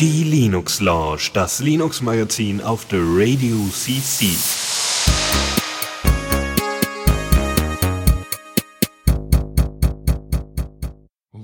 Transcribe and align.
Die 0.00 0.24
Linux 0.24 0.80
Lounge, 0.80 1.30
das 1.32 1.60
Linux 1.60 2.02
Magazin 2.02 2.60
auf 2.60 2.86
der 2.86 2.98
Radio 3.00 3.56
CC. 3.70 4.30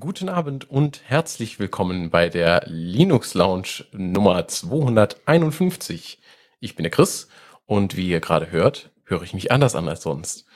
Guten 0.00 0.28
Abend 0.28 0.68
und 0.68 1.02
herzlich 1.04 1.60
willkommen 1.60 2.10
bei 2.10 2.28
der 2.28 2.64
Linux 2.66 3.34
Lounge 3.34 3.84
Nummer 3.92 4.48
251. 4.48 6.18
Ich 6.58 6.74
bin 6.74 6.82
der 6.82 6.90
Chris 6.90 7.28
und 7.66 7.96
wie 7.96 8.08
ihr 8.08 8.18
gerade 8.20 8.50
hört, 8.50 8.90
höre 9.04 9.22
ich 9.22 9.34
mich 9.34 9.52
anders 9.52 9.76
an 9.76 9.88
als 9.88 10.02
sonst. 10.02 10.46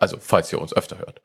Also, 0.00 0.16
falls 0.18 0.50
ihr 0.50 0.60
uns 0.60 0.72
öfter 0.72 0.98
hört. 0.98 1.20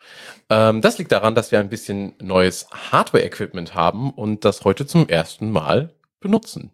Ähm, 0.50 0.82
das 0.82 0.98
liegt 0.98 1.12
daran, 1.14 1.34
dass 1.34 1.52
wir 1.52 1.60
ein 1.60 1.70
bisschen 1.70 2.14
neues 2.22 2.68
Hardware-Equipment 2.92 3.74
haben 3.74 4.12
und 4.12 4.44
das 4.44 4.66
heute 4.66 4.86
zum 4.86 5.08
ersten 5.08 5.50
Mal 5.50 5.94
benutzen. 6.20 6.72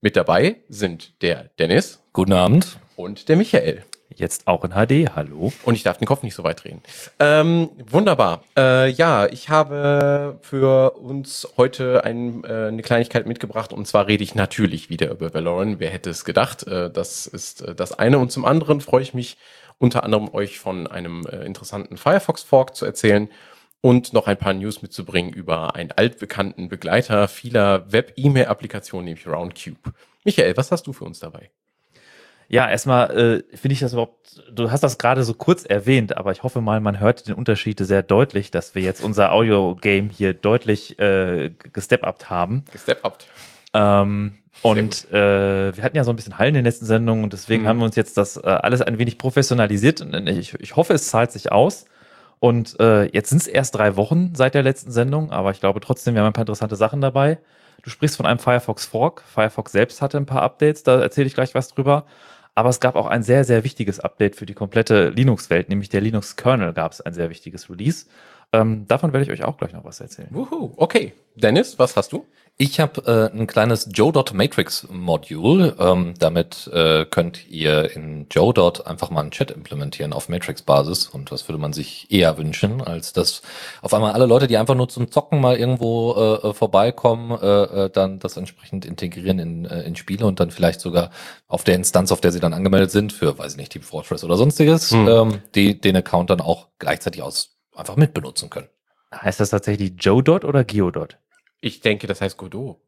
Mit 0.00 0.16
dabei 0.16 0.56
sind 0.68 1.22
der 1.22 1.50
Dennis. 1.60 2.02
Guten 2.12 2.32
Abend. 2.32 2.78
Und 2.96 3.28
der 3.28 3.36
Michael. 3.36 3.84
Jetzt 4.16 4.46
auch 4.46 4.64
in 4.64 4.72
HD, 4.72 5.14
hallo. 5.14 5.52
Und 5.64 5.74
ich 5.74 5.82
darf 5.82 5.98
den 5.98 6.06
Kopf 6.06 6.22
nicht 6.22 6.34
so 6.34 6.44
weit 6.44 6.62
drehen. 6.62 6.82
Ähm, 7.18 7.70
wunderbar. 7.88 8.42
Äh, 8.56 8.90
ja, 8.90 9.26
ich 9.26 9.48
habe 9.48 10.38
für 10.42 10.92
uns 10.98 11.48
heute 11.56 12.04
ein, 12.04 12.44
äh, 12.44 12.68
eine 12.68 12.82
Kleinigkeit 12.82 13.26
mitgebracht 13.26 13.72
und 13.72 13.86
zwar 13.86 14.06
rede 14.06 14.22
ich 14.22 14.34
natürlich 14.34 14.90
wieder 14.90 15.10
über 15.10 15.34
Valorant. 15.34 15.80
Wer 15.80 15.90
hätte 15.90 16.10
es 16.10 16.24
gedacht? 16.24 16.66
Äh, 16.66 16.90
das 16.90 17.26
ist 17.26 17.62
äh, 17.62 17.74
das 17.74 17.92
eine 17.92 18.18
und 18.18 18.30
zum 18.30 18.44
anderen 18.44 18.80
freue 18.80 19.02
ich 19.02 19.14
mich 19.14 19.36
unter 19.78 20.04
anderem 20.04 20.28
euch 20.32 20.58
von 20.58 20.86
einem 20.86 21.26
äh, 21.26 21.44
interessanten 21.44 21.96
Firefox 21.96 22.42
Fork 22.42 22.74
zu 22.74 22.84
erzählen 22.84 23.28
und 23.80 24.12
noch 24.12 24.26
ein 24.26 24.38
paar 24.38 24.54
News 24.54 24.80
mitzubringen 24.82 25.32
über 25.32 25.74
einen 25.74 25.92
altbekannten 25.92 26.68
Begleiter 26.68 27.28
vieler 27.28 27.92
Web-E-Mail-Applikationen, 27.92 29.04
nämlich 29.04 29.26
Roundcube. 29.26 29.92
Michael, 30.24 30.56
was 30.56 30.72
hast 30.72 30.86
du 30.86 30.92
für 30.92 31.04
uns 31.04 31.18
dabei? 31.18 31.50
Ja, 32.48 32.70
erstmal 32.70 33.10
äh, 33.10 33.56
finde 33.56 33.72
ich 33.72 33.80
das 33.80 33.92
überhaupt, 33.92 34.42
du 34.52 34.70
hast 34.70 34.82
das 34.82 34.98
gerade 34.98 35.24
so 35.24 35.34
kurz 35.34 35.64
erwähnt, 35.64 36.16
aber 36.16 36.32
ich 36.32 36.42
hoffe 36.42 36.60
mal, 36.60 36.80
man 36.80 37.00
hört 37.00 37.26
den 37.26 37.34
Unterschied 37.34 37.78
sehr 37.80 38.02
deutlich, 38.02 38.50
dass 38.50 38.74
wir 38.74 38.82
jetzt 38.82 39.02
unser 39.02 39.32
Audio-Game 39.32 40.10
hier 40.10 40.34
deutlich 40.34 40.98
äh, 40.98 41.50
gestep-upt 41.72 42.30
haben. 42.30 42.64
Gestep-upt. 42.72 43.26
Ähm, 43.72 44.38
und 44.64 45.12
äh, 45.12 45.76
wir 45.76 45.84
hatten 45.84 45.94
ja 45.94 46.04
so 46.04 46.10
ein 46.10 46.16
bisschen 46.16 46.38
Hallen 46.38 46.54
in 46.54 46.54
den 46.54 46.64
letzten 46.64 46.86
Sendungen 46.86 47.22
und 47.22 47.34
deswegen 47.34 47.64
mhm. 47.64 47.68
haben 47.68 47.78
wir 47.80 47.84
uns 47.84 47.96
jetzt 47.96 48.16
das 48.16 48.38
äh, 48.38 48.46
alles 48.46 48.80
ein 48.80 48.98
wenig 48.98 49.18
professionalisiert. 49.18 50.00
Und 50.00 50.26
ich, 50.26 50.54
ich 50.54 50.74
hoffe, 50.74 50.94
es 50.94 51.08
zahlt 51.08 51.32
sich 51.32 51.52
aus. 51.52 51.84
Und 52.40 52.80
äh, 52.80 53.04
jetzt 53.12 53.28
sind 53.28 53.42
es 53.42 53.46
erst 53.46 53.74
drei 53.74 53.96
Wochen 53.96 54.34
seit 54.34 54.54
der 54.54 54.62
letzten 54.62 54.90
Sendung, 54.90 55.32
aber 55.32 55.50
ich 55.50 55.60
glaube 55.60 55.80
trotzdem, 55.80 56.14
wir 56.14 56.22
haben 56.22 56.28
ein 56.28 56.32
paar 56.32 56.44
interessante 56.44 56.76
Sachen 56.76 57.02
dabei. 57.02 57.40
Du 57.82 57.90
sprichst 57.90 58.16
von 58.16 58.24
einem 58.24 58.38
Firefox 58.38 58.86
Fork. 58.86 59.22
Firefox 59.26 59.70
selbst 59.70 60.00
hatte 60.00 60.16
ein 60.16 60.24
paar 60.24 60.40
Updates, 60.40 60.82
da 60.82 60.98
erzähle 60.98 61.26
ich 61.26 61.34
gleich 61.34 61.54
was 61.54 61.68
drüber. 61.68 62.06
Aber 62.54 62.70
es 62.70 62.80
gab 62.80 62.96
auch 62.96 63.06
ein 63.06 63.22
sehr, 63.22 63.44
sehr 63.44 63.64
wichtiges 63.64 64.00
Update 64.00 64.34
für 64.34 64.46
die 64.46 64.54
komplette 64.54 65.10
Linux-Welt, 65.10 65.68
nämlich 65.68 65.90
der 65.90 66.00
Linux-Kernel 66.00 66.72
gab 66.72 66.92
es 66.92 67.02
ein 67.02 67.12
sehr 67.12 67.28
wichtiges 67.28 67.68
Release. 67.68 68.06
Ähm, 68.54 68.86
davon 68.86 69.12
werde 69.12 69.24
ich 69.24 69.32
euch 69.32 69.44
auch 69.44 69.56
gleich 69.56 69.72
noch 69.72 69.84
was 69.84 70.00
erzählen. 70.00 70.28
Wuhu, 70.30 70.72
okay. 70.76 71.12
Dennis, 71.34 71.78
was 71.78 71.96
hast 71.96 72.12
du? 72.12 72.24
Ich 72.56 72.78
habe 72.78 73.30
äh, 73.32 73.36
ein 73.36 73.48
kleines 73.48 73.88
Joe.matrix-Modul. 73.92 75.74
Ähm, 75.76 76.14
damit 76.20 76.70
äh, 76.72 77.04
könnt 77.04 77.50
ihr 77.50 77.90
in 77.96 78.26
Joe. 78.30 78.54
einfach 78.84 79.10
mal 79.10 79.22
einen 79.22 79.32
Chat 79.32 79.50
implementieren 79.50 80.12
auf 80.12 80.28
Matrix-Basis. 80.28 81.08
Und 81.08 81.32
das 81.32 81.48
würde 81.48 81.58
man 81.58 81.72
sich 81.72 82.06
eher 82.12 82.38
wünschen, 82.38 82.80
als 82.80 83.12
dass 83.12 83.42
auf 83.82 83.92
einmal 83.92 84.12
alle 84.12 84.26
Leute, 84.26 84.46
die 84.46 84.56
einfach 84.56 84.76
nur 84.76 84.88
zum 84.88 85.10
Zocken 85.10 85.40
mal 85.40 85.56
irgendwo 85.56 86.12
äh, 86.12 86.50
äh 86.50 86.54
vorbeikommen, 86.54 87.36
äh, 87.42 87.86
äh, 87.86 87.90
dann 87.90 88.20
das 88.20 88.36
entsprechend 88.36 88.84
integrieren 88.84 89.40
in, 89.40 89.64
äh, 89.64 89.82
in 89.82 89.96
Spiele 89.96 90.24
und 90.24 90.38
dann 90.38 90.52
vielleicht 90.52 90.80
sogar 90.80 91.10
auf 91.48 91.64
der 91.64 91.74
Instanz, 91.74 92.12
auf 92.12 92.20
der 92.20 92.30
sie 92.30 92.40
dann 92.40 92.54
angemeldet 92.54 92.92
sind, 92.92 93.12
für, 93.12 93.36
weiß 93.36 93.52
ich 93.52 93.58
nicht, 93.58 93.72
Team 93.72 93.82
Fortress 93.82 94.22
oder 94.22 94.36
sonstiges, 94.36 94.92
hm. 94.92 95.08
ähm, 95.08 95.42
die 95.56 95.80
den 95.80 95.96
Account 95.96 96.30
dann 96.30 96.40
auch 96.40 96.68
gleichzeitig 96.78 97.20
aus 97.20 97.53
einfach 97.74 97.96
mitbenutzen 97.96 98.50
können. 98.50 98.68
Heißt 99.14 99.40
das 99.40 99.50
tatsächlich 99.50 99.94
Joe.dot 99.98 100.44
oder 100.44 100.64
Geodot? 100.64 101.18
Ich 101.60 101.80
denke, 101.80 102.06
das 102.06 102.20
heißt 102.20 102.36
Godot. 102.36 102.80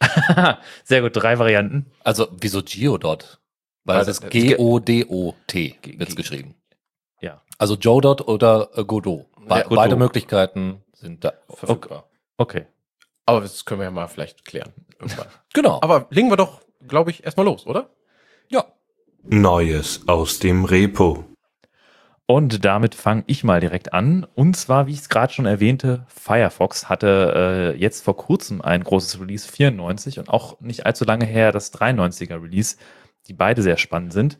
Sehr 0.84 1.02
gut, 1.02 1.12
drei 1.14 1.38
Varianten. 1.38 1.90
Also, 2.02 2.28
wieso 2.40 2.62
Geodot? 2.62 3.40
Weil 3.84 3.98
also, 3.98 4.10
es 4.10 4.18
ist 4.18 4.30
G-O-D-O-T 4.30 5.78
wird 5.98 6.16
geschrieben. 6.16 6.54
Ja. 7.20 7.42
Also 7.58 7.74
Joe.dot 7.74 8.26
oder 8.26 8.70
äh, 8.74 8.84
Godot. 8.84 9.26
Be 9.46 9.58
ja, 9.58 9.68
Beide 9.68 9.96
Möglichkeiten 9.96 10.82
sind 10.94 11.24
da 11.24 11.34
verfügbar. 11.48 12.08
Okay. 12.38 12.60
okay. 12.60 12.66
Aber 13.26 13.40
das 13.40 13.64
können 13.64 13.80
wir 13.80 13.84
ja 13.84 13.90
mal 13.90 14.08
vielleicht 14.08 14.44
klären. 14.44 14.72
Irgendwann. 14.98 15.28
genau. 15.52 15.80
Aber 15.82 16.06
legen 16.10 16.30
wir 16.30 16.36
doch, 16.36 16.60
glaube 16.86 17.10
ich, 17.10 17.24
erstmal 17.24 17.46
los, 17.46 17.66
oder? 17.66 17.90
Ja. 18.48 18.64
Neues 19.22 20.08
aus 20.08 20.38
dem 20.38 20.64
Repo. 20.64 21.24
Und 22.26 22.64
damit 22.64 22.94
fange 22.94 23.24
ich 23.26 23.44
mal 23.44 23.60
direkt 23.60 23.92
an. 23.92 24.26
Und 24.34 24.56
zwar, 24.56 24.86
wie 24.86 24.92
ich 24.92 25.00
es 25.00 25.08
gerade 25.10 25.32
schon 25.32 25.44
erwähnte, 25.44 26.06
Firefox 26.08 26.88
hatte 26.88 27.74
äh, 27.74 27.78
jetzt 27.78 28.02
vor 28.02 28.16
kurzem 28.16 28.62
ein 28.62 28.82
großes 28.82 29.20
Release 29.20 29.46
94 29.46 30.18
und 30.18 30.30
auch 30.30 30.58
nicht 30.60 30.86
allzu 30.86 31.04
lange 31.04 31.26
her 31.26 31.52
das 31.52 31.74
93er 31.74 32.42
Release, 32.42 32.76
die 33.28 33.34
beide 33.34 33.60
sehr 33.60 33.76
spannend 33.76 34.14
sind. 34.14 34.38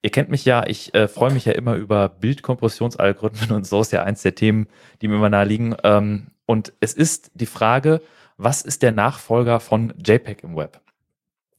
Ihr 0.00 0.10
kennt 0.10 0.30
mich 0.30 0.46
ja, 0.46 0.66
ich 0.66 0.94
äh, 0.94 1.08
freue 1.08 1.32
mich 1.32 1.44
ja 1.44 1.52
immer 1.52 1.74
über 1.74 2.08
Bildkompressionsalgorithmen 2.08 3.52
und 3.52 3.66
so 3.66 3.82
ist 3.82 3.92
ja 3.92 4.02
eins 4.02 4.22
der 4.22 4.34
Themen, 4.34 4.66
die 5.02 5.08
mir 5.08 5.16
immer 5.16 5.28
nahe 5.28 5.44
liegen. 5.44 5.76
Ähm, 5.84 6.28
und 6.46 6.72
es 6.80 6.94
ist 6.94 7.32
die 7.34 7.46
Frage, 7.46 8.00
was 8.38 8.62
ist 8.62 8.82
der 8.82 8.92
Nachfolger 8.92 9.60
von 9.60 9.92
JPEG 10.02 10.42
im 10.42 10.56
Web? 10.56 10.80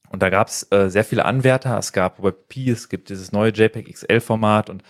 Und 0.10 0.24
da 0.24 0.30
gab 0.30 0.48
es 0.48 0.72
äh, 0.72 0.90
sehr 0.90 1.04
viele 1.04 1.26
Anwärter. 1.26 1.78
Es 1.78 1.92
gab 1.92 2.24
WebP, 2.24 2.70
es 2.70 2.90
gibt 2.90 3.10
dieses 3.10 3.32
neue 3.32 3.52
JPEG 3.52 3.94
XL-Format 3.94 4.70
und 4.70 4.82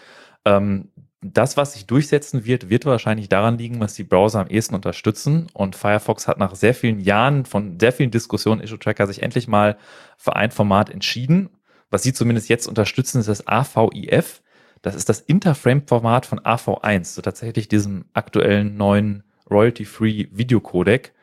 ähm, 0.47 0.89
das, 1.21 1.57
was 1.57 1.73
sich 1.73 1.87
durchsetzen 1.87 2.45
wird, 2.45 2.69
wird 2.69 2.85
wahrscheinlich 2.85 3.27
daran 3.27 3.57
liegen, 3.57 3.79
was 3.79 3.95
die 3.95 4.03
Browser 4.03 4.39
am 4.41 4.47
ehesten 4.47 4.75
unterstützen. 4.75 5.47
Und 5.53 5.75
Firefox 5.75 6.27
hat 6.27 6.37
nach 6.37 6.55
sehr 6.55 6.73
vielen 6.73 6.99
Jahren 6.99 7.45
von 7.45 7.79
sehr 7.79 7.91
vielen 7.91 8.11
Diskussionen 8.11 8.61
Issue 8.61 8.79
Tracker 8.79 9.07
sich 9.07 9.23
endlich 9.23 9.47
mal 9.47 9.77
für 10.17 10.35
ein 10.35 10.51
Format 10.51 10.89
entschieden. 10.89 11.49
Was 11.89 12.03
sie 12.03 12.13
zumindest 12.13 12.49
jetzt 12.49 12.67
unterstützen, 12.67 13.19
ist 13.19 13.29
das 13.29 13.47
AVIF. 13.47 14.41
Das 14.81 14.95
ist 14.95 15.09
das 15.09 15.19
Interframe-Format 15.21 16.27
von 16.27 16.39
AV1, 16.39 17.15
so 17.15 17.21
tatsächlich 17.21 17.67
diesem 17.67 18.05
aktuellen 18.13 18.77
neuen 18.77 19.23
Royalty-Free 19.49 20.27
Videocodec. 20.31 21.13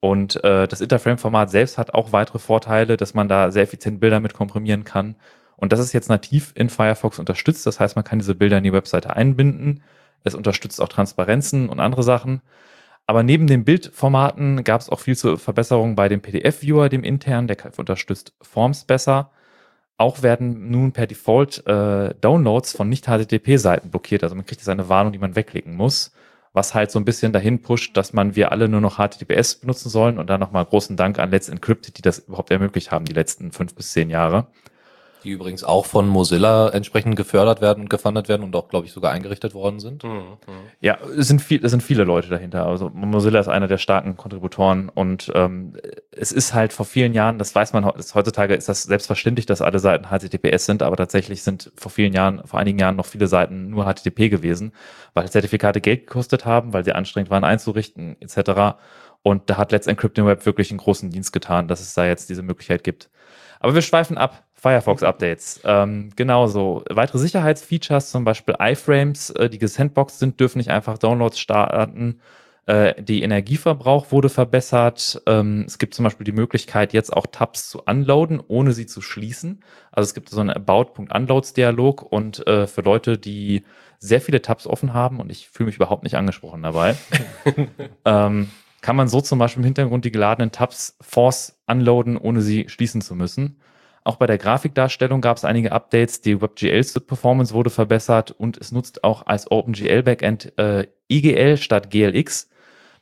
Und 0.00 0.42
äh, 0.44 0.68
das 0.68 0.80
Interframe-Format 0.80 1.50
selbst 1.50 1.78
hat 1.78 1.94
auch 1.94 2.12
weitere 2.12 2.38
Vorteile, 2.38 2.96
dass 2.96 3.14
man 3.14 3.28
da 3.28 3.50
sehr 3.50 3.62
effizient 3.62 4.00
Bilder 4.00 4.20
mit 4.20 4.34
komprimieren 4.34 4.84
kann 4.84 5.16
und 5.60 5.72
das 5.72 5.80
ist 5.80 5.92
jetzt 5.92 6.08
nativ 6.08 6.52
in 6.54 6.70
Firefox 6.70 7.18
unterstützt. 7.18 7.66
Das 7.66 7.78
heißt, 7.78 7.94
man 7.94 8.04
kann 8.04 8.18
diese 8.18 8.34
Bilder 8.34 8.58
in 8.58 8.64
die 8.64 8.72
Webseite 8.72 9.14
einbinden. 9.14 9.82
Es 10.24 10.34
unterstützt 10.34 10.80
auch 10.80 10.88
Transparenzen 10.88 11.68
und 11.68 11.80
andere 11.80 12.02
Sachen. 12.02 12.40
Aber 13.06 13.22
neben 13.22 13.46
den 13.46 13.64
Bildformaten 13.64 14.64
gab 14.64 14.80
es 14.80 14.88
auch 14.88 15.00
viel 15.00 15.16
zur 15.16 15.38
Verbesserung 15.38 15.96
bei 15.96 16.08
dem 16.08 16.20
PDF-Viewer, 16.20 16.88
dem 16.88 17.04
internen, 17.04 17.48
der 17.48 17.56
unterstützt 17.76 18.32
Forms 18.40 18.84
besser. 18.84 19.30
Auch 19.96 20.22
werden 20.22 20.70
nun 20.70 20.92
per 20.92 21.06
Default 21.06 21.66
äh, 21.66 22.14
Downloads 22.20 22.72
von 22.72 22.88
Nicht-HTTP-Seiten 22.88 23.90
blockiert. 23.90 24.22
Also 24.22 24.34
man 24.34 24.46
kriegt 24.46 24.60
jetzt 24.60 24.68
eine 24.68 24.88
Warnung, 24.88 25.12
die 25.12 25.18
man 25.18 25.36
wegklicken 25.36 25.74
muss, 25.74 26.12
was 26.54 26.74
halt 26.74 26.90
so 26.90 26.98
ein 26.98 27.04
bisschen 27.04 27.32
dahin 27.32 27.60
pusht, 27.60 27.96
dass 27.96 28.14
man 28.14 28.34
wir 28.34 28.50
alle 28.52 28.68
nur 28.68 28.80
noch 28.80 28.96
HTTPS 28.96 29.56
benutzen 29.56 29.90
sollen. 29.90 30.18
Und 30.18 30.30
dann 30.30 30.40
nochmal 30.40 30.64
großen 30.64 30.96
Dank 30.96 31.18
an 31.18 31.30
Let's 31.30 31.50
Encrypted, 31.50 31.98
die 31.98 32.02
das 32.02 32.20
überhaupt 32.20 32.50
ermöglicht 32.50 32.92
haben, 32.92 33.04
die 33.04 33.12
letzten 33.12 33.52
fünf 33.52 33.74
bis 33.74 33.92
zehn 33.92 34.08
Jahre. 34.08 34.46
Die 35.24 35.30
übrigens 35.30 35.64
auch 35.64 35.86
von 35.86 36.08
Mozilla 36.08 36.68
entsprechend 36.70 37.16
gefördert 37.16 37.60
werden 37.60 37.82
und 37.82 37.90
gefundet 37.90 38.28
werden 38.28 38.42
und 38.42 38.56
auch, 38.56 38.68
glaube 38.68 38.86
ich, 38.86 38.92
sogar 38.92 39.12
eingerichtet 39.12 39.54
worden 39.54 39.80
sind. 39.80 40.02
Mhm, 40.02 40.10
mh. 40.10 40.36
Ja, 40.80 40.98
es 41.16 41.28
sind, 41.28 41.42
viel, 41.42 41.64
es 41.64 41.70
sind 41.70 41.82
viele 41.82 42.04
Leute 42.04 42.28
dahinter. 42.28 42.66
Also 42.66 42.90
Mozilla 42.92 43.40
ist 43.40 43.48
einer 43.48 43.68
der 43.68 43.78
starken 43.78 44.16
Kontributoren 44.16 44.88
und 44.88 45.30
ähm, 45.34 45.74
es 46.10 46.32
ist 46.32 46.54
halt 46.54 46.72
vor 46.72 46.86
vielen 46.86 47.14
Jahren, 47.14 47.38
das 47.38 47.54
weiß 47.54 47.72
man 47.72 47.84
heutzutage, 47.84 48.54
ist 48.54 48.68
das 48.68 48.82
selbstverständlich, 48.84 49.46
dass 49.46 49.62
alle 49.62 49.78
Seiten 49.78 50.06
HTTPS 50.06 50.66
sind, 50.66 50.82
aber 50.82 50.96
tatsächlich 50.96 51.42
sind 51.42 51.72
vor 51.76 51.90
vielen 51.90 52.12
Jahren, 52.12 52.46
vor 52.46 52.58
einigen 52.58 52.78
Jahren 52.78 52.96
noch 52.96 53.06
viele 53.06 53.26
Seiten 53.26 53.70
nur 53.70 53.84
HTTP 53.84 54.30
gewesen, 54.30 54.72
weil 55.14 55.30
Zertifikate 55.30 55.80
Geld 55.80 56.06
gekostet 56.06 56.44
haben, 56.44 56.72
weil 56.72 56.84
sie 56.84 56.92
anstrengend 56.92 57.30
waren 57.30 57.44
einzurichten 57.44 58.16
etc. 58.20 58.78
Und 59.22 59.50
da 59.50 59.56
hat 59.58 59.72
Let's 59.72 59.86
Encrypting 59.86 60.26
Web 60.26 60.46
wirklich 60.46 60.70
einen 60.70 60.78
großen 60.78 61.10
Dienst 61.10 61.32
getan, 61.32 61.68
dass 61.68 61.80
es 61.80 61.94
da 61.94 62.06
jetzt 62.06 62.30
diese 62.30 62.42
Möglichkeit 62.42 62.84
gibt. 62.84 63.10
Aber 63.60 63.74
wir 63.74 63.82
schweifen 63.82 64.16
ab. 64.16 64.44
Firefox-Updates. 64.60 65.60
Ähm, 65.64 66.10
genauso. 66.16 66.84
Weitere 66.90 67.18
Sicherheitsfeatures, 67.18 68.10
zum 68.10 68.24
Beispiel 68.24 68.56
iFrames, 68.60 69.30
äh, 69.30 69.48
die 69.48 69.58
gesandboxed 69.58 70.18
sind, 70.18 70.38
dürfen 70.38 70.58
nicht 70.58 70.70
einfach 70.70 70.98
Downloads 70.98 71.38
starten. 71.38 72.20
Äh, 72.66 73.02
die 73.02 73.22
Energieverbrauch 73.22 74.12
wurde 74.12 74.28
verbessert. 74.28 75.22
Ähm, 75.26 75.64
es 75.66 75.78
gibt 75.78 75.94
zum 75.94 76.04
Beispiel 76.04 76.24
die 76.24 76.32
Möglichkeit, 76.32 76.92
jetzt 76.92 77.10
auch 77.10 77.26
Tabs 77.26 77.70
zu 77.70 77.82
unloaden, 77.84 78.42
ohne 78.46 78.72
sie 78.72 78.84
zu 78.84 79.00
schließen. 79.00 79.64
Also 79.92 80.08
es 80.08 80.14
gibt 80.14 80.28
so 80.28 80.40
einen 80.40 80.50
About.unloads-Dialog 80.50 82.02
und 82.02 82.46
äh, 82.46 82.66
für 82.66 82.82
Leute, 82.82 83.16
die 83.16 83.64
sehr 83.98 84.20
viele 84.20 84.42
Tabs 84.42 84.66
offen 84.66 84.92
haben 84.92 85.20
und 85.20 85.32
ich 85.32 85.48
fühle 85.48 85.68
mich 85.68 85.76
überhaupt 85.76 86.04
nicht 86.04 86.16
angesprochen 86.16 86.62
dabei. 86.62 86.96
ähm, 88.04 88.50
kann 88.82 88.96
man 88.96 89.08
so 89.08 89.22
zum 89.22 89.38
Beispiel 89.38 89.62
im 89.62 89.66
Hintergrund 89.66 90.04
die 90.04 90.12
geladenen 90.12 90.52
Tabs 90.52 90.96
force 91.00 91.58
unloaden, 91.66 92.18
ohne 92.18 92.42
sie 92.42 92.68
schließen 92.68 93.00
zu 93.00 93.14
müssen. 93.14 93.58
Auch 94.02 94.16
bei 94.16 94.26
der 94.26 94.38
Grafikdarstellung 94.38 95.20
gab 95.20 95.36
es 95.36 95.44
einige 95.44 95.72
Updates. 95.72 96.22
Die 96.22 96.40
WebGL-Performance 96.40 97.52
wurde 97.52 97.70
verbessert 97.70 98.30
und 98.30 98.56
es 98.56 98.72
nutzt 98.72 99.04
auch 99.04 99.26
als 99.26 99.50
OpenGL-Backend 99.50 100.58
äh, 100.58 100.86
IGL 101.08 101.58
statt 101.58 101.90
GLX. 101.90 102.48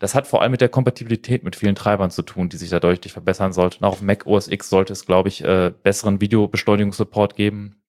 Das 0.01 0.15
hat 0.15 0.27
vor 0.27 0.43
allem 0.43 0.53
mit 0.53 0.61
der 0.61 0.69
Kompatibilität 0.69 1.45
mit 1.45 1.57
vielen 1.57 1.75
Treibern 1.75 2.11
zu 2.11 2.23
tun, 2.23 2.49
die 2.49 2.57
sich 2.57 2.71
da 2.71 2.81
deutlich 2.81 3.13
verbessern 3.13 3.53
sollten. 3.53 3.85
Auch 3.85 3.93
auf 3.93 4.03
Mac 4.03 4.27
OS 4.27 4.49
X 4.49 4.71
sollte 4.71 4.93
es, 4.93 5.07
glaube 5.07 5.29
ich, 5.29 5.45
äh, 5.45 5.73
besseren 5.83 6.21
Videobeschleunigungssupport 6.21 7.35
geben. 7.35 7.83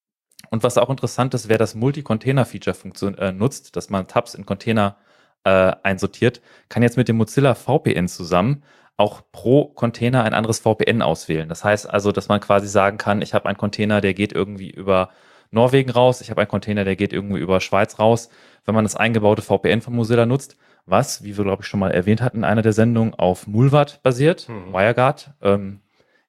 Und 0.50 0.64
was 0.64 0.78
auch 0.78 0.90
interessant 0.90 1.34
ist, 1.34 1.50
wer 1.50 1.58
das 1.58 1.76
Multi-Container-Feature 1.76 3.18
äh, 3.18 3.32
nutzt, 3.32 3.76
dass 3.76 3.90
man 3.90 4.08
Tabs 4.08 4.34
in 4.34 4.46
Container 4.46 4.98
äh, 5.44 5.74
einsortiert, 5.84 6.42
kann 6.68 6.84
jetzt 6.84 6.98
mit 6.98 7.08
dem 7.08 7.18
Mozilla 7.18 7.54
VPN 7.56 8.08
zusammen 8.08 8.64
auch 9.00 9.22
pro 9.31 9.66
Container 9.66 10.24
ein 10.24 10.34
anderes 10.34 10.60
VPN 10.60 11.01
auswählen. 11.01 11.48
Das 11.48 11.63
heißt 11.63 11.90
also, 11.90 12.12
dass 12.12 12.28
man 12.28 12.42
quasi 12.42 12.68
sagen 12.68 12.98
kann, 12.98 13.22
ich 13.22 13.34
habe 13.34 13.48
einen 13.48 13.57
Container, 13.57 14.01
der 14.01 14.13
geht 14.13 14.34
irgendwie 14.34 14.69
über 14.69 15.10
Norwegen 15.51 15.90
raus, 15.90 16.22
ich 16.22 16.30
habe 16.30 16.42
einen 16.42 16.50
Container, 16.50 16.84
der 16.84 16.96
geht 16.96 17.13
irgendwie 17.13 17.40
über 17.40 17.62
Schweiz 17.62 17.98
raus. 17.98 18.30
Wenn 18.66 18.75
man 18.75 18.84
das 18.84 18.98
eingebaute 18.98 19.42
VPN 19.42 19.81
von 19.81 19.96
Mozilla 19.96 20.25
nutzt, 20.25 20.57
was, 20.86 21.24
wie 21.24 21.38
wir 21.38 21.46
glaube 21.46 21.63
ich 21.63 21.68
schon 21.68 21.80
mal 21.80 21.92
erwähnt 21.92 22.22
hatten 22.22 22.40
in 22.40 22.44
einer 22.44 22.62
der 22.62 22.74
Sendungen, 22.74 23.13
auf 23.13 23.48
Mulvat 23.48 24.04
basiert, 24.04 24.50
mhm. 24.50 24.74
WireGuard, 24.74 25.31
ähm, 25.42 25.80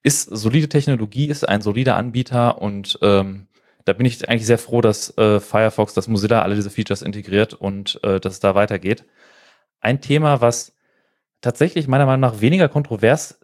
ist 0.02 0.24
solide 0.30 0.68
Technologie, 0.68 1.26
ist 1.26 1.48
ein 1.48 1.62
solider 1.62 1.96
Anbieter 1.96 2.62
und 2.62 2.98
ähm, 3.02 3.48
da 3.84 3.94
bin 3.94 4.06
ich 4.06 4.28
eigentlich 4.28 4.46
sehr 4.46 4.58
froh, 4.58 4.80
dass 4.80 5.16
äh, 5.18 5.40
Firefox, 5.40 5.94
dass 5.94 6.06
Mozilla 6.06 6.42
alle 6.42 6.54
diese 6.54 6.70
Features 6.70 7.02
integriert 7.02 7.52
und 7.54 7.98
äh, 8.04 8.20
dass 8.20 8.34
es 8.34 8.40
da 8.40 8.54
weitergeht. 8.54 9.04
Ein 9.80 10.00
Thema, 10.00 10.40
was 10.40 10.72
tatsächlich 11.40 11.88
meiner 11.88 12.06
Meinung 12.06 12.20
nach 12.20 12.40
weniger 12.40 12.68
kontrovers 12.68 13.40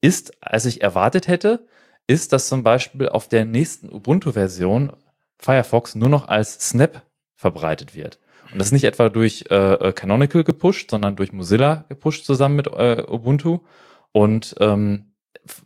ist, 0.00 0.32
als 0.40 0.64
ich 0.64 0.82
erwartet 0.82 1.28
hätte, 1.28 1.66
ist, 2.06 2.32
dass 2.32 2.48
zum 2.48 2.62
Beispiel 2.62 3.08
auf 3.08 3.28
der 3.28 3.44
nächsten 3.44 3.92
Ubuntu-Version 3.92 4.92
Firefox 5.38 5.94
nur 5.94 6.08
noch 6.08 6.28
als 6.28 6.68
Snap 6.68 7.02
verbreitet 7.36 7.94
wird. 7.94 8.18
Und 8.52 8.58
das 8.58 8.72
nicht 8.72 8.84
etwa 8.84 9.08
durch 9.08 9.44
äh, 9.50 9.54
äh 9.54 9.92
Canonical 9.92 10.42
gepusht, 10.42 10.90
sondern 10.90 11.16
durch 11.16 11.32
Mozilla 11.32 11.84
gepusht 11.88 12.24
zusammen 12.24 12.56
mit 12.56 12.66
äh, 12.66 13.04
Ubuntu. 13.06 13.60
Und 14.12 14.54
ähm, 14.58 15.12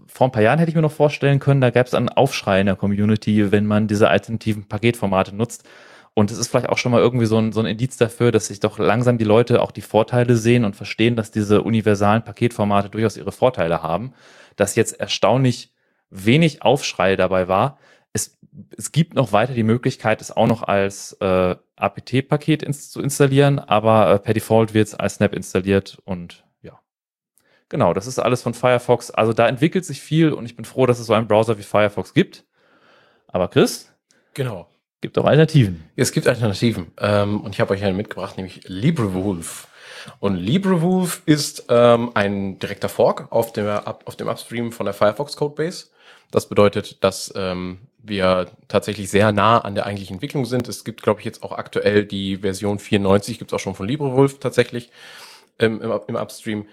vor 0.06 0.28
ein 0.28 0.32
paar 0.32 0.42
Jahren 0.42 0.58
hätte 0.58 0.70
ich 0.70 0.74
mir 0.74 0.82
noch 0.82 0.92
vorstellen 0.92 1.38
können, 1.38 1.60
da 1.60 1.70
gab 1.70 1.86
es 1.86 1.94
einen 1.94 2.08
Aufschrei 2.08 2.60
in 2.60 2.66
der 2.66 2.76
Community, 2.76 3.52
wenn 3.52 3.66
man 3.66 3.86
diese 3.86 4.08
alternativen 4.08 4.68
Paketformate 4.68 5.34
nutzt. 5.34 5.64
Und 6.14 6.30
es 6.30 6.38
ist 6.38 6.48
vielleicht 6.48 6.68
auch 6.68 6.78
schon 6.78 6.92
mal 6.92 7.00
irgendwie 7.00 7.26
so 7.26 7.38
ein, 7.38 7.52
so 7.52 7.60
ein 7.60 7.66
Indiz 7.66 7.96
dafür, 7.96 8.32
dass 8.32 8.48
sich 8.48 8.60
doch 8.60 8.78
langsam 8.78 9.16
die 9.16 9.24
Leute 9.24 9.62
auch 9.62 9.70
die 9.70 9.80
Vorteile 9.80 10.36
sehen 10.36 10.64
und 10.64 10.76
verstehen, 10.76 11.16
dass 11.16 11.30
diese 11.30 11.62
universalen 11.62 12.22
Paketformate 12.22 12.90
durchaus 12.90 13.16
ihre 13.16 13.32
Vorteile 13.32 13.82
haben. 13.82 14.12
Dass 14.56 14.74
jetzt 14.74 15.00
erstaunlich 15.00 15.72
wenig 16.10 16.62
Aufschrei 16.62 17.16
dabei 17.16 17.48
war. 17.48 17.78
Es, 18.12 18.38
es 18.76 18.92
gibt 18.92 19.14
noch 19.14 19.32
weiter 19.32 19.54
die 19.54 19.62
Möglichkeit, 19.62 20.20
es 20.20 20.30
auch 20.30 20.46
noch 20.46 20.62
als 20.62 21.14
äh, 21.20 21.56
apt-Paket 21.76 22.62
ins, 22.62 22.90
zu 22.90 23.00
installieren, 23.00 23.58
aber 23.58 24.12
äh, 24.12 24.18
per 24.18 24.34
Default 24.34 24.74
wird 24.74 24.88
es 24.88 24.94
als 24.94 25.14
Snap 25.14 25.32
installiert 25.32 25.98
und 26.04 26.44
ja. 26.60 26.78
Genau, 27.70 27.94
das 27.94 28.06
ist 28.06 28.18
alles 28.18 28.42
von 28.42 28.52
Firefox. 28.52 29.10
Also 29.10 29.32
da 29.32 29.48
entwickelt 29.48 29.86
sich 29.86 30.02
viel 30.02 30.34
und 30.34 30.44
ich 30.44 30.56
bin 30.56 30.66
froh, 30.66 30.84
dass 30.84 30.98
es 30.98 31.06
so 31.06 31.14
einen 31.14 31.26
Browser 31.26 31.56
wie 31.56 31.62
Firefox 31.62 32.12
gibt. 32.12 32.44
Aber 33.28 33.48
Chris? 33.48 33.90
Genau. 34.34 34.68
Gibt 35.02 35.18
auch 35.18 35.24
Alternativen. 35.24 35.82
Es 35.96 36.12
gibt 36.12 36.28
Alternativen. 36.28 36.92
Ähm, 36.98 37.40
und 37.40 37.54
ich 37.54 37.60
habe 37.60 37.74
euch 37.74 37.82
einen 37.82 37.96
mitgebracht, 37.96 38.36
nämlich 38.36 38.60
LibreWolf. 38.68 39.66
Und 40.20 40.36
LibreWolf 40.36 41.22
ist 41.26 41.64
ähm, 41.68 42.12
ein 42.14 42.60
direkter 42.60 42.88
Fork 42.88 43.26
auf 43.30 43.52
dem, 43.52 43.66
auf 43.66 44.16
dem 44.16 44.28
Upstream 44.28 44.70
von 44.70 44.86
der 44.86 44.94
Firefox 44.94 45.36
Codebase. 45.36 45.86
Das 46.30 46.48
bedeutet, 46.48 47.02
dass 47.02 47.32
ähm, 47.34 47.80
wir 47.98 48.46
tatsächlich 48.68 49.10
sehr 49.10 49.32
nah 49.32 49.58
an 49.58 49.74
der 49.74 49.86
eigentlichen 49.86 50.14
Entwicklung 50.14 50.44
sind. 50.44 50.68
Es 50.68 50.84
gibt, 50.84 51.02
glaube 51.02 51.18
ich, 51.18 51.26
jetzt 51.26 51.42
auch 51.42 51.52
aktuell 51.52 52.04
die 52.04 52.36
Version 52.36 52.78
94, 52.78 53.40
gibt 53.40 53.50
es 53.50 53.56
auch 53.56 53.60
schon 53.60 53.74
von 53.74 53.88
LibreWolf 53.88 54.38
tatsächlich 54.38 54.92
ähm, 55.58 55.80
im, 55.80 55.92
im 56.06 56.14
Upstream. 56.14 56.66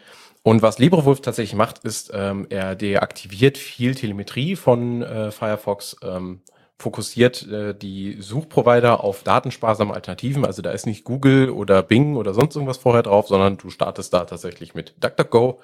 Und 0.44 0.62
was 0.62 0.78
LibreWolf 0.78 1.22
tatsächlich 1.22 1.56
macht, 1.56 1.80
ist, 1.80 2.12
ähm, 2.14 2.46
er 2.52 2.76
deaktiviert 2.76 3.58
viel 3.58 3.96
Telemetrie 3.96 4.56
von 4.56 5.02
äh, 5.02 5.31
Firefox. 5.31 5.96
Ähm, 6.04 6.42
fokussiert 6.80 7.46
äh, 7.46 7.76
die 7.76 8.18
Suchprovider 8.22 9.04
auf 9.04 9.24
datensparsame 9.24 9.94
Alternativen. 9.94 10.46
Also 10.46 10.62
da 10.62 10.72
ist 10.72 10.86
nicht 10.86 11.04
Google 11.04 11.50
oder 11.50 11.84
Bing 11.84 12.16
oder 12.16 12.34
sonst 12.34 12.56
irgendwas 12.56 12.78
vorher 12.78 13.04
drauf, 13.04 13.28
sondern 13.28 13.58
du 13.58 13.70
startest 13.70 14.14
da 14.14 14.24
tatsächlich 14.24 14.74
mit 14.74 14.96
DuckDuckGo 15.04 15.60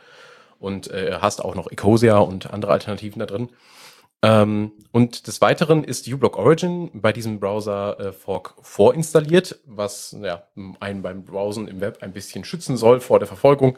und 0.60 0.92
äh, 0.92 1.18
hast 1.22 1.44
auch 1.44 1.56
noch 1.56 1.72
Ecosia 1.72 2.18
und 2.18 2.52
andere 2.52 2.74
Alternativen 2.74 3.20
da 3.20 3.26
drin. 3.26 3.50
Ähm, 4.22 4.74
und 4.92 5.28
des 5.28 5.40
Weiteren 5.40 5.86
ist 5.86 6.12
uBlock 6.12 6.38
Origin 6.38 6.92
bei 6.94 7.14
diesem 7.14 7.40
Browser 7.40 7.98
äh, 8.00 8.12
Fork 8.12 8.56
vorinstalliert, 8.62 9.60
was 9.66 10.18
ja, 10.22 10.44
einen 10.82 11.02
beim 11.02 11.24
Browsen 11.24 11.70
im 11.70 11.80
Web 11.80 12.00
ein 12.02 12.12
bisschen 12.12 12.44
schützen 12.44 12.76
soll 12.76 13.00
vor 13.00 13.20
der 13.20 13.28
Verfolgung. 13.28 13.78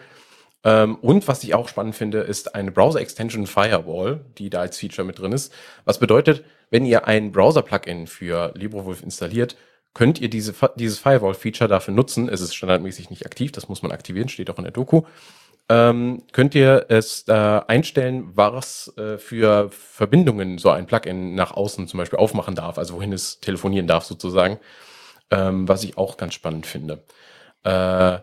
Ähm, 0.63 0.95
und 0.95 1.27
was 1.27 1.44
ich 1.44 1.54
auch 1.54 1.68
spannend 1.68 1.95
finde, 1.95 2.19
ist 2.19 2.56
eine 2.56 2.71
Browser 2.71 3.00
Extension 3.00 3.48
Firewall, 3.48 4.25
die 4.38 4.50
da 4.50 4.62
als 4.62 4.77
Feature 4.77 5.06
mit 5.06 5.19
drin 5.19 5.31
ist. 5.31 5.54
Was 5.86 6.00
bedeutet, 6.00 6.44
wenn 6.69 6.86
ihr 6.86 7.07
ein 7.07 7.31
Browser-Plugin 7.31 8.07
für 8.07 8.51
LibreWolf 8.56 9.04
installiert, 9.04 9.56
könnt 9.94 10.19
ihr 10.19 10.30
diese, 10.30 10.54
dieses 10.75 11.00
Firewall-Feature 11.00 11.68
dafür 11.68 11.94
nutzen. 11.94 12.30
Es 12.30 12.42
ist 12.42 12.54
standardmäßig 12.54 13.09
nicht 13.09 13.25
aktiv, 13.25 13.51
das 13.51 13.69
muss 13.69 13.81
man 13.81 13.92
aktivieren, 13.92 14.30
steht 14.30 14.50
auch 14.50 14.57
in 14.57 14.63
der 14.63 14.74
Doku. 14.74 15.04
Ähm, 15.69 16.24
könnt 16.31 16.56
ihr 16.56 16.86
es 16.89 17.27
äh, 17.27 17.33
einstellen, 17.33 18.31
was 18.36 18.94
äh, 18.98 19.18
für 19.18 19.69
Verbindungen 19.69 20.60
so 20.60 20.69
ein 20.69 20.86
Plugin 20.86 21.36
nach 21.36 21.51
außen 21.51 21.88
zum 21.88 21.98
Beispiel 21.98 22.19
aufmachen 22.19 22.56
darf, 22.56 22.77
also 22.77 22.95
wohin 22.95 23.12
es 23.12 23.42
telefonieren 23.42 23.88
darf 23.88 24.06
sozusagen, 24.06 24.60
ähm, 25.30 25.68
was 25.68 25.83
ich 25.83 25.98
auch 25.98 26.15
ganz 26.15 26.36
spannend 26.36 26.68
finde. 26.68 27.03
Äh, 27.63 28.19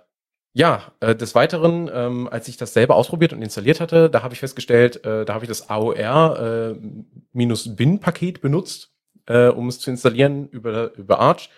ja, 0.54 0.92
äh, 1.00 1.14
des 1.16 1.34
Weiteren, 1.34 1.90
ähm, 1.92 2.28
als 2.30 2.46
ich 2.46 2.56
das 2.56 2.72
selber 2.72 2.94
ausprobiert 2.94 3.32
und 3.32 3.42
installiert 3.42 3.80
hatte, 3.80 4.08
da 4.08 4.22
habe 4.22 4.34
ich 4.34 4.40
festgestellt, 4.40 5.04
äh, 5.04 5.24
da 5.24 5.34
habe 5.34 5.44
ich 5.44 5.48
das 5.48 5.68
AOR-Bin-Paket 5.68 8.36
äh, 8.36 8.40
benutzt, 8.40 8.92
äh, 9.26 9.48
um 9.48 9.66
es 9.68 9.80
zu 9.80 9.90
installieren 9.90 10.48
über, 10.48 10.94
über 10.94 11.18
Arch. 11.18 11.50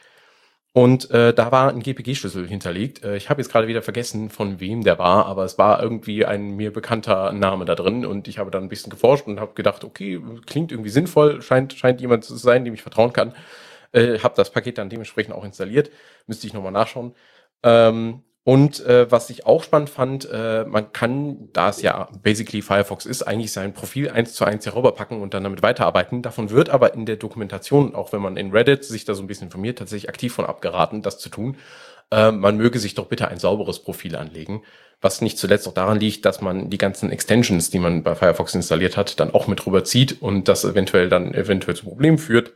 Und 0.72 1.10
äh, 1.10 1.34
da 1.34 1.52
war 1.52 1.70
ein 1.70 1.81
GPG-Schlüssel 1.81 2.48
hinterlegt. 2.48 3.04
Äh, 3.04 3.16
ich 3.16 3.28
habe 3.28 3.40
jetzt 3.40 3.50
gerade 3.50 3.69
wieder 3.69 3.82
vergessen, 3.82 4.31
von 4.31 4.60
wem 4.60 4.82
der 4.82 4.98
war, 4.98 5.26
aber 5.26 5.44
es 5.44 5.58
war 5.58 5.82
irgendwie 5.82 6.25
ein 6.25 6.50
mir 6.50 6.72
bekannter 6.72 7.32
Name 7.32 7.66
da 7.66 7.75
drin. 7.75 8.06
Und 8.06 8.29
ich 8.29 8.38
habe 8.38 8.50
dann 8.50 8.65
ein 8.65 8.69
bisschen 8.70 8.91
geforscht 8.91 9.26
und 9.26 9.41
habe 9.41 9.53
gedacht, 9.55 9.84
okay, 9.84 10.20
klingt 10.46 10.72
irgendwie 10.72 10.91
sinnvoll, 10.91 11.43
scheint, 11.43 11.74
scheint 11.74 12.00
jemand 12.00 12.24
zu 12.24 12.36
sein, 12.36 12.65
dem 12.65 12.74
ich 12.74 12.82
vertrauen 12.82 13.12
kann. 13.12 13.34
Äh, 13.93 14.19
habe 14.20 14.34
das 14.36 14.50
Paket 14.50 14.79
dann 14.79 14.91
dementsprechend 14.91 15.34
auch 15.34 15.44
installiert. 15.44 15.91
Müsste 16.26 16.46
ich 16.46 16.55
nochmal 16.55 16.72
nachschauen. 16.72 17.15
Ähm, 17.62 18.22
und 18.46 18.86
äh, 18.86 19.10
was 19.10 19.29
ich 19.29 19.44
auch 19.44 19.65
spannend 19.65 19.91
fand, 19.91 20.29
äh, 20.31 20.65
man 20.69 20.93
kann, 20.93 21.48
da 21.53 21.69
es 21.69 21.82
ja 21.82 22.08
basically 22.22 22.62
Firefox 22.62 23.05
ist, 23.05 23.24
eigentlich 23.24 23.50
sein 23.50 23.74
Profil 23.74 24.08
eins 24.08 24.34
zu 24.34 24.44
eins 24.44 24.65
herüberpacken 24.65 25.20
und 25.20 25.34
dann 25.34 25.43
damit 25.43 25.65
weiterarbeiten. 25.65 26.22
Davon 26.22 26.50
wird 26.50 26.70
aber 26.70 26.94
in 26.94 27.06
der 27.06 27.17
Dokumentation, 27.17 27.96
auch 27.96 28.12
wenn 28.12 28.20
man 28.20 28.36
in 28.36 28.53
Reddit 28.53 28.84
sich 28.84 29.05
da 29.05 29.15
so 29.15 29.24
ein 29.24 29.26
bisschen 29.26 29.48
informiert, 29.48 29.79
tatsächlich 29.79 30.08
aktiv 30.08 30.32
von 30.32 30.44
abgeraten, 30.44 31.03
das 31.03 31.19
zu 31.19 31.29
tun. 31.29 31.56
Äh, 32.12 32.31
man 32.31 32.56
möge 32.56 32.79
sich 32.79 32.94
doch 32.94 33.06
bitte 33.06 33.26
ein 33.26 33.41
sauberes 33.41 33.81
Profil 33.81 34.15
anlegen, 34.15 34.62
was 35.00 35.22
nicht 35.22 35.38
zuletzt 35.38 35.67
auch 35.67 35.74
daran 35.74 35.98
liegt, 35.98 36.24
dass 36.24 36.41
man 36.41 36.70
die 36.70 36.79
ganzen 36.79 37.10
Extensions, 37.10 37.70
die 37.70 37.81
man 37.81 38.05
bei 38.05 38.15
Firefox 38.15 38.55
installiert 38.55 38.96
hat, 38.96 39.19
dann 39.19 39.34
auch 39.34 39.48
mit 39.48 39.67
rüberzieht 39.67 40.22
und 40.22 40.46
das 40.46 40.65
eventuell 40.65 41.08
dann 41.08 41.34
eventuell 41.34 41.74
zu 41.74 41.84
Problemen 41.84 42.19
führt. 42.19 42.53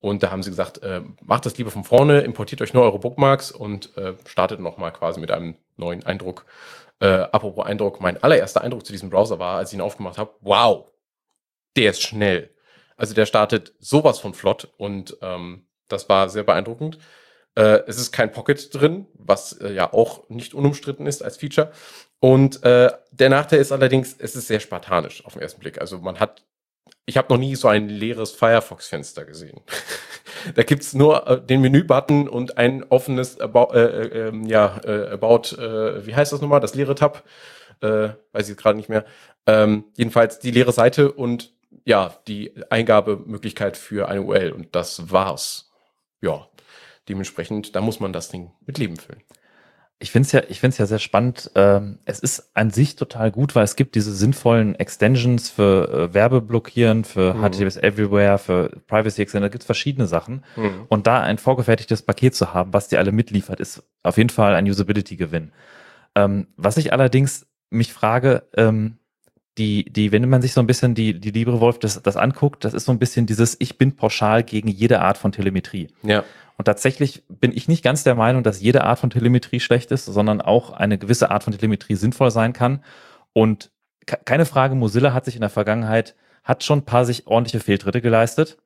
Und 0.00 0.22
da 0.22 0.30
haben 0.30 0.42
sie 0.42 0.50
gesagt, 0.50 0.82
äh, 0.82 1.02
macht 1.22 1.44
das 1.44 1.58
lieber 1.58 1.70
von 1.70 1.84
vorne, 1.84 2.20
importiert 2.20 2.62
euch 2.62 2.72
nur 2.72 2.84
eure 2.84 3.00
Bookmarks 3.00 3.50
und 3.50 3.96
äh, 3.96 4.14
startet 4.26 4.60
nochmal 4.60 4.92
quasi 4.92 5.20
mit 5.20 5.30
einem 5.30 5.56
neuen 5.76 6.04
Eindruck. 6.06 6.46
Äh, 7.00 7.06
apropos 7.06 7.66
Eindruck, 7.66 8.00
mein 8.00 8.22
allererster 8.22 8.62
Eindruck 8.62 8.86
zu 8.86 8.92
diesem 8.92 9.10
Browser 9.10 9.38
war, 9.38 9.58
als 9.58 9.70
ich 9.72 9.78
ihn 9.78 9.82
aufgemacht 9.82 10.18
habe, 10.18 10.34
wow, 10.40 10.86
der 11.76 11.90
ist 11.90 12.02
schnell. 12.02 12.50
Also 12.96 13.14
der 13.14 13.26
startet 13.26 13.74
sowas 13.78 14.18
von 14.18 14.34
flott 14.34 14.72
und 14.76 15.16
ähm, 15.22 15.66
das 15.88 16.08
war 16.08 16.28
sehr 16.28 16.42
beeindruckend. 16.42 16.98
Äh, 17.54 17.82
es 17.86 17.98
ist 17.98 18.12
kein 18.12 18.32
Pocket 18.32 18.72
drin, 18.74 19.06
was 19.14 19.52
äh, 19.52 19.72
ja 19.72 19.92
auch 19.92 20.28
nicht 20.28 20.54
unumstritten 20.54 21.06
ist 21.06 21.22
als 21.22 21.36
Feature. 21.36 21.72
Und 22.20 22.62
äh, 22.64 22.92
der 23.12 23.30
Nachteil 23.30 23.60
ist 23.60 23.72
allerdings, 23.72 24.16
es 24.18 24.36
ist 24.36 24.48
sehr 24.48 24.60
spartanisch 24.60 25.24
auf 25.24 25.34
den 25.34 25.42
ersten 25.42 25.60
Blick. 25.60 25.80
Also 25.80 25.98
man 25.98 26.18
hat 26.20 26.44
ich 27.08 27.16
habe 27.16 27.32
noch 27.32 27.40
nie 27.40 27.56
so 27.56 27.68
ein 27.68 27.88
leeres 27.88 28.32
Firefox-Fenster 28.32 29.24
gesehen. 29.24 29.62
da 30.54 30.62
gibt's 30.62 30.92
nur 30.92 31.26
äh, 31.26 31.40
den 31.40 31.62
Menü-Button 31.62 32.28
und 32.28 32.58
ein 32.58 32.84
offenes 32.84 33.40
About, 33.40 33.74
äh, 33.74 33.80
äh, 33.80 34.28
ähm, 34.28 34.44
ja, 34.44 34.78
äh, 34.84 35.08
About, 35.08 35.56
äh, 35.56 36.06
wie 36.06 36.14
heißt 36.14 36.32
das 36.32 36.42
nochmal, 36.42 36.60
das 36.60 36.74
leere 36.74 36.94
Tab, 36.94 37.24
äh, 37.80 38.10
weiß 38.32 38.50
ich 38.50 38.58
gerade 38.58 38.76
nicht 38.76 38.90
mehr. 38.90 39.06
Ähm, 39.46 39.84
jedenfalls 39.96 40.38
die 40.38 40.50
leere 40.50 40.72
Seite 40.72 41.10
und 41.10 41.54
ja, 41.86 42.14
die 42.28 42.52
Eingabemöglichkeit 42.68 43.78
für 43.78 44.08
eine 44.08 44.20
URL 44.20 44.52
und 44.52 44.76
das 44.76 45.10
war's. 45.10 45.72
Ja, 46.20 46.46
dementsprechend, 47.08 47.74
da 47.74 47.80
muss 47.80 48.00
man 48.00 48.12
das 48.12 48.28
Ding 48.28 48.50
mit 48.66 48.76
Leben 48.76 48.98
füllen. 48.98 49.22
Ich 50.00 50.12
finde 50.12 50.26
es 50.26 50.32
ja, 50.32 50.42
ich 50.48 50.60
find's 50.60 50.78
ja 50.78 50.86
sehr 50.86 51.00
spannend. 51.00 51.50
Ähm, 51.56 51.98
es 52.04 52.20
ist 52.20 52.50
an 52.54 52.70
sich 52.70 52.94
total 52.94 53.32
gut, 53.32 53.56
weil 53.56 53.64
es 53.64 53.74
gibt 53.74 53.96
diese 53.96 54.14
sinnvollen 54.14 54.76
Extensions 54.76 55.50
für 55.50 55.88
äh, 56.10 56.14
Werbeblockieren, 56.14 57.02
für 57.04 57.34
Mhm. 57.34 57.42
HTTPS 57.42 57.76
Everywhere, 57.78 58.38
für 58.38 58.70
Privacy 58.86 59.22
Extender, 59.22 59.48
da 59.48 59.50
gibt 59.50 59.62
es 59.62 59.66
verschiedene 59.66 60.06
Sachen. 60.06 60.44
Mhm. 60.56 60.86
Und 60.88 61.08
da 61.08 61.20
ein 61.20 61.38
vorgefertigtes 61.38 62.02
Paket 62.02 62.36
zu 62.36 62.54
haben, 62.54 62.72
was 62.72 62.86
dir 62.86 62.98
alle 63.00 63.10
mitliefert, 63.10 63.58
ist 63.58 63.82
auf 64.04 64.16
jeden 64.18 64.30
Fall 64.30 64.54
ein 64.54 64.66
Usability-Gewinn. 64.68 65.50
Ähm, 66.14 66.46
was 66.56 66.76
ich 66.76 66.92
allerdings 66.92 67.46
mich 67.70 67.92
frage, 67.92 68.44
ähm, 68.56 68.98
die, 69.58 69.84
die, 69.84 70.12
wenn 70.12 70.28
man 70.28 70.40
sich 70.40 70.52
so 70.52 70.60
ein 70.60 70.66
bisschen 70.66 70.94
die, 70.94 71.18
die 71.20 71.30
LibreWolf 71.30 71.78
das, 71.78 72.00
das 72.02 72.16
anguckt, 72.16 72.64
das 72.64 72.72
ist 72.74 72.84
so 72.86 72.92
ein 72.92 72.98
bisschen 72.98 73.26
dieses, 73.26 73.56
ich 73.58 73.76
bin 73.76 73.96
pauschal 73.96 74.42
gegen 74.44 74.68
jede 74.68 75.00
Art 75.00 75.18
von 75.18 75.32
Telemetrie. 75.32 75.88
Ja. 76.02 76.24
Und 76.56 76.64
tatsächlich 76.64 77.22
bin 77.28 77.52
ich 77.56 77.68
nicht 77.68 77.84
ganz 77.84 78.02
der 78.04 78.14
Meinung, 78.14 78.42
dass 78.42 78.60
jede 78.60 78.84
Art 78.84 78.98
von 78.98 79.10
Telemetrie 79.10 79.60
schlecht 79.60 79.90
ist, 79.90 80.06
sondern 80.06 80.40
auch 80.40 80.70
eine 80.70 80.98
gewisse 80.98 81.30
Art 81.30 81.44
von 81.44 81.52
Telemetrie 81.52 81.94
sinnvoll 81.94 82.30
sein 82.30 82.52
kann. 82.52 82.82
Und 83.32 83.70
ke- 84.06 84.18
keine 84.24 84.46
Frage, 84.46 84.74
Mozilla 84.74 85.12
hat 85.12 85.24
sich 85.24 85.34
in 85.34 85.40
der 85.40 85.50
Vergangenheit, 85.50 86.14
hat 86.42 86.64
schon 86.64 86.80
ein 86.80 86.84
paar 86.84 87.04
sich 87.04 87.26
ordentliche 87.26 87.60
Fehltritte 87.60 88.00
geleistet. 88.00 88.58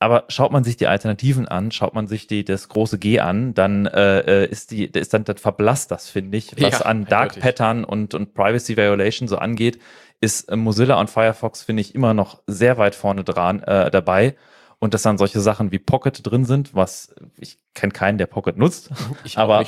Aber 0.00 0.24
schaut 0.28 0.52
man 0.52 0.64
sich 0.64 0.76
die 0.76 0.86
Alternativen 0.86 1.48
an, 1.48 1.70
schaut 1.70 1.94
man 1.94 2.06
sich 2.06 2.26
die, 2.26 2.44
das 2.44 2.68
große 2.68 2.98
G 2.98 3.20
an, 3.20 3.54
dann 3.54 3.86
äh, 3.86 4.42
äh, 4.44 4.50
ist 4.50 4.70
die, 4.70 4.84
ist 4.86 5.14
dann 5.14 5.24
das 5.24 5.40
verblasst 5.40 5.90
das, 5.90 6.10
finde 6.10 6.36
ich, 6.36 6.52
was 6.60 6.80
Ja, 6.80 6.86
an 6.86 7.06
Dark 7.06 7.22
eindeutig. 7.32 7.42
Pattern 7.42 7.84
und, 7.84 8.12
und 8.14 8.34
Privacy 8.34 8.76
Violation 8.76 9.28
so 9.28 9.38
angeht, 9.38 9.78
ist 10.20 10.48
äh, 10.50 10.56
Mozilla 10.56 11.00
und 11.00 11.08
Firefox, 11.10 11.62
finde 11.62 11.80
ich, 11.80 11.94
immer 11.94 12.12
noch 12.12 12.42
sehr 12.46 12.76
weit 12.76 12.94
vorne 12.94 13.24
dran 13.24 13.62
äh, 13.62 13.90
dabei. 13.90 14.36
Und 14.80 14.92
dass 14.92 15.02
dann 15.02 15.16
solche 15.16 15.40
Sachen 15.40 15.72
wie 15.72 15.78
Pocket 15.78 16.20
drin 16.28 16.44
sind, 16.44 16.74
was 16.74 17.14
ich 17.38 17.58
kenne 17.74 17.92
keinen, 17.92 18.18
der 18.18 18.26
Pocket 18.26 18.58
nutzt, 18.58 18.90
Ich 19.24 19.38
aber 19.38 19.64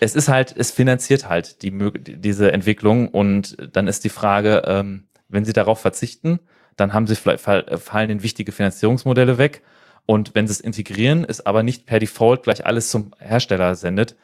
es 0.00 0.16
ist 0.16 0.28
halt, 0.28 0.54
es 0.56 0.72
finanziert 0.72 1.28
halt 1.28 1.62
die- 1.62 1.92
diese 2.00 2.50
Entwicklung 2.50 3.08
und 3.08 3.56
dann 3.76 3.86
ist 3.86 4.02
die 4.04 4.08
Frage, 4.08 4.62
ähm, 4.66 5.04
wenn 5.28 5.44
sie 5.44 5.52
darauf 5.52 5.78
verzichten, 5.80 6.40
dann 6.76 6.92
haben 6.92 7.06
sie 7.06 7.16
vielleicht 7.16 7.46
äh, 7.46 7.78
fallen 7.78 8.10
ihnen 8.10 8.22
wichtige 8.22 8.52
Finanzierungsmodelle 8.52 9.38
weg 9.38 9.62
und 10.06 10.34
wenn 10.34 10.46
sie 10.46 10.52
es 10.52 10.60
integrieren, 10.60 11.24
ist 11.24 11.46
aber 11.46 11.62
nicht 11.62 11.86
per 11.86 11.98
Default 11.98 12.42
gleich 12.42 12.66
alles 12.66 12.90
zum 12.90 13.12
Hersteller 13.18 13.74
sendet, 13.74 14.16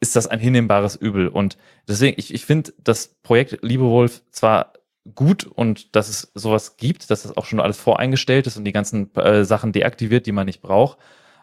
ist 0.00 0.16
das 0.16 0.26
ein 0.26 0.40
hinnehmbares 0.40 0.96
Übel 0.96 1.28
und 1.28 1.56
deswegen 1.88 2.18
ich 2.18 2.34
ich 2.34 2.44
finde 2.44 2.72
das 2.78 3.08
Projekt 3.22 3.58
LiebeWolf 3.62 4.22
zwar 4.30 4.72
gut 5.14 5.44
und 5.44 5.96
dass 5.96 6.08
es 6.08 6.30
sowas 6.34 6.76
gibt, 6.76 7.10
dass 7.10 7.22
das 7.22 7.36
auch 7.36 7.44
schon 7.44 7.60
alles 7.60 7.78
voreingestellt 7.78 8.46
ist 8.46 8.56
und 8.56 8.64
die 8.64 8.72
ganzen 8.72 9.14
äh, 9.16 9.44
Sachen 9.44 9.72
deaktiviert, 9.72 10.26
die 10.26 10.32
man 10.32 10.46
nicht 10.46 10.62
braucht. 10.62 10.98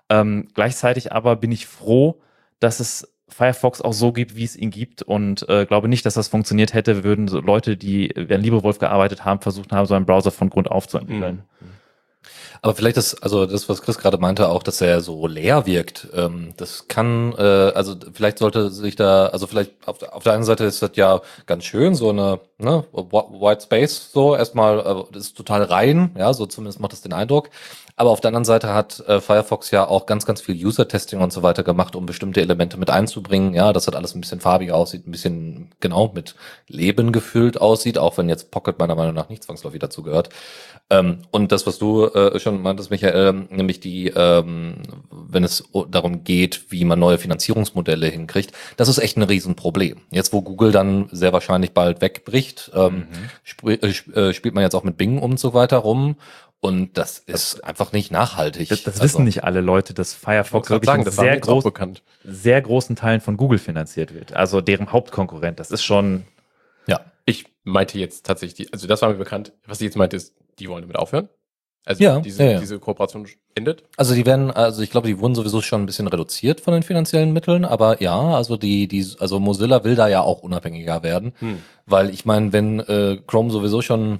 Ähm, 0.09 0.47
gleichzeitig 0.53 1.11
aber 1.11 1.35
bin 1.35 1.51
ich 1.51 1.67
froh, 1.67 2.21
dass 2.59 2.79
es 2.79 3.13
Firefox 3.29 3.81
auch 3.81 3.93
so 3.93 4.11
gibt, 4.11 4.35
wie 4.35 4.43
es 4.43 4.55
ihn 4.55 4.71
gibt 4.71 5.01
und 5.03 5.47
äh, 5.49 5.65
glaube 5.65 5.87
nicht, 5.87 6.05
dass 6.05 6.13
das 6.15 6.27
funktioniert 6.27 6.73
hätte, 6.73 7.03
würden 7.03 7.27
so 7.27 7.39
Leute, 7.39 7.77
die 7.77 8.11
während 8.15 8.43
LibreWolf 8.45 8.79
gearbeitet 8.79 9.25
haben, 9.25 9.39
versucht 9.41 9.71
haben, 9.71 9.85
so 9.85 9.93
einen 9.93 10.05
Browser 10.05 10.31
von 10.31 10.49
Grund 10.49 10.69
auf 10.71 10.87
zu 10.87 10.97
entwickeln. 10.97 11.43
Aber 12.61 12.75
vielleicht 12.75 12.97
das, 12.97 13.21
also 13.23 13.45
das, 13.45 13.69
was 13.69 13.81
Chris 13.81 13.97
gerade 13.97 14.17
meinte, 14.17 14.49
auch, 14.49 14.63
dass 14.63 14.81
er 14.81 14.99
so 14.99 15.27
leer 15.27 15.65
wirkt, 15.65 16.09
ähm, 16.13 16.53
das 16.57 16.89
kann, 16.89 17.33
äh, 17.37 17.41
also 17.41 17.95
vielleicht 18.13 18.39
sollte 18.39 18.69
sich 18.69 18.97
da, 18.97 19.27
also 19.27 19.47
vielleicht 19.47 19.71
auf, 19.87 19.97
der- 19.99 20.13
auf 20.13 20.23
der 20.23 20.33
einen 20.33 20.43
Seite 20.43 20.65
ist 20.65 20.81
das 20.81 20.91
ja 20.95 21.21
ganz 21.45 21.63
schön, 21.63 21.95
so 21.95 22.09
eine 22.09 22.41
ne, 22.57 22.83
Wh- 22.91 23.39
White 23.41 23.61
Space, 23.63 24.11
so 24.11 24.35
erstmal, 24.35 24.79
äh, 24.79 25.03
das 25.13 25.27
ist 25.27 25.37
total 25.37 25.63
rein, 25.63 26.11
ja, 26.17 26.33
so 26.33 26.45
zumindest 26.47 26.81
macht 26.81 26.91
das 26.91 26.99
den 27.01 27.13
Eindruck. 27.13 27.49
Aber 27.99 28.11
auf 28.11 28.21
der 28.21 28.29
anderen 28.29 28.45
Seite 28.45 28.73
hat 28.73 29.01
äh, 29.09 29.19
Firefox 29.19 29.71
ja 29.71 29.85
auch 29.85 30.05
ganz, 30.05 30.25
ganz 30.25 30.39
viel 30.39 30.55
User-Testing 30.55 31.19
und 31.19 31.33
so 31.33 31.43
weiter 31.43 31.63
gemacht, 31.63 31.97
um 31.97 32.05
bestimmte 32.05 32.39
Elemente 32.39 32.77
mit 32.77 32.89
einzubringen. 32.89 33.53
Ja, 33.53 33.73
dass 33.73 33.85
das 33.85 33.95
alles 33.95 34.15
ein 34.15 34.21
bisschen 34.21 34.39
farbiger 34.39 34.75
aussieht, 34.75 35.05
ein 35.05 35.11
bisschen 35.11 35.71
genau 35.81 36.09
mit 36.15 36.35
Leben 36.69 37.11
gefüllt 37.11 37.59
aussieht, 37.59 37.97
auch 37.97 38.17
wenn 38.17 38.29
jetzt 38.29 38.51
Pocket 38.51 38.79
meiner 38.79 38.95
Meinung 38.95 39.15
nach 39.15 39.27
nicht 39.27 39.43
zwangsläufig 39.43 39.81
dazu 39.81 40.01
gehört. 40.01 40.29
Ähm, 40.89 41.23
und 41.31 41.51
das, 41.51 41.67
was 41.67 41.77
du 41.77 42.05
äh, 42.05 42.39
schon 42.39 42.61
meintest, 42.61 42.89
Michael, 42.89 43.33
nämlich 43.49 43.81
die, 43.81 44.07
ähm, 44.15 44.81
wenn 45.11 45.43
es 45.43 45.65
darum 45.89 46.23
geht, 46.23 46.71
wie 46.71 46.85
man 46.85 46.99
neue 46.99 47.17
Finanzierungsmodelle 47.17 48.07
hinkriegt, 48.07 48.53
das 48.77 48.87
ist 48.87 48.99
echt 48.99 49.17
ein 49.17 49.23
Riesenproblem. 49.23 49.97
Jetzt, 50.09 50.31
wo 50.31 50.41
Google 50.41 50.71
dann 50.71 51.09
sehr 51.11 51.33
wahrscheinlich 51.33 51.73
bald 51.73 51.99
wegbricht, 51.99 52.71
ähm, 52.73 53.07
sp 53.43 53.75
äh, 53.75 53.91
sp 53.91 54.15
äh, 54.15 54.33
spielt 54.33 54.55
man 54.55 54.63
jetzt 54.63 54.73
auch 54.73 54.85
mit 54.85 54.95
Bing 54.95 55.19
und 55.19 55.37
so 55.37 55.53
weiter 55.53 55.79
rum. 55.79 56.15
Und 56.61 56.97
das 56.97 57.19
ist 57.19 57.63
einfach 57.63 57.93
nicht 57.93 58.11
nachhaltig. 58.11 58.67
Das, 58.69 58.83
das 58.83 58.95
Also- 58.95 59.03
wissen 59.05 59.23
nicht 59.23 59.43
alle 59.45 59.61
Leute, 59.61 59.93
dass 59.93 60.13
Firefox 60.13 60.69
wirklich 60.69 60.87
sagen, 60.89 61.05
das 61.05 61.15
sehr, 61.15 61.39
groß, 61.39 61.63
bekannt. 61.63 62.03
sehr 62.25 62.61
großen 62.61 62.95
Teilen 62.97 63.21
von 63.21 63.37
Google 63.37 63.59
finanziert 63.59 64.13
wird. 64.13 64.33
Also 64.33 64.59
deren 64.59 64.91
Hauptkonkurrent. 64.91 65.59
Das 65.59 65.71
ist 65.71 65.83
schon, 65.83 66.25
Ja. 66.87 66.99
Ich 67.25 67.45
meinte 67.63 67.97
jetzt 67.99 68.25
tatsächlich, 68.25 68.55
die, 68.67 68.73
also 68.73 68.87
das 68.87 69.01
war 69.01 69.09
mir 69.09 69.15
bekannt. 69.15 69.53
Was 69.67 69.79
ich 69.79 69.85
jetzt 69.85 69.95
meinte, 69.97 70.17
ist, 70.17 70.33
die 70.57 70.67
wollen 70.67 70.81
damit 70.81 70.97
aufhören. 70.97 71.29
Also 71.85 72.03
Ja, 72.03 72.19
diese, 72.19 72.43
ja, 72.43 72.51
ja. 72.53 72.59
diese 72.59 72.77
Kooperation 72.79 73.25
endet. 73.55 73.83
Also 73.95 74.13
die 74.13 74.25
werden, 74.25 74.51
also 74.51 74.81
ich 74.81 74.89
glaube, 74.91 75.07
die 75.07 75.17
wurden 75.19 75.35
sowieso 75.35 75.61
schon 75.61 75.83
ein 75.83 75.85
bisschen 75.85 76.07
reduziert 76.07 76.59
von 76.59 76.73
den 76.73 76.83
finanziellen 76.83 77.31
Mitteln, 77.31 77.63
aber 77.63 78.01
ja, 78.01 78.19
also 78.35 78.57
die, 78.57 78.87
die, 78.89 79.07
also 79.19 79.39
Mozilla 79.39 79.83
will 79.85 79.95
da 79.95 80.07
ja 80.09 80.21
auch 80.21 80.41
unabhängiger 80.41 81.03
werden, 81.03 81.33
Hm. 81.39 81.59
weil 81.85 82.09
ich 82.09 82.25
meine, 82.25 82.51
wenn 82.51 82.79
äh, 82.81 83.17
Chrome 83.27 83.49
sowieso 83.49 83.81
schon 83.81 84.19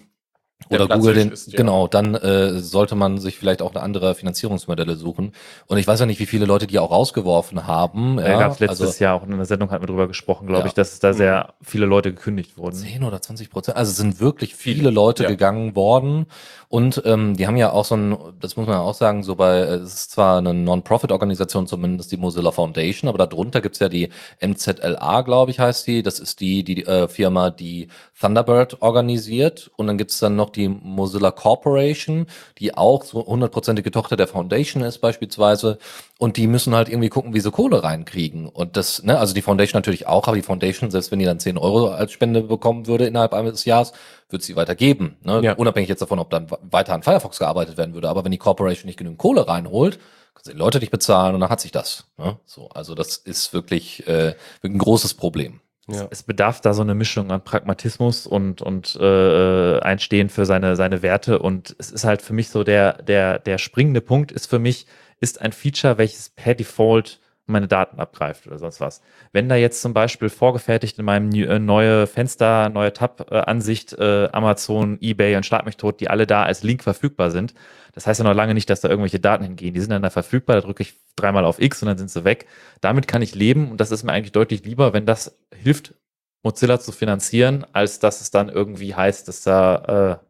Der 0.69 0.81
oder 0.81 0.97
Google 0.97 1.15
den, 1.15 1.31
ist, 1.31 1.51
ja. 1.51 1.57
genau, 1.57 1.87
dann 1.87 2.15
äh, 2.15 2.59
sollte 2.59 2.95
man 2.95 3.17
sich 3.17 3.37
vielleicht 3.37 3.61
auch 3.61 3.73
eine 3.73 3.81
andere 3.81 4.13
Finanzierungsmodelle 4.13 4.97
suchen. 4.97 5.31
Und 5.67 5.77
ich 5.77 5.87
weiß 5.87 6.01
ja 6.01 6.05
nicht, 6.05 6.19
wie 6.19 6.25
viele 6.25 6.45
Leute 6.45 6.67
die 6.67 6.77
auch 6.79 6.91
rausgeworfen 6.91 7.65
haben. 7.65 8.19
Ja, 8.19 8.37
gab 8.37 8.51
es 8.51 8.59
letztes 8.59 8.81
also 8.81 9.03
Jahr 9.03 9.15
auch 9.15 9.25
in 9.25 9.33
einer 9.33 9.45
Sendung 9.45 9.71
hatten 9.71 9.81
wir 9.81 9.87
drüber 9.87 10.07
gesprochen, 10.07 10.47
glaube 10.47 10.63
Ja. 10.63 10.67
ich, 10.67 10.73
dass 10.73 10.93
es 10.93 10.99
da 10.99 11.13
sehr 11.13 11.53
viele 11.61 11.85
Leute 11.85 12.13
gekündigt 12.13 12.57
wurden. 12.57 12.75
10 12.75 13.03
oder 13.03 13.21
20 13.21 13.49
Prozent. 13.49 13.77
Also 13.77 13.91
es 13.91 13.97
sind 13.97 14.19
wirklich 14.19 14.53
viele 14.53 14.89
Leute 14.91 15.23
ja. 15.23 15.29
gegangen 15.29 15.75
worden. 15.75 16.27
Und 16.67 17.01
ähm, 17.05 17.35
die 17.35 17.47
haben 17.47 17.57
ja 17.57 17.71
auch 17.71 17.85
so 17.85 17.95
ein, 17.95 18.15
das 18.39 18.55
muss 18.55 18.67
man 18.67 18.75
ja 18.75 18.81
auch 18.81 18.93
sagen, 18.93 19.23
so 19.23 19.35
bei, 19.35 19.57
äh, 19.57 19.75
es 19.77 19.93
ist 19.95 20.11
zwar 20.11 20.37
eine 20.37 20.53
Non-Profit-Organisation, 20.53 21.65
zumindest 21.65 22.11
die 22.11 22.17
Mozilla 22.17 22.51
Foundation, 22.51 23.09
aber 23.09 23.25
darunter 23.25 23.59
gibt's 23.61 23.79
ja 23.79 23.89
die 23.89 24.09
MZLA, 24.39 25.21
glaube 25.21 25.49
ich, 25.49 25.59
heißt 25.59 25.87
die. 25.87 26.03
Das 26.03 26.19
ist 26.19 26.41
die, 26.41 26.63
die 26.63 26.85
äh, 26.85 27.07
Firma, 27.07 27.49
die 27.49 27.87
Thunderbird 28.19 28.83
organisiert. 28.83 29.71
Und 29.77 29.87
dann 29.87 29.97
gibt's 29.97 30.19
dann 30.19 30.35
noch 30.35 30.48
die 30.53 30.67
Mozilla 30.67 31.31
Corporation, 31.31 32.27
die 32.57 32.75
auch 32.75 33.03
so 33.03 33.25
hundertprozentige 33.25 33.91
Tochter 33.91 34.15
der 34.15 34.27
Foundation 34.27 34.83
ist 34.83 34.99
beispielsweise. 34.99 35.77
Und 36.17 36.37
die 36.37 36.47
müssen 36.47 36.75
halt 36.75 36.89
irgendwie 36.89 37.09
gucken, 37.09 37.33
wie 37.33 37.39
sie 37.39 37.51
Kohle 37.51 37.83
reinkriegen. 37.83 38.47
Und 38.47 38.77
das, 38.77 39.03
ne, 39.03 39.17
also 39.17 39.33
die 39.33 39.41
Foundation 39.41 39.77
natürlich 39.77 40.07
auch, 40.07 40.27
aber 40.27 40.35
die 40.35 40.41
Foundation, 40.41 40.91
selbst 40.91 41.11
wenn 41.11 41.19
die 41.19 41.25
dann 41.25 41.39
10 41.39 41.57
Euro 41.57 41.89
als 41.89 42.11
Spende 42.11 42.43
bekommen 42.43 42.87
würde 42.87 43.05
innerhalb 43.07 43.33
eines 43.33 43.65
Jahres, 43.65 43.93
wird 44.29 44.43
sie 44.43 44.55
weitergeben. 44.55 45.17
Ne? 45.23 45.41
Ja. 45.43 45.53
Unabhängig 45.53 45.89
jetzt 45.89 46.01
davon, 46.01 46.19
ob 46.19 46.29
dann 46.29 46.47
weiter 46.61 46.93
an 46.93 47.03
Firefox 47.03 47.39
gearbeitet 47.39 47.77
werden 47.77 47.93
würde. 47.93 48.09
Aber 48.09 48.23
wenn 48.23 48.31
die 48.31 48.37
Corporation 48.37 48.87
nicht 48.87 48.97
genügend 48.97 49.19
Kohle 49.19 49.47
reinholt, 49.47 49.99
können 50.33 50.45
sie 50.45 50.51
die 50.51 50.57
Leute 50.57 50.79
nicht 50.79 50.91
bezahlen 50.91 51.35
und 51.35 51.41
dann 51.41 51.49
hat 51.49 51.61
sich 51.61 51.71
das. 51.71 52.05
Ne? 52.17 52.37
So, 52.45 52.69
also 52.69 52.95
das 52.95 53.17
ist 53.17 53.53
wirklich, 53.53 54.07
äh, 54.07 54.35
wirklich 54.61 54.75
ein 54.75 54.77
großes 54.79 55.15
Problem. 55.15 55.61
Ja. 55.91 56.07
Es 56.11 56.23
bedarf 56.23 56.61
da 56.61 56.73
so 56.73 56.81
eine 56.81 56.95
Mischung 56.95 57.31
an 57.31 57.43
Pragmatismus 57.43 58.27
und, 58.27 58.61
und 58.61 58.95
äh, 58.99 59.79
Einstehen 59.79 60.29
für 60.29 60.45
seine, 60.45 60.75
seine 60.75 61.01
Werte. 61.01 61.39
Und 61.39 61.75
es 61.79 61.91
ist 61.91 62.03
halt 62.03 62.21
für 62.21 62.33
mich 62.33 62.49
so 62.49 62.63
der, 62.63 63.01
der, 63.01 63.39
der 63.39 63.57
springende 63.57 64.01
Punkt 64.01 64.31
ist 64.31 64.47
für 64.47 64.59
mich, 64.59 64.85
ist 65.19 65.41
ein 65.41 65.51
Feature, 65.51 65.97
welches 65.97 66.29
per 66.29 66.53
Default 66.53 67.19
meine 67.49 67.67
Daten 67.67 67.99
abgreift 67.99 68.47
oder 68.47 68.57
sonst 68.57 68.79
was. 68.79 69.01
Wenn 69.31 69.49
da 69.49 69.55
jetzt 69.55 69.81
zum 69.81 69.93
Beispiel 69.93 70.29
vorgefertigt 70.29 70.99
in 70.99 71.05
meinem 71.05 71.31
äh, 71.31 71.59
neue 71.59 72.07
Fenster, 72.07 72.69
neue 72.69 72.93
Tab-Ansicht, 72.93 73.93
äh, 73.93 74.29
Amazon, 74.31 74.97
Ebay 75.01 75.35
und 75.35 75.45
Schlag 75.45 75.65
mich 75.65 75.77
tot, 75.77 75.99
die 75.99 76.09
alle 76.09 76.27
da 76.27 76.43
als 76.43 76.63
Link 76.63 76.83
verfügbar 76.83 77.31
sind, 77.31 77.53
das 77.93 78.07
heißt 78.07 78.19
ja 78.19 78.23
noch 78.23 78.33
lange 78.33 78.53
nicht, 78.53 78.69
dass 78.69 78.81
da 78.81 78.89
irgendwelche 78.89 79.19
Daten 79.19 79.43
hingehen. 79.43 79.73
Die 79.73 79.81
sind 79.81 79.89
dann 79.89 80.01
da 80.01 80.09
verfügbar, 80.09 80.57
da 80.57 80.61
drücke 80.61 80.83
ich 80.83 80.95
dreimal 81.15 81.45
auf 81.45 81.59
X 81.59 81.81
und 81.81 81.87
dann 81.87 81.97
sind 81.97 82.11
sie 82.11 82.23
weg. 82.23 82.47
Damit 82.81 83.07
kann 83.07 83.21
ich 83.21 83.35
leben 83.35 83.71
und 83.71 83.81
das 83.81 83.91
ist 83.91 84.03
mir 84.03 84.11
eigentlich 84.11 84.31
deutlich 84.31 84.63
lieber, 84.63 84.93
wenn 84.93 85.05
das 85.05 85.37
hilft, 85.53 85.95
Mozilla 86.43 86.79
zu 86.79 86.91
finanzieren, 86.91 87.65
als 87.73 87.99
dass 87.99 88.21
es 88.21 88.31
dann 88.31 88.49
irgendwie 88.49 88.95
heißt, 88.95 89.27
dass 89.27 89.41
da 89.41 90.19
äh, 90.21 90.28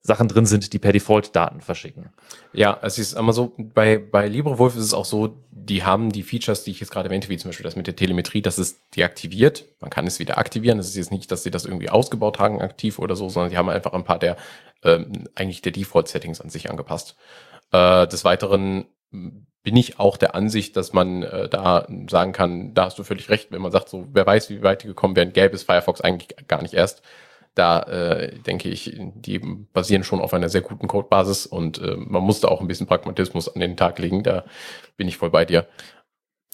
Sachen 0.00 0.28
drin 0.28 0.46
sind, 0.46 0.72
die 0.72 0.78
per 0.78 0.92
Default 0.92 1.34
Daten 1.34 1.60
verschicken. 1.60 2.10
Ja, 2.52 2.78
es 2.82 2.98
ist 2.98 3.14
immer 3.14 3.32
so, 3.32 3.52
bei, 3.58 3.98
bei 3.98 4.28
LibreWolf 4.28 4.76
ist 4.76 4.84
es 4.84 4.94
auch 4.94 5.04
so, 5.04 5.36
die 5.50 5.84
haben 5.84 6.10
die 6.10 6.22
Features, 6.22 6.64
die 6.64 6.70
ich 6.70 6.80
jetzt 6.80 6.90
gerade 6.90 7.08
erwähnte, 7.08 7.28
wie 7.28 7.36
zum 7.36 7.50
Beispiel 7.50 7.64
das 7.64 7.76
mit 7.76 7.86
der 7.86 7.96
Telemetrie, 7.96 8.40
das 8.40 8.58
ist 8.58 8.80
deaktiviert. 8.96 9.66
Man 9.80 9.90
kann 9.90 10.06
es 10.06 10.18
wieder 10.18 10.38
aktivieren. 10.38 10.78
Es 10.78 10.88
ist 10.88 10.96
jetzt 10.96 11.12
nicht, 11.12 11.30
dass 11.30 11.42
sie 11.42 11.50
das 11.50 11.64
irgendwie 11.64 11.90
ausgebaut 11.90 12.38
haben, 12.38 12.60
aktiv 12.60 12.98
oder 12.98 13.16
so, 13.16 13.28
sondern 13.28 13.50
die 13.50 13.58
haben 13.58 13.68
einfach 13.68 13.92
ein 13.92 14.04
paar 14.04 14.18
der, 14.18 14.36
ähm, 14.82 15.28
eigentlich 15.34 15.62
der 15.62 15.72
Default-Settings 15.72 16.40
an 16.40 16.48
sich 16.48 16.70
angepasst. 16.70 17.16
Äh, 17.72 18.06
des 18.06 18.24
Weiteren 18.24 18.86
m, 19.12 19.46
bin 19.62 19.76
ich 19.76 19.98
auch 19.98 20.16
der 20.16 20.34
Ansicht, 20.34 20.76
dass 20.76 20.92
man 20.92 21.24
äh, 21.24 21.48
da 21.48 21.86
sagen 22.08 22.32
kann, 22.32 22.72
da 22.72 22.86
hast 22.86 22.98
du 22.98 23.02
völlig 23.02 23.28
recht, 23.28 23.50
wenn 23.50 23.60
man 23.60 23.72
sagt, 23.72 23.88
so, 23.88 24.06
wer 24.12 24.24
weiß, 24.24 24.48
wie 24.48 24.62
weit 24.62 24.84
die 24.84 24.86
gekommen 24.86 25.16
wären, 25.16 25.32
gäbe 25.32 25.54
es 25.54 25.64
Firefox 25.64 26.00
eigentlich 26.00 26.34
gar 26.46 26.62
nicht 26.62 26.72
erst 26.72 27.02
da 27.58 27.80
äh, 27.80 28.38
denke 28.38 28.68
ich, 28.68 28.96
die 28.96 29.40
basieren 29.72 30.04
schon 30.04 30.20
auf 30.20 30.32
einer 30.32 30.48
sehr 30.48 30.60
guten 30.60 30.86
Codebasis 30.86 31.46
und 31.46 31.78
äh, 31.78 31.96
man 31.96 32.22
musste 32.22 32.50
auch 32.50 32.60
ein 32.60 32.68
bisschen 32.68 32.86
Pragmatismus 32.86 33.48
an 33.52 33.60
den 33.60 33.76
Tag 33.76 33.98
legen. 33.98 34.22
Da 34.22 34.44
bin 34.96 35.08
ich 35.08 35.16
voll 35.16 35.30
bei 35.30 35.44
dir. 35.44 35.66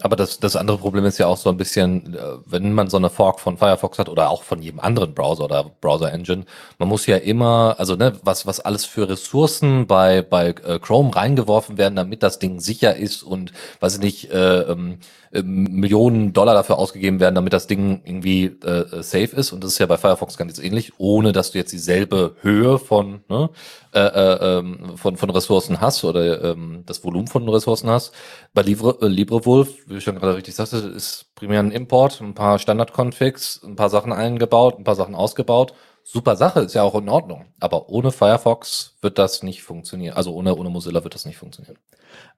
Aber 0.00 0.16
das, 0.16 0.40
das 0.40 0.56
andere 0.56 0.78
Problem 0.78 1.04
ist 1.04 1.18
ja 1.18 1.28
auch 1.28 1.36
so 1.36 1.50
ein 1.50 1.56
bisschen, 1.56 2.14
äh, 2.14 2.18
wenn 2.46 2.72
man 2.72 2.90
so 2.90 2.96
eine 2.96 3.10
Fork 3.10 3.38
von 3.38 3.58
Firefox 3.58 3.98
hat 3.98 4.08
oder 4.08 4.28
auch 4.28 4.42
von 4.42 4.60
jedem 4.60 4.80
anderen 4.80 5.14
Browser 5.14 5.44
oder 5.44 5.70
Browser-Engine, 5.80 6.46
man 6.78 6.88
muss 6.88 7.06
ja 7.06 7.16
immer, 7.16 7.76
also 7.78 7.94
ne, 7.94 8.14
was, 8.22 8.44
was 8.44 8.58
alles 8.58 8.84
für 8.86 9.08
Ressourcen 9.08 9.86
bei, 9.86 10.22
bei 10.22 10.48
äh, 10.48 10.80
Chrome 10.80 11.14
reingeworfen 11.14 11.78
werden, 11.78 11.94
damit 11.94 12.24
das 12.24 12.40
Ding 12.40 12.58
sicher 12.58 12.96
ist 12.96 13.22
und, 13.22 13.52
weiß 13.78 13.96
ich 13.96 14.00
nicht, 14.00 14.32
äh, 14.32 14.62
ähm, 14.62 14.98
äh, 15.34 15.42
Millionen 15.42 16.32
Dollar 16.32 16.54
dafür 16.54 16.78
ausgegeben 16.78 17.20
werden, 17.20 17.34
damit 17.34 17.52
das 17.52 17.66
Ding 17.66 18.02
irgendwie 18.04 18.44
äh, 18.44 19.02
safe 19.02 19.36
ist. 19.36 19.52
Und 19.52 19.64
das 19.64 19.72
ist 19.72 19.78
ja 19.78 19.86
bei 19.86 19.98
Firefox 19.98 20.36
ganz 20.36 20.58
ähnlich, 20.58 20.92
ohne 20.98 21.32
dass 21.32 21.50
du 21.50 21.58
jetzt 21.58 21.72
dieselbe 21.72 22.36
Höhe 22.40 22.78
von, 22.78 23.24
ne, 23.28 23.50
äh, 23.92 24.00
äh, 24.00 24.58
ähm, 24.58 24.96
von, 24.96 25.16
von 25.16 25.30
Ressourcen 25.30 25.80
hast 25.80 26.04
oder 26.04 26.44
ähm, 26.44 26.84
das 26.86 27.04
Volumen 27.04 27.26
von 27.26 27.48
Ressourcen 27.48 27.90
hast. 27.90 28.12
Bei 28.54 28.62
Libre, 28.62 28.96
äh, 29.02 29.08
LibreWolf, 29.08 29.88
wie 29.88 29.96
ich 29.96 30.04
schon 30.04 30.16
gerade 30.16 30.36
richtig 30.36 30.54
sagte, 30.54 30.76
ist 30.76 31.34
primär 31.34 31.60
ein 31.60 31.72
Import, 31.72 32.20
ein 32.20 32.34
paar 32.34 32.58
Standard-Configs, 32.58 33.62
ein 33.64 33.76
paar 33.76 33.90
Sachen 33.90 34.12
eingebaut, 34.12 34.78
ein 34.78 34.84
paar 34.84 34.94
Sachen 34.94 35.14
ausgebaut. 35.14 35.74
Super 36.06 36.36
Sache, 36.36 36.60
ist 36.60 36.74
ja 36.74 36.82
auch 36.82 36.94
in 36.96 37.08
Ordnung. 37.08 37.46
Aber 37.60 37.88
ohne 37.88 38.12
Firefox 38.12 38.98
wird 39.00 39.18
das 39.18 39.42
nicht 39.42 39.62
funktionieren. 39.62 40.14
Also 40.14 40.34
ohne, 40.34 40.54
ohne 40.54 40.68
Mozilla 40.68 41.02
wird 41.02 41.14
das 41.14 41.24
nicht 41.24 41.38
funktionieren. 41.38 41.78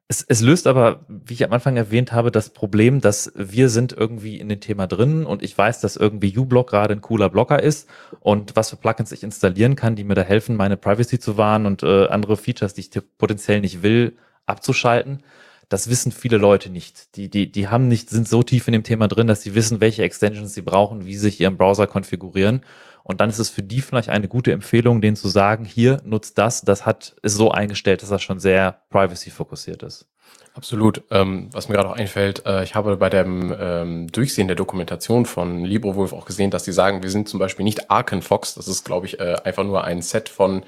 Es, 0.09 0.23
es 0.23 0.41
löst 0.41 0.69
aber, 0.69 1.05
wie 1.09 1.35
ich 1.35 1.45
am 1.45 1.53
Anfang 1.53 1.77
erwähnt 1.77 2.13
habe, 2.13 2.31
das 2.31 2.51
Problem, 2.51 3.01
dass 3.01 3.33
wir 3.35 3.69
sind 3.69 3.93
irgendwie 3.93 4.39
in 4.39 4.49
dem 4.49 4.61
Thema 4.61 4.87
drin 4.87 5.27
und 5.27 5.43
ich 5.43 5.59
weiß, 5.59 5.81
dass 5.81 5.97
irgendwie 5.97 6.37
uBlock 6.39 6.71
gerade 6.71 6.95
ein 6.95 7.01
cooler 7.01 7.29
Blocker 7.29 7.61
ist 7.61 7.89
und 8.21 8.55
was 8.55 8.71
für 8.71 8.77
Plugins 8.77 9.11
ich 9.11 9.25
installieren 9.25 9.75
kann, 9.75 9.97
die 9.97 10.05
mir 10.05 10.15
da 10.15 10.23
helfen, 10.23 10.55
meine 10.55 10.77
Privacy 10.77 11.19
zu 11.19 11.37
wahren 11.37 11.67
und 11.67 11.83
äh, 11.83 12.07
andere 12.07 12.37
Features, 12.37 12.75
die 12.75 12.83
ich 12.83 12.91
potenziell 13.19 13.61
nicht 13.61 13.83
will, 13.83 14.17
abzuschalten. 14.47 15.25
Das 15.69 15.91
wissen 15.91 16.13
viele 16.13 16.37
Leute 16.37 16.71
nicht. 16.71 17.17
Die, 17.17 17.29
die, 17.29 17.51
die 17.51 17.67
haben 17.67 17.89
nicht, 17.89 18.09
sind 18.09 18.29
so 18.29 18.45
tief 18.45 18.69
in 18.69 18.73
dem 18.73 18.85
Thema 18.85 19.09
drin, 19.09 19.27
dass 19.27 19.43
sie 19.43 19.57
wissen, 19.57 19.81
welche 19.81 20.05
Extensions 20.05 20.55
sie 20.55 20.63
brauchen, 20.63 21.05
wie 21.05 21.15
sie 21.15 21.23
sich 21.23 21.41
ihren 21.41 21.57
Browser 21.57 21.89
konfigurieren. 21.89 22.61
Und 23.07 23.21
dann 23.21 23.31
ist 23.31 23.39
es 23.39 23.51
für 23.51 23.63
die 23.63 23.83
vielleicht 23.83 24.09
eine 24.09 24.27
gute 24.27 24.51
Empfehlung, 24.51 25.01
denen 25.01 25.15
zu 25.15 25.29
sagen, 25.29 25.65
hier 25.65 26.01
nutzt 26.05 26.39
das, 26.39 26.63
das 26.63 26.85
hat, 26.85 27.15
ist 27.23 27.37
so 27.37 27.53
eingestellt, 27.53 28.03
dass 28.03 28.09
das 28.09 28.21
schon 28.21 28.41
sehr 28.41 28.81
privacy 28.91 29.31
fokussiert 29.31 29.85
ist. 29.85 30.09
Absolut. 30.55 31.03
Ähm, 31.13 31.49
was 31.53 31.69
mir 31.69 31.77
gerade 31.77 31.89
auch 31.89 31.95
einfällt, 31.95 32.45
äh, 32.47 32.65
ich 32.65 32.75
habe 32.75 32.97
bei 32.97 33.09
dem 33.09 33.55
ähm, 33.57 34.07
Durchsehen 34.11 34.49
der 34.49 34.57
Dokumentation 34.57 35.25
von 35.25 35.65
LibreWolf 35.65 36.13
auch 36.13 36.25
gesehen, 36.25 36.51
dass 36.51 36.65
die 36.65 36.73
sagen, 36.73 37.05
wir 37.05 37.11
sind 37.11 37.29
zum 37.29 37.39
Beispiel 37.39 37.63
nicht 37.63 37.93
Arkenfox. 37.93 38.55
Das 38.55 38.67
ist, 38.67 38.85
glaube 38.85 39.07
ich, 39.07 39.21
äh, 39.21 39.37
einfach 39.45 39.63
nur 39.63 39.85
ein 39.85 40.03
Set 40.03 40.29
von 40.29 40.65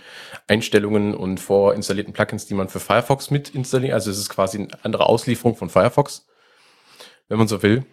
Einstellungen 0.46 1.14
und 1.14 1.40
vorinstallierten 1.40 2.12
Plugins, 2.12 2.46
die 2.46 2.54
man 2.54 2.68
für 2.68 2.78
Firefox 2.78 3.32
mit 3.32 3.48
installiert. 3.48 3.94
Also 3.94 4.12
es 4.12 4.18
ist 4.18 4.28
quasi 4.28 4.58
eine 4.58 4.68
andere 4.84 5.06
Auslieferung 5.06 5.56
von 5.56 5.70
Firefox, 5.70 6.24
wenn 7.26 7.38
man 7.38 7.48
so 7.48 7.64
will. 7.64 7.84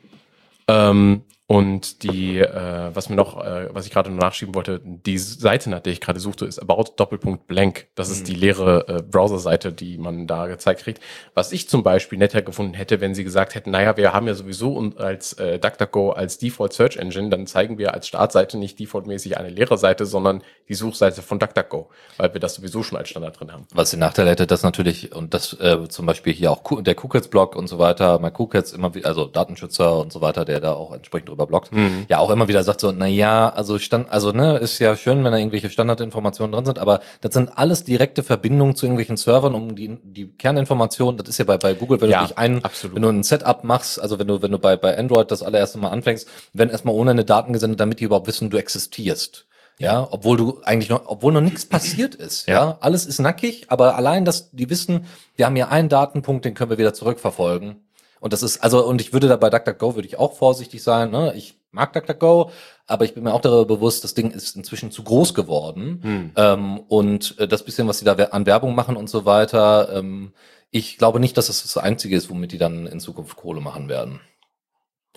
Ähm, 0.68 1.24
und 1.48 2.02
die, 2.02 2.40
äh, 2.40 2.90
was 2.96 3.10
mir 3.10 3.16
noch, 3.16 3.44
äh, 3.44 3.70
was 3.72 3.86
ich 3.86 3.92
gerade 3.92 4.10
nur 4.10 4.20
nachschieben 4.20 4.56
wollte, 4.56 4.82
die 4.84 5.20
Seite, 5.20 5.70
nach 5.70 5.80
der 5.80 5.94
ich 5.94 6.02
gerade 6.02 6.20
suchte, 6.20 6.46
ist 6.46 6.58
about 6.58 6.94
Doppelpunkt 6.96 7.46
blank. 7.46 7.88
Das 7.94 8.10
ist 8.10 8.28
die 8.28 8.34
leere 8.34 8.88
äh, 8.88 9.04
Browser-Seite, 9.04 9.72
die 9.72 10.00
man 10.00 10.26
da 10.26 10.48
gezeigt 10.48 10.82
kriegt. 10.82 11.02
Was 11.36 11.52
ich 11.52 11.70
zum 11.70 11.84
Beispiel 11.84 12.18
netter 12.18 12.42
gefunden 12.42 12.74
hätte, 12.74 13.00
wenn 13.00 13.14
sie 13.14 13.24
gesagt 13.24 13.54
hätten, 13.54 13.70
naja, 13.70 13.96
wir 13.96 14.12
haben 14.12 14.26
ja 14.26 14.34
sowieso 14.34 14.74
und 14.74 15.00
als 15.00 15.34
äh, 15.34 15.60
DuckDuckGo 15.60 16.14
als 16.14 16.40
Default 16.40 16.74
Search 16.74 16.98
Engine, 16.98 17.30
dann 17.30 17.46
zeigen 17.46 17.78
wir 17.78 17.94
als 17.94 18.08
Startseite 18.08 18.58
nicht 18.58 18.80
defaultmäßig 18.80 19.38
eine 19.38 19.50
leere 19.50 19.78
Seite, 19.78 20.08
sondern 20.08 20.42
die 20.68 20.74
Suchseite 20.74 21.22
von 21.22 21.38
DuckDuckGo, 21.38 21.92
weil 22.18 22.34
wir 22.34 22.42
das 22.42 22.56
sowieso 22.56 22.82
schon 22.82 22.98
als 22.98 23.10
Standard 23.10 23.40
drin 23.40 23.52
haben. 23.52 23.68
Was 23.72 23.92
den 23.92 24.00
Nachteil 24.00 24.28
hätte, 24.28 24.48
dass 24.48 24.64
natürlich, 24.64 25.14
und 25.14 25.36
das 25.36 25.54
äh, 25.60 25.88
zum 25.90 26.08
Beispiel 26.08 26.34
hier 26.34 26.50
auch 26.50 26.64
der 26.82 26.96
KuCats-Blog 26.96 27.56
und 27.56 27.68
so 27.68 27.78
weiter, 27.78 28.18
mein 28.18 28.34
KuCats 28.34 28.74
immer 28.74 28.96
wie, 28.96 29.06
also 29.06 29.26
Datenschützer 29.26 30.00
und 30.00 30.12
so 30.12 30.22
weiter, 30.22 30.44
der 30.44 30.60
da 30.60 30.74
auch 30.74 30.92
entsprechend 30.92 31.35
drüber 31.36 31.48
bloggt, 31.48 31.70
ja 32.08 32.20
auch 32.20 32.30
immer 32.32 32.48
wieder 32.48 32.64
sagt 32.64 32.80
so, 32.80 32.92
na 32.92 33.06
ja, 33.08 33.50
also 33.50 33.78
stand, 33.78 34.10
also 34.12 34.32
ne, 34.32 34.58
ist 34.58 34.80
ja 34.80 34.96
schön, 34.96 35.24
wenn 35.24 35.32
da 35.32 35.38
irgendwelche 35.38 35.70
Standardinformationen 35.70 36.54
drin 36.54 36.66
sind, 36.66 36.80
aber 36.80 37.02
das 37.22 37.34
sind 37.34 37.58
alles 37.58 37.84
direkte 37.84 38.24
Verbindungen 38.24 38.76
zu 38.76 38.86
irgendwelchen 38.86 39.18
Servern, 39.18 39.54
um 39.54 39.76
die, 39.76 39.98
die 40.04 40.28
Kerninformationen, 40.28 41.18
das 41.18 41.30
ist 41.30 41.38
ja 41.38 41.46
bei, 41.46 41.58
bei 41.58 41.74
Google, 41.74 42.02
wenn 42.02 42.10
Ja, 42.10 42.22
du 42.22 42.28
dich 42.28 42.38
ein, 42.38 42.64
absolut. 42.64 42.96
wenn 42.96 43.02
du 43.04 43.10
ein 43.10 43.24
Setup 43.24 43.64
machst, 43.64 44.00
also 44.02 44.18
wenn 44.20 44.28
du, 44.28 44.42
wenn 44.42 44.52
du 44.52 44.60
bei, 44.60 44.78
bei 44.78 44.98
Android 44.98 45.30
das 45.30 45.44
allererste 45.44 45.78
Mal 45.78 45.90
anfängst, 45.90 46.28
werden 46.54 46.70
erstmal 46.70 46.96
ohne 46.96 47.12
eine 47.12 47.26
Daten 47.26 47.54
gesendet, 47.54 47.80
damit 47.80 48.00
die 48.00 48.06
überhaupt 48.06 48.28
wissen, 48.28 48.50
du 48.50 48.58
existierst. 48.58 49.46
Ja, 49.78 50.08
obwohl 50.10 50.38
du 50.38 50.62
eigentlich 50.64 50.90
noch, 50.90 51.02
obwohl 51.08 51.34
noch 51.34 51.42
nichts 51.42 51.66
passiert 51.66 52.16
ist, 52.16 52.48
ja. 52.48 52.78
Alles 52.80 53.06
ist 53.06 53.20
nackig, 53.20 53.66
aber 53.68 53.96
allein, 53.98 54.24
dass 54.24 54.52
die 54.52 54.70
wissen, 54.70 55.06
wir 55.36 55.46
haben 55.46 55.56
hier 55.56 55.70
einen 55.70 55.90
Datenpunkt, 55.90 56.46
den 56.46 56.54
können 56.54 56.70
wir 56.70 56.78
wieder 56.78 56.94
zurückverfolgen. 56.94 57.85
Und 58.20 58.34
das 58.34 58.44
ist, 58.44 58.60
also, 58.60 58.86
und 58.86 59.02
ich 59.02 59.14
würde 59.14 59.28
da 59.28 59.36
bei 59.36 59.50
DuckDuckGo 59.50 59.96
würde 59.96 60.08
ich 60.08 60.18
auch 60.18 60.34
vorsichtig 60.34 60.82
sein, 60.82 61.12
ne? 61.12 61.34
Ich 61.36 61.56
mag 61.72 61.94
DuckDuckGo, 61.94 62.52
aber 62.88 63.06
ich 63.06 63.14
bin 63.14 63.24
mir 63.24 63.34
auch 63.34 63.42
darüber 63.42 63.66
bewusst, 63.66 64.04
das 64.04 64.14
Ding 64.14 64.32
ist 64.32 64.56
inzwischen 64.56 64.92
zu 64.92 65.04
groß 65.04 65.34
geworden. 65.34 66.00
Ähm, 66.36 66.80
und 66.88 67.38
äh, 67.40 67.48
das 67.48 67.64
bisschen, 67.64 67.88
was 67.88 68.00
sie 68.00 68.06
da 68.06 68.14
an 68.14 68.46
Werbung 68.46 68.76
machen 68.76 68.96
und 68.96 69.10
so 69.10 69.26
weiter, 69.26 69.90
ähm, 69.94 70.34
ich 70.72 70.98
glaube 70.98 71.20
nicht, 71.20 71.38
dass 71.38 71.48
das 71.48 71.62
das 71.62 71.78
Einzige 71.78 72.16
ist, 72.16 72.30
womit 72.30 72.52
die 72.52 72.58
dann 72.58 72.88
in 72.88 73.00
Zukunft 73.00 73.38
Kohle 73.38 73.62
machen 73.62 73.90
werden. 73.90 74.22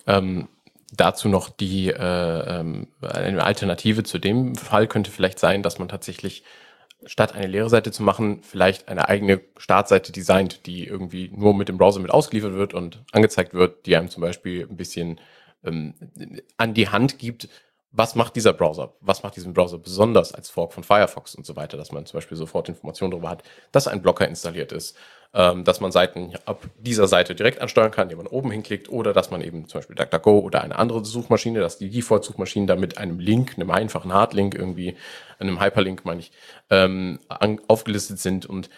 Ähm, 0.07 0.47
dazu 0.95 1.29
noch 1.29 1.49
die 1.49 1.89
äh, 1.89 2.59
ähm, 2.59 2.87
eine 3.01 3.43
Alternative 3.43 4.03
zu 4.03 4.19
dem 4.19 4.55
Fall 4.55 4.87
könnte 4.87 5.11
vielleicht 5.11 5.39
sein, 5.39 5.63
dass 5.63 5.79
man 5.79 5.87
tatsächlich 5.87 6.43
statt 7.05 7.33
eine 7.33 7.47
leere 7.47 7.69
Seite 7.69 7.91
zu 7.91 8.03
machen, 8.03 8.41
vielleicht 8.43 8.89
eine 8.89 9.07
eigene 9.07 9.41
Startseite 9.57 10.11
designt, 10.11 10.65
die 10.65 10.85
irgendwie 10.85 11.29
nur 11.33 11.53
mit 11.53 11.69
dem 11.69 11.77
Browser 11.77 11.99
mit 11.99 12.11
ausgeliefert 12.11 12.53
wird 12.53 12.73
und 12.73 13.03
angezeigt 13.11 13.53
wird, 13.53 13.85
die 13.85 13.95
einem 13.95 14.09
zum 14.09 14.21
Beispiel 14.21 14.67
ein 14.69 14.77
bisschen 14.77 15.19
ähm, 15.63 15.93
an 16.57 16.73
die 16.73 16.89
Hand 16.89 17.19
gibt, 17.19 17.47
was 17.91 18.15
macht 18.15 18.35
dieser 18.35 18.53
Browser, 18.53 18.93
was 19.01 19.23
macht 19.23 19.35
diesen 19.35 19.53
Browser 19.53 19.79
besonders 19.79 20.33
als 20.33 20.49
Fork 20.49 20.73
von 20.73 20.83
Firefox 20.83 21.33
und 21.33 21.45
so 21.45 21.55
weiter, 21.55 21.75
dass 21.75 21.91
man 21.91 22.05
zum 22.05 22.17
Beispiel 22.17 22.37
sofort 22.37 22.69
Informationen 22.69 23.11
darüber 23.11 23.29
hat, 23.29 23.43
dass 23.71 23.87
ein 23.87 24.01
Blocker 24.01 24.27
installiert 24.27 24.71
ist, 24.71 24.95
ähm, 25.33 25.63
dass 25.63 25.79
man 25.79 25.91
Seiten 25.91 26.33
ab 26.45 26.65
dieser 26.77 27.07
Seite 27.07 27.33
direkt 27.33 27.61
ansteuern 27.61 27.91
kann, 27.91 28.03
indem 28.03 28.19
man 28.19 28.27
oben 28.27 28.51
hinklickt, 28.51 28.89
oder 28.89 29.11
dass 29.11 29.31
man 29.31 29.41
eben 29.41 29.67
zum 29.67 29.79
Beispiel 29.79 29.95
DuckDuckGo 29.95 30.39
oder 30.39 30.63
eine 30.63 30.77
andere 30.77 31.03
Suchmaschine, 31.03 31.59
dass 31.59 31.79
die 31.79 31.89
Default-Suchmaschinen 31.89 32.67
da 32.67 32.75
mit 32.75 32.97
einem 32.99 33.19
Link, 33.19 33.53
einem 33.55 33.71
einfachen 33.71 34.13
Hardlink 34.13 34.53
irgendwie, 34.53 34.95
einem 35.39 35.59
Hyperlink, 35.59 36.05
meine 36.05 36.19
ich, 36.19 36.31
ähm, 36.69 37.19
aufgelistet 37.67 38.19
sind. 38.19 38.45
Und 38.45 38.69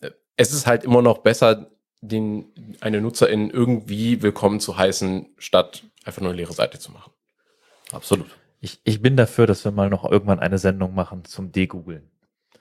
äh, 0.00 0.10
es 0.36 0.52
ist 0.52 0.66
halt 0.66 0.84
immer 0.84 1.02
noch 1.02 1.18
besser, 1.18 1.70
den, 2.00 2.76
eine 2.80 3.00
Nutzerin 3.00 3.50
irgendwie 3.50 4.22
willkommen 4.22 4.60
zu 4.60 4.76
heißen, 4.76 5.34
statt 5.38 5.84
einfach 6.04 6.20
nur 6.20 6.30
eine 6.30 6.38
leere 6.38 6.52
Seite 6.52 6.78
zu 6.78 6.90
machen. 6.90 7.12
Absolut. 7.92 8.26
Ich, 8.64 8.80
ich 8.84 9.02
bin 9.02 9.16
dafür, 9.16 9.46
dass 9.46 9.64
wir 9.64 9.72
mal 9.72 9.90
noch 9.90 10.10
irgendwann 10.10 10.38
eine 10.40 10.56
Sendung 10.56 10.94
machen 10.94 11.24
zum 11.24 11.50
Degoogeln. 11.52 12.08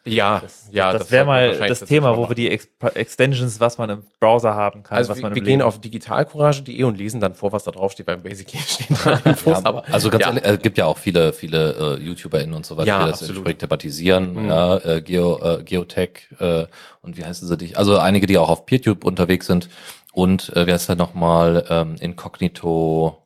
Ja, 0.03 0.39
Das, 0.39 0.67
ja, 0.71 0.91
das, 0.91 1.11
wäre 1.11 1.25
sollten 1.25 1.51
wir 1.53 1.59
mal 1.59 1.67
das 1.69 1.79
Thema, 1.81 2.17
wo 2.17 2.27
wir 2.27 2.33
die 2.33 2.49
Ex 2.49 2.67
Extensions, 2.95 3.59
was 3.59 3.77
man 3.77 3.87
im 3.91 4.03
Browser 4.19 4.55
haben 4.55 4.81
kann, 4.81 4.97
Also 4.97 5.11
was 5.11 5.19
wir, 5.19 5.21
man 5.21 5.35
wir 5.35 5.43
gehen 5.43 5.59
Leben- 5.59 5.61
auf 5.61 5.79
digitalcourage.de 5.79 6.83
und 6.85 6.97
lesen 6.97 7.21
dann 7.21 7.35
vor, 7.35 7.51
was 7.51 7.65
da 7.65 7.69
drauf 7.71 7.91
steht. 7.91 8.07
Beim 8.07 8.23
Basic 8.23 8.49
stehen 8.49 8.97
da 9.05 9.19
Infos, 9.29 9.59
Ja, 9.59 9.61
aber 9.63 9.83
also 9.93 10.09
ganz 10.09 10.23
ja. 10.23 10.29
ehrlich, 10.29 10.43
es 10.43 10.59
gibt 10.63 10.79
ja 10.79 10.87
auch 10.87 10.97
viele, 10.97 11.33
viele 11.33 11.97
äh, 11.99 12.03
YouTuberInnen 12.03 12.55
und 12.55 12.65
so 12.65 12.77
weiter, 12.77 12.87
Ja, 12.87 12.99
die 13.01 13.11
das 13.11 13.21
absolut. 13.21 13.35
entsprechend 13.37 13.59
thematisieren, 13.59 14.33
Mhm. 14.33 14.49
ja, 14.49 14.77
äh, 14.77 15.01
Geo, 15.03 15.39
äh, 15.59 15.63
Geotech 15.63 16.29
äh, 16.39 16.65
und 17.03 17.17
wie 17.17 17.23
heißen 17.23 17.47
sie 17.47 17.55
dich? 17.57 17.77
Also 17.77 17.99
einige, 17.99 18.25
die 18.25 18.39
auch 18.39 18.49
auf 18.49 18.65
PeerTube 18.65 19.03
unterwegs 19.05 19.45
sind 19.45 19.69
und 20.13 20.51
äh, 20.55 20.65
wie 20.65 20.73
heißt 20.73 20.89
der 20.89 20.95
nochmal, 20.95 21.63
ähm, 21.69 21.95
Incognito 21.99 23.20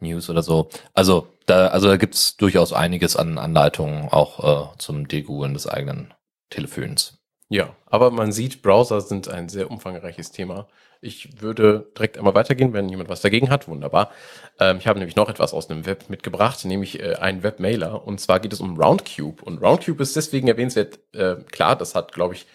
News 0.00 0.30
oder 0.30 0.42
so. 0.42 0.68
Also 0.94 1.28
da, 1.46 1.68
also 1.68 1.88
da 1.88 1.96
gibt's 1.96 2.36
durchaus 2.36 2.72
einiges 2.72 3.16
an 3.16 3.38
Anleitungen 3.38 4.08
auch 4.10 4.72
äh, 4.74 4.78
zum 4.78 5.08
Degoogeln 5.08 5.54
des 5.54 5.66
eigenen 5.66 6.12
Telefons. 6.50 7.18
Ja, 7.48 7.76
aber 7.86 8.10
man 8.10 8.32
sieht, 8.32 8.62
Browser 8.62 9.00
sind 9.00 9.28
ein 9.28 9.48
sehr 9.48 9.70
umfangreiches 9.70 10.32
Thema. 10.32 10.66
Ich 11.00 11.40
würde 11.40 11.86
direkt 11.96 12.18
einmal 12.18 12.34
weitergehen, 12.34 12.72
wenn 12.72 12.88
jemand 12.88 13.08
was 13.08 13.20
dagegen 13.20 13.50
hat. 13.50 13.68
Wunderbar. 13.68 14.10
Ähm, 14.58 14.78
ich 14.78 14.86
habe 14.88 14.98
nämlich 14.98 15.14
noch 15.14 15.28
etwas 15.28 15.54
aus 15.54 15.68
dem 15.68 15.86
Web 15.86 16.08
mitgebracht, 16.08 16.64
nämlich 16.64 17.00
äh, 17.00 17.14
einen 17.16 17.42
Webmailer. 17.42 18.04
Und 18.06 18.20
zwar 18.20 18.40
geht 18.40 18.52
es 18.52 18.60
um 18.60 18.80
Roundcube. 18.80 19.44
Und 19.44 19.62
Roundcube 19.62 20.02
ist 20.02 20.16
deswegen 20.16 20.48
erwähnenswert. 20.48 20.98
Äh, 21.14 21.36
klar, 21.52 21.76
das 21.76 21.94
hat, 21.94 22.12
glaube 22.12 22.34
ich, 22.34 22.46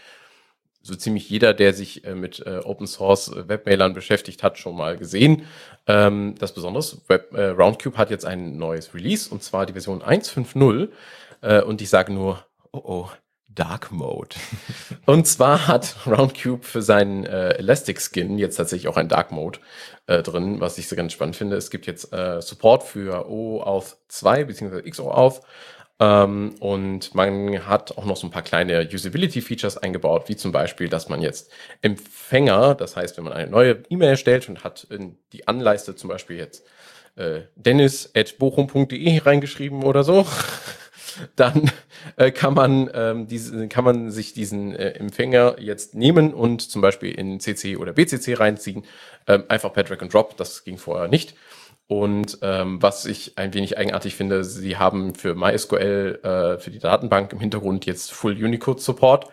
so 0.82 0.96
ziemlich 0.96 1.30
jeder, 1.30 1.54
der 1.54 1.74
sich 1.74 2.06
äh, 2.06 2.16
mit 2.16 2.44
äh, 2.46 2.60
Open 2.64 2.88
Source 2.88 3.30
äh, 3.30 3.48
Webmailern 3.48 3.94
beschäftigt 3.94 4.44
hat, 4.44 4.58
schon 4.58 4.76
mal 4.76 4.98
gesehen. 4.98 5.46
Ähm, 5.88 6.36
das 6.40 6.54
Besondere, 6.54 6.84
Web, 7.08 7.34
äh, 7.34 7.50
Roundcube 7.50 7.98
hat 7.98 8.10
jetzt 8.10 8.26
ein 8.26 8.58
neues 8.58 8.94
Release 8.94 9.30
und 9.30 9.44
zwar 9.44 9.66
die 9.66 9.74
Version 9.74 10.02
1.5.0. 10.02 10.90
Äh, 11.42 11.62
und 11.62 11.82
ich 11.82 11.90
sage 11.90 12.14
nur, 12.14 12.46
oh 12.72 12.82
oh, 12.84 13.10
Dark 13.54 13.92
Mode. 13.92 14.36
und 15.06 15.28
zwar 15.28 15.68
hat 15.68 15.96
Roundcube 16.08 16.64
für 16.64 16.82
seinen 16.82 17.26
äh, 17.26 17.56
Elastic 17.56 18.02
Skin 18.02 18.38
jetzt 18.38 18.56
tatsächlich 18.56 18.88
auch 18.88 18.98
ein 18.98 19.10
Dark 19.10 19.32
Mode 19.32 19.60
äh, 20.08 20.24
drin, 20.24 20.62
was 20.62 20.78
ich 20.78 20.88
so 20.88 20.96
ganz 20.96 21.14
spannend 21.14 21.36
finde. 21.36 21.58
Es 21.58 21.70
gibt 21.70 21.86
jetzt 21.86 22.14
äh, 22.14 22.42
Support 22.42 22.84
für 22.84 23.30
OAuth 23.30 23.98
2 24.08 24.46
bzw. 24.46 24.90
XOAuth. 24.90 25.42
Ähm, 26.02 26.56
und 26.60 27.14
man 27.14 27.68
hat 27.68 27.96
auch 27.96 28.06
noch 28.06 28.18
so 28.18 28.26
ein 28.26 28.32
paar 28.32 28.42
kleine 28.42 28.90
Usability-Features 28.92 29.78
eingebaut, 29.78 30.24
wie 30.30 30.36
zum 30.36 30.52
Beispiel, 30.52 30.90
dass 30.90 31.10
man 31.10 31.22
jetzt 31.22 31.52
Empfänger, 31.84 32.74
das 32.74 32.96
heißt, 32.96 33.18
wenn 33.18 33.24
man 33.24 33.34
eine 33.34 33.52
neue 33.52 33.84
E-Mail 33.88 34.10
erstellt 34.10 34.50
und 34.50 34.64
hat 34.64 34.88
in 34.90 35.20
die 35.32 35.48
Anleiste 35.48 35.96
zum 35.96 36.10
Beispiel 36.10 36.38
jetzt 36.38 36.66
äh, 37.18 37.42
dennis.bochum.de 37.56 39.20
reingeschrieben 39.20 39.84
oder 39.84 40.04
so, 40.04 40.26
dann 41.36 41.70
äh, 42.16 42.32
kann 42.32 42.56
man 42.56 42.90
ähm, 42.96 43.28
diese, 43.28 43.68
kann 43.68 43.84
man 43.84 44.10
sich 44.10 44.34
diesen 44.34 44.74
äh, 44.74 44.94
Empfänger 44.94 45.58
jetzt 45.60 45.94
nehmen 45.94 46.34
und 46.34 46.64
zum 46.64 46.82
Beispiel 46.82 47.12
in 47.12 47.40
CC 47.40 47.78
oder 47.78 47.94
BCC 47.94 48.40
reinziehen, 48.40 48.86
ähm, 49.28 49.44
einfach 49.50 49.72
per 49.72 49.84
Drag 49.84 50.02
and 50.02 50.12
Drop. 50.12 50.36
Das 50.36 50.64
ging 50.64 50.80
vorher 50.80 51.10
nicht. 51.10 51.36
Und 51.92 52.38
ähm, 52.42 52.82
was 52.82 53.04
ich 53.04 53.38
ein 53.38 53.54
wenig 53.54 53.78
eigenartig 53.78 54.16
finde, 54.16 54.46
sie 54.46 54.78
haben 54.78 55.14
für 55.14 55.36
MySQL, 55.36 56.22
äh, 56.24 56.58
für 56.58 56.72
die 56.72 56.80
Datenbank 56.80 57.34
im 57.34 57.42
Hintergrund 57.42 57.86
jetzt 57.86 58.14
Full 58.14 58.42
Unicode 58.42 58.80
Support. 58.80 59.28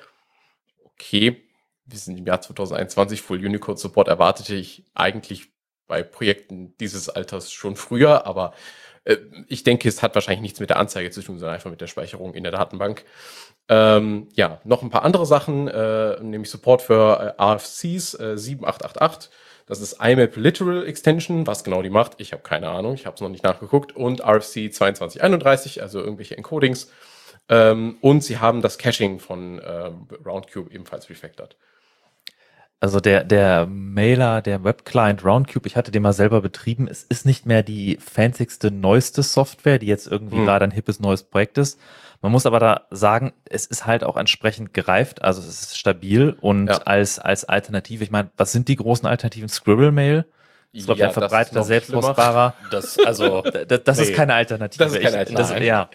Okay, 0.82 1.40
wir 1.86 1.98
sind 2.00 2.18
im 2.18 2.26
Jahr 2.26 2.40
2021, 2.40 3.22
Full 3.22 3.46
Unicode 3.46 3.78
Support 3.78 4.08
erwartete 4.08 4.56
ich 4.56 4.84
eigentlich 4.92 5.52
bei 5.86 6.02
Projekten 6.02 6.76
dieses 6.78 7.08
Alters 7.08 7.52
schon 7.52 7.76
früher, 7.76 8.26
aber 8.26 8.54
äh, 9.04 9.18
ich 9.46 9.62
denke, 9.62 9.88
es 9.88 10.02
hat 10.02 10.16
wahrscheinlich 10.16 10.42
nichts 10.42 10.58
mit 10.58 10.70
der 10.70 10.78
Anzeige 10.78 11.12
zu 11.12 11.22
tun, 11.22 11.38
sondern 11.38 11.54
einfach 11.54 11.70
mit 11.70 11.80
der 11.80 11.86
Speicherung 11.86 12.34
in 12.34 12.42
der 12.42 12.50
Datenbank. 12.50 13.04
Ähm, 13.68 14.30
ja, 14.34 14.60
noch 14.64 14.82
ein 14.82 14.90
paar 14.90 15.04
andere 15.04 15.26
Sachen, 15.26 15.68
äh, 15.68 16.20
nämlich 16.24 16.50
Support 16.50 16.82
für 16.82 17.36
äh, 17.38 17.40
RFCs 17.40 18.14
äh, 18.14 18.36
7888 18.36 19.30
das 19.68 19.80
ist 19.80 20.02
IMAP 20.02 20.36
Literal 20.36 20.86
Extension. 20.86 21.46
Was 21.46 21.62
genau 21.62 21.82
die 21.82 21.90
macht, 21.90 22.20
ich 22.20 22.32
habe 22.32 22.42
keine 22.42 22.68
Ahnung. 22.68 22.94
Ich 22.94 23.06
habe 23.06 23.14
es 23.14 23.20
noch 23.20 23.28
nicht 23.28 23.44
nachgeguckt. 23.44 23.94
Und 23.94 24.20
RFC 24.20 24.72
2231, 24.72 25.82
also 25.82 26.00
irgendwelche 26.00 26.36
Encodings. 26.36 26.90
Ähm, 27.50 27.98
und 28.00 28.24
sie 28.24 28.38
haben 28.38 28.62
das 28.62 28.78
Caching 28.78 29.20
von 29.20 29.60
ähm, 29.64 30.06
Roundcube 30.24 30.72
ebenfalls 30.72 31.08
refactored. 31.10 31.56
Also 32.80 33.00
der, 33.00 33.24
der 33.24 33.66
Mailer, 33.66 34.40
der 34.40 34.62
Webclient 34.62 35.24
Roundcube, 35.24 35.66
ich 35.66 35.76
hatte 35.76 35.90
den 35.90 36.02
mal 36.02 36.12
selber 36.12 36.40
betrieben. 36.40 36.86
Es 36.86 37.02
ist 37.02 37.26
nicht 37.26 37.44
mehr 37.44 37.64
die 37.64 37.96
fancyste, 37.96 38.70
neueste 38.70 39.24
Software, 39.24 39.80
die 39.80 39.86
jetzt 39.86 40.06
irgendwie 40.06 40.36
hm. 40.36 40.44
gerade 40.44 40.64
ein 40.64 40.70
hippes 40.70 41.00
neues 41.00 41.24
Projekt 41.24 41.58
ist. 41.58 41.80
Man 42.20 42.32
muss 42.32 42.46
aber 42.46 42.58
da 42.58 42.86
sagen, 42.90 43.32
es 43.44 43.66
ist 43.66 43.86
halt 43.86 44.02
auch 44.02 44.16
entsprechend 44.16 44.74
gereift, 44.74 45.22
also 45.22 45.40
es 45.40 45.48
ist 45.48 45.78
stabil 45.78 46.36
und 46.40 46.66
ja. 46.66 46.78
als, 46.78 47.20
als 47.20 47.44
Alternative, 47.44 48.02
ich 48.02 48.10
meine, 48.10 48.30
was 48.36 48.50
sind 48.50 48.66
die 48.66 48.74
großen 48.74 49.08
Alternativen? 49.08 49.48
Scribble 49.48 49.92
Mail? 49.92 50.24
Das 50.70 50.80
ist, 50.80 50.84
glaube 50.84 51.00
ich, 51.00 51.06
ein 51.06 51.12
verbreiteter, 51.12 51.64
selbstpostbarer. 51.64 52.54
Das, 52.70 52.98
also, 52.98 53.40
das, 53.40 53.84
das 53.84 53.96
nee, 53.96 54.04
ist 54.04 54.14
keine 54.14 54.34
Alternative. 54.34 54.84
Das 54.84 54.92
ist 54.92 55.00
keine 55.00 55.16
Alternative. 55.16 55.54
Ich, 55.54 55.58
das, 55.60 55.66
ja. 55.66 55.88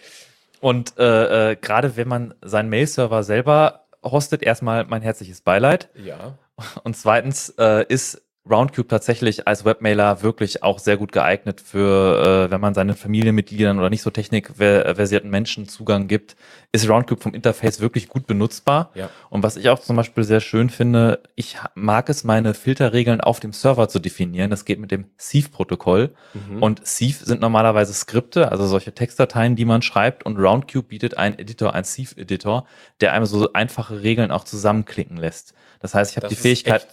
Und 0.60 0.98
äh, 0.98 1.52
äh, 1.52 1.56
gerade 1.56 1.96
wenn 1.96 2.08
man 2.08 2.34
seinen 2.42 2.70
Mail-Server 2.70 3.22
selber 3.22 3.84
hostet, 4.02 4.42
erstmal 4.42 4.84
mein 4.84 5.00
herzliches 5.00 5.42
Beileid. 5.42 5.90
Ja. 5.94 6.36
Und 6.84 6.96
zweitens 6.96 7.50
äh, 7.58 7.84
ist 7.88 8.22
Roundcube 8.48 8.88
tatsächlich 8.88 9.48
als 9.48 9.64
Webmailer 9.64 10.22
wirklich 10.22 10.62
auch 10.62 10.78
sehr 10.78 10.98
gut 10.98 11.12
geeignet 11.12 11.62
für, 11.62 12.46
äh, 12.46 12.50
wenn 12.50 12.60
man 12.60 12.74
seinen 12.74 12.94
Familienmitgliedern 12.94 13.78
oder 13.78 13.88
nicht 13.88 14.02
so 14.02 14.10
technikversierten 14.10 15.30
Menschen 15.30 15.66
Zugang 15.66 16.08
gibt, 16.08 16.36
ist 16.70 16.86
Roundcube 16.86 17.22
vom 17.22 17.32
Interface 17.32 17.80
wirklich 17.80 18.08
gut 18.08 18.26
benutzbar. 18.26 18.90
Ja. 18.94 19.08
Und 19.30 19.42
was 19.42 19.56
ich 19.56 19.70
auch 19.70 19.78
zum 19.78 19.96
Beispiel 19.96 20.24
sehr 20.24 20.40
schön 20.40 20.68
finde, 20.68 21.22
ich 21.36 21.56
mag 21.74 22.10
es, 22.10 22.22
meine 22.22 22.52
Filterregeln 22.52 23.22
auf 23.22 23.40
dem 23.40 23.54
Server 23.54 23.88
zu 23.88 23.98
definieren. 23.98 24.50
Das 24.50 24.66
geht 24.66 24.78
mit 24.78 24.90
dem 24.90 25.06
Sieve-Protokoll. 25.16 26.14
Mhm. 26.34 26.62
Und 26.62 26.86
Sieve 26.86 27.24
sind 27.24 27.40
normalerweise 27.40 27.94
Skripte, 27.94 28.52
also 28.52 28.66
solche 28.66 28.92
Textdateien, 28.92 29.56
die 29.56 29.64
man 29.64 29.80
schreibt. 29.80 30.26
Und 30.26 30.36
Roundcube 30.36 30.88
bietet 30.88 31.16
einen 31.16 31.38
Editor, 31.38 31.74
einen 31.74 31.84
Sieve-Editor, 31.84 32.66
der 33.00 33.14
einem 33.14 33.24
so 33.24 33.54
einfache 33.54 34.02
Regeln 34.02 34.30
auch 34.30 34.44
zusammenklicken 34.44 35.16
lässt. 35.16 35.54
Das 35.84 35.94
heißt, 35.94 36.12
ich 36.12 36.16
habe 36.16 36.28
die 36.28 36.34
Fähigkeit, 36.34 36.88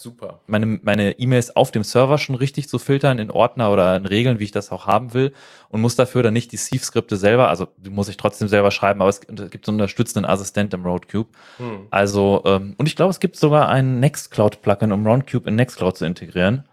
meine 0.47 0.65
meine 0.65 1.17
E-Mails 1.17 1.55
auf 1.55 1.71
dem 1.71 1.85
Server 1.85 2.17
schon 2.17 2.35
richtig 2.35 2.67
zu 2.67 2.77
filtern 2.77 3.19
in 3.19 3.31
Ordner 3.31 3.71
oder 3.71 3.95
in 3.95 4.05
Regeln, 4.05 4.39
wie 4.39 4.43
ich 4.43 4.51
das 4.51 4.69
auch 4.69 4.85
haben 4.85 5.13
will 5.13 5.31
und 5.69 5.79
muss 5.79 5.95
dafür 5.95 6.23
dann 6.23 6.33
nicht 6.33 6.51
die 6.51 6.57
Sieve-Skripte 6.57 7.15
selber, 7.15 7.47
also 7.47 7.69
die 7.77 7.89
muss 7.89 8.09
ich 8.09 8.17
trotzdem 8.17 8.49
selber 8.49 8.69
schreiben, 8.69 8.99
aber 9.01 9.09
es 9.09 9.21
gibt 9.21 9.65
so 9.65 9.71
einen 9.71 9.79
unterstützenden 9.79 10.29
Assistent 10.29 10.73
im 10.73 10.85
Roadcube. 10.85 11.29
Hm. 11.55 11.87
Also 11.89 12.41
ähm, 12.43 12.75
und 12.77 12.85
ich 12.85 12.97
glaube, 12.97 13.11
es 13.11 13.21
gibt 13.21 13.37
sogar 13.37 13.69
ein 13.69 14.01
Nextcloud-Plugin, 14.01 14.91
um 14.91 15.07
Roundcube 15.07 15.47
in 15.47 15.55
Nextcloud 15.55 15.95
zu 15.95 16.03
integrieren. 16.03 16.65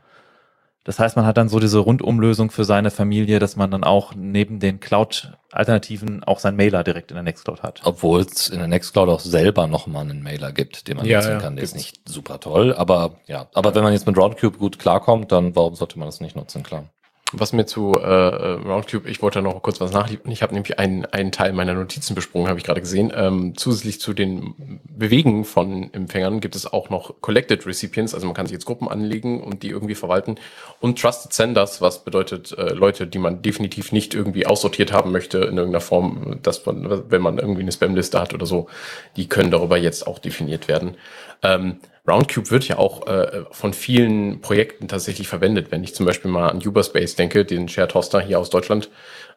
Das 0.89 0.99
heißt, 0.99 1.17
man 1.17 1.27
hat 1.27 1.37
dann 1.37 1.51
so 1.51 1.61
diese 1.61 1.81
Rundumlösung 1.81 2.51
für 2.51 2.65
seine 2.65 2.91
Familie, 2.91 3.41
dass 3.41 3.57
man 3.57 3.71
dann 3.71 3.85
auch 3.85 4.15
neben 4.15 4.59
den 4.59 4.81
Cloud-Alternativen 4.81 6.25
auch 6.25 6.39
sein 6.39 6.57
Mailer 6.57 6.83
direkt 6.83 7.11
in 7.11 7.17
der 7.17 7.25
Nextcloud 7.25 7.63
hat. 7.63 7.83
Obwohl 7.85 8.23
es 8.23 8.49
in 8.49 8.59
der 8.59 8.69
Nextcloud 8.69 9.11
auch 9.11 9.21
selber 9.21 9.67
nochmal 9.67 10.05
einen 10.05 10.23
Mailer 10.23 10.51
gibt, 10.51 10.89
den 10.89 10.97
man 10.97 11.05
ja, 11.05 11.19
nutzen 11.19 11.33
ja, 11.33 11.41
kann. 11.41 11.57
Der 11.57 11.65
ist 11.65 11.77
nicht 11.77 12.09
super 12.09 12.41
toll, 12.41 12.75
aber 12.75 13.17
ja. 13.27 13.49
Aber 13.53 13.75
wenn 13.75 13.83
man 13.83 13.93
jetzt 13.93 14.07
mit 14.07 14.17
Roundcube 14.17 14.57
gut 14.57 14.79
klarkommt, 14.79 15.31
dann 15.31 15.55
warum 15.55 15.75
sollte 15.75 15.99
man 15.99 16.09
das 16.09 16.23
nicht 16.23 16.37
nutzen, 16.37 16.63
klar. 16.63 16.87
Was 17.35 17.53
mir 17.53 17.67
zu 17.67 17.93
äh, 17.93 18.07
Roundcube, 18.07 19.07
ich 19.11 19.21
wollte 19.21 19.43
noch 19.43 19.61
kurz 19.61 19.83
was 19.83 19.93
nachliefern. 19.93 20.33
Ich 20.33 20.41
habe 20.41 20.55
nämlich 20.55 20.79
einen, 20.79 21.05
einen 21.05 21.31
Teil 21.31 21.53
meiner 21.53 21.75
Notizen 21.75 22.15
besprungen, 22.15 22.49
habe 22.49 22.59
ich 22.59 22.65
gerade 22.65 22.81
gesehen. 22.81 23.13
Ähm, 23.15 23.53
zusätzlich 23.55 24.01
zu 24.01 24.15
den 24.15 24.81
Bewegen 24.85 25.45
von 25.45 25.93
Empfängern 25.93 26.41
gibt 26.41 26.57
es 26.57 26.73
auch 26.73 26.89
noch 26.89 27.21
Collected 27.21 27.67
Recipients, 27.67 28.15
also 28.15 28.27
man 28.27 28.35
kann 28.35 28.47
sich 28.47 28.55
jetzt 28.55 28.65
Gruppen 28.65 28.89
anlegen 28.89 29.43
und 29.43 29.63
die 29.63 29.69
irgendwie 29.69 29.95
verwalten. 29.95 30.37
Und 30.81 30.99
Trusted 30.99 31.35
Senders, 31.35 31.83
was 31.83 32.03
bedeutet 32.03 32.57
äh, 32.57 32.73
Leute, 32.73 33.07
die 33.07 33.19
man 33.19 33.43
definitiv 33.43 33.93
nicht 33.93 34.15
irgendwie 34.15 34.47
aussortiert 34.47 34.95
haben 34.95 35.13
möchte 35.13 35.37
in 35.39 35.59
irgendeiner 35.59 35.83
Form, 35.83 36.39
dass 36.43 36.65
man, 36.65 37.11
wenn 37.11 37.21
man 37.21 37.37
irgendwie 37.37 37.61
eine 37.61 37.73
Spamliste 37.73 38.19
hat 38.19 38.33
oder 38.33 38.47
so, 38.47 38.69
die 39.17 39.29
können 39.29 39.51
darüber 39.51 39.77
jetzt 39.77 40.07
auch 40.07 40.19
definiert 40.19 40.67
werden. 40.67 40.97
Ähm, 41.43 41.77
Roundcube 42.09 42.51
wird 42.51 42.67
ja 42.69 42.79
auch 42.79 43.07
äh, 43.07 43.45
von 43.51 43.73
vielen 43.73 44.41
Projekten 44.41 44.89
tatsächlich 44.89 45.29
verwendet. 45.29 45.71
Wenn 45.71 45.85
ich 45.85 45.95
zum 45.95 46.07
Beispiel 46.07 46.31
mal 46.31 46.49
an 46.49 46.67
Uberspace 46.67 47.17
denke, 47.17 47.45
den 47.45 47.69
Shared 47.69 47.95
Hoster 47.95 48.21
hier 48.21 48.39
aus 48.39 48.51
Deutschland, 48.51 48.91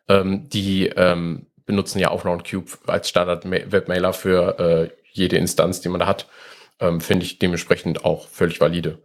ähm, 0.07 0.49
die 0.49 0.87
ähm, 0.87 1.47
benutzen 1.65 1.99
ja 1.99 2.11
auch 2.11 2.25
Roundcube 2.25 2.71
als 2.87 3.09
Standard-Webmailer 3.09 4.13
für 4.13 4.59
äh, 4.59 4.89
jede 5.11 5.37
Instanz, 5.37 5.81
die 5.81 5.89
man 5.89 5.99
da 5.99 6.07
hat. 6.07 6.27
Ähm, 6.79 7.01
Finde 7.01 7.25
ich 7.25 7.39
dementsprechend 7.39 8.05
auch 8.05 8.27
völlig 8.27 8.59
valide. 8.59 8.99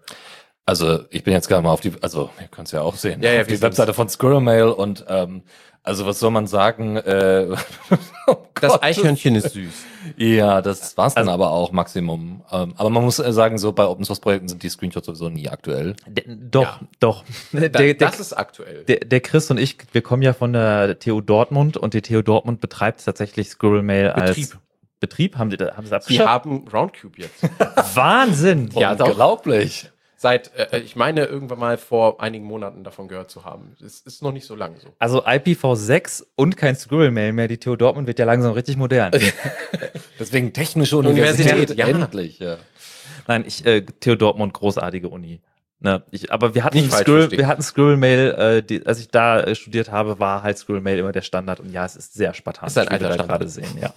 Also 0.64 1.04
ich 1.10 1.22
bin 1.22 1.32
jetzt 1.32 1.48
gerade 1.48 1.62
mal 1.62 1.70
auf 1.70 1.80
die, 1.80 1.92
also 2.00 2.30
ihr 2.40 2.48
könnt 2.48 2.66
es 2.66 2.72
ja 2.72 2.82
auch 2.82 2.96
sehen, 2.96 3.22
ja, 3.22 3.32
ja, 3.32 3.42
auf 3.42 3.46
die 3.46 3.62
Webseite 3.62 3.94
von 3.94 4.08
Squirrel 4.08 4.40
Mail 4.40 4.64
und 4.64 5.04
ähm, 5.08 5.44
also 5.86 6.04
was 6.04 6.18
soll 6.18 6.32
man 6.32 6.46
sagen? 6.46 6.96
Äh, 6.96 7.46
oh 8.26 8.36
das 8.60 8.82
Eichhörnchen 8.82 9.36
ist 9.36 9.52
süß. 9.52 9.84
Ja, 10.16 10.60
das 10.60 10.96
war's 10.96 11.14
dann 11.14 11.28
also, 11.28 11.34
aber 11.34 11.50
auch 11.52 11.72
Maximum. 11.72 12.42
Ähm, 12.50 12.74
aber 12.76 12.90
man 12.90 13.04
muss 13.04 13.16
sagen, 13.16 13.56
so 13.56 13.72
bei 13.72 13.86
Open 13.86 14.04
Source 14.04 14.20
Projekten 14.20 14.48
sind 14.48 14.62
die 14.62 14.68
Screenshots 14.68 15.06
sowieso 15.06 15.28
nie 15.28 15.48
aktuell. 15.48 15.94
De, 16.06 16.24
doch, 16.26 16.80
ja. 16.80 16.88
doch. 16.98 17.24
Der, 17.52 17.68
der, 17.68 17.94
das 17.94 18.18
ist 18.18 18.32
aktuell. 18.32 18.84
Der, 18.84 18.98
der 18.98 19.20
Chris 19.20 19.50
und 19.50 19.58
ich, 19.58 19.78
wir 19.92 20.02
kommen 20.02 20.22
ja 20.22 20.32
von 20.32 20.52
der 20.52 20.98
TU 20.98 21.20
Dortmund 21.20 21.76
und 21.76 21.94
die 21.94 22.02
TU 22.02 22.22
Dortmund 22.22 22.60
betreibt 22.60 23.04
tatsächlich 23.04 23.48
Squirrel 23.48 23.82
Mail 23.82 24.12
Betrieb. 24.12 24.26
als 24.26 24.58
Betrieb. 24.98 25.38
Haben 25.38 25.50
sie, 25.50 25.56
haben 25.58 25.86
sie 25.86 25.94
abgeschafft? 25.94 26.10
Die 26.10 26.20
haben 26.20 26.68
Roundcube 26.68 27.22
jetzt. 27.22 27.42
Wahnsinn! 27.94 28.70
ja, 28.74 28.92
unglaublich 28.92 29.90
seit, 30.16 30.50
äh, 30.56 30.78
ich 30.78 30.96
meine, 30.96 31.24
irgendwann 31.26 31.58
mal 31.58 31.76
vor 31.76 32.20
einigen 32.20 32.44
Monaten 32.44 32.82
davon 32.84 33.08
gehört 33.08 33.30
zu 33.30 33.44
haben. 33.44 33.76
Es 33.84 34.00
ist 34.00 34.22
noch 34.22 34.32
nicht 34.32 34.46
so 34.46 34.54
lange 34.54 34.80
so. 34.80 34.88
Also 34.98 35.24
IPv6 35.24 36.24
und 36.34 36.56
kein 36.56 36.74
Squirrel-Mail 36.74 37.32
mehr. 37.32 37.48
Die 37.48 37.58
TU 37.58 37.76
Dortmund 37.76 38.06
wird 38.06 38.18
ja 38.18 38.24
langsam 38.24 38.52
richtig 38.52 38.76
modern. 38.76 39.12
Deswegen 40.18 40.52
technische 40.52 40.96
Universität, 40.96 41.52
Universität 41.52 41.78
ja. 41.78 41.86
endlich. 41.88 42.38
Ja. 42.38 42.56
Nein, 43.26 43.44
ich, 43.46 43.64
äh, 43.66 43.82
TU 43.82 44.16
Dortmund, 44.16 44.54
großartige 44.54 45.08
Uni. 45.08 45.40
Ne, 45.78 46.02
ich, 46.10 46.32
aber 46.32 46.54
wir 46.54 46.64
hatten 46.64 46.90
Squirrel, 46.90 47.30
wir 47.30 47.46
hatten 47.46 47.60
Squirrel 47.60 47.98
Mail, 47.98 48.30
äh, 48.30 48.62
die, 48.62 48.86
als 48.86 48.98
ich 48.98 49.08
da 49.08 49.40
äh, 49.42 49.54
studiert 49.54 49.92
habe, 49.92 50.18
war 50.18 50.42
halt 50.42 50.56
Squirrel 50.56 50.80
Mail 50.80 50.98
immer 50.98 51.12
der 51.12 51.20
Standard 51.20 51.60
und 51.60 51.70
ja, 51.70 51.84
es 51.84 51.96
ist 51.96 52.14
sehr 52.14 52.32
spartanisch, 52.32 52.70
ist 52.70 52.78
ein 52.78 52.88
alter 52.88 53.12
wie 53.12 53.18
wir 53.18 53.26
gerade 53.26 53.46
sehen, 53.46 53.76
ja. 53.78 53.92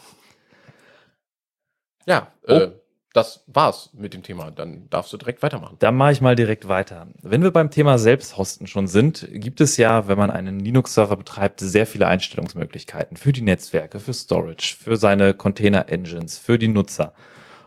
Ja, 2.06 2.28
oh. 2.48 2.54
äh, 2.54 2.72
das 3.20 3.44
war's 3.48 3.90
mit 3.94 4.14
dem 4.14 4.24
Thema. 4.24 4.50
Dann 4.50 4.90
darfst 4.90 5.12
du 5.12 5.18
direkt 5.18 5.44
weitermachen. 5.44 5.76
Dann 5.80 5.98
mache 5.98 6.14
ich 6.14 6.22
mal 6.22 6.36
direkt 6.36 6.68
weiter. 6.68 7.08
Wenn 7.22 7.44
wir 7.44 7.52
beim 7.52 7.70
Thema 7.70 7.98
Selbsthosten 7.98 8.66
schon 8.66 8.88
sind, 8.88 9.28
gibt 9.32 9.60
es 9.60 9.76
ja, 9.76 10.08
wenn 10.08 10.18
man 10.18 10.32
einen 10.32 10.60
Linux-Server 10.60 11.18
betreibt, 11.18 11.60
sehr 11.60 11.86
viele 11.86 12.08
Einstellungsmöglichkeiten 12.08 13.18
für 13.18 13.34
die 13.34 13.42
Netzwerke, 13.42 14.00
für 14.00 14.14
Storage, 14.14 14.78
für 14.82 14.96
seine 14.96 15.34
Container-Engines, 15.34 16.38
für 16.38 16.58
die 16.58 16.70
Nutzer. 16.70 17.14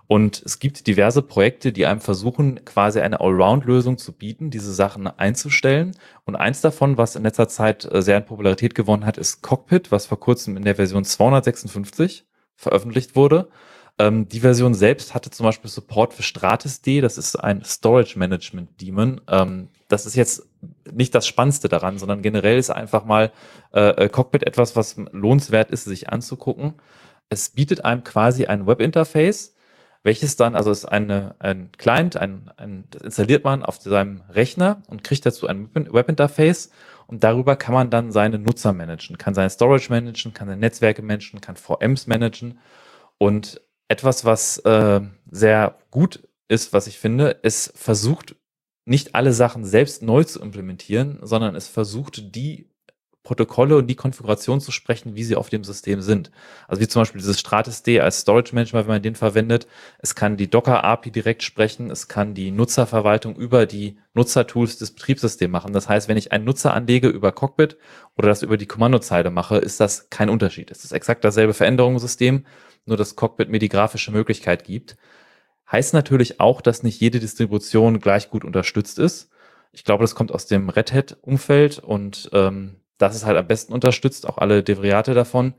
Und 0.07 0.43
es 0.45 0.59
gibt 0.59 0.87
diverse 0.87 1.23
Projekte, 1.23 1.71
die 1.71 1.87
einem 1.87 2.01
versuchen, 2.01 2.65
quasi 2.65 3.01
eine 3.01 3.21
Allround-Lösung 3.21 3.99
zu 3.99 4.13
bieten, 4.13 4.51
diese 4.51 4.73
Sachen 4.73 5.07
einzustellen. 5.07 5.93
Und 6.25 6.37
eins 6.37 6.63
davon, 6.63 6.97
was 6.97 7.15
in 7.15 7.25
letzter 7.25 7.49
Zeit 7.49 7.91
äh, 7.93 8.01
sehr 8.01 8.17
in 8.17 8.25
Popularität 8.25 8.75
gewonnen 8.75 9.05
hat, 9.05 9.19
ist 9.19 9.43
Cockpit, 9.43 9.93
was 9.93 10.07
vor 10.07 10.19
kurzem 10.19 10.57
in 10.57 10.65
der 10.65 10.77
Version 10.77 11.05
256 11.05 12.25
veröffentlicht 12.57 13.17
wurde 13.17 13.49
Ähm, 14.03 14.29
die 14.29 14.41
Version 14.41 14.75
selbst 14.75 15.15
hatte 15.15 15.31
zum 15.31 15.45
Beispiel 15.45 15.71
Support 15.71 16.13
für 16.13 16.25
Stratus 16.25 16.81
D, 16.81 17.01
das 17.01 17.19
ist 17.19 17.37
ein 17.37 17.65
Storage 17.65 18.19
Management 18.19 18.83
Daemon. 18.83 19.21
Ähm, 19.29 19.69
das 19.87 20.07
ist 20.07 20.17
jetzt 20.17 20.45
nicht 20.93 21.15
das 21.15 21.25
Spannendste 21.25 21.69
daran, 21.69 21.99
sondern 21.99 22.21
generell 22.21 22.59
ist 22.59 22.71
einfach 22.71 23.05
mal 23.05 23.31
äh, 23.73 23.91
äh, 23.91 24.09
Cockpit 24.09 24.43
etwas, 24.43 24.75
was 24.75 24.97
lohnenswert 25.13 25.71
ist, 25.71 25.85
sich 25.85 26.09
anzugucken. 26.09 26.75
Es 27.29 27.51
bietet 27.51 27.85
einem 27.85 28.03
quasi 28.03 28.47
ein 28.47 28.67
Webinterface, 28.67 29.55
welches 30.03 30.35
dann, 30.35 30.57
also 30.57 30.73
ist 30.73 30.85
eine, 30.85 31.37
ein 31.39 31.71
Client, 31.79 32.17
ein, 32.17 32.51
ein, 32.57 32.85
das 32.91 33.03
installiert 33.03 33.45
man 33.45 33.63
auf 33.63 33.77
seinem 33.77 34.23
Rechner 34.29 34.83
und 34.89 35.05
kriegt 35.05 35.25
dazu 35.25 35.47
ein 35.47 35.71
Webinterface 35.75 36.71
und 37.07 37.23
darüber 37.23 37.55
kann 37.55 37.75
man 37.75 37.91
dann 37.91 38.11
seine 38.11 38.41
Nutzer 38.41 38.73
managen, 38.73 39.17
kann 39.17 39.35
seine 39.35 39.51
Storage 39.51 39.91
managen, 39.91 40.35
kann 40.35 40.49
seine 40.49 40.61
Netzwerke 40.61 41.03
managen, 41.03 41.41
kann 41.41 41.55
VMs 41.55 42.09
managen 42.09 42.59
und 43.19 43.61
etwas, 43.89 44.25
was 44.25 44.59
äh, 44.59 45.01
sehr 45.31 45.79
gut 45.91 46.29
ist, 46.49 46.73
was 46.73 46.87
ich 46.87 46.99
finde, 46.99 47.41
es 47.43 47.73
versucht 47.75 48.37
nicht 48.85 49.15
alle 49.15 49.33
Sachen 49.33 49.65
selbst 49.65 50.03
neu 50.03 50.25
zu 50.25 50.41
implementieren, 50.41 51.19
sondern 51.23 51.55
es 51.55 51.69
versucht, 51.69 52.35
die 52.35 52.73
Protokolle 53.23 53.77
und 53.77 53.87
die 53.87 53.95
Konfiguration 53.95 54.61
zu 54.61 54.73
sprechen, 54.73 55.15
wie 55.15 55.23
sie 55.23 55.37
auf 55.37 55.49
dem 55.49 55.63
System 55.63 56.03
sind. 56.03 56.33
Also 56.67 56.83
wie 56.83 56.89
zum 56.89 57.03
Beispiel 57.03 57.21
dieses 57.21 57.39
Stratus 57.39 57.85
D 57.85 58.01
als 58.01 58.21
Storage 58.21 58.53
Management, 58.53 58.87
wenn 58.89 58.95
man 58.97 59.03
den 59.03 59.15
verwendet. 59.15 59.69
Es 59.99 60.17
kann 60.17 60.37
die 60.37 60.51
Docker 60.51 60.83
API 60.83 61.13
direkt 61.13 61.45
sprechen. 61.45 61.91
Es 61.91 62.09
kann 62.09 62.35
die 62.35 62.51
Nutzerverwaltung 62.51 63.37
über 63.37 63.67
die 63.67 63.97
Nutzertools 64.15 64.79
des 64.79 64.91
Betriebssystems 64.91 65.53
machen. 65.53 65.73
Das 65.73 65.89
heißt, 65.89 66.09
wenn 66.09 66.17
ich 66.17 66.33
einen 66.33 66.45
Nutzer 66.45 66.75
anlege 66.75 67.09
über 67.09 67.31
Cockpit 67.31 67.77
oder 68.17 68.29
das 68.29 68.43
über 68.43 68.57
die 68.57 68.67
Kommandozeile 68.67 69.31
mache, 69.31 69.59
ist 69.59 69.79
das 69.79 70.11
kein 70.11 70.29
Unterschied. 70.29 70.73
Es 70.73 70.83
ist 70.83 70.91
exakt 70.91 71.25
dasselbe 71.25 71.55
Veränderungssystem, 71.55 72.45
nur 72.85 72.97
dass 72.97 73.17
Cockpit 73.17 73.49
mir 73.49 73.59
die 73.59 73.69
grafische 73.69 74.13
Möglichkeit 74.13 74.65
gibt. 74.65 74.97
Heißt 75.71 75.95
natürlich 75.95 76.41
auch, 76.41 76.61
dass 76.61 76.83
nicht 76.83 77.01
jede 77.01 77.21
Distribution 77.21 78.01
gleich 78.01 78.31
gut 78.31 78.45
unterstützt 78.45 78.99
ist. 78.99 79.31
Ich 79.73 79.85
glaube, 79.85 80.05
das 80.05 80.15
kommt 80.15 80.33
aus 80.33 80.47
dem 80.47 80.69
Red 80.69 80.93
Hat-Umfeld 80.93 81.79
und 81.79 82.29
ähm, 82.33 82.77
das 82.99 83.17
ist 83.17 83.25
halt 83.25 83.39
am 83.39 83.47
besten 83.47 83.73
unterstützt, 83.73 84.29
auch 84.29 84.39
alle 84.39 84.63
Derivate 84.63 85.15
davon. 85.15 85.55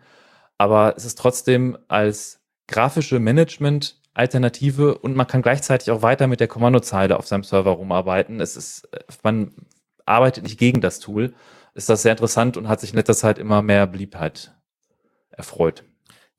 Aber 0.57 0.93
es 0.95 1.05
ist 1.05 1.17
trotzdem 1.17 1.77
als 1.88 2.39
grafische 2.67 3.19
Management-Alternative 3.19 4.97
und 4.99 5.15
man 5.15 5.27
kann 5.27 5.41
gleichzeitig 5.41 5.91
auch 5.91 6.03
weiter 6.03 6.27
mit 6.27 6.39
der 6.39 6.47
Kommandozeile 6.47 7.17
auf 7.17 7.27
seinem 7.27 7.43
Server 7.43 7.71
rumarbeiten. 7.71 8.39
Es 8.39 8.55
ist, 8.55 8.88
man 9.23 9.53
arbeitet 10.05 10.43
nicht 10.43 10.59
gegen 10.59 10.79
das 10.79 10.99
Tool. 10.99 11.33
Ist 11.73 11.89
das 11.89 12.03
sehr 12.03 12.12
interessant 12.12 12.55
und 12.55 12.67
hat 12.67 12.81
sich 12.81 12.91
in 12.91 12.97
letzter 12.97 13.15
Zeit 13.15 13.39
immer 13.39 13.62
mehr 13.62 13.88
Beliebtheit 13.88 14.53
erfreut. 15.31 15.83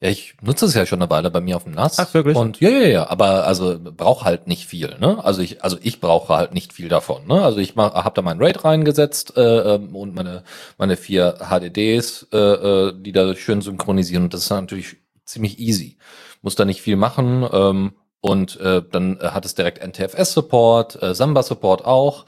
Ja, 0.05 0.11
ich 0.11 0.35
nutze 0.43 0.67
es 0.67 0.75
ja 0.75 0.85
schon 0.85 1.01
eine 1.01 1.09
Weile 1.09 1.31
bei 1.31 1.40
mir 1.40 1.57
auf 1.57 1.64
dem 1.64 1.73
NAS. 1.73 1.99
Ach, 1.99 2.12
wirklich? 2.12 2.37
Und 2.37 2.61
ja, 2.61 2.69
ja, 2.69 2.87
ja, 2.88 3.09
aber 3.09 3.47
also 3.47 3.79
brauche 3.81 4.27
halt 4.27 4.47
nicht 4.47 4.67
viel, 4.67 4.95
ne? 5.01 5.25
Also 5.25 5.40
ich, 5.40 5.64
also 5.64 5.79
ich 5.81 5.99
brauche 5.99 6.37
halt 6.37 6.53
nicht 6.53 6.75
viel 6.75 6.90
davon, 6.90 7.27
ne? 7.27 7.43
Also 7.43 7.59
ich 7.59 7.75
mach, 7.75 7.95
hab 7.95 8.14
da 8.14 8.21
meinen 8.21 8.38
RAID 8.38 8.67
reingesetzt 8.67 9.35
äh, 9.38 9.77
ähm, 9.77 9.97
und 9.97 10.14
meine 10.14 10.45
meine 10.77 10.99
vier 10.99 11.38
HDDs, 11.49 12.27
äh, 12.35 12.37
äh, 12.37 12.93
die 12.95 13.12
da 13.12 13.35
schön 13.35 13.62
synchronisieren. 13.62 14.25
Und 14.25 14.35
das 14.35 14.43
ist 14.43 14.51
natürlich 14.51 14.97
ziemlich 15.25 15.59
easy. 15.59 15.97
Muss 16.43 16.55
da 16.55 16.67
nicht 16.67 16.83
viel 16.83 16.97
machen. 16.97 17.49
Ähm, 17.51 17.93
und 18.21 18.61
äh, 18.61 18.83
dann 18.83 19.19
hat 19.21 19.47
es 19.47 19.55
direkt 19.55 19.83
NTFS-Support, 19.83 21.03
äh, 21.03 21.14
Samba-Support 21.14 21.87
auch. 21.87 22.27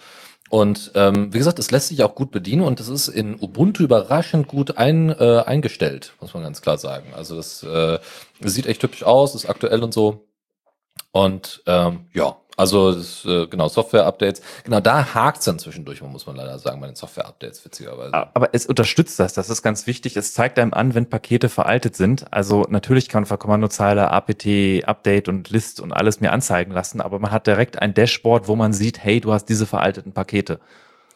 Und 0.49 0.93
ähm, 0.95 1.33
wie 1.33 1.39
gesagt, 1.39 1.59
es 1.59 1.71
lässt 1.71 1.89
sich 1.89 2.05
auch 2.05 2.15
gut 2.15 2.31
bedienen 2.31 2.63
und 2.63 2.79
es 2.79 2.89
ist 2.89 3.09
in 3.09 3.35
Ubuntu 3.41 3.83
überraschend 3.83 4.47
gut 4.47 4.79
ein, 4.79 5.11
äh, 5.11 5.43
eingestellt, 5.45 6.15
muss 6.21 6.35
man 6.35 6.45
ganz 6.45 6.63
klar 6.63 6.79
sagen. 6.79 7.13
Also 7.15 7.37
das, 7.37 7.63
äh, 7.65 7.99
sieht 8.41 8.67
echt 8.67 8.83
hübsch 8.83 9.03
aus, 9.03 9.35
ist 9.35 9.49
aktuell 9.49 9.83
und 9.83 9.93
so. 9.93 10.29
Und 11.11 11.63
ähm, 11.67 12.07
ja, 12.13 12.37
also 12.57 12.97
äh, 13.27 13.47
genau, 13.49 13.69
Software-Updates. 13.69 14.40
Genau, 14.64 14.81
da 14.81 15.14
hakt 15.14 15.38
es 15.38 15.45
dann 15.45 15.59
zwischendurch, 15.59 16.01
muss 16.03 16.27
man 16.27 16.37
leider 16.37 16.59
sagen, 16.59 16.81
bei 16.81 16.87
den 16.87 16.97
Software-Updates, 16.97 17.64
witzigerweise. 17.64 18.14
Aber 18.14 18.49
es 18.53 18.64
unterstützt 18.64 19.21
das, 19.21 19.35
das 19.35 19.51
ist 19.51 19.62
ganz 19.62 19.87
wichtig. 19.87 20.16
Es 20.16 20.33
zeigt 20.33 20.59
einem 20.59 20.73
an, 20.73 20.95
wenn 20.95 21.11
Pakete 21.11 21.51
veraltet 21.51 21.97
sind. 21.97 22.33
Also 22.33 22.66
natürlich 22.71 23.09
kann 23.11 23.23
man 23.23 23.27
von 23.27 23.38
Kommandozeile 23.38 24.11
apt, 24.11 24.47
Update 24.85 25.29
und 25.29 25.51
List 25.51 25.81
und 25.81 25.92
alles 25.92 26.21
mir 26.21 26.33
anzeigen 26.33 26.73
lassen, 26.73 27.01
aber 27.01 27.19
man 27.19 27.31
hat 27.31 27.47
direkt 27.47 27.81
ein 27.81 27.95
Dashboard, 27.95 28.49
wo 28.49 28.57
man 28.57 28.73
sieht, 28.73 29.03
hey, 29.03 29.21
du 29.21 29.33
hast 29.33 29.47
diese 29.47 29.66
veralteten 29.66 30.12
Pakete. 30.12 30.59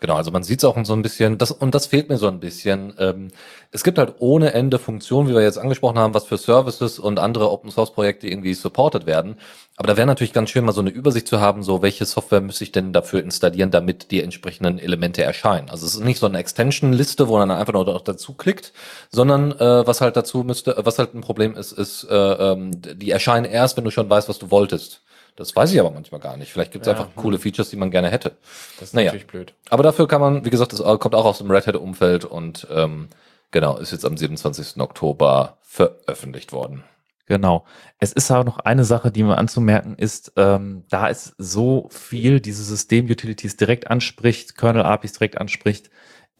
Genau, 0.00 0.16
also 0.16 0.30
man 0.30 0.42
sieht 0.42 0.60
es 0.60 0.64
auch 0.64 0.82
so 0.84 0.94
ein 0.94 1.02
bisschen, 1.02 1.36
das, 1.36 1.50
und 1.50 1.74
das 1.74 1.86
fehlt 1.86 2.08
mir 2.08 2.16
so 2.16 2.26
ein 2.26 2.40
bisschen. 2.40 2.94
Ähm, 2.98 3.28
es 3.70 3.84
gibt 3.84 3.98
halt 3.98 4.14
ohne 4.18 4.54
Ende 4.54 4.78
Funktionen, 4.78 5.28
wie 5.28 5.34
wir 5.34 5.42
jetzt 5.42 5.58
angesprochen 5.58 5.98
haben, 5.98 6.14
was 6.14 6.24
für 6.24 6.38
Services 6.38 6.98
und 6.98 7.18
andere 7.18 7.50
Open 7.50 7.70
Source 7.70 7.92
Projekte 7.92 8.26
irgendwie 8.26 8.54
supported 8.54 9.04
werden. 9.04 9.36
Aber 9.76 9.88
da 9.88 9.98
wäre 9.98 10.06
natürlich 10.06 10.32
ganz 10.32 10.48
schön, 10.48 10.64
mal 10.64 10.72
so 10.72 10.80
eine 10.80 10.88
Übersicht 10.88 11.28
zu 11.28 11.40
haben, 11.40 11.62
so 11.62 11.82
welche 11.82 12.06
Software 12.06 12.40
müsste 12.40 12.64
ich 12.64 12.72
denn 12.72 12.94
dafür 12.94 13.22
installieren, 13.22 13.70
damit 13.70 14.10
die 14.10 14.22
entsprechenden 14.22 14.78
Elemente 14.78 15.22
erscheinen. 15.22 15.68
Also 15.68 15.84
es 15.84 15.94
ist 15.94 16.04
nicht 16.04 16.18
so 16.18 16.26
eine 16.26 16.38
Extension-Liste, 16.38 17.28
wo 17.28 17.36
man 17.36 17.50
einfach 17.50 17.74
nur 17.74 17.84
dazu 18.02 18.32
klickt, 18.32 18.72
sondern 19.10 19.52
äh, 19.52 19.86
was 19.86 20.00
halt 20.00 20.16
dazu 20.16 20.44
müsste, 20.44 20.76
was 20.78 20.98
halt 20.98 21.14
ein 21.14 21.20
Problem 21.20 21.54
ist, 21.56 21.72
ist, 21.72 22.04
äh, 22.04 22.14
ähm, 22.14 22.70
die 22.80 23.10
erscheinen 23.10 23.44
erst, 23.44 23.76
wenn 23.76 23.84
du 23.84 23.90
schon 23.90 24.08
weißt, 24.08 24.30
was 24.30 24.38
du 24.38 24.50
wolltest. 24.50 25.02
Das 25.37 25.55
weiß 25.57 25.73
ich 25.73 25.81
aber 25.81 25.90
manchmal 25.90 26.21
gar 26.21 26.37
nicht. 26.37 26.53
Vielleicht 26.53 26.73
gibt 26.73 26.87
es 26.87 26.93
Ja. 26.93 26.99
einfach 26.99 27.14
coole 27.16 27.38
Features, 27.38 27.71
die 27.71 27.77
man 27.77 27.90
gerne 27.90 28.11
hätte. 28.11 28.33
Das 28.79 28.88
ist 28.88 28.95
Naja. 28.95 29.07
natürlich 29.07 29.27
blöd. 29.27 29.55
Aber 29.71 29.83
dafür 29.83 30.07
kann 30.09 30.21
man, 30.21 30.45
wie 30.45 30.51
gesagt, 30.51 30.73
das 30.73 30.81
kommt 30.99 31.14
auch 31.14 31.25
aus 31.25 31.38
dem 31.38 31.51
Red 31.51 31.66
Hat-Umfeld 31.66 32.25
und 32.25 32.66
ähm, 32.71 33.09
genau, 33.51 33.77
ist 33.79 33.93
jetzt 33.93 34.05
am 34.05 34.16
27. 34.16 34.81
Oktober 34.81 35.57
veröffentlicht 35.62 36.53
worden. 36.53 36.85
Genau. 37.27 37.64
Es 38.01 38.12
ist 38.12 38.31
aber 38.33 38.43
noch 38.43 38.59
eine 38.59 38.85
Sache, 38.85 39.12
die 39.12 39.23
mir 39.23 39.38
anzumerken 39.38 39.95
ist, 39.97 40.33
ähm, 40.37 40.83
da 40.90 41.09
es 41.09 41.33
so 41.38 41.88
viel 41.90 42.40
diese 42.40 42.64
System-Utilities 42.64 43.57
direkt 43.57 43.88
anspricht, 43.88 44.57
Kernel-APIs 44.59 45.12
direkt 45.12 45.38
anspricht, 45.38 45.90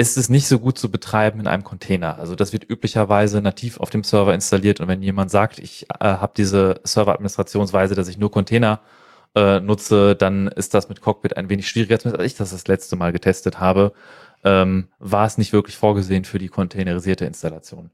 ist 0.01 0.17
es 0.17 0.31
nicht 0.31 0.49
so 0.49 0.59
gut 0.59 0.79
zu 0.79 0.91
betreiben 0.91 1.41
in 1.41 1.47
einem 1.47 1.63
Container. 1.63 2.19
Also 2.19 2.35
das 2.35 2.55
wird 2.55 2.69
üblicherweise 2.69 3.43
nativ 3.43 3.79
auf 3.79 3.91
dem 3.91 4.03
Server 4.03 4.33
installiert 4.33 4.81
und 4.81 4.89
wenn 4.89 5.03
jemand 5.03 5.31
sagt, 5.31 5.59
ich 5.59 5.87
äh, 6.01 6.05
habe 6.05 6.33
diese 6.35 6.81
Server-Administrationsweise, 6.85 7.95
dass 7.95 8.09
ich 8.09 8.17
nur 8.17 8.31
Container 8.31 8.81
äh, 9.35 9.61
nutze, 9.61 10.17
dann 10.17 10.49
ist 10.49 10.73
das 10.73 10.89
mit 10.89 11.03
Cockpit 11.03 11.37
ein 11.37 11.51
wenig 11.51 11.69
schwieriger, 11.69 11.99
zumindest 11.99 12.21
als 12.23 12.33
ich 12.33 12.39
das 12.39 12.51
das 12.51 12.67
letzte 12.67 12.97
Mal 12.97 13.13
getestet 13.13 13.61
habe, 13.61 13.93
ähm, 14.43 14.89
war 14.99 15.27
es 15.27 15.37
nicht 15.37 15.53
wirklich 15.53 15.77
vorgesehen 15.77 16.25
für 16.25 16.39
die 16.39 16.49
containerisierte 16.49 17.27
Installation. 17.27 17.91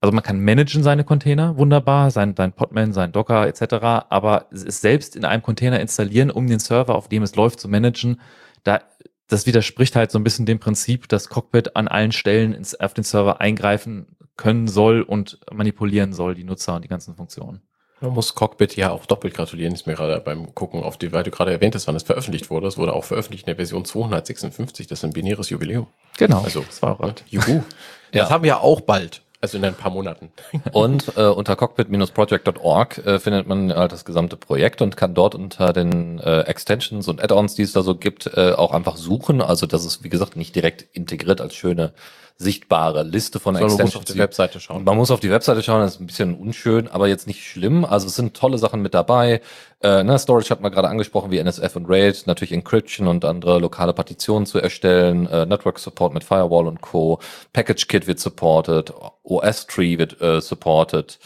Also 0.00 0.14
man 0.14 0.24
kann 0.24 0.40
managen 0.40 0.82
seine 0.82 1.04
Container, 1.04 1.58
wunderbar, 1.58 2.10
sein, 2.10 2.34
sein 2.34 2.52
Podman, 2.52 2.94
sein 2.94 3.12
Docker 3.12 3.46
etc., 3.46 3.74
aber 4.08 4.46
es 4.50 4.80
selbst 4.80 5.14
in 5.14 5.26
einem 5.26 5.42
Container 5.42 5.78
installieren, 5.78 6.30
um 6.30 6.46
den 6.46 6.58
Server, 6.58 6.94
auf 6.94 7.08
dem 7.08 7.22
es 7.22 7.36
läuft, 7.36 7.60
zu 7.60 7.68
managen, 7.68 8.18
da, 8.64 8.80
das 9.28 9.46
widerspricht 9.46 9.96
halt 9.96 10.10
so 10.10 10.18
ein 10.18 10.24
bisschen 10.24 10.46
dem 10.46 10.58
Prinzip, 10.58 11.08
dass 11.08 11.28
Cockpit 11.28 11.76
an 11.76 11.88
allen 11.88 12.12
Stellen 12.12 12.52
ins, 12.52 12.78
auf 12.78 12.94
den 12.94 13.04
Server 13.04 13.40
eingreifen 13.40 14.06
können 14.36 14.68
soll 14.68 15.02
und 15.02 15.38
manipulieren 15.52 16.12
soll, 16.12 16.34
die 16.34 16.44
Nutzer 16.44 16.76
und 16.76 16.84
die 16.84 16.88
ganzen 16.88 17.14
Funktionen. 17.14 17.62
Man 18.00 18.12
muss 18.12 18.34
Cockpit 18.34 18.76
ja 18.76 18.90
auch 18.90 19.06
doppelt 19.06 19.32
gratulieren, 19.32 19.72
ist 19.72 19.86
mir 19.86 19.94
gerade 19.94 20.20
beim 20.20 20.54
Gucken 20.54 20.82
auf 20.82 20.98
die, 20.98 21.12
weil 21.12 21.22
du 21.22 21.30
gerade 21.30 21.50
erwähnt 21.50 21.74
hast, 21.74 21.86
wann 21.86 21.96
es 21.96 22.02
veröffentlicht 22.02 22.50
wurde. 22.50 22.66
Es 22.66 22.76
wurde 22.76 22.92
auch 22.92 23.04
veröffentlicht 23.04 23.44
in 23.44 23.46
der 23.46 23.56
Version 23.56 23.86
256, 23.86 24.86
das 24.86 24.98
ist 24.98 25.04
ein 25.04 25.12
binäres 25.12 25.48
Jubiläum. 25.48 25.86
Genau, 26.18 26.42
Also, 26.42 26.60
das 26.60 26.82
war 26.82 27.00
auch 27.00 27.14
Juhu. 27.28 27.62
Ja. 28.12 28.22
Das 28.22 28.30
haben 28.30 28.44
wir 28.44 28.60
auch 28.60 28.82
bald. 28.82 29.22
Also 29.46 29.58
in 29.58 29.64
ein 29.64 29.74
paar 29.74 29.92
Monaten. 29.92 30.32
Und 30.72 31.16
äh, 31.16 31.22
unter 31.22 31.54
cockpit-project.org 31.54 32.98
äh, 33.06 33.20
findet 33.20 33.46
man 33.46 33.72
halt 33.72 33.92
das 33.92 34.04
gesamte 34.04 34.36
Projekt 34.36 34.82
und 34.82 34.96
kann 34.96 35.14
dort 35.14 35.36
unter 35.36 35.72
den 35.72 36.18
äh, 36.18 36.40
Extensions 36.40 37.06
und 37.06 37.22
Add-ons, 37.22 37.54
die 37.54 37.62
es 37.62 37.72
da 37.72 37.82
so 37.82 37.94
gibt, 37.94 38.26
äh, 38.34 38.52
auch 38.52 38.72
einfach 38.72 38.96
suchen. 38.96 39.40
Also 39.40 39.66
das 39.66 39.84
ist, 39.84 40.02
wie 40.02 40.08
gesagt, 40.08 40.34
nicht 40.34 40.56
direkt 40.56 40.82
integriert 40.92 41.40
als 41.40 41.54
schöne 41.54 41.92
sichtbare 42.38 43.02
Liste 43.02 43.40
von 43.40 43.54
Sondern 43.54 43.62
man 43.62 43.72
muss 43.72 43.80
Extensions. 43.80 44.10
auf 44.10 44.14
die 44.14 44.18
Webseite 44.20 44.60
schauen. 44.60 44.84
Man 44.84 44.96
muss 44.96 45.10
auf 45.10 45.20
die 45.20 45.30
Webseite 45.30 45.62
schauen, 45.62 45.80
das 45.80 45.94
ist 45.94 46.00
ein 46.00 46.06
bisschen 46.06 46.34
unschön, 46.34 46.86
aber 46.88 47.08
jetzt 47.08 47.26
nicht 47.26 47.42
schlimm. 47.44 47.84
Also 47.84 48.06
es 48.08 48.14
sind 48.14 48.34
tolle 48.34 48.58
Sachen 48.58 48.82
mit 48.82 48.92
dabei. 48.92 49.40
Äh, 49.82 50.04
ne, 50.04 50.18
Storage 50.18 50.50
hat 50.50 50.60
man 50.60 50.70
gerade 50.70 50.88
angesprochen, 50.88 51.30
wie 51.30 51.38
NSF 51.38 51.76
und 51.76 51.86
RAID, 51.88 52.26
natürlich 52.26 52.52
Encryption 52.52 53.08
und 53.08 53.24
andere 53.24 53.58
lokale 53.58 53.94
Partitionen 53.94 54.44
zu 54.44 54.58
erstellen, 54.58 55.26
äh, 55.26 55.46
Network 55.46 55.78
Support 55.78 56.12
mit 56.12 56.24
Firewall 56.24 56.66
und 56.66 56.82
Co. 56.82 57.20
Package 57.54 57.88
Kit 57.88 58.06
wird 58.06 58.20
supported, 58.20 58.92
OS 59.22 59.66
Tree 59.66 59.96
wird 59.96 60.20
äh, 60.20 60.42
supported, 60.42 61.18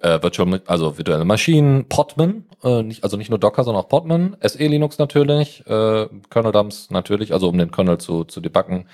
äh, 0.00 0.20
Virtual, 0.20 0.60
also 0.66 0.98
virtuelle 0.98 1.24
Maschinen, 1.24 1.88
Podman, 1.88 2.44
äh, 2.64 2.82
nicht, 2.82 3.04
also 3.04 3.16
nicht 3.16 3.30
nur 3.30 3.38
Docker, 3.38 3.62
sondern 3.64 3.84
auch 3.84 3.88
Podman, 3.88 4.36
SE 4.40 4.66
Linux 4.66 4.98
natürlich, 4.98 5.64
äh, 5.66 6.08
Kernel 6.30 6.52
Dumps 6.52 6.90
natürlich, 6.90 7.32
also 7.32 7.48
um 7.48 7.56
den 7.56 7.70
Kernel 7.70 7.98
zu, 7.98 8.24
zu 8.24 8.40
debuggen. 8.40 8.88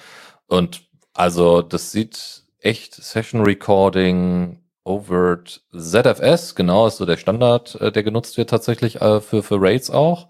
Und 0.49 0.83
also 1.14 1.62
das 1.62 1.92
sieht 1.92 2.44
echt 2.61 2.94
Session 2.94 3.42
Recording, 3.42 4.59
Overt 4.85 5.62
ZFS, 5.77 6.55
genau, 6.55 6.87
ist 6.87 6.96
so 6.96 7.07
der 7.07 7.16
Standard, 7.16 7.81
äh, 7.81 7.92
der 7.92 8.03
genutzt 8.03 8.37
wird 8.37 8.51
tatsächlich 8.51 9.01
äh, 9.01 9.20
für, 9.20 9.42
für 9.42 9.61
Raids 9.61 9.90
auch. 9.90 10.29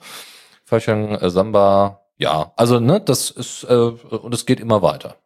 Fashion, 0.65 1.15
äh, 1.15 1.31
Samba, 1.31 2.03
ja, 2.19 2.53
also 2.57 2.79
ne, 2.79 3.01
das 3.01 3.31
ist, 3.31 3.65
äh, 3.65 3.75
und 3.75 4.35
es 4.35 4.47
geht 4.47 4.61
immer 4.61 4.83
weiter. 4.83 5.17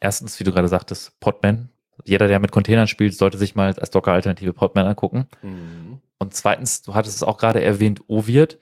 Erstens, 0.00 0.40
wie 0.40 0.44
du 0.44 0.52
gerade 0.52 0.68
sagtest, 0.68 1.18
Podman. 1.20 1.70
Jeder, 2.04 2.28
der 2.28 2.40
mit 2.40 2.52
Containern 2.52 2.88
spielt, 2.88 3.14
sollte 3.14 3.38
sich 3.38 3.54
mal 3.54 3.74
als 3.74 3.90
Docker-Alternative 3.90 4.52
Podman 4.52 4.86
angucken. 4.86 5.28
Mhm. 5.42 6.00
und 6.18 6.34
zweitens, 6.34 6.82
du 6.82 6.94
hattest 6.94 7.16
es 7.16 7.22
auch 7.22 7.38
gerade 7.38 7.62
erwähnt, 7.62 8.00
Ovirt, 8.06 8.58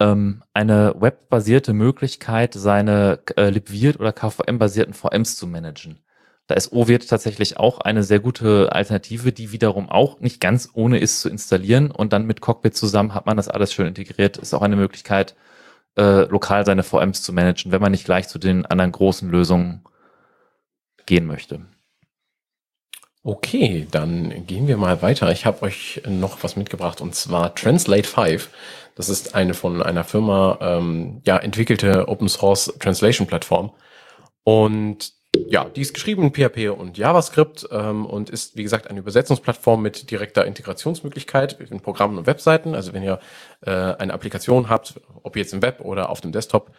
ähm, 0.00 0.42
eine 0.54 0.94
webbasierte 0.98 1.72
Möglichkeit, 1.72 2.54
seine 2.54 3.20
äh, 3.36 3.50
LibVirt 3.50 4.00
oder 4.00 4.12
KVM-basierten 4.12 4.94
VMs 4.94 5.36
zu 5.36 5.46
managen. 5.46 6.00
Da 6.46 6.56
ist 6.56 6.72
Ovirt 6.72 7.08
tatsächlich 7.08 7.58
auch 7.58 7.78
eine 7.78 8.02
sehr 8.02 8.18
gute 8.18 8.72
Alternative, 8.72 9.30
die 9.30 9.52
wiederum 9.52 9.88
auch 9.88 10.18
nicht 10.18 10.40
ganz 10.40 10.70
ohne 10.72 10.98
ist 10.98 11.20
zu 11.20 11.28
installieren 11.28 11.92
und 11.92 12.12
dann 12.12 12.26
mit 12.26 12.40
Cockpit 12.40 12.74
zusammen 12.74 13.14
hat 13.14 13.26
man 13.26 13.36
das 13.36 13.48
alles 13.48 13.72
schön 13.72 13.86
integriert. 13.86 14.36
Ist 14.36 14.52
auch 14.52 14.62
eine 14.62 14.74
Möglichkeit, 14.74 15.36
äh, 15.96 16.22
lokal 16.24 16.66
seine 16.66 16.82
VMs 16.82 17.22
zu 17.22 17.32
managen, 17.32 17.70
wenn 17.70 17.80
man 17.80 17.92
nicht 17.92 18.04
gleich 18.04 18.26
zu 18.26 18.40
den 18.40 18.66
anderen 18.66 18.90
großen 18.90 19.30
Lösungen 19.30 19.84
gehen 21.06 21.26
möchte. 21.26 21.66
Okay, 23.22 23.86
dann 23.90 24.46
gehen 24.46 24.66
wir 24.66 24.78
mal 24.78 25.02
weiter. 25.02 25.30
Ich 25.30 25.44
habe 25.44 25.62
euch 25.62 26.00
noch 26.08 26.42
was 26.42 26.56
mitgebracht 26.56 27.02
und 27.02 27.14
zwar 27.14 27.54
Translate 27.54 28.08
5. 28.08 28.48
Das 28.94 29.10
ist 29.10 29.34
eine 29.34 29.52
von 29.52 29.82
einer 29.82 30.04
Firma 30.04 30.58
ähm, 30.62 31.20
ja, 31.26 31.36
entwickelte 31.36 32.08
Open 32.08 32.30
Source 32.30 32.72
Translation 32.78 33.26
Plattform. 33.26 33.72
Und 34.42 35.12
ja, 35.36 35.64
die 35.64 35.82
ist 35.82 35.92
geschrieben 35.92 36.22
in 36.22 36.32
PHP 36.32 36.70
und 36.70 36.96
JavaScript 36.96 37.68
ähm, 37.70 38.06
und 38.06 38.30
ist, 38.30 38.56
wie 38.56 38.62
gesagt, 38.62 38.88
eine 38.88 39.00
Übersetzungsplattform 39.00 39.82
mit 39.82 40.10
direkter 40.10 40.46
Integrationsmöglichkeit 40.46 41.60
in 41.60 41.80
Programmen 41.80 42.16
und 42.16 42.26
Webseiten. 42.26 42.74
Also 42.74 42.94
wenn 42.94 43.02
ihr 43.02 43.20
äh, 43.60 43.70
eine 43.70 44.14
Applikation 44.14 44.70
habt, 44.70 44.98
ob 45.22 45.36
jetzt 45.36 45.52
im 45.52 45.60
Web 45.60 45.82
oder 45.82 46.08
auf 46.08 46.22
dem 46.22 46.32
Desktop, 46.32 46.72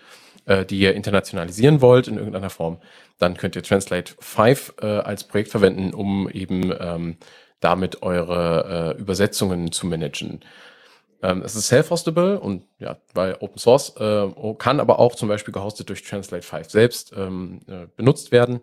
äh, 0.45 0.65
die 0.65 0.79
ihr 0.79 0.93
internationalisieren 0.93 1.81
wollt 1.81 2.07
in 2.07 2.17
irgendeiner 2.17 2.49
Form, 2.49 2.79
dann 3.19 3.37
könnt 3.37 3.55
ihr 3.55 3.63
Translate 3.63 4.13
5 4.19 4.75
äh, 4.81 4.85
als 4.85 5.23
Projekt 5.25 5.49
verwenden, 5.49 5.93
um 5.93 6.29
eben 6.29 6.73
ähm, 6.79 7.17
damit 7.59 8.01
eure 8.01 8.95
äh, 8.97 8.99
Übersetzungen 8.99 9.71
zu 9.71 9.85
managen. 9.85 10.41
Ähm, 11.23 11.43
es 11.43 11.55
ist 11.55 11.67
self-hostable 11.67 12.39
und 12.39 12.63
ja, 12.79 12.97
weil 13.13 13.35
Open 13.39 13.59
Source 13.59 13.95
äh, 13.97 14.27
kann 14.57 14.79
aber 14.79 14.99
auch 14.99 15.15
zum 15.15 15.29
Beispiel 15.29 15.53
gehostet 15.53 15.89
durch 15.89 16.03
Translate 16.03 16.45
5 16.45 16.69
selbst 16.69 17.13
ähm, 17.15 17.59
äh, 17.67 17.85
benutzt 17.95 18.31
werden. 18.31 18.61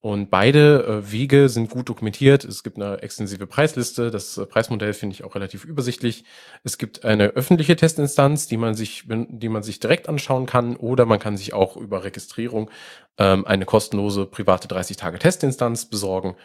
Und 0.00 0.30
beide 0.30 0.84
äh, 0.84 1.12
Wege 1.12 1.48
sind 1.48 1.70
gut 1.70 1.88
dokumentiert. 1.88 2.44
Es 2.44 2.62
gibt 2.62 2.76
eine 2.76 3.02
extensive 3.02 3.48
Preisliste. 3.48 4.12
Das 4.12 4.38
äh, 4.38 4.46
Preismodell 4.46 4.92
finde 4.92 5.14
ich 5.14 5.24
auch 5.24 5.34
relativ 5.34 5.64
übersichtlich. 5.64 6.24
Es 6.62 6.78
gibt 6.78 7.04
eine 7.04 7.28
öffentliche 7.30 7.74
Testinstanz, 7.74 8.46
die 8.46 8.58
man 8.58 8.74
sich, 8.74 9.04
die 9.08 9.48
man 9.48 9.64
sich 9.64 9.80
direkt 9.80 10.08
anschauen 10.08 10.46
kann, 10.46 10.76
oder 10.76 11.04
man 11.04 11.18
kann 11.18 11.36
sich 11.36 11.52
auch 11.52 11.76
über 11.76 12.04
Registrierung 12.04 12.70
ähm, 13.18 13.44
eine 13.44 13.64
kostenlose 13.64 14.26
private 14.26 14.68
30 14.68 14.96
Tage 14.96 15.18
Testinstanz 15.18 15.86
besorgen. 15.86 16.36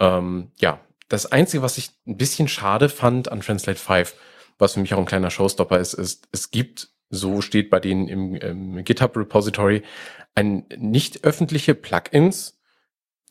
Ähm, 0.00 0.50
ja, 0.58 0.80
das 1.08 1.26
Einzige, 1.26 1.62
was 1.62 1.78
ich 1.78 1.90
ein 2.06 2.16
bisschen 2.16 2.48
schade 2.48 2.88
fand 2.88 3.30
an 3.30 3.40
Translate 3.40 3.78
5, 3.78 4.16
was 4.58 4.74
für 4.74 4.80
mich 4.80 4.92
auch 4.94 4.98
ein 4.98 5.04
kleiner 5.04 5.30
Showstopper 5.30 5.78
ist, 5.78 5.94
ist, 5.94 6.28
es 6.32 6.50
gibt, 6.50 6.90
so 7.10 7.40
steht 7.42 7.70
bei 7.70 7.78
denen 7.78 8.08
im, 8.08 8.34
im 8.34 8.84
GitHub 8.84 9.16
Repository, 9.16 9.82
ein 10.34 10.66
nicht 10.76 11.24
öffentliche 11.24 11.74
Plugins, 11.74 12.57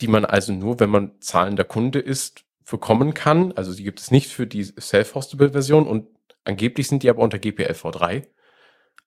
die 0.00 0.08
man 0.08 0.24
also 0.24 0.52
nur, 0.52 0.80
wenn 0.80 0.90
man 0.90 1.12
zahlender 1.20 1.64
Kunde 1.64 1.98
ist, 1.98 2.44
bekommen 2.70 3.14
kann. 3.14 3.52
Also 3.52 3.74
die 3.74 3.84
gibt 3.84 4.00
es 4.00 4.10
nicht 4.10 4.28
für 4.28 4.46
die 4.46 4.62
self-hostable 4.64 5.50
Version 5.50 5.86
und 5.86 6.06
angeblich 6.44 6.88
sind 6.88 7.02
die 7.02 7.10
aber 7.10 7.22
unter 7.22 7.38
GPL 7.38 7.72
v3. 7.72 8.26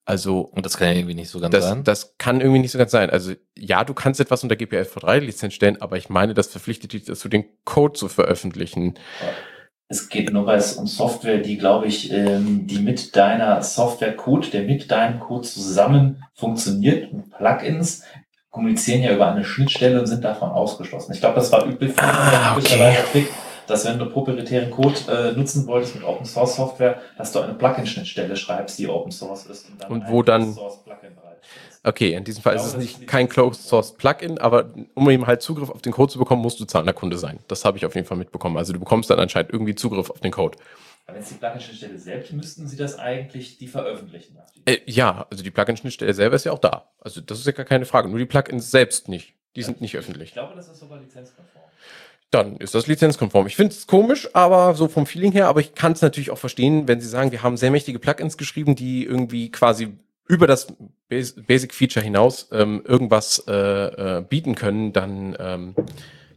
Also. 0.05 0.39
Und 0.39 0.65
das 0.65 0.77
kann 0.77 0.89
ja 0.89 0.95
irgendwie 0.95 1.15
nicht 1.15 1.29
so 1.29 1.39
ganz 1.39 1.51
das, 1.51 1.65
sein. 1.65 1.83
Das 1.83 2.17
kann 2.17 2.41
irgendwie 2.41 2.59
nicht 2.59 2.71
so 2.71 2.77
ganz 2.77 2.91
sein. 2.91 3.09
Also 3.09 3.33
ja, 3.57 3.83
du 3.83 3.93
kannst 3.93 4.19
etwas 4.19 4.43
unter 4.43 4.55
GPL 4.55 4.83
v3 4.83 5.19
Lizenz 5.19 5.53
stellen, 5.53 5.81
aber 5.81 5.97
ich 5.97 6.09
meine, 6.09 6.33
das 6.33 6.47
verpflichtet 6.47 6.93
dich 6.93 7.05
dazu, 7.05 7.29
den 7.29 7.45
Code 7.65 7.93
zu 7.93 8.07
veröffentlichen. 8.07 8.95
Es 9.87 10.07
geht 10.07 10.31
nur 10.31 10.45
weil 10.45 10.63
um 10.77 10.87
Software, 10.87 11.39
die, 11.39 11.57
glaube 11.57 11.87
ich, 11.87 12.11
ähm, 12.13 12.65
die 12.65 12.79
mit 12.79 13.15
deiner 13.15 13.61
Software-Code, 13.61 14.47
der 14.47 14.63
mit 14.63 14.89
deinem 14.89 15.19
Code 15.19 15.47
zusammen 15.47 16.23
funktioniert. 16.33 17.09
Plugins 17.37 18.03
kommunizieren 18.51 19.01
ja 19.01 19.13
über 19.13 19.31
eine 19.31 19.43
Schnittstelle 19.43 19.99
und 19.99 20.07
sind 20.07 20.23
davon 20.23 20.49
ausgeschlossen. 20.49 21.13
Ich 21.13 21.19
glaube, 21.19 21.35
das 21.35 21.51
war 21.51 21.65
üblich 21.65 21.93
ah, 21.97 22.55
okay. 22.57 22.97
Trick, 23.11 23.29
dass 23.65 23.85
wenn 23.85 23.97
du 23.97 24.05
proprietären 24.05 24.69
Code 24.69 24.95
äh, 25.09 25.31
nutzen 25.37 25.65
wolltest 25.65 25.95
mit 25.95 26.03
Open 26.03 26.25
Source 26.25 26.57
Software, 26.57 26.99
dass 27.17 27.31
du 27.31 27.39
eine 27.39 27.53
Plugin-Schnittstelle 27.53 28.35
schreibst, 28.35 28.77
die 28.77 28.87
Open 28.87 29.11
Source 29.11 29.45
ist. 29.45 29.69
Und, 29.69 29.81
dann 29.81 29.91
und 29.91 30.09
wo 30.09 30.21
dann 30.21 30.55
Okay, 31.83 32.13
in 32.13 32.23
diesem 32.23 32.43
Fall 32.43 32.53
glaube, 32.53 32.67
ist 32.67 32.75
es 32.75 32.79
nicht 32.79 33.07
kein 33.07 33.27
Closed 33.27 33.63
Source 33.63 33.93
Plugin, 33.93 34.37
aber 34.37 34.65
um 34.93 35.09
eben 35.09 35.25
halt 35.25 35.41
Zugriff 35.41 35.71
auf 35.71 35.81
den 35.81 35.91
Code 35.91 36.11
zu 36.11 36.19
bekommen, 36.19 36.41
musst 36.41 36.59
du 36.59 36.65
zahlender 36.65 36.93
Kunde 36.93 37.17
sein. 37.17 37.39
Das 37.47 37.65
habe 37.65 37.77
ich 37.77 37.85
auf 37.87 37.95
jeden 37.95 38.05
Fall 38.05 38.17
mitbekommen. 38.17 38.57
Also 38.57 38.71
du 38.71 38.79
bekommst 38.79 39.09
dann 39.09 39.19
anscheinend 39.19 39.51
irgendwie 39.51 39.73
Zugriff 39.73 40.11
auf 40.11 40.19
den 40.19 40.31
Code. 40.31 40.59
Aber 41.05 41.15
wenn 41.15 41.23
es 41.23 41.29
die 41.29 41.35
Plugin-Schnittstelle 41.35 41.97
selbst, 41.97 42.33
müssten 42.33 42.67
sie 42.67 42.77
das 42.77 42.97
eigentlich 42.97 43.57
die 43.57 43.67
veröffentlichen. 43.67 44.37
Äh, 44.65 44.77
ja, 44.85 45.27
also 45.29 45.43
die 45.43 45.51
Plugin-Schnittstelle 45.51 46.13
selber 46.13 46.35
ist 46.35 46.45
ja 46.45 46.51
auch 46.51 46.59
da. 46.59 46.91
Also 46.99 47.21
das 47.21 47.39
ist 47.39 47.45
ja 47.45 47.51
gar 47.51 47.65
keine 47.65 47.85
Frage. 47.85 48.09
Nur 48.09 48.19
die 48.19 48.25
Plugins 48.25 48.71
selbst 48.71 49.07
nicht. 49.07 49.33
Die 49.55 49.61
ja, 49.61 49.65
sind 49.65 49.81
nicht 49.81 49.97
öffentlich. 49.97 50.29
Ich 50.29 50.33
glaube, 50.33 50.55
das 50.55 50.69
ist 50.69 50.79
sogar 50.79 50.99
lizenzkonform. 50.99 51.65
Dann 52.29 52.55
ist 52.57 52.73
das 52.73 52.87
lizenzkonform. 52.87 53.47
Ich 53.47 53.57
finde 53.57 53.73
es 53.73 53.87
komisch, 53.87 54.29
aber 54.33 54.73
so 54.73 54.87
vom 54.87 55.05
Feeling 55.05 55.33
her, 55.33 55.47
aber 55.47 55.59
ich 55.59 55.75
kann 55.75 55.91
es 55.91 56.01
natürlich 56.01 56.31
auch 56.31 56.37
verstehen, 56.37 56.87
wenn 56.87 57.01
Sie 57.01 57.09
sagen, 57.09 57.33
wir 57.33 57.43
haben 57.43 57.57
sehr 57.57 57.71
mächtige 57.71 57.99
Plugins 57.99 58.37
geschrieben, 58.37 58.75
die 58.75 59.03
irgendwie 59.03 59.51
quasi 59.51 59.97
über 60.27 60.47
das 60.47 60.67
Basic 61.09 61.73
Feature 61.73 62.03
hinaus 62.03 62.47
ähm, 62.53 62.83
irgendwas 62.87 63.43
äh, 63.47 63.53
äh, 63.53 64.21
bieten 64.21 64.55
können, 64.55 64.93
dann 64.93 65.35
ähm, 65.37 65.75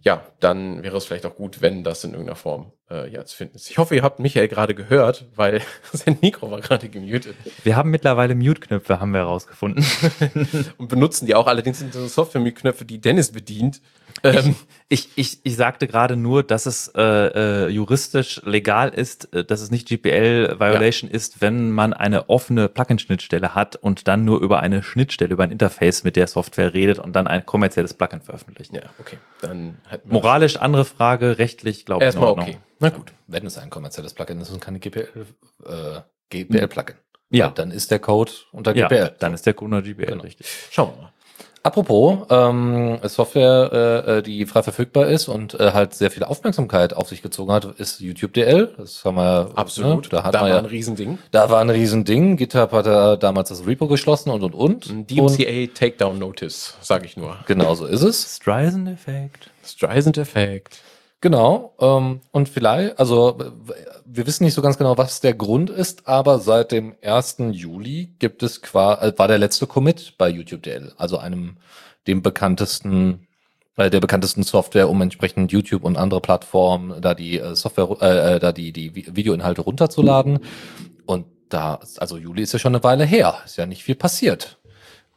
ja, 0.04 0.22
dann 0.38 0.82
wäre 0.82 0.98
es 0.98 1.06
vielleicht 1.06 1.24
auch 1.24 1.34
gut, 1.34 1.62
wenn 1.62 1.82
das 1.82 2.04
in 2.04 2.10
irgendeiner 2.10 2.36
Form 2.36 2.72
äh, 2.90 3.10
ja, 3.10 3.24
zu 3.24 3.36
finden 3.36 3.56
ist. 3.56 3.70
Ich 3.70 3.78
hoffe, 3.78 3.96
ihr 3.96 4.02
habt 4.02 4.20
Michael 4.20 4.48
gerade 4.48 4.74
gehört, 4.74 5.26
weil 5.34 5.62
sein 5.92 6.18
Mikro 6.20 6.50
war 6.50 6.60
gerade 6.60 6.90
gemutet. 6.90 7.34
Wir 7.64 7.74
haben 7.74 7.90
mittlerweile 7.90 8.34
Mute-Knöpfe, 8.34 9.00
haben 9.00 9.12
wir 9.12 9.20
herausgefunden. 9.20 9.84
Und 10.76 10.88
benutzen 10.88 11.24
die 11.24 11.34
auch. 11.34 11.46
Allerdings 11.46 11.78
sind 11.78 11.94
das 11.94 12.14
Software-Mute-Knöpfe, 12.14 12.84
die 12.84 13.00
Dennis 13.00 13.32
bedient. 13.32 13.80
Ähm, 14.24 14.56
ich, 14.88 15.10
ich, 15.16 15.38
ich 15.44 15.56
sagte 15.56 15.86
gerade 15.86 16.16
nur, 16.16 16.42
dass 16.42 16.66
es 16.66 16.88
äh, 16.94 17.02
äh, 17.02 17.68
juristisch 17.68 18.40
legal 18.44 18.88
ist, 18.88 19.32
äh, 19.34 19.44
dass 19.44 19.60
es 19.60 19.70
nicht 19.70 19.86
GPL-Violation 19.88 21.10
ja. 21.10 21.16
ist, 21.16 21.40
wenn 21.40 21.70
man 21.70 21.92
eine 21.92 22.28
offene 22.30 22.68
Plugin-Schnittstelle 22.68 23.54
hat 23.54 23.76
und 23.76 24.08
dann 24.08 24.24
nur 24.24 24.40
über 24.40 24.60
eine 24.60 24.82
Schnittstelle, 24.82 25.32
über 25.32 25.44
ein 25.44 25.50
Interface 25.50 26.04
mit 26.04 26.16
der 26.16 26.26
Software 26.26 26.74
redet 26.74 26.98
und 26.98 27.14
dann 27.14 27.26
ein 27.26 27.44
kommerzielles 27.44 27.94
Plugin 27.94 28.22
veröffentlicht. 28.22 28.72
Ja, 28.72 28.82
okay. 28.98 29.18
Dann 29.40 29.78
Moralisch 30.04 30.56
andere 30.56 30.84
Frage, 30.84 31.38
rechtlich 31.38 31.84
glaube 31.84 32.02
ich. 32.02 32.06
Erstmal 32.06 32.30
okay. 32.30 32.56
Na 32.80 32.88
gut. 32.88 33.12
Wenn 33.26 33.46
es 33.46 33.58
ein 33.58 33.70
kommerzielles 33.70 34.14
Plugin 34.14 34.40
ist 34.40 34.50
und 34.50 34.60
keine 34.60 34.78
GPL, 34.78 35.26
äh, 35.66 36.00
GPL-Plugin. 36.30 36.96
Ja. 37.30 37.50
Dann 37.50 37.70
ist 37.70 37.90
der 37.90 37.98
Code 37.98 38.32
unter 38.52 38.72
GPL. 38.72 38.96
Ja, 38.96 39.08
dann 39.08 39.34
ist 39.34 39.44
der 39.46 39.54
Code 39.54 39.76
unter 39.76 39.88
GPL, 39.88 40.06
genau. 40.06 40.22
richtig. 40.22 40.46
Schauen 40.70 40.94
wir 40.94 41.02
mal. 41.02 41.12
Apropos 41.64 42.26
ähm, 42.28 42.98
Software, 43.04 43.70
äh, 44.06 44.18
äh, 44.18 44.22
die 44.22 44.44
frei 44.44 44.62
verfügbar 44.62 45.06
ist 45.06 45.28
und 45.28 45.58
äh, 45.58 45.72
halt 45.72 45.94
sehr 45.94 46.10
viel 46.10 46.22
Aufmerksamkeit 46.22 46.92
auf 46.92 47.08
sich 47.08 47.22
gezogen 47.22 47.52
hat, 47.52 47.64
ist 47.80 48.00
YouTube 48.00 48.34
DL. 48.34 48.74
Das 48.76 49.02
haben 49.02 49.16
wir 49.16 49.50
absolut. 49.54 50.04
Ne, 50.04 50.08
da, 50.10 50.24
hat 50.24 50.34
da 50.34 50.40
man 50.40 50.50
war 50.50 50.56
ja, 50.56 50.62
ein 50.62 50.66
Riesending. 50.66 51.18
Da 51.30 51.48
war 51.48 51.62
ein 51.62 51.70
Riesending. 51.70 52.36
GitHub 52.36 52.70
hat 52.72 52.84
da 52.84 53.16
damals 53.16 53.48
das 53.48 53.66
Repo 53.66 53.86
geschlossen 53.86 54.28
und 54.28 54.42
und 54.42 54.54
und. 54.54 54.90
Ein 54.90 55.06
DMCA 55.06 55.72
Takedown 55.72 56.18
Notice, 56.18 56.76
sage 56.82 57.06
ich 57.06 57.16
nur. 57.16 57.38
Genau 57.46 57.74
so 57.74 57.86
ist 57.86 58.02
es. 58.02 58.36
Streisand-Effekt. 58.36 59.48
Streisand-Effekt. 59.64 60.80
Genau. 61.24 61.72
Ähm, 61.80 62.20
und 62.32 62.50
vielleicht, 62.50 62.98
also 62.98 63.38
wir 64.04 64.26
wissen 64.26 64.44
nicht 64.44 64.52
so 64.52 64.60
ganz 64.60 64.76
genau, 64.76 64.98
was 64.98 65.22
der 65.22 65.32
Grund 65.32 65.70
ist, 65.70 66.06
aber 66.06 66.38
seit 66.38 66.70
dem 66.70 66.96
1. 67.02 67.36
Juli 67.52 68.14
gibt 68.18 68.42
es 68.42 68.60
quasi, 68.60 69.06
äh, 69.06 69.18
war 69.18 69.26
der 69.26 69.38
letzte 69.38 69.66
Commit 69.66 70.18
bei 70.18 70.28
YouTube 70.28 70.64
DL, 70.64 70.92
also 70.98 71.16
einem 71.16 71.56
dem 72.06 72.20
bekanntesten 72.20 73.26
äh, 73.76 73.88
der 73.88 74.00
bekanntesten 74.00 74.42
Software, 74.42 74.90
um 74.90 75.00
entsprechend 75.00 75.50
YouTube 75.50 75.84
und 75.84 75.96
andere 75.96 76.20
Plattformen 76.20 77.00
da 77.00 77.14
die 77.14 77.38
äh, 77.38 77.54
Software, 77.56 77.96
äh, 78.02 78.34
äh 78.34 78.38
da 78.38 78.52
die 78.52 78.72
die 78.72 78.94
Videoinhalte 78.94 79.62
runterzuladen. 79.62 80.40
Und 81.06 81.24
da, 81.48 81.80
also 81.96 82.18
Juli 82.18 82.42
ist 82.42 82.52
ja 82.52 82.58
schon 82.58 82.74
eine 82.74 82.84
Weile 82.84 83.06
her, 83.06 83.38
ist 83.46 83.56
ja 83.56 83.64
nicht 83.64 83.82
viel 83.82 83.94
passiert. 83.94 84.58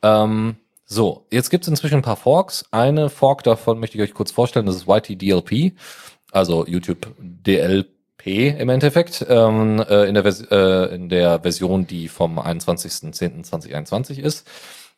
Ähm, 0.01 0.55
so, 0.89 1.27
jetzt 1.31 1.49
gibt 1.49 1.65
es 1.65 1.67
inzwischen 1.67 1.95
ein 1.95 2.01
paar 2.01 2.15
Forks. 2.15 2.65
Eine 2.71 3.09
Fork 3.09 3.43
davon 3.43 3.77
möchte 3.79 3.97
ich 3.97 4.03
euch 4.03 4.13
kurz 4.13 4.31
vorstellen, 4.31 4.65
das 4.65 4.77
ist 4.77 4.87
YTDLP, 4.87 5.73
also 6.31 6.65
YouTube 6.65 7.13
DLP 7.19 8.25
im 8.25 8.69
Endeffekt, 8.69 9.25
ähm, 9.27 9.83
äh, 9.87 10.05
in, 10.05 10.13
der 10.13 10.25
äh, 10.25 10.95
in 10.95 11.09
der 11.09 11.41
Version, 11.41 11.87
die 11.87 12.07
vom 12.07 12.39
21.10.2021 12.39 14.17
ist. 14.17 14.47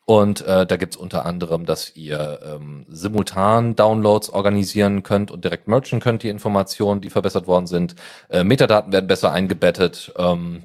Und 0.06 0.41
äh, 0.41 0.67
da 0.67 0.78
gibt's 0.78 0.96
unter 0.96 1.25
anderem, 1.25 1.65
dass 1.65 1.96
ihr 1.96 2.40
ähm, 2.44 2.85
simultan 2.87 3.75
Downloads 3.75 4.29
organisieren 4.29 5.02
könnt 5.02 5.31
und 5.31 5.44
direkt 5.44 5.67
merchen 5.67 6.00
könnt, 6.00 6.21
die 6.21 6.29
Informationen, 6.29 7.02
die 7.02 7.10
verbessert 7.10 7.48
worden 7.48 7.67
sind. 7.67 7.96
Äh, 8.29 8.44
Metadaten 8.44 8.92
werden 8.92 9.08
besser 9.08 9.31
eingebettet. 9.31 10.12
Ähm, 10.17 10.63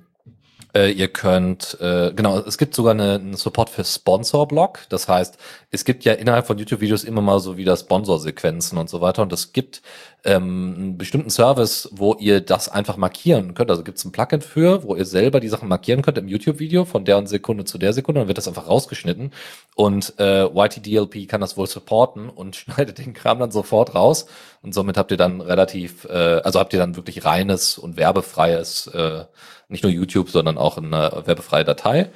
Äh, 0.75 0.91
ihr 0.91 1.07
könnt, 1.09 1.79
äh, 1.81 2.13
genau, 2.15 2.41
es 2.41 2.59
gibt 2.59 2.75
sogar 2.75 2.95
eine, 2.95 3.15
einen 3.15 3.35
Support 3.35 3.71
für 3.71 3.85
Sponsor-Block. 3.85 4.81
Das 4.89 5.07
heißt, 5.07 5.39
es 5.71 5.85
gibt 5.85 6.05
ja 6.05 6.15
innerhalb 6.15 6.49
von 6.49 6.59
YouTube-Videos 6.59 7.05
immer 7.05 7.21
mal 7.23 7.39
so 7.39 7.57
wieder 7.57 7.77
Sponsor-Sequenzen 7.77 8.77
und 8.77 8.91
so 8.91 9.01
weiter. 9.01 9.23
Und 9.23 9.33
es 9.33 9.53
gibt 9.53 9.83
ähm, 10.25 10.75
einen 10.77 10.99
bestimmten 10.99 11.31
Service, 11.31 11.89
wo 11.93 12.15
ihr 12.15 12.41
das 12.41 12.69
einfach 12.69 12.97
markieren 12.97 13.55
könnt. 13.55 13.71
Also 13.71 13.85
gibt 13.85 13.99
es 13.99 14.05
ein 14.05 14.11
Plugin 14.11 14.41
für, 14.41 14.83
wo 14.83 14.97
ihr 14.97 15.05
selber 15.05 15.39
die 15.39 15.49
Sachen 15.49 15.69
markieren 15.69 16.03
könnt 16.03 16.19
im 16.19 16.27
YouTube-Video 16.27 16.85
von 16.85 17.05
der 17.05 17.25
Sekunde 17.29 17.65
zu 17.65 17.79
der 17.79 17.93
Sekunde. 17.93 18.23
Dann 18.23 18.29
wird 18.29 18.39
das 18.39 18.49
einfach 18.49 18.67
rausgeschnitten. 18.67 19.31
Und 19.77 20.15
äh, 20.19 20.45
YTDLP 20.47 21.29
kann 21.29 21.41
das 21.41 21.57
wohl 21.57 21.69
supporten 21.69 22.29
und 22.29 22.57
schneidet 22.57 22.99
den 22.99 23.15
Kram 23.15 23.39
dann 23.39 23.53
sofort 23.53 23.95
raus. 23.95 24.27
Und 24.61 24.75
somit 24.75 24.97
habt 24.97 25.13
ihr 25.13 25.19
dann 25.19 25.41
relativ, 25.41 26.05
äh, 26.07 26.41
also 26.43 26.59
habt 26.59 26.73
ihr 26.73 26.81
dann 26.81 26.97
wirklich 26.97 27.25
reines 27.25 27.79
und 27.79 27.97
werbefreies 27.97 28.89
äh, 28.89 29.25
nicht 29.75 29.85
nur 29.85 29.93
YouTube, 29.93 30.31
sondern 30.31 30.57
auch 30.57 30.79
eine 30.79 31.23
werbefreie 31.27 31.65
Datei. 31.65 32.09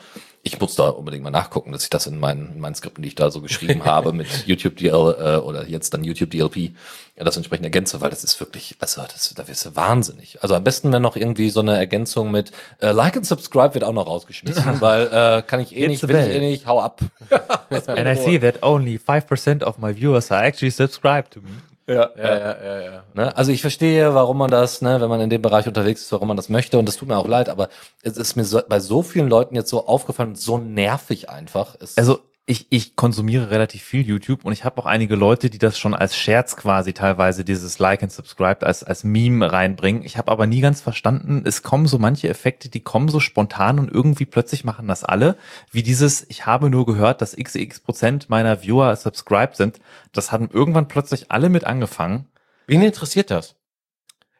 Ich 0.44 0.60
muss 0.60 0.76
da 0.76 0.88
unbedingt 0.88 1.24
mal 1.24 1.30
nachgucken, 1.30 1.72
dass 1.72 1.82
ich 1.82 1.90
das 1.90 2.06
in 2.06 2.18
meinen, 2.18 2.54
in 2.54 2.60
meinen 2.60 2.76
Skripten, 2.76 3.02
die 3.02 3.08
ich 3.08 3.16
da 3.16 3.30
so 3.30 3.40
geschrieben 3.40 3.84
habe, 3.84 4.12
mit 4.12 4.46
YouTube 4.46 4.76
DL 4.76 5.16
äh, 5.18 5.36
oder 5.38 5.66
jetzt 5.66 5.92
dann 5.92 6.04
YouTube 6.04 6.30
DLP, 6.30 6.70
ja, 7.16 7.24
das 7.24 7.36
entsprechend 7.36 7.66
ergänze, 7.66 8.00
weil 8.00 8.10
das 8.10 8.22
ist 8.22 8.38
wirklich, 8.38 8.76
also 8.78 9.02
das, 9.02 9.34
da 9.34 9.48
wirst 9.48 9.66
du 9.66 9.74
wahnsinnig. 9.74 10.40
Also 10.40 10.54
am 10.54 10.62
besten, 10.62 10.92
wenn 10.92 11.02
noch 11.02 11.16
irgendwie 11.16 11.50
so 11.50 11.60
eine 11.60 11.76
Ergänzung 11.76 12.30
mit 12.30 12.52
äh, 12.80 12.92
Like 12.92 13.16
and 13.16 13.26
Subscribe 13.26 13.74
wird 13.74 13.82
auch 13.82 13.92
noch 13.92 14.06
rausgeschmissen, 14.06 14.76
weil 14.80 15.08
äh, 15.08 15.42
kann 15.42 15.58
ich 15.58 15.74
eh 15.74 15.80
Hit 15.80 15.88
nicht, 15.88 16.08
will 16.08 16.16
ich 16.16 16.34
eh 16.34 16.38
nicht, 16.38 16.66
hau 16.66 16.80
ab. 16.80 17.00
And 17.88 18.06
I 18.06 18.14
see 18.14 18.38
that 18.38 18.62
only 18.62 18.98
5% 18.98 19.64
of 19.64 19.78
my 19.78 19.92
viewers 19.92 20.30
are 20.30 20.46
actually 20.46 20.70
subscribed 20.70 21.32
to 21.32 21.40
me. 21.40 21.50
Ja, 21.88 22.10
ja, 22.18 22.38
ja, 22.38 22.62
ja, 22.62 22.80
ja. 22.80 23.04
Ne? 23.14 23.34
Also 23.34 23.50
ich 23.50 23.62
verstehe, 23.62 24.12
warum 24.12 24.36
man 24.36 24.50
das, 24.50 24.82
ne, 24.82 25.00
wenn 25.00 25.08
man 25.08 25.22
in 25.22 25.30
dem 25.30 25.40
Bereich 25.40 25.66
unterwegs 25.66 26.02
ist, 26.02 26.12
warum 26.12 26.28
man 26.28 26.36
das 26.36 26.50
möchte. 26.50 26.78
Und 26.78 26.86
das 26.86 26.96
tut 26.96 27.08
mir 27.08 27.16
auch 27.16 27.26
leid, 27.26 27.48
aber 27.48 27.70
es 28.02 28.18
ist 28.18 28.36
mir 28.36 28.44
so, 28.44 28.60
bei 28.68 28.78
so 28.78 29.02
vielen 29.02 29.28
Leuten 29.28 29.54
jetzt 29.54 29.70
so 29.70 29.86
aufgefallen, 29.86 30.34
so 30.34 30.58
nervig 30.58 31.30
einfach. 31.30 31.76
Es, 31.80 31.96
Also 31.96 32.20
ich, 32.48 32.66
ich 32.70 32.96
konsumiere 32.96 33.50
relativ 33.50 33.82
viel 33.82 34.06
YouTube 34.06 34.46
und 34.46 34.54
ich 34.54 34.64
habe 34.64 34.80
auch 34.80 34.86
einige 34.86 35.16
Leute, 35.16 35.50
die 35.50 35.58
das 35.58 35.78
schon 35.78 35.92
als 35.92 36.16
Scherz 36.16 36.56
quasi 36.56 36.94
teilweise 36.94 37.44
dieses 37.44 37.78
Like 37.78 38.02
and 38.02 38.10
Subscribe 38.10 38.64
als, 38.66 38.82
als 38.82 39.04
Meme 39.04 39.52
reinbringen. 39.52 40.02
Ich 40.02 40.16
habe 40.16 40.32
aber 40.32 40.46
nie 40.46 40.62
ganz 40.62 40.80
verstanden, 40.80 41.42
es 41.44 41.62
kommen 41.62 41.86
so 41.86 41.98
manche 41.98 42.26
Effekte, 42.26 42.70
die 42.70 42.80
kommen 42.80 43.08
so 43.08 43.20
spontan 43.20 43.78
und 43.78 43.92
irgendwie 43.92 44.24
plötzlich 44.24 44.64
machen 44.64 44.88
das 44.88 45.04
alle. 45.04 45.36
Wie 45.70 45.82
dieses, 45.82 46.24
ich 46.30 46.46
habe 46.46 46.70
nur 46.70 46.86
gehört, 46.86 47.20
dass 47.20 47.36
xx 47.36 47.80
Prozent 47.80 48.30
meiner 48.30 48.62
Viewer 48.62 48.96
subscribed 48.96 49.56
sind. 49.56 49.78
Das 50.12 50.32
hatten 50.32 50.48
irgendwann 50.50 50.88
plötzlich 50.88 51.30
alle 51.30 51.50
mit 51.50 51.64
angefangen. 51.64 52.28
Wen 52.66 52.80
interessiert 52.80 53.30
das? 53.30 53.56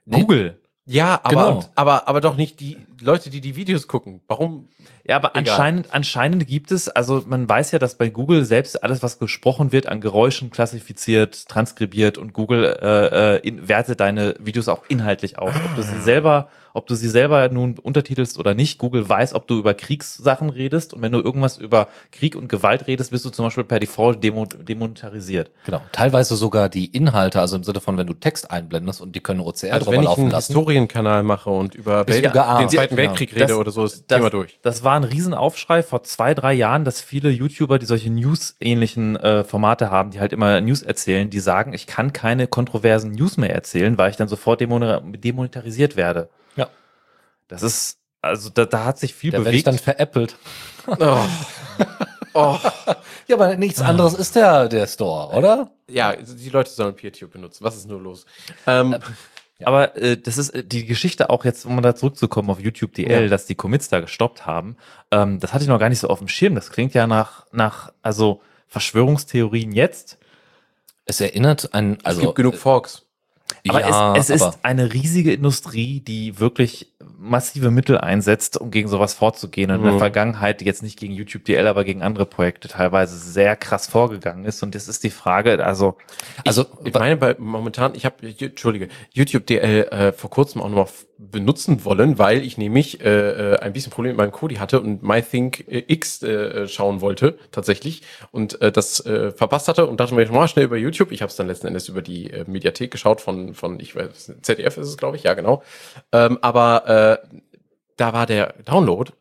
Google. 0.09 0.59
Ja, 0.91 1.21
aber, 1.23 1.31
Genau. 1.31 1.65
aber, 1.75 2.09
aber 2.09 2.21
doch 2.23 2.37
nicht 2.37 2.61
die 2.61 2.79
Leute, 3.03 3.29
die 3.29 3.43
die 3.43 3.57
Videos 3.57 3.87
gucken. 3.89 4.21
Warum? 4.27 4.69
Ja, 5.07 5.17
aber 5.17 5.33
Egal. 5.33 5.41
anscheinend, 5.53 5.95
anscheinend 5.95 6.47
gibt 6.47 6.73
es, 6.73 6.89
also 6.89 7.25
man 7.27 7.47
weiß 7.47 7.73
ja, 7.73 7.79
dass 7.79 7.97
bei 7.97 8.09
Google 8.09 8.45
selbst 8.47 8.83
alles, 8.83 9.03
was 9.03 9.19
gesprochen 9.19 9.71
wird, 9.71 9.87
an 9.87 10.01
Geräuschen 10.01 10.51
klassifiziert, 10.51 11.47
transkribiert 11.49 12.17
und 12.17 12.33
Google 12.33 12.65
äh, 12.81 13.37
äh, 13.37 13.47
in, 13.47 13.69
wertet 13.69 14.01
deine 14.01 14.35
Videos 14.39 14.69
auch 14.69 14.83
inhaltlich 14.89 15.39
aus. 15.39 15.55
Ob 15.55 15.77
du 15.77 15.83
sie 15.83 16.01
selber, 16.01 16.49
ob 16.79 16.87
du 16.87 16.95
sie 16.95 17.09
selber 17.09 17.49
nun 17.51 17.79
untertitelst 17.79 18.39
oder 18.39 18.55
nicht, 18.55 18.79
Google 18.79 19.07
weiß, 19.09 19.35
ob 19.35 19.47
du 19.47 19.59
über 19.59 19.75
Kriegssachen 19.75 20.49
redest 20.51 20.95
und 20.95 21.03
wenn 21.03 21.13
du 21.13 21.21
irgendwas 21.21 21.59
über 21.59 21.89
Krieg 22.13 22.35
und 22.37 22.49
Gewalt 22.49 22.87
redest, 22.87 23.11
bist 23.11 23.25
du 23.25 23.31
zum 23.31 23.45
Beispiel 23.47 23.65
per 23.65 23.79
Default 23.81 24.25
demo, 24.25 24.47
demonetarisiert. 24.47 25.51
genau. 25.67 25.83
Teilweise 25.93 26.37
sogar 26.37 26.69
die 26.69 26.87
Inhalte, 26.87 27.41
also 27.41 27.57
im 27.57 27.65
Sinne 27.65 27.81
von, 27.81 27.97
wenn 27.99 28.07
du 28.07 28.15
Text 28.15 28.51
einblendest 28.51 29.01
und 29.01 29.15
die 29.15 29.21
können 29.21 29.41
OCR 29.41 29.73
Also 29.75 29.85
drüber 29.87 29.93
wenn 29.93 30.01
ich 30.01 30.07
laufen 30.07 30.21
einen 30.23 30.31
lassen. 30.31 30.53
Historienkanal 30.55 31.23
mache 31.23 31.51
und 31.51 31.75
über 31.75 32.07
Welt, 32.09 32.25
den 32.25 32.33
Zweiten 32.33 32.95
Ja. 32.95 32.97
Weltkrieg 32.97 33.31
Das- 33.35 33.43
rede 33.43 33.57
oder 33.59 33.71
so, 33.71 33.85
ist 33.85 34.05
das, 34.09 34.19
Thema 34.19 34.31
durch. 34.31 34.59
Das 34.63 34.85
war 34.85 34.95
ein 34.97 35.05
Riesenaufschrei 35.05 35.83
vor 35.83 36.03
zwei, 36.05 36.35
drei 36.35 36.53
Jahren, 36.55 36.85
dass 36.85 37.01
viele 37.01 37.31
YouTuber, 37.31 37.79
die 37.79 37.87
solche 37.87 38.11
News-ähnlichen 38.11 39.17
äh, 39.17 39.45
Formate 39.45 39.91
haben, 39.91 40.11
die 40.11 40.21
halt 40.21 40.33
immer 40.33 40.61
News 40.61 40.83
erzählen, 40.83 41.29
die 41.31 41.41
sagen, 41.41 41.73
ich 41.75 41.87
kann 41.87 42.13
keine 42.13 42.47
kontroversen 42.47 43.13
News 43.13 43.37
mehr 43.37 43.55
erzählen, 43.55 43.99
weil 43.99 44.11
ich 44.11 44.17
dann 44.17 44.29
sofort 44.29 44.61
demon 44.61 44.79
demonetarisiert 45.21 45.97
werde. 45.97 46.29
Ja. 46.57 46.69
Das 47.49 47.63
ist, 47.63 47.99
also 48.23 48.51
da, 48.51 48.65
da 48.67 48.85
hat 48.85 48.99
sich 48.99 49.15
viel 49.15 49.31
Da 49.31 49.39
werde 49.45 49.57
ich 49.57 49.65
bewegt. 49.65 49.67
dann 49.67 49.79
veräppelt. 49.97 50.37
Oh. 50.87 51.25
Oh. 52.35 52.59
Ja, 53.27 53.37
aber 53.37 53.57
nichts 53.57 53.83
anderes 53.83 54.15
ist 54.15 54.37
der, 54.37 54.69
der 54.71 54.87
Store, 54.87 55.37
oder? 55.37 55.71
Ja, 55.87 56.17
die 56.17 56.49
Leute 56.49 56.71
sollen 56.71 56.95
PeerTube 56.97 57.31
benutzen. 57.31 57.63
Was 57.63 57.77
ist 57.77 57.87
nur 57.87 58.01
los? 58.01 58.25
Ähm, 58.67 58.97
Aber 59.63 59.97
äh, 59.99 60.17
das 60.17 60.39
ist 60.39 60.49
äh, 60.51 60.65
die 60.65 60.87
Geschichte 60.87 61.29
auch 61.29 61.45
jetzt, 61.45 61.67
um 61.67 61.75
mal 61.75 61.83
da 61.83 61.95
zurückzukommen 61.95 62.49
auf 62.49 62.59
YouTube 62.59 62.95
DL, 62.95 63.25
Ja. 63.25 63.29
dass 63.29 63.45
die 63.45 63.55
Commits 63.55 63.91
da 63.91 64.01
gestoppt 64.01 64.47
haben. 64.47 64.79
Ähm, 65.11 65.41
das 65.41 65.53
hatte 65.53 65.65
ich 65.65 65.69
noch 65.69 65.79
gar 65.79 65.91
nicht 65.91 65.99
so 65.99 66.09
auf 66.09 66.21
dem 66.21 66.29
Schirm. 66.29 66.55
Das 66.55 66.71
klingt 66.71 66.95
ja 66.95 67.07
nach, 67.07 67.45
nach 67.53 67.93
also 68.01 68.41
Verschwörungstheorien 68.69 69.73
jetzt. 69.73 70.17
Es 71.05 71.21
erinnert 71.21 71.75
an, 71.75 71.99
also. 72.05 72.21
es 72.21 72.25
gibt 72.29 72.37
genug 72.37 72.55
Forks. 72.55 73.05
Aber 73.71 73.81
ja, 73.81 74.15
es, 74.17 74.31
es 74.31 74.43
aber- 74.43 74.51
ist 74.53 74.59
eine 74.65 74.93
riesige 74.93 75.33
Industrie, 75.33 76.01
die 76.01 76.39
wirklich 76.41 76.93
massive 77.21 77.71
Mittel 77.71 77.99
einsetzt, 77.99 78.61
um 78.61 78.71
gegen 78.71 78.89
sowas 78.89 79.15
vorzugehen. 79.15 79.71
Und 79.71 79.79
in 79.79 79.83
der 79.85 79.93
Mhm. 79.95 79.99
Vergangenheit 79.99 80.63
jetzt 80.63 80.83
nicht 80.83 80.99
gegen 80.99 81.13
YouTube 81.15 81.45
DL, 81.45 81.67
aber 81.67 81.83
gegen 81.85 82.03
andere 82.03 82.27
Projekte 82.27 82.69
teilweise 82.69 83.17
sehr 83.19 83.57
krass 83.57 83.89
vorgegangen 83.89 84.45
ist. 84.45 84.63
Und 84.63 84.75
das 84.75 84.87
ist 84.89 85.03
die 85.05 85.11
Frage, 85.11 85.65
also 85.65 85.97
also, 86.47 86.67
Ich 86.85 86.95
meine, 86.95 87.17
bei 87.17 87.35
momentan, 87.39 87.95
ich 87.95 88.05
habe, 88.05 88.17
Entschuldige, 88.39 88.89
YouTube 89.13 89.47
DL 89.47 89.89
äh, 89.91 90.13
vor 90.13 90.31
kurzem 90.31 90.63
auch 90.63 90.69
noch 90.69 90.89
benutzen 91.19 91.85
wollen, 91.85 92.19
weil 92.19 92.43
ich 92.45 92.59
nämlich 92.59 93.01
äh, 93.01 93.55
äh, 93.55 93.59
ein 93.59 93.73
bisschen 93.73 93.91
Probleme 93.91 94.15
mit 94.15 94.19
meinem 94.19 94.33
Kodi 94.33 94.57
hatte 94.57 94.81
und 94.81 95.03
MyThink 95.03 95.65
äh, 95.69 95.85
X 95.89 96.23
äh, 96.23 96.69
schauen 96.69 97.01
wollte, 97.01 97.39
tatsächlich, 97.51 98.03
und 98.31 98.61
äh, 98.63 98.71
das 98.71 99.05
äh, 99.05 99.33
verpasst 99.33 99.69
hatte 99.69 99.87
und 99.87 99.99
dachte 99.99 100.15
mir, 100.15 100.23
ich 100.23 100.31
mach 100.31 100.49
schnell 100.49 100.67
über 100.67 100.77
YouTube. 100.77 101.11
Ich 101.11 101.21
habe 101.21 101.31
es 101.31 101.37
dann 101.37 101.49
letzten 101.49 101.67
Endes 101.67 101.89
über 101.89 102.03
die 102.03 102.31
äh, 102.31 102.45
Mediathek 102.47 102.91
geschaut 102.91 103.21
von, 103.21 103.55
von 103.55 103.81
ich 103.81 103.97
weiß, 103.97 104.33
ZDF 104.43 104.77
ist 104.79 104.89
es, 104.89 104.97
glaube 104.97 105.17
ich, 105.17 105.25
ja, 105.25 105.35
genau. 105.35 105.63
Ähm, 106.13 106.39
aber 106.41 107.21
äh, 107.23 107.39
da 107.97 108.13
war 108.13 108.27
der 108.27 108.55
Download 108.65 109.13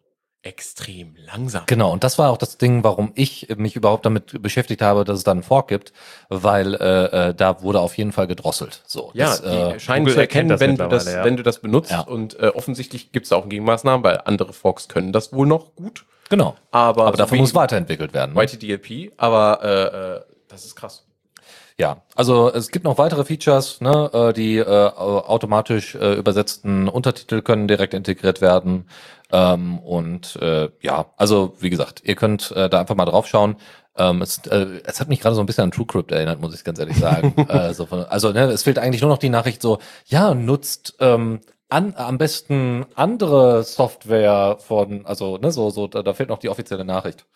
extrem 0.48 1.16
langsam. 1.26 1.64
Genau, 1.68 1.92
und 1.92 2.04
das 2.04 2.18
war 2.18 2.32
auch 2.32 2.38
das 2.38 2.58
Ding, 2.58 2.84
warum 2.84 3.12
ich 3.16 3.48
mich 3.58 3.76
überhaupt 3.76 4.06
damit 4.06 4.42
beschäftigt 4.42 4.82
habe, 4.82 5.04
dass 5.04 5.18
es 5.18 5.24
da 5.24 5.32
einen 5.32 5.44
Fork 5.44 5.68
gibt, 5.68 5.94
weil 6.30 6.74
äh, 6.76 7.30
äh, 7.30 7.34
da 7.34 7.62
wurde 7.62 7.82
auf 7.82 7.98
jeden 7.98 8.12
Fall 8.12 8.28
gedrosselt. 8.28 8.82
So, 8.88 9.12
Ja, 9.14 9.28
das, 9.28 9.42
die 9.42 9.48
äh, 9.48 9.80
scheinen 9.80 10.06
Google 10.06 10.16
zu 10.16 10.22
erkennen, 10.22 10.60
wenn 10.60 10.78
du 10.78 10.88
das, 10.88 11.12
ja. 11.12 11.24
wenn 11.24 11.38
du 11.38 11.44
das 11.44 11.60
benutzt. 11.60 11.92
Ja. 11.92 12.02
Und 12.02 12.40
äh, 12.40 12.48
offensichtlich 12.48 13.12
gibt 13.12 13.26
es 13.26 13.32
auch 13.32 13.48
Gegenmaßnahmen, 13.48 14.04
weil 14.04 14.22
andere 14.26 14.54
Forks 14.54 14.88
können 14.88 15.12
das 15.12 15.34
wohl 15.34 15.48
noch 15.48 15.76
gut. 15.76 16.06
genau. 16.30 16.56
Aber, 16.72 17.08
Aber 17.08 17.18
dafür 17.18 17.38
so 17.38 17.42
muss 17.42 17.52
wie 17.54 17.56
weiterentwickelt 17.56 18.14
werden. 18.14 18.34
Ne? 18.34 18.44
YTDLP, 18.44 19.14
aber 19.18 19.60
äh, 19.64 20.16
äh, 20.18 20.22
das 20.48 20.66
ist 20.66 20.76
krass. 20.76 21.07
Ja, 21.80 22.02
also 22.16 22.52
es 22.52 22.70
gibt 22.70 22.86
noch 22.86 22.98
weitere 22.98 23.24
Features, 23.24 23.82
ne, 23.82 24.10
äh, 24.12 24.34
die 24.34 24.58
äh, 24.58 24.66
automatisch 24.66 25.94
äh, 25.94 26.16
übersetzten 26.16 26.88
Untertitel 26.88 27.44
können 27.44 27.68
direkt 27.68 27.94
integriert 27.94 28.42
werden. 28.42 28.90
Ähm, 29.32 29.78
und 29.80 30.38
äh, 30.42 30.70
ja, 30.82 31.06
also 31.18 31.54
wie 31.60 31.70
gesagt, 31.70 32.02
ihr 32.04 32.16
könnt 32.16 32.52
äh, 32.52 32.68
da 32.68 32.80
einfach 32.80 32.96
mal 32.96 33.06
drauf 33.06 33.28
schauen. 33.28 33.58
Ähm, 33.96 34.24
es, 34.24 34.40
äh, 34.48 34.82
es 34.86 35.00
hat 35.00 35.08
mich 35.08 35.20
gerade 35.20 35.36
so 35.36 35.42
ein 35.42 35.46
bisschen 35.46 35.66
an 35.66 35.72
TrueCrypt 35.72 36.12
erinnert, 36.12 36.42
muss 36.42 36.56
ich 36.56 36.64
ganz 36.64 36.80
ehrlich 36.80 36.98
sagen. 36.98 37.36
äh, 37.48 37.74
so 37.76 37.86
von, 37.86 38.06
also 38.06 38.32
ne, 38.32 38.46
es 38.46 38.64
fehlt 38.64 38.80
eigentlich 38.80 39.02
nur 39.04 39.12
noch 39.12 39.20
die 39.20 39.30
Nachricht 39.30 39.62
so, 39.62 39.78
ja, 40.06 40.34
nutzt 40.34 40.96
ähm, 41.00 41.42
an, 41.70 41.94
am 41.96 42.18
besten 42.18 42.88
andere 42.96 43.64
Software 43.64 44.58
von, 44.60 45.06
also 45.06 45.38
ne, 45.38 45.52
so, 45.52 45.70
so, 45.70 45.88
da, 45.88 46.02
da 46.02 46.14
fehlt 46.16 46.30
noch 46.30 46.40
die 46.40 46.50
offizielle 46.50 46.86
Nachricht. 46.86 47.28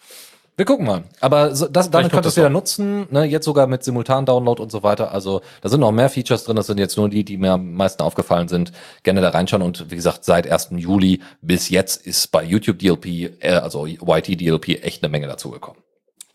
Wir 0.57 0.65
gucken 0.65 0.85
mal. 0.85 1.03
Aber 1.21 1.55
so, 1.55 1.67
das, 1.67 1.89
damit 1.89 2.11
kommt 2.11 2.11
könnt 2.11 2.25
ihr 2.25 2.27
das 2.27 2.33
es 2.33 2.37
wieder 2.37 2.47
auch. 2.47 2.51
nutzen, 2.51 3.07
ne? 3.09 3.23
jetzt 3.23 3.45
sogar 3.45 3.67
mit 3.67 3.83
Simultan-Download 3.83 4.61
und 4.61 4.71
so 4.71 4.83
weiter. 4.83 5.11
Also 5.11 5.41
da 5.61 5.69
sind 5.69 5.79
noch 5.79 5.91
mehr 5.91 6.09
Features 6.09 6.43
drin, 6.43 6.55
das 6.55 6.67
sind 6.67 6.77
jetzt 6.77 6.97
nur 6.97 7.09
die, 7.09 7.23
die 7.23 7.37
mir 7.37 7.53
am 7.53 7.73
meisten 7.73 8.03
aufgefallen 8.03 8.47
sind. 8.47 8.71
Gerne 9.03 9.21
da 9.21 9.29
reinschauen 9.29 9.63
und 9.63 9.89
wie 9.89 9.95
gesagt, 9.95 10.25
seit 10.25 10.51
1. 10.51 10.69
Juli 10.75 11.21
bis 11.41 11.69
jetzt 11.69 12.05
ist 12.05 12.27
bei 12.31 12.43
YouTube 12.43 12.79
DLP, 12.79 13.43
äh, 13.43 13.53
also 13.53 13.85
YT 13.87 14.39
DLP, 14.39 14.83
echt 14.83 15.03
eine 15.03 15.11
Menge 15.11 15.27
dazugekommen. 15.27 15.81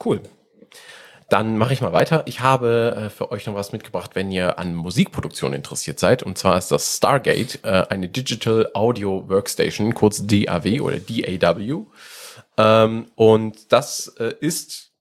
Cool. 0.04 0.20
Dann 1.28 1.58
mache 1.58 1.72
ich 1.72 1.80
mal 1.80 1.92
weiter. 1.92 2.22
Ich 2.26 2.40
habe 2.40 2.96
äh, 3.06 3.10
für 3.10 3.32
euch 3.32 3.46
noch 3.46 3.54
was 3.54 3.72
mitgebracht, 3.72 4.12
wenn 4.14 4.30
ihr 4.30 4.58
an 4.60 4.74
Musikproduktion 4.74 5.52
interessiert 5.52 5.98
seid. 5.98 6.22
Und 6.22 6.38
zwar 6.38 6.56
ist 6.56 6.70
das 6.70 6.96
Stargate, 6.96 7.58
äh, 7.64 7.84
eine 7.88 8.08
Digital 8.08 8.70
Audio 8.74 9.28
Workstation, 9.28 9.92
kurz 9.94 10.24
DAW 10.24 10.80
oder 10.80 10.98
DAW. 10.98 11.86
Ähm, 12.56 13.06
und 13.14 13.72
das 13.72 14.08
äh, 14.18 14.34
ist, 14.40 14.92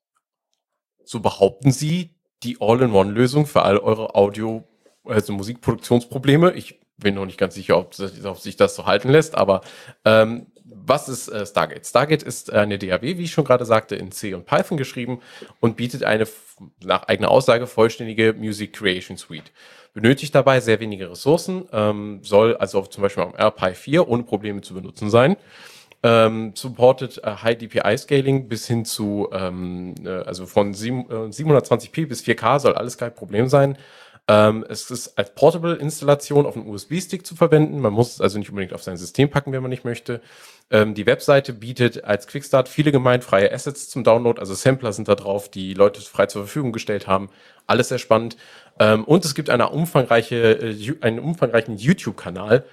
so 1.03 1.20
behaupten 1.20 1.72
sie, 1.72 2.12
die 2.43 2.58
All-in-One-Lösung 2.60 3.45
für 3.45 3.64
all 3.64 3.78
eure 3.78 4.16
Audio, 4.16 4.64
also 5.03 5.34
Musikproduktionsprobleme. 5.34 6.53
Ich 6.53 6.80
bin 6.97 7.16
noch 7.16 7.26
nicht 7.26 7.38
ganz 7.38 7.56
sicher, 7.56 7.78
ob, 7.78 7.95
ob 8.24 8.39
sich 8.39 8.56
das 8.56 8.76
so 8.76 8.86
halten 8.86 9.10
lässt, 9.10 9.36
aber 9.36 9.62
ähm, 10.06 10.47
was 10.64 11.10
ist 11.10 11.28
äh, 11.30 11.45
Stargate? 11.45 11.86
Stargate 11.86 12.24
ist 12.24 12.51
eine 12.51 12.78
DAW, 12.78 13.18
wie 13.18 13.24
ich 13.24 13.32
schon 13.32 13.45
gerade 13.45 13.66
sagte, 13.66 13.95
in 13.95 14.12
C 14.12 14.34
und 14.34 14.45
Python 14.45 14.78
geschrieben 14.78 15.22
und 15.60 15.78
bietet 15.78 16.03
eine 16.03 16.28
nach 16.84 17.03
eigener 17.03 17.30
Aussage 17.30 17.68
vollständige 17.68 18.34
Music 18.34 18.74
Creation 18.74 19.18
Suite. 19.18 19.51
Benötigt 19.93 20.34
dabei 20.36 20.60
sehr 20.60 20.80
wenige 20.80 21.10
Ressourcen, 21.10 21.68
ähm, 21.72 22.20
soll 22.24 22.58
also 22.58 22.82
zum 22.82 23.03
Beispiel 23.03 23.24
am 23.24 23.36
RPi 23.36 23.74
4 23.74 24.08
ohne 24.08 24.24
Probleme 24.24 24.62
zu 24.62 24.74
benutzen 24.74 25.10
sein. 25.10 25.38
Ähm, 26.06 26.51
supported 26.53 27.18
äh, 27.24 27.32
High 27.41 27.58
DPI 27.58 27.97
Scaling 27.97 28.47
bis 28.47 28.68
hin 28.68 28.86
zu, 28.86 29.28
ähm, 29.32 29.95
äh, 30.06 30.10
also 30.10 30.45
von 30.45 30.72
äh, 30.72 30.76
720p 30.76 32.08
bis 32.08 32.24
4K 32.24 32.60
soll 32.60 32.76
alles 32.76 32.99
kein 32.99 33.14
Problem 33.14 33.49
sein. 33.49 33.76
Ähm, 34.28 34.66
es 34.70 34.91
ist 34.91 35.18
als 35.18 35.34
Portable-Installation 35.34 36.45
auf 36.45 36.56
einem 36.56 36.68
USB-Stick 36.68 37.26
zu 37.26 37.36
verwenden. 37.36 37.80
Man 37.80 37.93
muss 37.93 38.14
es 38.14 38.22
also 38.22 38.38
nicht 38.38 38.49
unbedingt 38.49 38.74
auf 38.74 38.84
sein 38.84 38.97
System 38.97 39.32
packen, 39.32 39.51
wenn 39.51 39.62
man 39.64 39.70
nicht 39.72 39.84
möchte. 39.84 40.22
Ähm, 40.70 40.93
die 40.93 41.08
Webseite 41.08 41.53
bietet 41.53 42.03
als 42.03 42.28
Quickstart 42.28 42.70
viele 42.70 42.91
gemeinfreie 42.91 43.51
Assets 43.51 43.89
zum 43.89 44.03
Download. 44.03 44.39
Also 44.39 44.53
Sampler 44.53 44.93
sind 44.93 45.08
da 45.08 45.16
drauf, 45.16 45.49
die 45.49 45.74
Leute 45.74 46.01
frei 46.01 46.28
zur 46.28 46.43
Verfügung 46.43 46.72
gestellt 46.72 47.08
haben. 47.08 47.30
Alles 47.66 47.89
sehr 47.89 47.99
spannend. 47.99 48.38
Ähm, 48.80 49.06
und 49.06 49.26
es 49.26 49.34
gibt 49.34 49.49
eine 49.49 49.70
umfangreiche, 49.70 50.60
äh, 50.60 50.95
einen 51.01 51.20
umfangreichen 51.20 51.78
YouTube-Kanal, 51.78 52.66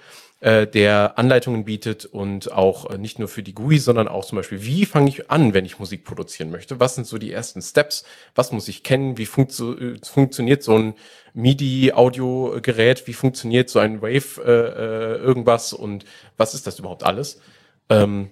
äh, 0.43 0.67
der 0.67 1.17
Anleitungen 1.17 1.63
bietet 1.63 2.03
und 2.03 2.51
auch 2.51 2.89
äh, 2.89 2.97
nicht 2.97 3.17
nur 3.17 3.29
für 3.29 3.43
die 3.43 3.53
GUI, 3.53 3.79
sondern 3.79 4.09
auch 4.09 4.25
zum 4.25 4.35
Beispiel, 4.35 4.61
wie 4.61 4.85
fange 4.85 5.07
ich 5.07 5.31
an, 5.31 5.53
wenn 5.53 5.63
ich 5.63 5.79
Musik 5.79 6.03
produzieren 6.03 6.51
möchte? 6.51 6.81
Was 6.81 6.95
sind 6.95 7.07
so 7.07 7.17
die 7.17 7.31
ersten 7.31 7.61
Steps? 7.61 8.03
Was 8.35 8.51
muss 8.51 8.67
ich 8.67 8.83
kennen? 8.83 9.17
Wie 9.17 9.25
funktio 9.25 9.73
äh, 9.73 9.95
funktioniert 10.03 10.61
so 10.61 10.77
ein 10.77 10.95
MIDI-Audiogerät? 11.33 13.07
Wie 13.07 13.13
funktioniert 13.13 13.69
so 13.69 13.79
ein 13.79 14.01
Wave 14.01 14.41
äh, 14.43 14.51
äh, 14.51 15.15
irgendwas? 15.15 15.71
Und 15.71 16.03
was 16.35 16.53
ist 16.53 16.67
das 16.67 16.77
überhaupt 16.77 17.03
alles? 17.03 17.39
Ähm, 17.89 18.29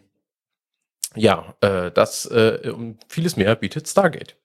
ja, 1.15 1.55
äh, 1.61 1.91
das 1.91 2.25
äh, 2.25 2.71
und 2.75 2.99
vieles 3.07 3.37
mehr 3.37 3.55
bietet 3.55 3.87
Stargate. 3.87 4.35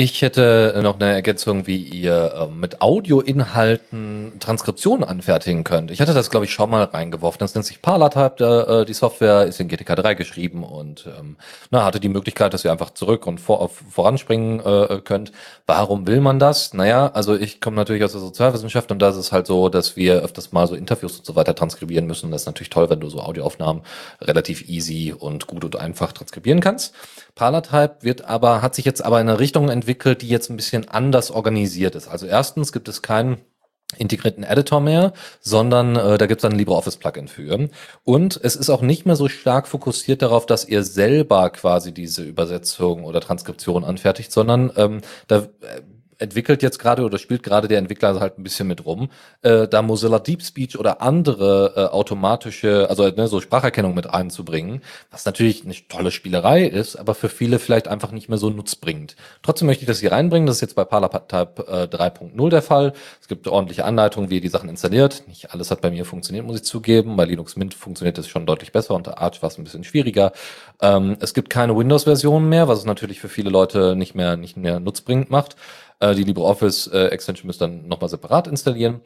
Ich 0.00 0.22
hätte 0.22 0.78
noch 0.80 0.94
eine 0.94 1.12
Ergänzung, 1.12 1.66
wie 1.66 1.78
ihr 1.82 2.32
äh, 2.32 2.54
mit 2.54 2.80
Audioinhalten 2.80 4.34
Transkriptionen 4.38 5.02
anfertigen 5.02 5.64
könnt. 5.64 5.90
Ich 5.90 6.00
hatte 6.00 6.14
das, 6.14 6.30
glaube 6.30 6.46
ich, 6.46 6.52
schon 6.52 6.70
mal 6.70 6.84
reingeworfen. 6.84 7.40
Das 7.40 7.56
nennt 7.56 7.66
sich 7.66 7.82
Parlatype. 7.82 8.82
Äh, 8.82 8.84
die 8.84 8.94
Software 8.94 9.46
ist 9.46 9.58
in 9.58 9.66
GTK 9.66 9.96
3 9.96 10.14
geschrieben 10.14 10.62
und 10.62 11.08
ähm, 11.18 11.36
na, 11.72 11.84
hatte 11.84 11.98
die 11.98 12.08
Möglichkeit, 12.08 12.54
dass 12.54 12.64
ihr 12.64 12.70
einfach 12.70 12.90
zurück 12.90 13.26
und 13.26 13.40
vor, 13.40 13.70
voranspringen 13.70 14.60
äh, 14.60 15.00
könnt. 15.02 15.32
Warum 15.66 16.06
will 16.06 16.20
man 16.20 16.38
das? 16.38 16.74
Naja, 16.74 17.10
also 17.12 17.34
ich 17.34 17.60
komme 17.60 17.74
natürlich 17.74 18.04
aus 18.04 18.12
der 18.12 18.20
Sozialwissenschaft 18.20 18.92
und 18.92 19.00
da 19.00 19.08
ist 19.08 19.16
es 19.16 19.32
halt 19.32 19.48
so, 19.48 19.68
dass 19.68 19.96
wir 19.96 20.22
öfters 20.22 20.52
mal 20.52 20.68
so 20.68 20.76
Interviews 20.76 21.18
und 21.18 21.26
so 21.26 21.34
weiter 21.34 21.56
transkribieren 21.56 22.06
müssen. 22.06 22.30
Das 22.30 22.42
ist 22.42 22.46
natürlich 22.46 22.70
toll, 22.70 22.88
wenn 22.88 23.00
du 23.00 23.10
so 23.10 23.18
Audioaufnahmen 23.18 23.82
relativ 24.22 24.68
easy 24.68 25.12
und 25.12 25.48
gut 25.48 25.64
und 25.64 25.74
einfach 25.74 26.12
transkribieren 26.12 26.60
kannst. 26.60 26.94
Parlatype 27.38 27.98
wird 28.00 28.24
aber, 28.24 28.62
hat 28.62 28.74
sich 28.74 28.84
jetzt 28.84 29.04
aber 29.04 29.20
in 29.20 29.28
eine 29.28 29.38
Richtung 29.38 29.68
entwickelt, 29.68 30.22
die 30.22 30.28
jetzt 30.28 30.50
ein 30.50 30.56
bisschen 30.56 30.88
anders 30.88 31.30
organisiert 31.30 31.94
ist. 31.94 32.08
Also 32.08 32.26
erstens 32.26 32.72
gibt 32.72 32.88
es 32.88 33.00
keinen 33.00 33.38
integrierten 33.96 34.42
Editor 34.42 34.80
mehr, 34.80 35.12
sondern 35.40 35.94
äh, 35.94 36.18
da 36.18 36.26
gibt 36.26 36.42
es 36.42 36.50
ein 36.50 36.58
LibreOffice-Plugin 36.58 37.28
für. 37.28 37.70
Und 38.02 38.40
es 38.42 38.56
ist 38.56 38.68
auch 38.70 38.82
nicht 38.82 39.06
mehr 39.06 39.16
so 39.16 39.28
stark 39.28 39.68
fokussiert 39.68 40.20
darauf, 40.20 40.46
dass 40.46 40.66
ihr 40.66 40.82
selber 40.82 41.48
quasi 41.50 41.94
diese 41.94 42.22
Übersetzung 42.22 43.04
oder 43.04 43.20
Transkription 43.20 43.84
anfertigt, 43.84 44.32
sondern 44.32 44.72
ähm, 44.76 45.00
da 45.28 45.38
äh, 45.38 45.48
entwickelt 46.18 46.62
jetzt 46.62 46.78
gerade 46.78 47.04
oder 47.04 47.18
spielt 47.18 47.42
gerade 47.42 47.68
der 47.68 47.78
Entwickler 47.78 48.20
halt 48.20 48.38
ein 48.38 48.42
bisschen 48.42 48.68
mit 48.68 48.84
rum, 48.84 49.08
äh, 49.42 49.68
da 49.68 49.82
Mozilla 49.82 50.18
Deep 50.18 50.42
Speech 50.42 50.78
oder 50.78 51.00
andere 51.00 51.72
äh, 51.76 51.80
automatische, 51.94 52.88
also 52.90 53.08
ne, 53.08 53.28
so 53.28 53.40
Spracherkennung 53.40 53.94
mit 53.94 54.08
einzubringen, 54.10 54.82
was 55.10 55.24
natürlich 55.24 55.64
eine 55.64 55.74
tolle 55.88 56.10
Spielerei 56.10 56.64
ist, 56.64 56.96
aber 56.96 57.14
für 57.14 57.28
viele 57.28 57.58
vielleicht 57.58 57.88
einfach 57.88 58.10
nicht 58.10 58.28
mehr 58.28 58.38
so 58.38 58.50
nutzbringend. 58.50 59.16
Trotzdem 59.42 59.66
möchte 59.66 59.82
ich 59.82 59.88
das 59.88 60.00
hier 60.00 60.12
reinbringen, 60.12 60.46
das 60.46 60.56
ist 60.56 60.62
jetzt 60.62 60.74
bei 60.74 60.84
Parlatype 60.84 61.66
äh, 61.68 61.96
3.0 61.96 62.50
der 62.50 62.62
Fall. 62.62 62.92
Es 63.20 63.28
gibt 63.28 63.46
ordentliche 63.46 63.84
Anleitungen, 63.84 64.30
wie 64.30 64.36
ihr 64.36 64.40
die 64.40 64.48
Sachen 64.48 64.68
installiert. 64.68 65.22
Nicht 65.28 65.52
alles 65.52 65.70
hat 65.70 65.80
bei 65.80 65.90
mir 65.90 66.04
funktioniert, 66.04 66.44
muss 66.46 66.56
ich 66.56 66.64
zugeben. 66.64 67.16
Bei 67.16 67.24
Linux 67.24 67.56
Mint 67.56 67.74
funktioniert 67.74 68.18
das 68.18 68.28
schon 68.28 68.46
deutlich 68.46 68.72
besser, 68.72 68.94
unter 68.94 69.18
Arch 69.18 69.42
war 69.42 69.48
es 69.48 69.58
ein 69.58 69.64
bisschen 69.64 69.84
schwieriger. 69.84 70.32
Ähm, 70.80 71.16
es 71.20 71.34
gibt 71.34 71.50
keine 71.50 71.76
Windows-Version 71.76 72.48
mehr, 72.48 72.68
was 72.68 72.80
es 72.80 72.84
natürlich 72.84 73.20
für 73.20 73.28
viele 73.28 73.50
Leute 73.50 73.94
nicht 73.96 74.14
mehr, 74.14 74.36
nicht 74.36 74.56
mehr 74.56 74.80
nutzbringend 74.80 75.30
macht. 75.30 75.56
Äh, 76.00 76.14
die 76.14 76.24
LibreOffice 76.24 76.88
äh, 76.88 77.06
Extension 77.06 77.46
müsst 77.46 77.60
dann 77.60 77.88
nochmal 77.88 78.08
separat 78.08 78.46
installieren. 78.46 79.00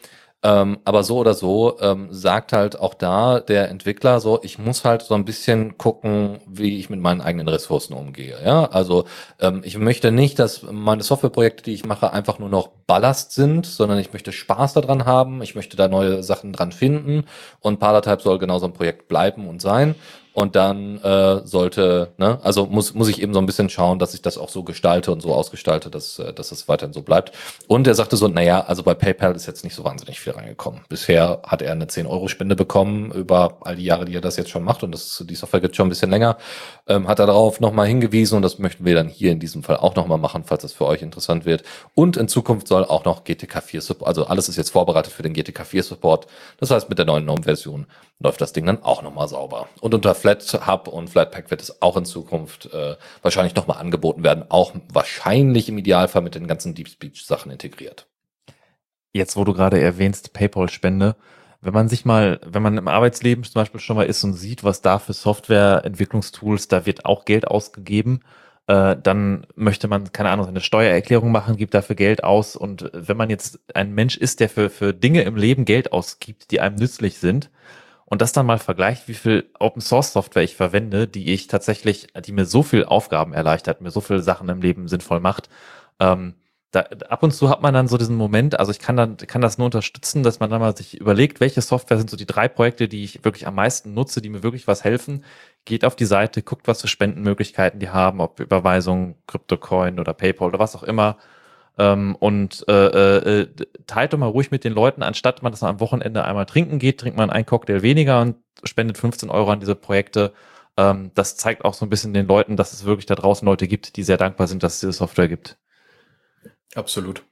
Ähm, 0.44 0.78
aber 0.84 1.04
so 1.04 1.18
oder 1.18 1.34
so 1.34 1.78
ähm, 1.80 2.08
sagt 2.10 2.52
halt 2.52 2.76
auch 2.80 2.94
da 2.94 3.38
der 3.38 3.68
Entwickler 3.70 4.18
so, 4.18 4.40
ich 4.42 4.58
muss 4.58 4.84
halt 4.84 5.02
so 5.02 5.14
ein 5.14 5.24
bisschen 5.24 5.78
gucken, 5.78 6.40
wie 6.48 6.78
ich 6.80 6.90
mit 6.90 6.98
meinen 6.98 7.20
eigenen 7.20 7.46
Ressourcen 7.46 7.94
umgehe. 7.94 8.36
Ja, 8.44 8.64
also 8.64 9.04
ähm, 9.38 9.62
ich 9.64 9.78
möchte 9.78 10.10
nicht, 10.10 10.40
dass 10.40 10.64
meine 10.64 11.04
Softwareprojekte, 11.04 11.62
die 11.62 11.74
ich 11.74 11.84
mache, 11.86 12.12
einfach 12.12 12.40
nur 12.40 12.48
noch 12.48 12.70
Ballast 12.88 13.30
sind, 13.32 13.66
sondern 13.66 14.00
ich 14.00 14.12
möchte 14.12 14.32
Spaß 14.32 14.72
daran 14.72 15.04
haben. 15.06 15.42
Ich 15.42 15.54
möchte 15.54 15.76
da 15.76 15.86
neue 15.86 16.24
Sachen 16.24 16.52
dran 16.52 16.72
finden 16.72 17.24
und 17.60 17.78
Parlatype 17.78 18.20
soll 18.20 18.38
genau 18.40 18.58
so 18.58 18.66
ein 18.66 18.72
Projekt 18.72 19.06
bleiben 19.06 19.48
und 19.48 19.62
sein. 19.62 19.94
Und 20.34 20.56
dann 20.56 20.98
äh, 20.98 21.46
sollte, 21.46 22.12
ne, 22.16 22.38
also 22.42 22.66
muss, 22.66 22.94
muss 22.94 23.08
ich 23.08 23.20
eben 23.20 23.34
so 23.34 23.40
ein 23.40 23.46
bisschen 23.46 23.68
schauen, 23.68 23.98
dass 23.98 24.14
ich 24.14 24.22
das 24.22 24.38
auch 24.38 24.48
so 24.48 24.62
gestalte 24.62 25.12
und 25.12 25.20
so 25.20 25.34
ausgestalte, 25.34 25.90
dass, 25.90 26.18
äh, 26.18 26.32
dass 26.32 26.52
es 26.52 26.68
weiterhin 26.68 26.92
so 26.92 27.02
bleibt. 27.02 27.32
Und 27.68 27.86
er 27.86 27.94
sagte 27.94 28.16
so, 28.16 28.28
naja, 28.28 28.64
also 28.66 28.82
bei 28.82 28.94
PayPal 28.94 29.36
ist 29.36 29.46
jetzt 29.46 29.64
nicht 29.64 29.74
so 29.74 29.84
wahnsinnig 29.84 30.20
viel 30.20 30.32
reingekommen. 30.32 30.80
Bisher 30.88 31.42
hat 31.46 31.60
er 31.60 31.72
eine 31.72 31.84
10-Euro-Spende 31.84 32.56
bekommen 32.56 33.12
über 33.12 33.58
all 33.60 33.76
die 33.76 33.84
Jahre, 33.84 34.06
die 34.06 34.14
er 34.14 34.20
das 34.20 34.36
jetzt 34.36 34.50
schon 34.50 34.64
macht. 34.64 34.82
Und 34.82 34.92
das, 34.92 35.22
die 35.28 35.34
Software 35.34 35.60
gibt 35.60 35.76
schon 35.76 35.86
ein 35.86 35.90
bisschen 35.90 36.10
länger. 36.10 36.38
Ähm, 36.86 37.08
hat 37.08 37.18
er 37.18 37.26
darauf 37.26 37.60
nochmal 37.60 37.86
hingewiesen 37.86 38.36
und 38.36 38.42
das 38.42 38.58
möchten 38.58 38.84
wir 38.84 38.94
dann 38.94 39.08
hier 39.08 39.32
in 39.32 39.38
diesem 39.38 39.62
Fall 39.62 39.76
auch 39.76 39.94
nochmal 39.94 40.18
machen, 40.18 40.44
falls 40.44 40.62
das 40.62 40.72
für 40.72 40.86
euch 40.86 41.02
interessant 41.02 41.44
wird. 41.44 41.62
Und 41.94 42.16
in 42.16 42.28
Zukunft 42.28 42.68
soll 42.68 42.84
auch 42.84 43.04
noch 43.04 43.24
GTK 43.24 43.62
4 43.62 43.80
Support, 43.82 44.08
also 44.08 44.26
alles 44.26 44.48
ist 44.48 44.56
jetzt 44.56 44.70
vorbereitet 44.70 45.12
für 45.12 45.22
den 45.22 45.34
GTK 45.34 45.66
4 45.66 45.82
Support. 45.82 46.26
Das 46.58 46.70
heißt, 46.70 46.88
mit 46.88 46.98
der 46.98 47.04
neuen 47.04 47.24
GNOME-Version 47.24 47.86
läuft 48.22 48.40
das 48.40 48.52
Ding 48.52 48.66
dann 48.66 48.82
auch 48.82 49.02
nochmal 49.02 49.28
sauber. 49.28 49.68
Und 49.80 49.94
unter 49.94 50.14
Flat 50.22 50.66
Hub 50.66 50.86
und 50.86 51.10
Flatpak 51.10 51.50
wird 51.50 51.60
es 51.60 51.82
auch 51.82 51.96
in 51.96 52.04
Zukunft 52.04 52.72
äh, 52.72 52.96
wahrscheinlich 53.22 53.56
nochmal 53.56 53.78
angeboten 53.78 54.22
werden, 54.22 54.44
auch 54.48 54.72
wahrscheinlich 54.92 55.68
im 55.68 55.78
Idealfall 55.78 56.22
mit 56.22 56.36
den 56.36 56.46
ganzen 56.46 56.74
Deep 56.74 56.88
Speech 56.88 57.26
Sachen 57.26 57.50
integriert. 57.50 58.06
Jetzt, 59.12 59.36
wo 59.36 59.44
du 59.44 59.52
gerade 59.52 59.80
erwähnst, 59.80 60.32
PayPal-Spende, 60.32 61.16
wenn 61.60 61.74
man 61.74 61.88
sich 61.88 62.04
mal, 62.04 62.40
wenn 62.46 62.62
man 62.62 62.78
im 62.78 62.86
Arbeitsleben 62.86 63.42
zum 63.42 63.54
Beispiel 63.54 63.80
schon 63.80 63.96
mal 63.96 64.06
ist 64.06 64.22
und 64.22 64.34
sieht, 64.34 64.62
was 64.62 64.80
da 64.80 65.00
für 65.00 65.12
Softwareentwicklungstools, 65.12 66.68
da 66.68 66.86
wird 66.86 67.04
auch 67.04 67.24
Geld 67.24 67.48
ausgegeben, 67.48 68.20
äh, 68.68 68.96
dann 69.02 69.46
möchte 69.56 69.88
man, 69.88 70.12
keine 70.12 70.30
Ahnung, 70.30 70.46
eine 70.46 70.60
Steuererklärung 70.60 71.32
machen, 71.32 71.56
gibt 71.56 71.74
dafür 71.74 71.96
Geld 71.96 72.22
aus. 72.22 72.54
Und 72.54 72.90
wenn 72.94 73.16
man 73.16 73.28
jetzt 73.28 73.58
ein 73.74 73.92
Mensch 73.92 74.16
ist, 74.16 74.38
der 74.38 74.48
für, 74.48 74.70
für 74.70 74.94
Dinge 74.94 75.22
im 75.22 75.34
Leben 75.34 75.64
Geld 75.64 75.92
ausgibt, 75.92 76.52
die 76.52 76.60
einem 76.60 76.76
nützlich 76.76 77.18
sind, 77.18 77.50
und 78.12 78.20
das 78.20 78.32
dann 78.32 78.44
mal 78.44 78.58
vergleicht, 78.58 79.08
wie 79.08 79.14
viel 79.14 79.48
Open 79.58 79.80
Source 79.80 80.12
Software 80.12 80.42
ich 80.42 80.54
verwende, 80.54 81.08
die 81.08 81.32
ich 81.32 81.46
tatsächlich, 81.46 82.08
die 82.26 82.32
mir 82.32 82.44
so 82.44 82.62
viel 82.62 82.84
Aufgaben 82.84 83.32
erleichtert, 83.32 83.80
mir 83.80 83.90
so 83.90 84.02
viele 84.02 84.20
Sachen 84.20 84.50
im 84.50 84.60
Leben 84.60 84.86
sinnvoll 84.86 85.18
macht. 85.18 85.48
Ähm, 85.98 86.34
da, 86.72 86.80
ab 87.08 87.22
und 87.22 87.32
zu 87.32 87.48
hat 87.48 87.62
man 87.62 87.72
dann 87.72 87.88
so 87.88 87.96
diesen 87.96 88.16
Moment, 88.16 88.60
also 88.60 88.70
ich 88.70 88.80
kann 88.80 88.98
dann 88.98 89.16
kann 89.16 89.40
das 89.40 89.56
nur 89.56 89.64
unterstützen, 89.64 90.22
dass 90.22 90.40
man 90.40 90.50
dann 90.50 90.60
mal 90.60 90.76
sich 90.76 91.00
überlegt, 91.00 91.40
welche 91.40 91.62
Software 91.62 91.96
sind 91.96 92.10
so 92.10 92.18
die 92.18 92.26
drei 92.26 92.48
Projekte, 92.48 92.86
die 92.86 93.02
ich 93.02 93.24
wirklich 93.24 93.46
am 93.46 93.54
meisten 93.54 93.94
nutze, 93.94 94.20
die 94.20 94.28
mir 94.28 94.42
wirklich 94.42 94.66
was 94.66 94.84
helfen. 94.84 95.24
Geht 95.64 95.86
auf 95.86 95.96
die 95.96 96.04
Seite, 96.04 96.42
guckt, 96.42 96.68
was 96.68 96.82
für 96.82 96.88
Spendenmöglichkeiten 96.88 97.80
die 97.80 97.88
haben, 97.88 98.20
ob 98.20 98.40
Überweisung, 98.40 99.16
CryptoCoin 99.26 99.98
oder 99.98 100.12
PayPal 100.12 100.48
oder 100.48 100.58
was 100.58 100.76
auch 100.76 100.82
immer. 100.82 101.16
Ähm, 101.78 102.16
und 102.16 102.64
äh, 102.68 103.40
äh, 103.42 103.48
teilt 103.86 104.12
doch 104.12 104.18
mal 104.18 104.26
ruhig 104.26 104.50
mit 104.50 104.64
den 104.64 104.74
Leuten, 104.74 105.02
anstatt 105.02 105.42
man 105.42 105.52
das 105.52 105.62
am 105.62 105.80
Wochenende 105.80 106.24
einmal 106.24 106.46
trinken 106.46 106.78
geht, 106.78 107.00
trinkt 107.00 107.16
man 107.16 107.30
einen 107.30 107.46
Cocktail 107.46 107.82
weniger 107.82 108.20
und 108.20 108.36
spendet 108.64 108.98
15 108.98 109.30
Euro 109.30 109.50
an 109.50 109.60
diese 109.60 109.74
Projekte. 109.74 110.32
Ähm, 110.76 111.10
das 111.14 111.36
zeigt 111.36 111.64
auch 111.64 111.74
so 111.74 111.86
ein 111.86 111.90
bisschen 111.90 112.12
den 112.12 112.26
Leuten, 112.26 112.56
dass 112.56 112.72
es 112.72 112.84
wirklich 112.84 113.06
da 113.06 113.14
draußen 113.14 113.46
Leute 113.46 113.68
gibt, 113.68 113.96
die 113.96 114.02
sehr 114.02 114.18
dankbar 114.18 114.46
sind, 114.46 114.62
dass 114.62 114.74
es 114.74 114.80
diese 114.80 114.92
Software 114.92 115.28
gibt. 115.28 115.58
Absolut. 116.74 117.22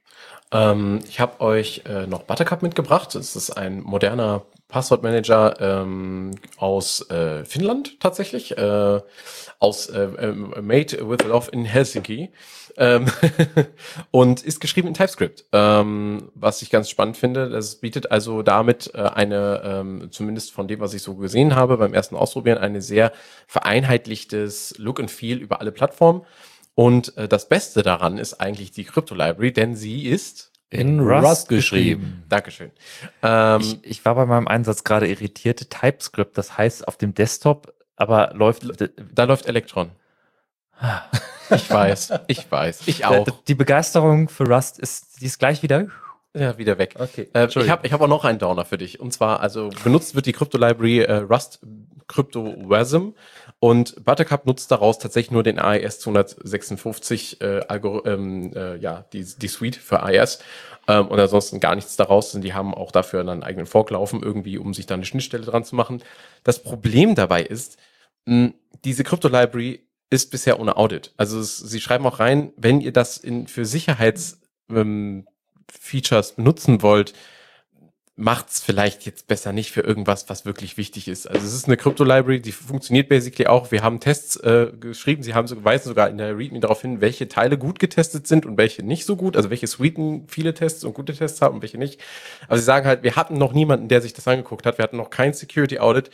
Ähm, 0.51 0.99
ich 1.07 1.19
habe 1.19 1.39
euch 1.41 1.83
äh, 1.85 2.07
noch 2.07 2.23
Buttercup 2.23 2.61
mitgebracht. 2.61 3.15
Es 3.15 3.35
ist 3.35 3.51
ein 3.51 3.81
moderner 3.81 4.45
Passwortmanager 4.71 5.59
ähm, 5.59 6.31
aus 6.57 7.07
äh, 7.11 7.43
Finnland 7.45 7.99
tatsächlich, 7.99 8.57
äh, 8.57 9.01
aus 9.59 9.87
äh, 9.87 10.03
äh, 10.03 10.31
Made 10.61 11.07
with 11.07 11.27
Love 11.27 11.51
in 11.51 11.65
Helsinki 11.65 12.31
ähm, 12.77 13.05
und 14.11 14.41
ist 14.41 14.61
geschrieben 14.61 14.87
in 14.87 14.93
TypeScript, 14.93 15.45
ähm, 15.51 16.31
was 16.35 16.61
ich 16.61 16.69
ganz 16.69 16.89
spannend 16.89 17.17
finde. 17.17 17.49
Das 17.49 17.75
bietet 17.75 18.11
also 18.11 18.43
damit 18.43 18.91
äh, 18.95 19.01
eine, 19.01 19.61
ähm, 19.63 20.07
zumindest 20.11 20.53
von 20.53 20.69
dem, 20.69 20.79
was 20.79 20.93
ich 20.93 21.03
so 21.03 21.15
gesehen 21.15 21.55
habe 21.55 21.77
beim 21.77 21.93
ersten 21.93 22.15
Ausprobieren, 22.15 22.57
eine 22.57 22.81
sehr 22.81 23.11
vereinheitlichtes 23.47 24.75
Look 24.77 25.01
and 25.01 25.11
Feel 25.11 25.37
über 25.37 25.59
alle 25.59 25.73
Plattformen. 25.73 26.21
Und 26.75 27.17
äh, 27.17 27.27
das 27.27 27.49
Beste 27.49 27.83
daran 27.83 28.17
ist 28.17 28.35
eigentlich 28.35 28.71
die 28.71 28.85
Crypto 28.85 29.15
Library, 29.15 29.51
denn 29.51 29.75
sie 29.75 30.07
ist 30.07 30.50
in 30.71 30.99
Rust, 30.99 31.27
Rust 31.27 31.49
geschrieben. 31.49 32.23
Dankeschön. 32.29 32.71
Ähm, 33.21 33.61
ich, 33.61 33.79
ich 33.83 34.05
war 34.05 34.15
bei 34.15 34.25
meinem 34.25 34.47
Einsatz 34.47 34.83
gerade 34.83 35.07
irritiert. 35.07 35.69
TypeScript, 35.69 36.37
das 36.37 36.57
heißt 36.57 36.87
auf 36.87 36.97
dem 36.97 37.13
Desktop, 37.13 37.73
aber 37.95 38.31
läuft. 38.33 38.63
Da 39.13 39.25
läuft 39.25 39.45
Electron. 39.45 39.91
Ich 41.53 41.69
weiß, 41.69 42.13
ich 42.27 42.49
weiß, 42.49 42.87
ich 42.87 43.05
auch. 43.05 43.27
Die 43.47 43.55
Begeisterung 43.55 44.29
für 44.29 44.47
Rust 44.47 44.79
ist, 44.79 45.21
die 45.21 45.25
ist 45.25 45.37
gleich 45.37 45.61
wieder. 45.61 45.87
Ja, 46.33 46.57
wieder 46.57 46.77
weg. 46.77 46.95
Okay. 46.97 47.27
Äh, 47.33 47.47
ich 47.47 47.69
habe 47.69 47.85
ich 47.85 47.91
hab 47.91 47.99
auch 47.99 48.07
noch 48.07 48.23
einen 48.23 48.39
Downer 48.39 48.63
für 48.63 48.77
dich. 48.77 49.01
Und 49.01 49.11
zwar, 49.11 49.41
also 49.41 49.69
benutzt 49.83 50.15
wird 50.15 50.25
die 50.25 50.31
Crypto 50.31 50.57
Library 50.57 50.99
äh, 50.99 51.15
Rust 51.17 51.59
CryptoWasm 52.07 53.13
und 53.63 54.03
Buttercup 54.03 54.47
nutzt 54.47 54.71
daraus 54.71 54.97
tatsächlich 54.97 55.29
nur 55.29 55.43
den 55.43 55.59
AES 55.59 55.99
256 55.99 57.41
äh, 57.41 57.59
Algor 57.67 58.07
ähm, 58.07 58.51
äh, 58.55 58.77
ja, 58.77 59.05
die, 59.13 59.23
die 59.23 59.47
Suite 59.47 59.75
für 59.75 60.01
AES 60.01 60.39
ähm, 60.87 61.07
und 61.07 61.19
ansonsten 61.19 61.59
gar 61.59 61.75
nichts 61.75 61.95
daraus. 61.95 62.33
Und 62.33 62.41
die 62.41 62.55
haben 62.55 62.73
auch 62.73 62.91
dafür 62.91 63.19
einen 63.19 63.43
eigenen 63.43 63.67
Fork 63.67 63.91
laufen, 63.91 64.23
irgendwie, 64.23 64.57
um 64.57 64.73
sich 64.73 64.87
da 64.87 64.95
eine 64.95 65.05
Schnittstelle 65.05 65.45
dran 65.45 65.63
zu 65.63 65.75
machen. 65.75 66.01
Das 66.43 66.63
Problem 66.63 67.13
dabei 67.13 67.43
ist, 67.43 67.77
mh, 68.25 68.53
diese 68.83 69.03
Crypto-Library 69.03 69.87
ist 70.09 70.31
bisher 70.31 70.59
ohne 70.59 70.75
Audit. 70.75 71.13
Also 71.17 71.39
es, 71.39 71.59
sie 71.59 71.81
schreiben 71.81 72.07
auch 72.07 72.19
rein, 72.19 72.53
wenn 72.57 72.81
ihr 72.81 72.91
das 72.91 73.17
in, 73.17 73.45
für 73.45 73.65
Sicherheits 73.65 74.41
ähm, 74.71 75.27
benutzen 76.35 76.81
wollt, 76.81 77.13
macht's 78.21 78.61
vielleicht 78.61 79.05
jetzt 79.05 79.27
besser 79.27 79.51
nicht 79.51 79.71
für 79.71 79.81
irgendwas, 79.81 80.29
was 80.29 80.45
wirklich 80.45 80.77
wichtig 80.77 81.07
ist. 81.07 81.27
Also 81.27 81.45
es 81.45 81.53
ist 81.53 81.65
eine 81.65 81.75
Crypto-Library, 81.75 82.39
die 82.39 82.51
funktioniert 82.51 83.09
basically 83.09 83.47
auch. 83.47 83.71
Wir 83.71 83.81
haben 83.81 83.99
Tests 83.99 84.35
äh, 84.37 84.71
geschrieben, 84.79 85.23
sie 85.23 85.33
haben 85.33 85.47
so, 85.47 85.63
weisen 85.63 85.89
sogar 85.89 86.07
in 86.07 86.17
der 86.17 86.37
README 86.37 86.59
darauf 86.59 86.81
hin, 86.81 87.01
welche 87.01 87.27
Teile 87.27 87.57
gut 87.57 87.79
getestet 87.79 88.27
sind 88.27 88.45
und 88.45 88.57
welche 88.57 88.83
nicht 88.83 89.05
so 89.05 89.15
gut, 89.15 89.35
also 89.35 89.49
welche 89.49 89.65
Suiten 89.65 90.27
viele 90.27 90.53
Tests 90.53 90.83
und 90.83 90.93
gute 90.93 91.13
Tests 91.13 91.41
haben 91.41 91.55
und 91.55 91.61
welche 91.63 91.79
nicht. 91.79 91.99
Aber 92.47 92.57
sie 92.57 92.63
sagen 92.63 92.85
halt, 92.85 93.01
wir 93.01 93.15
hatten 93.15 93.37
noch 93.37 93.53
niemanden, 93.53 93.87
der 93.87 94.01
sich 94.01 94.13
das 94.13 94.27
angeguckt 94.27 94.65
hat, 94.67 94.77
wir 94.77 94.83
hatten 94.83 94.97
noch 94.97 95.09
kein 95.09 95.33
Security 95.33 95.79
Audit. 95.79 96.11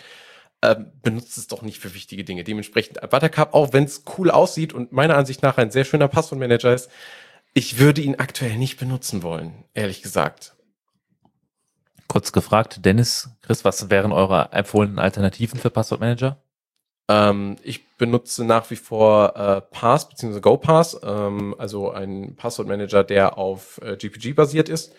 Ähm, 0.63 0.87
benutzt 1.03 1.37
es 1.37 1.45
doch 1.45 1.61
nicht 1.61 1.77
für 1.77 1.93
wichtige 1.93 2.23
Dinge. 2.23 2.43
Dementsprechend 2.43 2.99
Buttercup, 3.11 3.53
auch 3.53 3.73
wenn 3.73 3.83
es 3.83 4.03
cool 4.17 4.31
aussieht 4.31 4.73
und 4.73 4.91
meiner 4.91 5.15
Ansicht 5.15 5.43
nach 5.43 5.57
ein 5.59 5.69
sehr 5.69 5.83
schöner 5.85 6.07
Passwortmanager 6.07 6.73
ist, 6.73 6.89
ich 7.53 7.77
würde 7.77 8.01
ihn 8.01 8.15
aktuell 8.15 8.57
nicht 8.57 8.79
benutzen 8.79 9.21
wollen, 9.21 9.65
ehrlich 9.75 10.01
gesagt. 10.01 10.56
Kurz 12.07 12.31
gefragt, 12.31 12.85
Dennis, 12.85 13.29
Chris, 13.41 13.65
was 13.65 13.89
wären 13.89 14.11
eure 14.11 14.49
empfohlenen 14.53 14.99
Alternativen 14.99 15.59
für 15.59 15.69
Passwortmanager? 15.69 16.37
Ähm, 17.09 17.57
ich 17.63 17.87
benutze 17.97 18.43
nach 18.43 18.69
wie 18.69 18.75
vor 18.75 19.35
äh, 19.35 19.61
Pass 19.61 20.09
bzw. 20.09 20.39
GoPass, 20.39 20.99
ähm, 21.03 21.55
also 21.57 21.91
ein 21.91 22.35
Passwortmanager, 22.35 23.03
der 23.03 23.37
auf 23.37 23.79
äh, 23.81 23.95
GPG 23.95 24.33
basiert 24.33 24.69
ist 24.69 24.93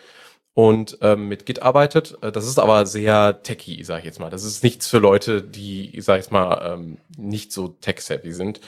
und 0.55 0.99
ähm, 1.03 1.29
mit 1.29 1.47
Git 1.47 1.63
arbeitet. 1.63 2.17
Äh, 2.23 2.33
das 2.33 2.47
ist 2.47 2.59
aber 2.59 2.87
sehr 2.87 3.43
techy, 3.43 3.85
sage 3.85 4.01
ich 4.01 4.07
jetzt 4.07 4.21
mal. 4.21 4.31
Das 4.31 4.45
ist 4.45 4.65
nichts 4.65 4.89
für 4.89 4.99
Leute, 4.99 5.43
die, 5.43 6.01
sag 6.01 6.19
ich 6.19 6.25
jetzt 6.25 6.33
mal, 6.33 6.73
ähm, 6.75 6.99
nicht 7.17 7.53
so 7.53 7.69
tech-savvy 7.69 8.33
sind. 8.33 8.61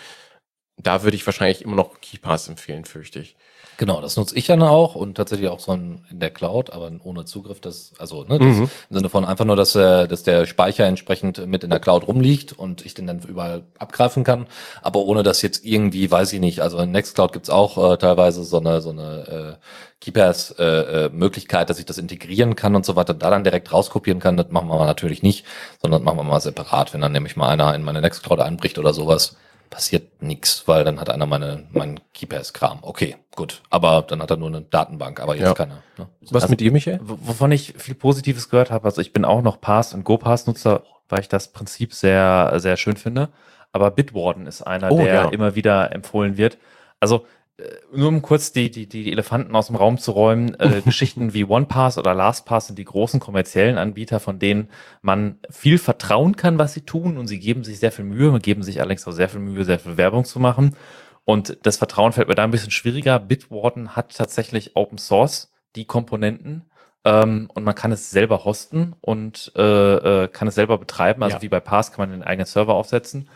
Da 0.76 1.02
würde 1.02 1.16
ich 1.16 1.26
wahrscheinlich 1.26 1.62
immer 1.62 1.76
noch 1.76 2.00
KeyPass 2.00 2.48
empfehlen, 2.48 2.84
fürchte 2.84 3.20
ich. 3.20 3.36
Genau, 3.80 4.02
das 4.02 4.18
nutze 4.18 4.36
ich 4.36 4.44
dann 4.46 4.62
auch 4.62 4.94
und 4.94 5.14
tatsächlich 5.14 5.48
auch 5.48 5.58
so 5.58 5.72
in 5.72 6.02
der 6.10 6.28
Cloud, 6.28 6.68
aber 6.68 6.92
ohne 7.02 7.24
Zugriff. 7.24 7.62
Das, 7.62 7.94
also 7.98 8.24
ne, 8.24 8.38
das 8.38 8.46
Mhm. 8.58 8.70
im 8.90 8.96
Sinne 8.96 9.08
von 9.08 9.24
einfach 9.24 9.46
nur, 9.46 9.56
dass, 9.56 9.74
äh, 9.74 10.06
dass 10.06 10.22
der 10.22 10.44
Speicher 10.44 10.84
entsprechend 10.84 11.46
mit 11.46 11.64
in 11.64 11.70
der 11.70 11.80
Cloud 11.80 12.06
rumliegt 12.06 12.52
und 12.52 12.84
ich 12.84 12.92
den 12.92 13.06
dann 13.06 13.20
überall 13.20 13.62
abgreifen 13.78 14.22
kann, 14.22 14.48
aber 14.82 15.00
ohne 15.00 15.22
dass 15.22 15.40
jetzt 15.40 15.64
irgendwie, 15.64 16.10
weiß 16.10 16.30
ich 16.34 16.40
nicht, 16.40 16.60
also 16.60 16.76
in 16.76 16.90
Nextcloud 16.92 17.32
gibt's 17.32 17.48
auch 17.48 17.92
äh, 17.94 17.96
teilweise 17.96 18.44
so 18.44 18.58
eine 18.58 18.82
so 18.82 18.90
eine 18.90 19.56
äh, 19.58 19.64
Keepers 20.02 20.50
äh, 20.58 21.06
äh, 21.06 21.08
Möglichkeit, 21.08 21.70
dass 21.70 21.78
ich 21.78 21.86
das 21.86 21.96
integrieren 21.96 22.56
kann 22.56 22.76
und 22.76 22.84
so 22.84 22.96
weiter, 22.96 23.14
da 23.14 23.30
dann 23.30 23.44
direkt 23.44 23.72
rauskopieren 23.72 24.20
kann. 24.20 24.36
Das 24.36 24.50
machen 24.50 24.68
wir 24.68 24.84
natürlich 24.84 25.22
nicht, 25.22 25.46
sondern 25.80 26.02
das 26.02 26.04
machen 26.04 26.18
wir 26.18 26.24
mal 26.24 26.40
separat. 26.40 26.92
Wenn 26.92 27.00
dann 27.00 27.12
nämlich 27.12 27.34
mal 27.36 27.48
einer 27.48 27.74
in 27.74 27.82
meine 27.82 28.02
Nextcloud 28.02 28.40
einbricht 28.40 28.78
oder 28.78 28.92
sowas, 28.92 29.36
passiert 29.70 30.20
nix, 30.22 30.66
weil 30.66 30.84
dann 30.84 31.00
hat 31.00 31.08
einer 31.10 31.26
meine 31.26 31.64
meinen 31.72 32.00
Keepers-Kram. 32.12 32.80
Okay, 32.82 33.16
gut. 33.36 33.62
Aber 33.70 34.02
dann 34.02 34.20
hat 34.20 34.30
er 34.30 34.36
nur 34.36 34.48
eine 34.48 34.62
Datenbank, 34.62 35.20
aber 35.20 35.34
jetzt 35.36 35.44
Ja. 35.46 35.54
keine. 35.54 35.74
Ne? 35.96 36.08
Was 36.22 36.42
Also- 36.42 36.48
mit 36.50 36.60
dir, 36.60 36.72
Michael? 36.72 36.98
Wovon 37.02 37.52
ich 37.52 37.74
viel 37.78 37.94
Positives 37.94 38.48
gehört 38.50 38.70
habe, 38.70 38.84
also 38.84 39.00
ich 39.00 39.12
bin 39.12 39.24
auch 39.24 39.42
noch 39.42 39.60
Pass- 39.60 39.94
und 39.94 40.04
GoPass-Nutzer, 40.04 40.82
weil 41.08 41.20
ich 41.20 41.28
das 41.28 41.48
Prinzip 41.48 41.94
sehr, 41.94 42.52
sehr 42.56 42.76
schön 42.76 42.96
finde. 42.96 43.28
Aber 43.72 43.90
Bitwarden 43.92 44.46
ist 44.46 44.62
einer, 44.62 44.90
Oh, 44.90 44.96
der 44.98 45.14
ja. 45.14 45.28
immer 45.28 45.54
wieder 45.54 45.92
empfohlen 45.92 46.36
wird. 46.36 46.58
Also 46.98 47.24
nur 47.94 48.08
um 48.08 48.22
kurz 48.22 48.52
die, 48.52 48.70
die, 48.70 48.86
die 48.88 49.10
Elefanten 49.12 49.54
aus 49.54 49.68
dem 49.68 49.76
Raum 49.76 49.98
zu 49.98 50.12
räumen, 50.12 50.54
äh, 50.58 50.80
Geschichten 50.84 51.34
wie 51.34 51.44
OnePass 51.44 51.98
oder 51.98 52.14
LastPass 52.14 52.68
sind 52.68 52.78
die 52.78 52.84
großen 52.84 53.20
kommerziellen 53.20 53.78
Anbieter, 53.78 54.20
von 54.20 54.38
denen 54.38 54.68
man 55.02 55.38
viel 55.50 55.78
vertrauen 55.78 56.36
kann, 56.36 56.58
was 56.58 56.74
sie 56.74 56.82
tun 56.82 57.18
und 57.18 57.26
sie 57.26 57.38
geben 57.38 57.64
sich 57.64 57.78
sehr 57.78 57.92
viel 57.92 58.04
Mühe, 58.04 58.38
geben 58.40 58.62
sich 58.62 58.80
allerdings 58.80 59.06
auch 59.06 59.12
sehr 59.12 59.28
viel 59.28 59.40
Mühe, 59.40 59.64
sehr 59.64 59.78
viel 59.78 59.96
Werbung 59.96 60.24
zu 60.24 60.40
machen. 60.40 60.76
Und 61.24 61.58
das 61.62 61.76
Vertrauen 61.76 62.12
fällt 62.12 62.28
mir 62.28 62.34
da 62.34 62.44
ein 62.44 62.50
bisschen 62.50 62.70
schwieriger. 62.70 63.18
Bitwarden 63.18 63.94
hat 63.94 64.16
tatsächlich 64.16 64.76
Open 64.76 64.98
Source 64.98 65.52
die 65.76 65.84
Komponenten 65.84 66.64
ähm, 67.04 67.48
und 67.54 67.64
man 67.64 67.74
kann 67.74 67.92
es 67.92 68.10
selber 68.10 68.44
hosten 68.44 68.94
und 69.00 69.52
äh, 69.56 69.62
äh, 70.24 70.28
kann 70.28 70.48
es 70.48 70.54
selber 70.54 70.78
betreiben. 70.78 71.22
Also 71.22 71.36
Ja. 71.36 71.42
wie 71.42 71.48
bei 71.48 71.60
Pass 71.60 71.92
kann 71.92 72.08
man 72.08 72.18
den 72.18 72.26
eigenen 72.26 72.46
Server 72.46 72.74
aufsetzen. 72.74 73.28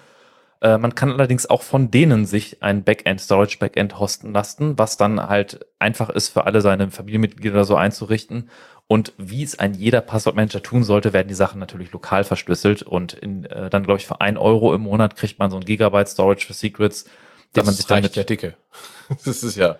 Äh, 0.64 0.78
man 0.78 0.94
kann 0.94 1.12
allerdings 1.12 1.44
auch 1.44 1.62
von 1.62 1.90
denen 1.90 2.24
sich 2.24 2.62
ein 2.62 2.84
Backend, 2.84 3.20
Storage 3.20 3.58
Backend 3.58 3.98
hosten 3.98 4.32
lassen, 4.32 4.78
was 4.78 4.96
dann 4.96 5.28
halt 5.28 5.66
einfach 5.78 6.08
ist 6.08 6.30
für 6.30 6.46
alle 6.46 6.62
seine 6.62 6.90
Familienmitglieder 6.90 7.64
so 7.66 7.76
einzurichten. 7.76 8.48
Und 8.86 9.12
wie 9.18 9.42
es 9.42 9.58
ein 9.58 9.74
jeder 9.74 10.00
Passwortmanager 10.00 10.62
tun 10.62 10.82
sollte, 10.82 11.12
werden 11.12 11.28
die 11.28 11.34
Sachen 11.34 11.58
natürlich 11.58 11.92
lokal 11.92 12.24
verschlüsselt 12.24 12.82
und 12.82 13.12
in, 13.12 13.44
äh, 13.44 13.68
dann 13.68 13.82
glaube 13.82 14.00
ich 14.00 14.06
für 14.06 14.22
ein 14.22 14.38
Euro 14.38 14.74
im 14.74 14.80
Monat 14.80 15.16
kriegt 15.16 15.38
man 15.38 15.50
so 15.50 15.58
ein 15.58 15.64
Gigabyte 15.64 16.08
Storage 16.08 16.46
für 16.46 16.54
Secrets, 16.54 17.04
den 17.56 17.66
man 17.66 17.74
sich 17.74 17.86
dann 17.86 18.02
mit 18.02 18.16
der 18.16 18.24
Dicke. 18.24 18.54
Das 19.26 19.42
ist 19.42 19.56
ja. 19.56 19.76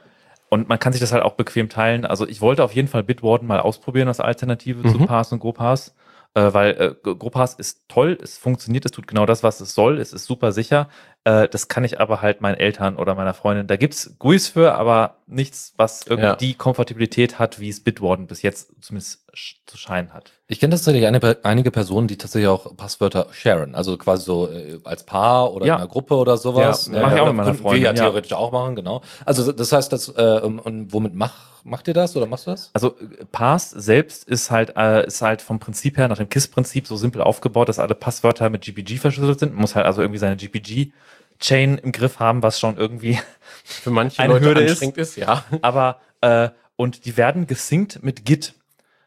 und 0.50 0.68
man 0.68 0.78
kann 0.78 0.92
sich 0.92 1.00
das 1.00 1.12
halt 1.12 1.22
auch 1.22 1.32
bequem 1.32 1.70
teilen. 1.70 2.04
Also 2.04 2.28
ich 2.28 2.42
wollte 2.42 2.62
auf 2.62 2.74
jeden 2.74 2.88
Fall 2.88 3.02
Bitwarden 3.02 3.48
mal 3.48 3.60
ausprobieren 3.60 4.08
als 4.08 4.20
Alternative 4.20 4.82
zu 4.82 4.98
Mhm. 4.98 5.06
Pass 5.06 5.32
und 5.32 5.38
GoPass. 5.38 5.94
Äh, 6.36 6.52
weil 6.52 6.96
äh, 7.04 7.14
GoPass 7.14 7.54
ist 7.54 7.88
toll, 7.88 8.18
es 8.20 8.38
funktioniert, 8.38 8.84
es 8.84 8.90
tut 8.90 9.06
genau 9.06 9.24
das, 9.24 9.44
was 9.44 9.60
es 9.60 9.72
soll, 9.74 9.98
es 10.00 10.12
ist 10.12 10.24
super 10.24 10.50
sicher. 10.50 10.88
Äh, 11.22 11.48
das 11.48 11.68
kann 11.68 11.84
ich 11.84 12.00
aber 12.00 12.22
halt 12.22 12.40
meinen 12.40 12.56
Eltern 12.56 12.96
oder 12.96 13.14
meiner 13.14 13.34
Freundin, 13.34 13.68
da 13.68 13.76
gibt's 13.76 14.16
GUIs 14.18 14.48
für, 14.48 14.74
aber 14.74 15.18
nichts, 15.28 15.74
was 15.76 16.06
irgendwie 16.06 16.26
Ja. 16.26 16.36
die 16.36 16.54
Kompatibilität 16.54 17.38
hat, 17.38 17.60
wie 17.60 17.68
es 17.68 17.82
Bitwarden 17.84 18.26
bis 18.26 18.42
jetzt 18.42 18.72
zumindest 18.80 19.23
zu 19.66 19.76
scheinen 19.76 20.12
hat. 20.12 20.32
Ich 20.46 20.60
kenne 20.60 20.72
tatsächlich 20.74 21.06
eine, 21.06 21.38
einige 21.42 21.70
Personen, 21.70 22.06
die 22.08 22.16
tatsächlich 22.18 22.48
auch 22.48 22.76
Passwörter 22.76 23.26
sharen, 23.32 23.74
also 23.74 23.96
quasi 23.96 24.24
so 24.24 24.48
äh, 24.50 24.78
als 24.84 25.04
Paar 25.04 25.52
oder 25.52 25.66
Ja. 25.66 25.74
in 25.74 25.80
einer 25.80 25.88
Gruppe 25.88 26.14
oder 26.16 26.36
sowas. 26.36 26.90
Ja, 26.92 27.00
mach 27.02 27.14
ich 27.14 27.20
auch 27.20 27.26
mit 27.26 27.36
meiner 27.36 27.48
könnten 27.50 27.62
Wir 27.64 27.70
Freundin, 27.70 27.82
ja 27.84 27.90
ja. 27.92 27.96
theoretisch 28.04 28.32
auch 28.32 28.52
machen, 28.52 28.76
genau. 28.76 29.02
Also 29.24 29.50
das 29.52 29.72
heißt, 29.72 29.92
das, 29.92 30.08
äh, 30.08 30.40
und, 30.40 30.92
womit 30.92 31.14
mach, 31.14 31.34
macht 31.64 31.88
ihr 31.88 31.94
das 31.94 32.14
oder 32.16 32.26
machst 32.26 32.46
du 32.46 32.50
das? 32.52 32.70
Also 32.74 32.96
äh, 32.98 33.24
Pass 33.32 33.70
selbst 33.70 34.24
ist 34.24 34.50
halt, 34.50 34.76
äh, 34.76 35.06
ist 35.06 35.22
halt 35.22 35.42
vom 35.42 35.58
Prinzip 35.58 35.96
her 35.96 36.08
nach 36.08 36.18
dem 36.18 36.28
KISS-Prinzip 36.28 36.86
so 36.86 36.96
simpel 36.96 37.22
aufgebaut, 37.22 37.68
dass 37.68 37.78
alle 37.78 37.94
Passwörter 37.94 38.50
mit 38.50 38.62
GPG 38.62 38.98
verschlüsselt 38.98 39.40
sind. 39.40 39.52
Man 39.52 39.62
muss 39.62 39.74
halt 39.74 39.86
also 39.86 40.02
irgendwie 40.02 40.18
seine 40.18 40.36
GPG-Chain 40.36 41.78
im 41.78 41.92
Griff 41.92 42.18
haben, 42.20 42.42
was 42.42 42.60
schon 42.60 42.76
irgendwie 42.76 43.18
Für 43.64 43.90
manche 43.90 44.18
Eine 44.22 44.34
Leute 44.34 44.46
Hürde 44.46 44.60
ist. 44.62 44.70
anstrengend 44.72 44.98
ist, 44.98 45.16
ja. 45.16 45.44
aber 45.62 46.00
äh, 46.20 46.50
und 46.76 47.04
die 47.04 47.16
werden 47.16 47.46
gesynkt 47.46 48.02
mit 48.02 48.24
Git. 48.24 48.54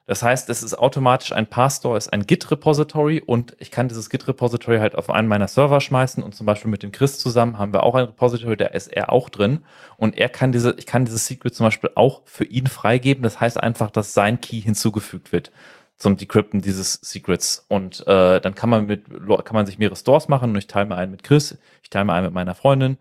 Das 0.07 0.23
heißt, 0.23 0.49
es 0.49 0.63
ist 0.63 0.73
automatisch 0.73 1.33
ein 1.33 1.47
Pastor, 1.47 1.97
ist 1.97 2.13
ein 2.13 2.25
Git-Repository 2.25 3.21
und 3.25 3.57
ich 3.59 3.71
kann 3.71 3.89
dieses 3.89 4.09
Git-Repository 4.09 4.77
halt 4.77 4.95
auf 4.95 5.09
einen 5.09 5.27
meiner 5.27 5.49
Server 5.49 5.81
schmeißen 5.81 6.23
und 6.23 6.33
zum 6.33 6.45
Beispiel 6.45 6.71
mit 6.71 6.81
dem 6.81 6.93
Chris 6.93 7.19
zusammen 7.19 7.57
haben 7.59 7.73
wir 7.73 7.83
auch 7.83 7.93
ein 7.93 8.05
Repository, 8.05 8.55
da 8.55 8.67
ist 8.67 8.87
er 8.87 9.11
auch 9.11 9.27
drin 9.27 9.65
und 9.97 10.17
er 10.17 10.29
kann 10.29 10.53
diese, 10.53 10.73
ich 10.77 10.85
kann 10.85 11.03
dieses 11.03 11.27
Secret 11.27 11.53
zum 11.53 11.65
Beispiel 11.65 11.91
auch 11.95 12.21
für 12.23 12.45
ihn 12.45 12.67
freigeben. 12.67 13.21
Das 13.21 13.41
heißt 13.41 13.61
einfach, 13.61 13.91
dass 13.91 14.13
sein 14.13 14.39
Key 14.39 14.61
hinzugefügt 14.61 15.33
wird 15.33 15.51
zum 15.97 16.15
Decrypten 16.15 16.61
dieses 16.61 16.93
Secrets 16.93 17.65
und 17.67 18.07
äh, 18.07 18.39
dann 18.39 18.55
kann 18.55 18.69
man 18.69 18.85
mit 18.85 19.09
kann 19.09 19.55
man 19.55 19.65
sich 19.65 19.77
mehrere 19.77 19.97
Stores 19.97 20.29
machen 20.29 20.51
und 20.51 20.55
ich 20.55 20.67
teile 20.67 20.85
mir 20.85 20.95
einen 20.95 21.11
mit 21.11 21.23
Chris, 21.23 21.57
ich 21.83 21.89
teile 21.89 22.05
mir 22.05 22.13
einen 22.13 22.27
mit 22.27 22.33
meiner 22.33 22.55
Freundin 22.55 22.97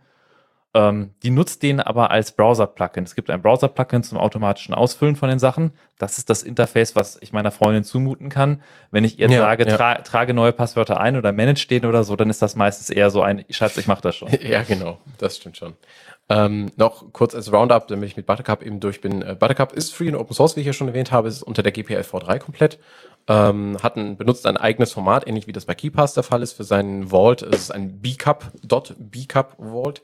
ähm, 0.76 1.14
die 1.22 1.30
nutzt 1.30 1.62
den 1.62 1.80
aber 1.80 2.10
als 2.10 2.32
Browser-Plugin. 2.32 3.04
Es 3.04 3.14
gibt 3.14 3.30
ein 3.30 3.40
Browser-Plugin 3.40 4.02
zum 4.02 4.18
automatischen 4.18 4.74
Ausfüllen 4.74 5.16
von 5.16 5.30
den 5.30 5.38
Sachen. 5.38 5.72
Das 5.98 6.18
ist 6.18 6.28
das 6.28 6.42
Interface, 6.42 6.94
was 6.94 7.16
ich 7.22 7.32
meiner 7.32 7.50
Freundin 7.50 7.82
zumuten 7.82 8.28
kann. 8.28 8.60
Wenn 8.90 9.02
ich 9.02 9.18
ihr 9.18 9.30
Ja, 9.30 9.38
sage, 9.38 9.66
ja. 9.66 9.74
tra 9.74 9.94
trage 9.94 10.34
neue 10.34 10.52
Passwörter 10.52 11.00
ein 11.00 11.16
oder 11.16 11.32
manage 11.32 11.66
den 11.68 11.86
oder 11.86 12.04
so, 12.04 12.14
dann 12.14 12.28
ist 12.28 12.42
das 12.42 12.56
meistens 12.56 12.90
eher 12.90 13.08
so 13.08 13.22
ein, 13.22 13.46
Schatz, 13.48 13.78
ich 13.78 13.86
mach 13.86 14.02
das 14.02 14.16
schon. 14.16 14.28
Ja, 14.46 14.62
genau, 14.62 14.98
das 15.18 15.38
stimmt 15.38 15.56
schon. 15.56 15.72
Ähm, 16.28 16.70
noch 16.76 17.12
kurz 17.12 17.34
als 17.34 17.52
Roundup, 17.52 17.88
damit 17.88 18.10
ich 18.10 18.16
mit 18.16 18.26
Buttercup 18.26 18.62
eben 18.62 18.80
durch 18.80 19.00
bin. 19.00 19.22
Äh, 19.22 19.34
Buttercup 19.38 19.72
ist 19.72 19.94
free 19.94 20.08
und 20.08 20.16
Open 20.16 20.34
Source, 20.34 20.56
wie 20.56 20.60
ich 20.60 20.66
ja 20.66 20.72
schon 20.72 20.88
erwähnt 20.88 21.10
habe, 21.10 21.28
ist 21.28 21.42
unter 21.42 21.62
der 21.62 21.72
GPL 21.72 22.00
V3 22.02 22.38
komplett. 22.38 22.78
Ähm, 23.28 23.76
hat 23.82 23.96
ein, 23.96 24.16
benutzt 24.16 24.46
ein 24.46 24.56
eigenes 24.56 24.92
Format, 24.92 25.26
ähnlich 25.26 25.46
wie 25.46 25.52
das 25.52 25.64
bei 25.64 25.74
KeyPass 25.74 26.14
der 26.14 26.22
Fall 26.22 26.42
ist, 26.42 26.52
für 26.52 26.64
seinen 26.64 27.10
Vault. 27.10 27.42
Es 27.42 27.62
ist 27.62 27.70
ein 27.70 28.00
BCup, 28.00 28.52
Dot 28.62 28.94
BCup 28.98 29.56
Vault. 29.58 30.02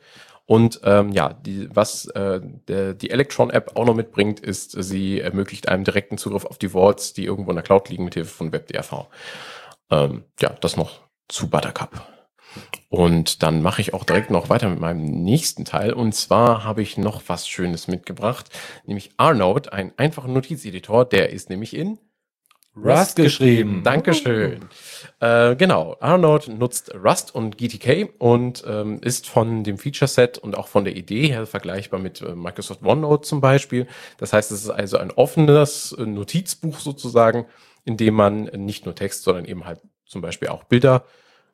Und 0.52 0.82
ähm, 0.84 1.12
ja, 1.12 1.32
die, 1.32 1.74
was 1.74 2.08
äh, 2.08 2.42
der, 2.68 2.92
die 2.92 3.08
Electron-App 3.08 3.74
auch 3.74 3.86
noch 3.86 3.94
mitbringt, 3.94 4.38
ist, 4.38 4.72
sie 4.72 5.18
ermöglicht 5.18 5.66
einem 5.66 5.82
direkten 5.82 6.18
Zugriff 6.18 6.44
auf 6.44 6.58
die 6.58 6.74
Vaults, 6.74 7.14
die 7.14 7.24
irgendwo 7.24 7.52
in 7.52 7.56
der 7.56 7.62
Cloud 7.62 7.88
liegen, 7.88 8.04
mit 8.04 8.12
Hilfe 8.12 8.34
von 8.34 8.52
WebDRV. 8.52 9.06
Ähm, 9.90 10.24
ja, 10.42 10.50
das 10.60 10.76
noch 10.76 11.00
zu 11.26 11.48
Buttercup. 11.48 12.06
Und 12.90 13.42
dann 13.42 13.62
mache 13.62 13.80
ich 13.80 13.94
auch 13.94 14.04
direkt 14.04 14.28
noch 14.28 14.50
weiter 14.50 14.68
mit 14.68 14.78
meinem 14.78 15.24
nächsten 15.24 15.64
Teil. 15.64 15.94
Und 15.94 16.14
zwar 16.14 16.64
habe 16.64 16.82
ich 16.82 16.98
noch 16.98 17.22
was 17.28 17.48
Schönes 17.48 17.88
mitgebracht, 17.88 18.50
nämlich 18.84 19.12
Arnold, 19.16 19.72
ein 19.72 19.94
einfacher 19.96 20.28
Notizeditor. 20.28 21.06
Der 21.06 21.30
ist 21.30 21.48
nämlich 21.48 21.74
in 21.74 21.98
Rust 22.76 23.16
geschrieben. 23.16 23.82
Dankeschön. 23.82 24.60
Äh, 25.20 25.54
genau. 25.54 25.96
Arnold 26.00 26.48
nutzt 26.48 26.92
Rust 26.96 27.32
und 27.32 27.56
GTK 27.56 28.12
und 28.18 28.64
ähm, 28.66 28.98
ist 29.02 29.28
von 29.28 29.62
dem 29.62 29.78
Feature 29.78 30.08
Set 30.08 30.36
und 30.36 30.56
auch 30.56 30.66
von 30.66 30.84
der 30.84 30.96
Idee 30.96 31.28
her 31.28 31.46
vergleichbar 31.46 32.00
mit 32.00 32.20
äh, 32.22 32.34
Microsoft 32.34 32.82
OneNote 32.82 33.22
zum 33.22 33.40
Beispiel. 33.40 33.86
Das 34.18 34.32
heißt, 34.32 34.50
es 34.50 34.64
ist 34.64 34.70
also 34.70 34.98
ein 34.98 35.12
offenes 35.12 35.92
äh, 35.92 36.06
Notizbuch 36.06 36.80
sozusagen, 36.80 37.46
in 37.84 37.96
dem 37.96 38.14
man 38.14 38.44
nicht 38.46 38.84
nur 38.84 38.96
Text, 38.96 39.22
sondern 39.22 39.44
eben 39.44 39.64
halt 39.64 39.80
zum 40.06 40.22
Beispiel 40.22 40.48
auch 40.48 40.64
Bilder 40.64 41.04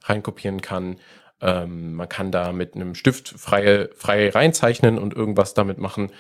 reinkopieren 0.05 0.63
kann. 0.63 0.97
Ähm, 1.43 1.93
man 1.93 2.09
kann 2.09 2.33
da 2.33 2.53
mit 2.53 2.75
einem 2.75 2.95
Stift 2.95 3.29
frei, 3.29 3.91
frei 3.95 4.31
reinzeichnen 4.31 4.99
und 4.99 5.15
irgendwas 5.15 5.53
damit 5.53 5.77
machen. 5.77 6.11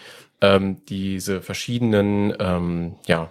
Ähm, 0.42 0.84
diese 0.84 1.40
verschiedenen, 1.40 2.34
ähm, 2.38 2.96
ja, 3.07 3.30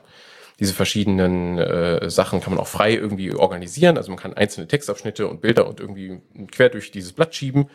diese 0.60 0.74
verschiedenen 0.74 1.58
äh, 1.58 2.10
Sachen 2.10 2.41
kann 2.41 2.53
man 2.53 2.60
auch 2.60 2.68
frei 2.68 2.93
irgendwie 2.93 3.34
organisieren. 3.34 3.97
Also 3.97 4.10
man 4.10 4.20
kann 4.20 4.34
einzelne 4.34 4.68
Textabschnitte 4.68 5.28
und 5.28 5.41
Bilder 5.41 5.68
und 5.68 5.80
irgendwie 5.80 6.20
quer 6.51 6.70
durch 6.70 6.91
dieses 6.91 7.14
Blatt 7.14 7.36
schieben. 7.36 7.70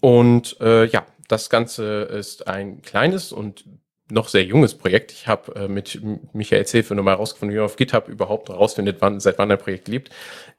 Und 0.00 0.56
äh, 0.60 0.86
ja, 0.86 1.06
das 1.28 1.50
Ganze 1.50 2.02
ist 2.02 2.46
ein 2.46 2.82
kleines 2.82 3.32
und 3.32 3.64
noch 4.10 4.28
sehr 4.28 4.44
junges 4.44 4.74
Projekt. 4.74 5.10
Ich 5.12 5.26
habe 5.26 5.54
äh, 5.56 5.68
mit 5.68 6.00
Michaels 6.32 6.70
Hilfe 6.70 6.94
nochmal 6.94 7.14
herausgefunden, 7.14 7.54
wie 7.54 7.58
man 7.58 7.66
auf 7.66 7.76
GitHub 7.76 8.08
überhaupt 8.08 8.48
herausfindet, 8.50 8.98
wann, 9.00 9.20
seit 9.20 9.38
wann 9.38 9.50
ein 9.50 9.58
Projekt 9.58 9.88
lebt. 9.88 10.10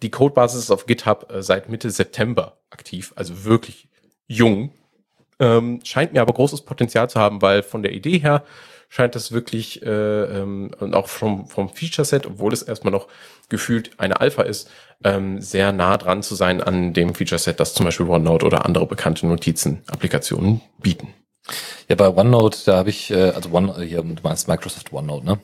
Die 0.01 0.09
Codebasis 0.09 0.63
ist 0.63 0.71
auf 0.71 0.85
GitHub 0.85 1.31
äh, 1.31 1.43
seit 1.43 1.69
Mitte 1.69 1.91
September 1.91 2.57
aktiv, 2.71 3.13
also 3.15 3.45
wirklich 3.45 3.87
jung. 4.27 4.71
Ähm, 5.39 5.81
scheint 5.83 6.13
mir 6.13 6.21
aber 6.21 6.33
großes 6.33 6.61
Potenzial 6.61 7.09
zu 7.09 7.19
haben, 7.19 7.41
weil 7.41 7.63
von 7.63 7.83
der 7.83 7.93
Idee 7.93 8.17
her 8.17 8.43
scheint 8.93 9.15
das 9.15 9.31
wirklich 9.31 9.81
äh, 9.81 9.89
ähm, 9.89 10.69
und 10.79 10.93
auch 10.93 11.07
vom, 11.07 11.47
vom 11.47 11.67
Feature-Set, 11.69 12.27
obwohl 12.27 12.53
es 12.53 12.61
erstmal 12.61 12.91
noch 12.91 13.07
gefühlt 13.49 13.89
eine 13.97 14.21
Alpha 14.21 14.43
ist, 14.43 14.69
ähm, 15.03 15.41
sehr 15.41 15.71
nah 15.71 15.97
dran 15.97 16.21
zu 16.21 16.35
sein 16.35 16.61
an 16.61 16.93
dem 16.93 17.15
Feature-Set, 17.15 17.59
das 17.59 17.73
zum 17.73 17.85
Beispiel 17.85 18.05
OneNote 18.05 18.45
oder 18.45 18.65
andere 18.65 18.85
bekannte 18.85 19.25
Notizen-Applikationen 19.25 20.61
bieten. 20.77 21.07
Ja, 21.89 21.95
bei 21.95 22.07
OneNote, 22.07 22.59
da 22.65 22.77
habe 22.77 22.91
ich, 22.91 23.09
äh, 23.09 23.31
also 23.31 23.49
One, 23.49 23.81
hier, 23.81 24.03
du 24.03 24.13
meinst 24.21 24.47
Microsoft 24.47 24.93
OneNote, 24.93 25.25
ne? 25.25 25.39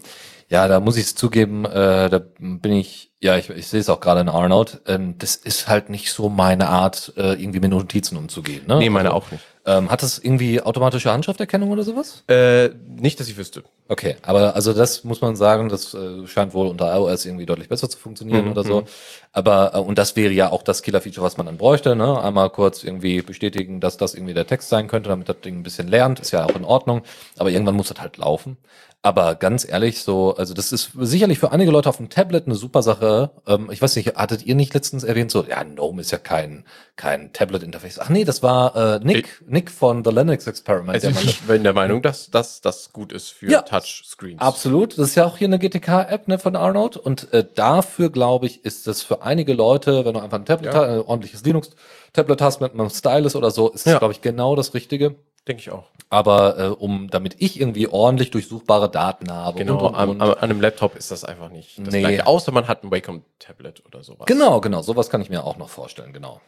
Ja, 0.51 0.67
da 0.67 0.79
muss 0.79 0.97
ich 0.97 1.05
es 1.05 1.15
zugeben, 1.15 1.65
äh, 1.65 2.09
da 2.09 2.21
bin 2.37 2.71
ich, 2.73 3.11
ja, 3.19 3.35
ich, 3.37 3.49
ich 3.49 3.67
sehe 3.67 3.79
es 3.79 3.89
auch 3.89 3.99
gerade 3.99 4.21
in 4.21 4.29
Arnold, 4.29 4.81
ähm, 4.85 5.15
das 5.17 5.35
ist 5.35 5.67
halt 5.67 5.89
nicht 5.89 6.11
so 6.11 6.29
meine 6.29 6.69
Art, 6.69 7.13
äh, 7.17 7.33
irgendwie 7.33 7.59
mit 7.59 7.71
Notizen 7.71 8.15
umzugehen. 8.15 8.67
Ne? 8.67 8.77
Nee, 8.77 8.89
meine 8.91 9.13
auch 9.13 9.31
nicht. 9.31 9.43
Ähm, 9.69 9.91
hat 9.91 10.01
das 10.01 10.17
irgendwie 10.17 10.61
automatische 10.61 11.11
Handschrifterkennung 11.11 11.69
oder 11.69 11.83
sowas? 11.83 12.23
Äh, 12.27 12.69
nicht, 12.87 13.19
dass 13.19 13.27
ich 13.27 13.37
wüsste. 13.37 13.63
Okay, 13.87 14.15
aber 14.23 14.55
also 14.55 14.73
das 14.73 15.03
muss 15.03 15.21
man 15.21 15.35
sagen, 15.35 15.69
das 15.69 15.93
äh, 15.93 16.25
scheint 16.25 16.55
wohl 16.55 16.67
unter 16.67 16.91
iOS 16.95 17.25
irgendwie 17.25 17.45
deutlich 17.45 17.69
besser 17.69 17.87
zu 17.87 17.99
funktionieren 17.99 18.45
Mhm, 18.45 18.51
oder 18.51 18.63
so. 18.63 18.85
Aber 19.31 19.75
äh, 19.75 19.77
und 19.77 19.99
das 19.99 20.15
wäre 20.15 20.33
ja 20.33 20.51
auch 20.51 20.63
das 20.63 20.81
Killer-Feature, 20.81 21.23
was 21.23 21.37
man 21.37 21.45
dann 21.45 21.57
bräuchte. 21.57 21.95
Ne? 21.95 22.19
Einmal 22.19 22.49
kurz 22.49 22.83
irgendwie 22.83 23.21
bestätigen, 23.21 23.79
dass 23.79 23.97
das 23.97 24.15
irgendwie 24.15 24.33
der 24.33 24.47
Text 24.47 24.69
sein 24.69 24.87
könnte, 24.87 25.09
damit 25.09 25.29
das 25.29 25.39
Ding 25.41 25.59
ein 25.59 25.63
bisschen 25.63 25.87
lernt, 25.87 26.19
ist 26.19 26.31
ja 26.31 26.45
auch 26.45 26.55
in 26.55 26.65
Ordnung. 26.65 27.03
Aber 27.37 27.51
irgendwann 27.51 27.75
muss 27.75 27.89
das 27.89 28.01
halt 28.01 28.17
laufen. 28.17 28.57
Aber 29.01 29.35
ganz 29.35 29.65
ehrlich, 29.67 30.01
so, 30.03 30.35
also 30.35 30.53
das 30.53 30.73
ist 30.73 30.91
sicherlich 30.99 31.39
für 31.39 31.53
einige 31.53 31.71
Leute 31.71 31.87
auf 31.87 31.95
dem 31.97 32.09
Tablet 32.09 32.47
eine 32.47 32.55
super 32.55 32.83
Sache. 32.83 33.31
Ähm, 33.47 33.69
ich 33.71 33.81
weiß 33.81 33.95
nicht, 33.95 34.13
hattet 34.15 34.45
ihr 34.45 34.55
nicht 34.55 34.73
letztens 34.73 35.05
erwähnt, 35.05 35.31
so, 35.31 35.45
ja, 35.45 35.63
GNOME 35.63 36.01
ist 36.01 36.11
ja 36.11 36.17
kein, 36.17 36.65
kein 36.97 37.31
Tablet-Interface. 37.31 37.99
Ach 37.99 38.09
nee, 38.09 38.25
das 38.25 38.43
war 38.43 38.75
äh, 38.75 38.99
Nick, 39.01 39.41
Nick 39.47 39.71
von 39.71 40.03
The 40.03 40.11
Linux 40.11 40.47
Experiment. 40.47 40.89
Also 40.95 41.11
der 41.11 41.21
ich 41.23 41.39
bin 41.47 41.63
der 41.63 41.71
Meinung, 41.71 42.01
dass, 42.01 42.29
dass 42.29 42.59
das 42.59 42.91
gut 42.91 43.13
ist 43.13 43.29
für 43.29 43.49
Ja. 43.49 43.61
Touchscreens. 43.61 44.41
Absolut, 44.41 44.97
das 44.97 45.07
ist 45.09 45.15
ja 45.15 45.25
auch 45.25 45.37
hier 45.37 45.47
eine 45.47 45.59
GTK-App 45.59 46.27
ne, 46.27 46.37
von 46.37 46.57
Arnold 46.57 46.97
und 46.97 47.31
äh, 47.31 47.45
dafür 47.55 48.09
glaube 48.09 48.47
ich, 48.47 48.65
ist 48.65 48.85
das 48.85 49.01
für 49.01 49.21
einige 49.21 49.53
Leute, 49.53 50.03
wenn 50.03 50.13
du 50.13 50.19
einfach 50.19 50.39
ein 50.39 50.45
Tablet, 50.45 50.73
Ja. 50.73 50.79
hast, 50.81 50.89
ein 50.89 50.99
ordentliches 50.99 51.45
Linux-Tablet 51.45 52.41
hast 52.41 52.59
mit 52.59 52.73
einem 52.73 52.89
Stylus 52.89 53.37
oder 53.37 53.51
so, 53.51 53.69
ist 53.69 53.85
das 53.85 53.93
Ja. 53.93 53.99
glaube 53.99 54.11
ich 54.11 54.19
genau 54.19 54.57
das 54.57 54.73
Richtige. 54.73 55.15
Denke 55.49 55.61
ich 55.61 55.71
auch. 55.71 55.87
Aber 56.11 56.57
äh, 56.59 56.67
um, 56.67 57.09
damit 57.09 57.35
ich 57.39 57.59
irgendwie 57.59 57.87
ordentlich 57.87 58.31
durchsuchbare 58.31 58.89
Daten 58.89 59.31
habe. 59.31 59.57
Genau, 59.57 59.79
und, 59.79 59.85
und, 59.87 59.95
an, 59.95 60.09
und. 60.09 60.21
an, 60.21 60.29
an 60.29 60.37
einem 60.37 60.61
Laptop 60.61 60.95
ist 60.95 61.11
das 61.11 61.23
einfach 61.25 61.49
nicht 61.49 61.77
das 61.79 61.91
Nee. 61.91 61.99
gleiche. 62.01 62.25
Außer 62.27 62.51
man 62.51 62.67
hat 62.67 62.83
ein 62.83 62.91
Wacom-Tablet 62.91 63.83
oder 63.85 64.03
sowas. 64.03 64.25
Genau, 64.27 64.61
genau, 64.61 64.81
sowas 64.83 65.09
kann 65.09 65.21
ich 65.21 65.29
mir 65.29 65.43
auch 65.43 65.57
noch 65.57 65.69
vorstellen, 65.69 66.13
genau. 66.13 66.39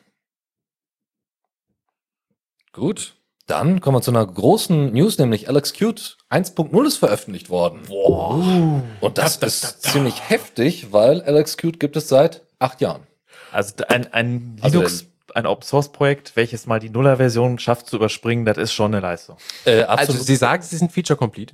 Gut, 2.74 3.16
dann 3.48 3.82
kommen 3.82 3.98
wir 3.98 4.02
zu 4.02 4.12
einer 4.12 4.26
großen 4.26 4.94
News, 4.94 5.18
nämlich 5.18 5.50
Alex 5.50 5.74
Qt 5.74 6.18
1.0 6.30 6.86
ist 6.88 6.98
veröffentlicht 6.98 7.50
worden. 7.50 7.82
Wow. 7.88 8.82
Und 9.02 9.18
das 9.18 9.40
Da, 9.40 9.42
da, 9.42 9.48
ist 9.48 9.64
da, 9.64 9.68
da. 9.70 9.78
ziemlich 9.92 10.30
heftig, 10.30 10.94
weil 10.94 11.22
Alex 11.24 11.58
Qt 11.58 11.80
gibt 11.80 11.96
es 11.98 12.08
seit 12.08 12.44
acht 12.60 12.80
Jahren. 12.82 13.06
Also 13.52 13.74
ein, 13.90 14.14
ein 14.14 14.58
Also 14.62 14.78
Linux, 14.78 15.06
ein 15.36 15.46
Open 15.46 15.64
Source 15.64 15.92
Projekt, 15.92 16.36
welches 16.36 16.66
mal 16.68 16.80
die 16.80 16.90
Nuller-Version 16.90 17.60
schafft 17.60 17.88
zu 17.88 17.96
überspringen, 17.98 18.46
das 18.46 18.58
ist 18.58 18.74
schon 18.74 18.94
eine 18.94 19.02
Leistung. 19.02 19.38
Äh, 19.66 19.84
Also 19.84 20.14
Sie 20.14 20.36
sagen, 20.36 20.62
Sie 20.64 20.78
sind 20.78 20.92
Feature-Complete. 20.92 21.54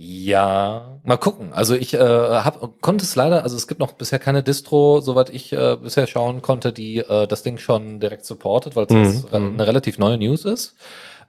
Ja, 0.00 1.00
mal 1.02 1.16
gucken. 1.16 1.52
Also 1.52 1.74
ich 1.74 1.92
äh, 1.94 1.98
hab, 1.98 2.80
konnte 2.80 3.04
es 3.04 3.16
leider, 3.16 3.42
also 3.42 3.56
es 3.56 3.66
gibt 3.66 3.80
noch 3.80 3.92
bisher 3.92 4.20
keine 4.20 4.44
Distro, 4.44 5.00
soweit 5.00 5.28
ich 5.30 5.52
äh, 5.52 5.76
bisher 5.76 6.06
schauen 6.06 6.40
konnte, 6.40 6.72
die 6.72 6.98
äh, 6.98 7.26
das 7.26 7.42
Ding 7.42 7.58
schon 7.58 7.98
direkt 7.98 8.24
supportet, 8.24 8.76
weil 8.76 8.86
es 8.88 9.24
Mhm, 9.24 9.26
eine 9.32 9.66
relativ 9.66 9.98
neue 9.98 10.16
News 10.16 10.44
ist. 10.44 10.76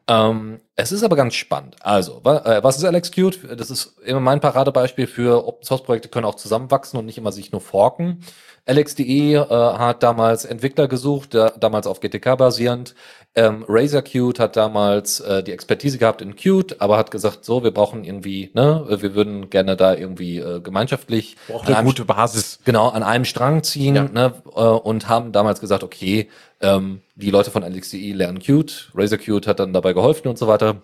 Ähm, 0.07 0.59
es 0.75 0.91
ist 0.91 1.03
aber 1.03 1.15
ganz 1.15 1.33
spannend. 1.35 1.77
Also, 1.81 2.21
wa 2.23 2.37
äh, 2.45 2.63
was 2.63 2.77
ist 2.77 2.83
Alex 2.85 3.11
Qt? 3.11 3.39
Das 3.57 3.71
ist 3.71 3.97
immer 4.05 4.19
mein 4.19 4.39
Paradebeispiel 4.39 5.07
für 5.07 5.47
Open 5.47 5.63
Source 5.65 5.83
Projekte 5.83 6.09
können 6.09 6.25
auch 6.25 6.35
zusammenwachsen 6.35 6.99
und 6.99 7.05
nicht 7.05 7.17
immer 7.17 7.31
sich 7.31 7.51
nur 7.51 7.61
forken. 7.61 8.21
Alex.de 8.69 9.33
äh, 9.33 9.45
hat 9.47 10.03
damals 10.03 10.45
Entwickler 10.45 10.87
gesucht, 10.87 11.33
da, 11.33 11.49
damals 11.59 11.87
auf 11.87 11.99
GTK 11.99 12.37
basierend. 12.37 12.93
Ähm, 13.35 13.65
Razer 13.67 14.01
Qt 14.03 14.39
hat 14.39 14.55
damals 14.55 15.19
äh, 15.21 15.41
die 15.43 15.51
Expertise 15.51 15.97
gehabt 15.97 16.21
in 16.21 16.35
Qt, 16.35 16.75
aber 16.79 16.97
hat 16.97 17.09
gesagt, 17.09 17.45
so, 17.45 17.63
wir 17.63 17.71
brauchen 17.71 18.03
irgendwie, 18.03 18.51
ne, 18.53 18.85
wir 18.89 19.15
würden 19.15 19.49
gerne 19.49 19.75
da 19.75 19.95
irgendwie 19.95 20.37
äh, 20.37 20.61
gemeinschaftlich 20.61 21.35
Braucht 21.47 21.61
an 21.63 21.67
eine 21.67 21.77
einem 21.77 21.87
gute 21.87 22.05
Basis. 22.05 22.59
genau 22.63 22.89
an 22.89 23.01
einem 23.03 23.25
Strang 23.25 23.63
ziehen 23.63 23.95
Ja. 23.95 24.03
ne, 24.03 24.33
äh, 24.55 24.59
und 24.61 25.09
haben 25.09 25.31
damals 25.31 25.59
gesagt, 25.61 25.83
okay, 25.83 26.29
ähm, 26.61 27.01
die 27.15 27.31
Leute 27.31 27.51
von 27.51 27.63
LXDE 27.63 28.13
lernen 28.13 28.39
Qt, 28.39 28.91
Razer 28.93 29.17
Qt 29.17 29.47
hat 29.47 29.59
dann 29.59 29.73
dabei 29.73 29.93
geholfen 29.93 30.27
und 30.27 30.37
so 30.37 30.47
weiter. 30.47 30.83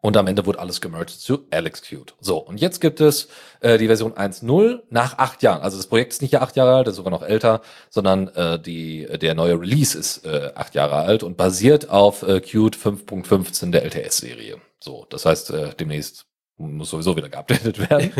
Und 0.00 0.16
am 0.16 0.28
Ende 0.28 0.46
wurde 0.46 0.60
alles 0.60 0.80
gemerged 0.80 1.10
zu 1.10 1.46
Alex 1.50 1.82
Qt. 1.82 2.14
So, 2.20 2.38
und 2.38 2.60
jetzt 2.60 2.80
gibt 2.80 3.00
es 3.00 3.28
äh, 3.60 3.78
die 3.78 3.88
Version 3.88 4.12
1.0 4.12 4.82
nach 4.90 5.18
acht 5.18 5.42
Jahren. 5.42 5.60
Also 5.60 5.76
das 5.76 5.88
Projekt 5.88 6.12
ist 6.12 6.22
nicht 6.22 6.32
ja 6.32 6.40
acht 6.40 6.54
Jahre 6.54 6.76
alt, 6.76 6.86
ist 6.86 6.96
sogar 6.96 7.10
noch 7.10 7.22
älter, 7.22 7.62
sondern 7.90 8.28
äh, 8.28 8.60
die, 8.60 9.08
der 9.20 9.34
neue 9.34 9.60
Release 9.60 9.98
ist 9.98 10.24
äh, 10.24 10.52
acht 10.54 10.76
Jahre 10.76 10.96
alt 10.96 11.24
und 11.24 11.36
basiert 11.36 11.90
auf 11.90 12.22
äh, 12.22 12.40
Qt 12.40 12.76
5.15 12.76 13.72
der 13.72 13.84
LTS-Serie. 13.84 14.58
So, 14.78 15.04
das 15.10 15.26
heißt, 15.26 15.50
äh, 15.50 15.74
demnächst 15.74 16.27
muss 16.58 16.90
sowieso 16.90 17.16
wieder 17.16 17.28
geupdatet 17.28 17.78
werden. 17.90 18.12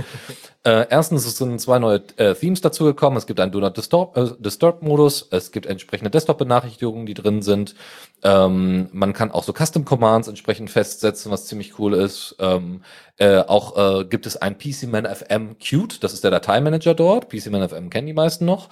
äh, 0.64 0.86
erstens, 0.88 1.36
sind 1.36 1.60
zwei 1.60 1.78
neue 1.78 2.02
äh, 2.16 2.34
Themes 2.34 2.60
dazugekommen. 2.60 3.16
Es 3.16 3.26
gibt 3.26 3.40
einen 3.40 3.52
Do 3.52 3.60
Not 3.60 3.76
Disturb, 3.76 4.16
äh, 4.16 4.30
Disturb 4.38 4.82
Modus. 4.82 5.26
Es 5.30 5.50
gibt 5.50 5.66
entsprechende 5.66 6.10
Desktop-Benachrichtigungen, 6.10 7.06
die 7.06 7.14
drin 7.14 7.42
sind. 7.42 7.74
Ähm, 8.22 8.88
man 8.92 9.12
kann 9.12 9.32
auch 9.32 9.42
so 9.42 9.52
Custom 9.52 9.84
Commands 9.84 10.28
entsprechend 10.28 10.70
festsetzen, 10.70 11.32
was 11.32 11.46
ziemlich 11.46 11.78
cool 11.78 11.94
ist. 11.94 12.36
Ähm, 12.38 12.82
äh, 13.16 13.40
auch 13.40 14.00
äh, 14.00 14.04
gibt 14.04 14.26
es 14.26 14.36
ein 14.36 14.56
PCMan 14.56 15.06
FM 15.06 15.58
Qt. 15.58 16.02
Das 16.02 16.12
ist 16.12 16.22
der 16.22 16.30
Dateimanager 16.30 16.94
dort. 16.94 17.28
PCMan 17.28 17.68
FM 17.68 17.90
kennen 17.90 18.06
die 18.06 18.12
meisten 18.12 18.44
noch. 18.44 18.68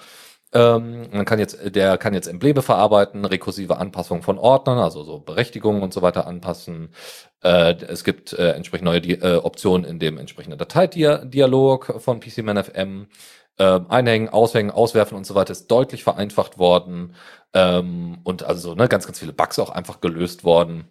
Ähm, 0.53 1.07
man 1.11 1.25
kann 1.25 1.39
jetzt, 1.39 1.57
der 1.75 1.97
kann 1.97 2.13
jetzt 2.13 2.27
Embleme 2.27 2.61
verarbeiten, 2.61 3.25
rekursive 3.25 3.77
Anpassungen 3.77 4.23
von 4.23 4.37
Ordnern, 4.37 4.77
also 4.77 5.03
so 5.03 5.19
Berechtigungen 5.19 5.83
und 5.83 5.93
so 5.93 6.01
weiter 6.01 6.25
anpassen. 6.25 6.89
Äh, 7.43 7.75
es 7.85 8.03
gibt 8.03 8.33
äh, 8.33 8.51
entsprechend 8.51 8.85
neue 8.85 9.01
Di 9.01 9.13
äh, 9.13 9.37
Optionen 9.37 9.85
in 9.85 9.99
dem 9.99 10.17
entsprechenden 10.17 10.57
Dateidialog 10.57 12.01
von 12.01 12.19
PCManFM. 12.19 13.07
Ähm, 13.59 13.85
einhängen, 13.89 14.29
aushängen, 14.29 14.71
auswerfen 14.71 15.17
und 15.17 15.25
so 15.25 15.33
weiter 15.33 15.51
ist 15.51 15.67
deutlich 15.67 16.03
vereinfacht 16.03 16.59
worden. 16.59 17.15
Ähm, 17.53 18.19
und 18.23 18.43
also 18.43 18.75
ne, 18.75 18.87
ganz, 18.87 19.05
ganz 19.07 19.19
viele 19.19 19.33
Bugs 19.33 19.57
auch 19.59 19.71
einfach 19.71 19.99
gelöst 19.99 20.43
worden. 20.43 20.85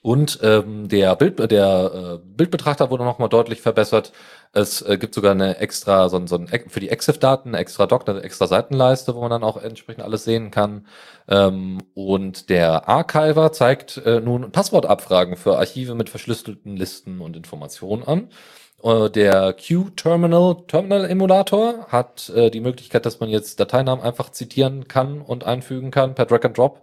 Und 0.00 0.38
ähm, 0.42 0.88
der, 0.88 1.16
Bild, 1.16 1.50
der 1.50 2.20
äh, 2.22 2.26
Bildbetrachter 2.36 2.90
wurde 2.90 3.04
nochmal 3.04 3.28
deutlich 3.28 3.60
verbessert. 3.60 4.12
Es 4.52 4.82
äh, 4.82 4.98
gibt 4.98 5.14
sogar 5.14 5.32
eine 5.32 5.58
extra, 5.58 6.08
so, 6.08 6.24
so 6.26 6.36
ein, 6.36 6.48
für 6.48 6.80
die 6.80 6.88
EXIF-Daten, 6.88 7.50
eine 7.50 7.58
extra 7.58 7.86
Doc, 7.86 8.08
eine 8.08 8.22
extra 8.22 8.46
Seitenleiste, 8.46 9.14
wo 9.14 9.20
man 9.20 9.30
dann 9.30 9.44
auch 9.44 9.56
entsprechend 9.62 10.04
alles 10.04 10.24
sehen 10.24 10.50
kann. 10.50 10.86
Ähm, 11.28 11.78
und 11.94 12.48
der 12.48 12.88
Archiver 12.88 13.52
zeigt 13.52 13.98
äh, 13.98 14.20
nun 14.20 14.50
Passwortabfragen 14.52 15.36
für 15.36 15.58
Archive 15.58 15.94
mit 15.94 16.08
verschlüsselten 16.10 16.76
Listen 16.76 17.20
und 17.20 17.36
Informationen 17.36 18.04
an. 18.04 18.28
Äh, 18.82 19.10
Der 19.10 19.54
Q-Terminal, 19.54 20.64
Terminal-Emulator 20.66 21.86
hat 21.88 22.30
äh, 22.30 22.50
die 22.50 22.60
Möglichkeit, 22.60 23.06
dass 23.06 23.20
man 23.20 23.28
jetzt 23.28 23.60
Dateinamen 23.60 24.02
einfach 24.04 24.30
zitieren 24.30 24.88
kann 24.88 25.20
und 25.20 25.44
einfügen 25.44 25.90
kann 25.90 26.14
per 26.14 26.26
Drag 26.26 26.44
and 26.44 26.56
Drop 26.56 26.82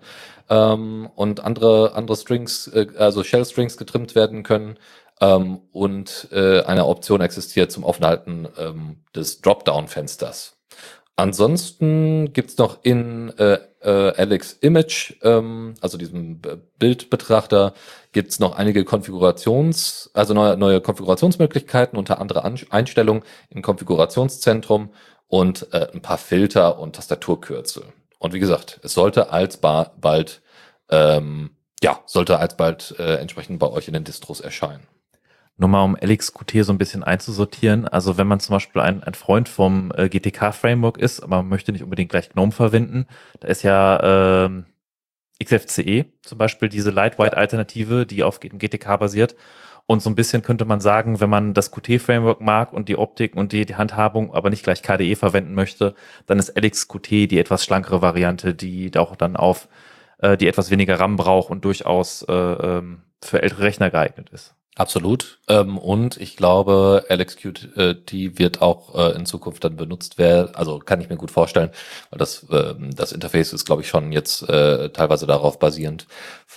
ähm, 0.50 1.10
und 1.16 1.44
andere, 1.44 1.94
andere 1.96 2.18
Strings, 2.18 2.68
äh, 2.68 2.88
also 2.98 3.24
Shell-Strings 3.24 3.78
getrimmt 3.78 4.16
werden 4.16 4.44
können. 4.44 4.78
Ähm, 5.22 5.62
und 5.72 6.28
äh, 6.32 6.62
eine 6.64 6.86
Option 6.86 7.22
existiert 7.22 7.72
zum 7.72 7.84
Offenhalten 7.84 8.48
ähm, 8.58 8.98
des 9.16 9.42
Dropdown-Fensters. 9.42 10.58
Ansonsten 11.18 12.34
gibt's 12.34 12.58
noch 12.58 12.80
in 12.84 13.30
äh, 13.38 13.60
äh, 13.80 14.14
Alex 14.18 14.54
Image, 14.60 15.14
ähm, 15.22 15.76
also 15.80 15.98
diesem 15.98 16.42
Bildbetrachter, 16.78 17.74
gibt's 18.12 18.40
noch 18.40 18.58
einige 18.58 18.84
Konfigurations, 18.84 20.10
also 20.14 20.34
neue, 20.34 20.58
neue 20.58 20.82
Konfigurationsmöglichkeiten, 20.82 21.98
unter 21.98 22.20
anderem 22.20 22.44
An 22.44 22.60
Einstellungen 22.70 23.24
im 23.50 23.62
Konfigurationszentrum 23.62 24.90
und 25.28 25.68
äh, 25.72 25.88
ein 25.94 26.02
paar 26.02 26.18
Filter 26.18 26.80
und 26.80 26.98
Tastaturkürzel. 26.98 27.84
Und 28.20 28.34
wie 28.34 28.40
gesagt, 28.40 28.82
es 28.84 28.94
sollte 28.94 29.32
alsba 29.32 29.94
bald, 30.00 30.42
ähm, 30.90 31.52
ja, 31.82 32.02
sollte 32.06 32.40
alsbald 32.40 32.96
äh, 33.00 33.16
entsprechend 33.16 33.60
bei 33.60 33.70
euch 33.70 33.88
in 33.88 33.94
den 33.94 34.04
Distros 34.04 34.42
erscheinen. 34.42 34.86
Nur 35.58 35.70
mal 35.70 35.84
um 35.84 35.96
LXQT 35.96 36.64
so 36.64 36.74
ein 36.74 36.78
bisschen 36.78 37.04
einzusortieren. 37.04 37.88
Also 37.88 38.18
wenn 38.18 38.28
man 38.28 38.40
zum 38.40 38.56
Beispiel 38.56 38.82
ein, 38.82 39.04
ein 39.04 39.14
Freund 39.14 39.48
vom 39.48 39.92
äh, 39.96 40.10
GTK-Framework 40.10 40.98
ist, 40.98 41.22
aber 41.22 41.38
man 41.38 41.48
möchte 41.48 41.72
nicht 41.72 41.84
unbedingt 41.84 42.12
gleich 42.12 42.30
GNOME 42.30 42.52
verwenden, 42.52 43.08
da 43.40 43.48
ist 43.48 43.64
ja 43.64 44.46
ähm, 44.46 44.66
XFCE 45.44 46.06
zum 46.22 46.38
Beispiel 46.38 46.70
diese 46.70 46.92
Lightweight-Alternative, 46.92 48.06
die 48.06 48.24
auf 48.24 48.40
GTK 48.40 48.98
basiert. 48.98 49.36
Und 49.88 50.02
so 50.02 50.10
ein 50.10 50.16
bisschen 50.16 50.42
könnte 50.42 50.66
man 50.66 50.82
sagen, 50.82 51.20
wenn 51.22 51.30
man 51.30 51.54
das 51.54 51.72
Qt-Framework 51.72 52.42
mag 52.42 52.74
und 52.74 52.90
die 52.90 52.98
Optik 52.98 53.36
und 53.36 53.52
die, 53.52 53.66
die 53.66 53.76
Handhabung, 53.76 54.34
aber 54.34 54.50
nicht 54.50 54.64
gleich 54.64 54.82
KDE 54.82 55.16
verwenden 55.16 55.54
möchte, 55.54 55.94
dann 56.26 56.40
ist 56.40 56.58
LXQT 56.58 57.10
die 57.32 57.40
etwas 57.40 57.64
schlankere 57.64 58.02
Variante, 58.02 58.56
die 58.56 58.92
auch 58.98 59.16
dann 59.16 59.36
auf 59.36 59.68
äh, 60.20 60.38
die 60.38 60.48
etwas 60.48 60.72
weniger 60.72 61.00
RAM 61.00 61.18
braucht 61.18 61.52
und 61.52 61.66
durchaus 61.66 62.24
äh, 62.24 62.34
ähm, 62.34 63.04
für 63.24 63.42
ältere 63.42 63.64
Rechner 63.64 63.92
geeignet 63.92 64.30
ist. 64.32 64.56
Absolut. 64.78 65.40
Ähm, 65.48 65.78
und 65.78 66.18
ich 66.18 66.36
glaube, 66.36 67.06
LXQT 67.08 68.12
wird 68.38 68.62
auch 68.62 68.94
äh, 68.94 69.16
in 69.16 69.26
Zukunft 69.26 69.64
dann 69.64 69.78
benutzt 69.78 70.18
werden. 70.18 70.54
Also 70.54 70.80
kann 70.80 71.00
ich 71.00 71.08
mir 71.10 71.16
gut 71.16 71.32
vorstellen, 71.32 71.70
weil 72.10 72.20
das, 72.20 72.46
ähm, 72.52 72.94
das 72.94 73.14
Interface 73.14 73.54
ist, 73.54 73.66
glaube 73.66 73.84
ich, 73.84 73.88
schon 73.88 74.12
jetzt 74.12 74.48
äh, 74.50 74.90
teilweise 74.90 75.28
darauf 75.28 75.60
basierend 75.60 76.08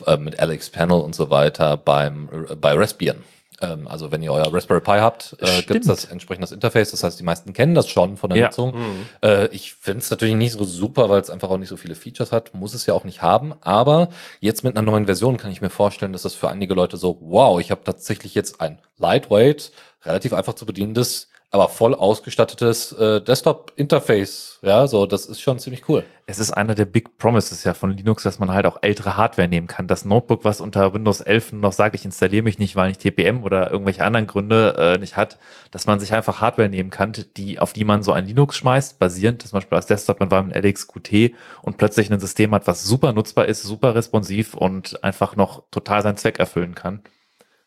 äh, 0.06 0.16
mit 0.16 0.40
LX 0.40 0.70
Panel 0.70 1.00
und 1.00 1.14
so 1.14 1.30
weiter 1.30 1.76
beim 1.76 2.28
bei 2.60 2.72
Raspbian. 2.72 3.22
Ähm, 3.60 3.88
also 3.88 4.12
wenn 4.12 4.22
ihr 4.22 4.32
euer 4.32 4.52
Raspberry 4.52 4.80
Pi 4.80 4.98
habt, 4.98 5.36
äh, 5.40 5.62
gibt 5.62 5.80
es 5.80 5.86
das 5.86 6.04
entsprechendes 6.04 6.52
Interface. 6.52 6.92
Das 6.92 7.02
heißt, 7.02 7.18
die 7.18 7.24
meisten 7.24 7.52
kennen 7.52 7.74
das 7.74 7.88
schon 7.88 8.16
von 8.16 8.30
der 8.30 8.38
Ja. 8.38 8.46
Nutzung. 8.46 8.74
Mhm. 8.76 9.06
Äh, 9.22 9.46
ich 9.48 9.74
finde 9.74 10.00
es 10.00 10.10
natürlich 10.10 10.36
nicht 10.36 10.52
so 10.52 10.64
super, 10.64 11.08
weil 11.08 11.20
es 11.20 11.30
einfach 11.30 11.50
auch 11.50 11.58
nicht 11.58 11.68
so 11.68 11.76
viele 11.76 11.94
Features 11.94 12.30
hat. 12.32 12.54
Muss 12.54 12.74
es 12.74 12.86
ja 12.86 12.94
auch 12.94 13.04
nicht 13.04 13.22
haben. 13.22 13.54
Aber 13.60 14.10
jetzt 14.40 14.62
mit 14.64 14.76
einer 14.76 14.88
neuen 14.88 15.06
Version 15.06 15.36
kann 15.36 15.50
ich 15.50 15.60
mir 15.60 15.70
vorstellen, 15.70 16.12
dass 16.12 16.22
das 16.22 16.34
für 16.34 16.48
einige 16.48 16.74
Leute 16.74 16.96
so, 16.96 17.18
wow, 17.20 17.60
ich 17.60 17.70
habe 17.70 17.82
tatsächlich 17.84 18.34
jetzt 18.34 18.60
ein 18.60 18.78
lightweight, 18.98 19.72
relativ 20.04 20.32
einfach 20.32 20.54
zu 20.54 20.64
bedienendes, 20.66 21.28
aber 21.50 21.68
voll 21.70 21.94
ausgestattetes 21.94 22.92
äh, 22.92 23.22
Desktop-Interface. 23.22 24.58
Ja, 24.60 24.86
so, 24.86 25.06
das 25.06 25.24
ist 25.24 25.40
schon 25.40 25.58
ziemlich 25.58 25.88
cool. 25.88 26.04
Es 26.26 26.38
ist 26.38 26.50
einer 26.50 26.74
der 26.74 26.84
Big 26.84 27.16
Promises 27.16 27.64
ja 27.64 27.72
von 27.72 27.96
Linux, 27.96 28.22
dass 28.22 28.38
man 28.38 28.52
halt 28.52 28.66
auch 28.66 28.78
ältere 28.82 29.16
Hardware 29.16 29.48
nehmen 29.48 29.66
kann. 29.66 29.86
Das 29.86 30.04
Notebook, 30.04 30.44
was 30.44 30.60
unter 30.60 30.92
Windows 30.92 31.22
11 31.22 31.52
noch 31.52 31.72
sagt, 31.72 31.94
ich 31.94 32.04
installiere 32.04 32.42
mich 32.42 32.58
nicht, 32.58 32.76
weil 32.76 32.88
nicht 32.88 33.00
TPM 33.00 33.44
oder 33.44 33.70
irgendwelche 33.70 34.04
anderen 34.04 34.26
Gründe 34.26 34.74
äh, 34.76 34.98
nicht 34.98 35.16
hat, 35.16 35.38
dass 35.70 35.86
man 35.86 36.00
sich 36.00 36.12
einfach 36.12 36.42
Hardware 36.42 36.68
nehmen 36.68 36.90
kann, 36.90 37.14
die, 37.38 37.58
auf 37.58 37.72
die 37.72 37.84
man 37.84 38.02
so 38.02 38.12
ein 38.12 38.26
Linux 38.26 38.56
schmeißt, 38.56 38.98
basierend 38.98 39.40
zum 39.40 39.52
Beispiel 39.52 39.76
als 39.76 39.86
Desktop, 39.86 40.20
man 40.20 40.30
war 40.30 40.42
mit 40.42 40.54
LXQT 40.54 41.32
und 41.62 41.78
plötzlich 41.78 42.12
ein 42.12 42.20
System 42.20 42.54
hat, 42.54 42.66
was 42.66 42.84
super 42.84 43.14
nutzbar 43.14 43.46
ist, 43.46 43.62
super 43.62 43.94
responsiv 43.94 44.52
und 44.52 45.02
einfach 45.02 45.34
noch 45.34 45.62
total 45.70 46.02
seinen 46.02 46.18
Zweck 46.18 46.38
erfüllen 46.38 46.74
kann. 46.74 47.00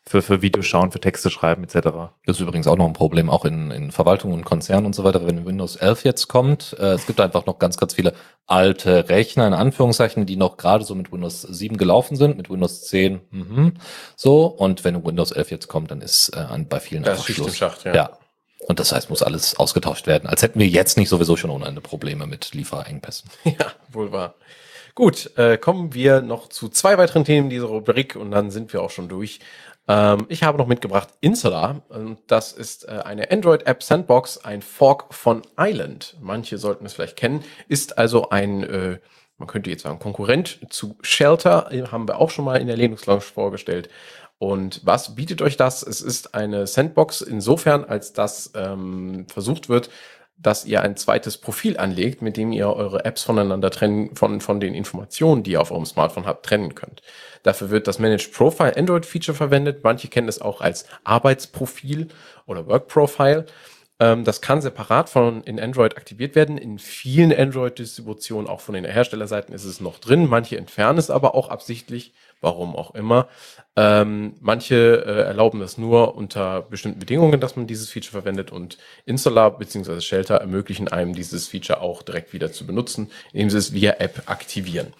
Für, 0.04 0.20
für 0.20 0.42
Videos 0.42 0.66
schauen, 0.66 0.90
für 0.90 0.98
Texte 0.98 1.30
schreiben 1.30 1.62
etc. 1.62 1.74
Das 2.26 2.36
ist 2.36 2.40
übrigens 2.40 2.66
auch 2.66 2.76
noch 2.76 2.86
ein 2.86 2.92
Problem, 2.92 3.30
auch 3.30 3.44
in, 3.44 3.70
in 3.70 3.92
Verwaltungen 3.92 4.34
und 4.34 4.44
Konzernen 4.44 4.86
und 4.86 4.96
so 4.96 5.04
weiter, 5.04 5.24
wenn 5.26 5.46
Windows 5.46 5.76
11 5.76 6.04
jetzt 6.04 6.26
kommt. 6.26 6.76
Äh, 6.78 6.94
es 6.94 7.06
gibt 7.06 7.20
einfach 7.20 7.46
noch 7.46 7.60
ganz, 7.60 7.76
ganz 7.76 7.94
viele 7.94 8.12
alte 8.46 9.08
Rechner, 9.08 9.46
in 9.46 9.54
Anführungszeichen, 9.54 10.26
die 10.26 10.36
noch 10.36 10.56
gerade 10.56 10.84
so 10.84 10.96
mit 10.96 11.12
Windows 11.12 11.42
7 11.42 11.76
gelaufen 11.76 12.16
sind, 12.16 12.36
mit 12.36 12.50
Windows 12.50 12.82
10, 12.82 13.20
mhm, 13.30 13.74
so. 14.16 14.46
Und 14.46 14.82
wenn 14.82 15.04
Windows 15.04 15.30
11 15.30 15.52
jetzt 15.52 15.68
kommt, 15.68 15.92
dann 15.92 16.00
ist 16.00 16.30
äh, 16.34 16.40
an, 16.40 16.66
bei 16.66 16.80
vielen 16.80 17.04
Das 17.04 17.24
Schicht 17.24 17.38
im 17.38 17.44
Schluss. 17.44 17.56
Schacht, 17.56 17.84
ja. 17.84 17.94
Ja. 17.94 18.10
Und 18.66 18.78
das 18.78 18.92
heißt, 18.92 19.10
muss 19.10 19.22
alles 19.22 19.56
ausgetauscht 19.56 20.06
werden. 20.06 20.28
Als 20.28 20.42
hätten 20.42 20.58
wir 20.58 20.68
jetzt 20.68 20.96
nicht 20.96 21.08
sowieso 21.08 21.36
schon 21.36 21.50
ohne 21.50 21.66
Ende 21.66 21.80
Probleme 21.80 22.26
mit 22.26 22.54
Lieferengpässen. 22.54 23.30
Ja, 23.44 23.72
wohl 23.90 24.12
wahr. 24.12 24.34
Gut, 24.94 25.30
äh, 25.38 25.56
kommen 25.56 25.94
wir 25.94 26.20
noch 26.20 26.48
zu 26.48 26.68
zwei 26.68 26.98
weiteren 26.98 27.24
Themen 27.24 27.48
dieser 27.48 27.66
Rubrik 27.66 28.14
und 28.14 28.30
dann 28.30 28.50
sind 28.50 28.72
wir 28.74 28.82
auch 28.82 28.90
schon 28.90 29.08
durch. 29.08 29.40
Ähm, 29.88 30.26
ich 30.28 30.42
habe 30.42 30.58
noch 30.58 30.66
mitgebracht 30.66 31.08
Insular. 31.20 31.82
Und 31.88 32.18
das 32.26 32.52
ist 32.52 32.88
äh, 32.88 33.02
eine 33.04 33.30
Android-App 33.30 33.82
Sandbox, 33.82 34.44
ein 34.44 34.62
Fork 34.62 35.12
von 35.14 35.42
Island. 35.58 36.16
Manche 36.20 36.58
sollten 36.58 36.86
es 36.86 36.94
vielleicht 36.94 37.16
kennen. 37.16 37.44
Ist 37.68 37.98
also 37.98 38.30
ein, 38.30 38.62
äh, 38.62 38.98
man 39.38 39.48
könnte 39.48 39.70
jetzt 39.70 39.82
sagen, 39.82 39.98
Konkurrent 39.98 40.60
zu 40.70 40.96
Shelter. 41.02 41.70
Haben 41.90 42.08
wir 42.08 42.18
auch 42.18 42.30
schon 42.30 42.44
mal 42.44 42.60
in 42.60 42.66
der 42.66 42.76
Linux 42.76 43.06
Lounge 43.06 43.22
vorgestellt. 43.22 43.88
Und 44.38 44.80
was 44.84 45.14
bietet 45.14 45.40
euch 45.40 45.56
das? 45.56 45.84
Es 45.84 46.00
ist 46.00 46.34
eine 46.34 46.66
Sandbox 46.66 47.20
insofern, 47.20 47.84
als 47.84 48.12
dass 48.12 48.50
ähm, 48.56 49.26
versucht 49.28 49.68
wird, 49.68 49.88
dass 50.42 50.64
ihr 50.64 50.82
ein 50.82 50.96
zweites 50.96 51.38
Profil 51.38 51.76
anlegt, 51.76 52.20
mit 52.20 52.36
dem 52.36 52.52
ihr 52.52 52.68
eure 52.68 53.04
Apps 53.04 53.22
voneinander 53.22 53.70
trennen, 53.70 54.14
von, 54.16 54.40
von 54.40 54.60
den 54.60 54.74
Informationen, 54.74 55.42
die 55.42 55.52
ihr 55.52 55.60
auf 55.60 55.70
eurem 55.70 55.86
Smartphone 55.86 56.26
habt, 56.26 56.44
trennen 56.44 56.74
könnt. 56.74 57.02
Dafür 57.42 57.70
wird 57.70 57.86
das 57.86 57.98
Managed 57.98 58.32
Profile 58.32 58.76
Android 58.76 59.06
Feature 59.06 59.36
verwendet. 59.36 59.82
Manche 59.82 60.08
kennen 60.08 60.28
es 60.28 60.40
auch 60.40 60.60
als 60.60 60.86
Arbeitsprofil 61.04 62.08
oder 62.46 62.66
Work 62.66 62.88
Profile. 62.88 63.46
Ähm, 64.02 64.24
das 64.24 64.40
kann 64.40 64.60
separat 64.60 65.08
von 65.08 65.44
in 65.44 65.60
Android 65.60 65.96
aktiviert 65.96 66.34
werden. 66.34 66.58
In 66.58 66.80
vielen 66.80 67.32
Android-Distributionen, 67.32 68.48
auch 68.48 68.60
von 68.60 68.74
den 68.74 68.84
Herstellerseiten, 68.84 69.54
ist 69.54 69.64
es 69.64 69.80
noch 69.80 70.00
drin. 70.00 70.26
Manche 70.26 70.56
entfernen 70.56 70.98
es 70.98 71.08
aber 71.08 71.36
auch 71.36 71.50
absichtlich, 71.50 72.12
warum 72.40 72.74
auch 72.74 72.96
immer. 72.96 73.28
Ähm, 73.76 74.34
manche 74.40 75.04
äh, 75.06 75.22
erlauben 75.22 75.60
das 75.60 75.78
nur 75.78 76.16
unter 76.16 76.62
bestimmten 76.62 76.98
Bedingungen, 76.98 77.38
dass 77.40 77.54
man 77.54 77.68
dieses 77.68 77.90
Feature 77.90 78.10
verwendet 78.10 78.50
und 78.50 78.76
Insular 79.06 79.56
bzw. 79.56 80.00
Shelter 80.00 80.34
ermöglichen 80.34 80.88
einem 80.88 81.14
dieses 81.14 81.46
Feature 81.46 81.80
auch 81.80 82.02
direkt 82.02 82.32
wieder 82.32 82.50
zu 82.50 82.66
benutzen, 82.66 83.08
indem 83.32 83.50
sie 83.50 83.58
es 83.58 83.72
via 83.72 83.92
App 84.00 84.24
aktivieren. 84.26 84.92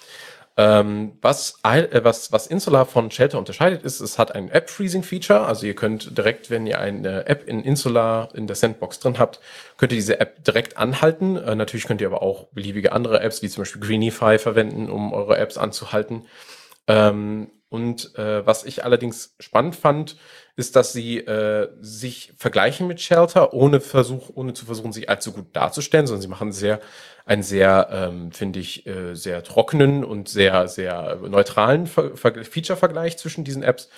Ähm, 0.57 1.17
was, 1.23 1.59
äh, 1.63 2.05
was, 2.05 2.31
was 2.31 2.47
Insular 2.47 2.85
von 2.85 3.11
Shelter 3.11 3.39
unterscheidet, 3.39 3.83
ist, 3.85 4.01
es 4.01 4.19
hat 4.19 4.35
ein 4.35 4.51
App-Freezing-Feature. 4.51 5.47
Also 5.47 5.67
ihr 5.67 5.75
könnt 5.75 6.17
direkt, 6.17 6.51
wenn 6.51 6.67
ihr 6.67 6.79
eine 6.79 7.27
App 7.27 7.49
in 7.49 7.63
Insular 7.63 8.35
in 8.35 8.47
der 8.47 8.57
Sandbox 8.57 9.01
drin 9.01 9.19
habt, 9.19 9.41
könnt 9.79 9.93
ihr 9.93 9.97
diese 9.97 10.21
App 10.21 10.45
direkt 10.45 10.77
anhalten. 10.77 11.37
Äh, 11.37 11.55
natürlich 11.55 11.87
könnt 11.87 12.03
ihr 12.03 12.07
aber 12.07 12.23
auch 12.23 12.49
beliebige 12.49 12.93
andere 12.93 13.21
Apps, 13.21 13.43
wie 13.43 13.49
zum 13.49 13.63
Beispiel 13.63 13.81
Greenify, 13.81 14.39
verwenden, 14.39 14.91
um 14.91 15.15
eure 15.15 15.39
Apps 15.39 15.57
anzuhalten. 15.57 16.27
Ähm, 16.87 17.51
und 17.71 18.15
äh, 18.19 18.47
was 18.47 18.65
ich 18.65 18.85
allerdings 18.85 19.35
spannend 19.41 19.75
fand, 19.75 20.19
ist, 20.57 20.77
dass 20.77 20.93
sie 20.93 21.21
äh, 21.21 21.71
sich 21.81 22.35
vergleichen 22.37 22.87
mit 22.87 23.01
Shelter, 23.01 23.55
ohne 23.55 23.81
Versuch, 23.81 24.29
ohne 24.35 24.53
zu 24.53 24.67
versuchen, 24.67 24.93
sich 24.93 25.09
allzu 25.09 25.33
gut 25.33 25.57
darzustellen, 25.57 26.07
sondern 26.07 26.21
sie 26.21 26.29
machen 26.29 26.53
sehr 26.53 26.81
einen 27.25 27.43
sehr, 27.43 27.89
ähm, 27.91 28.33
finde 28.33 28.61
ich, 28.61 28.87
äh, 28.87 29.15
sehr 29.15 29.43
trockenen 29.43 30.05
und 30.05 30.29
sehr, 30.29 30.69
sehr 30.69 31.19
neutralen 31.29 31.87
Ver 31.87 32.17
Ver 32.17 32.45
Feature-Vergleich 32.45 33.19
zwischen 33.19 33.45
diesen 33.45 33.63
Apps. 33.63 33.89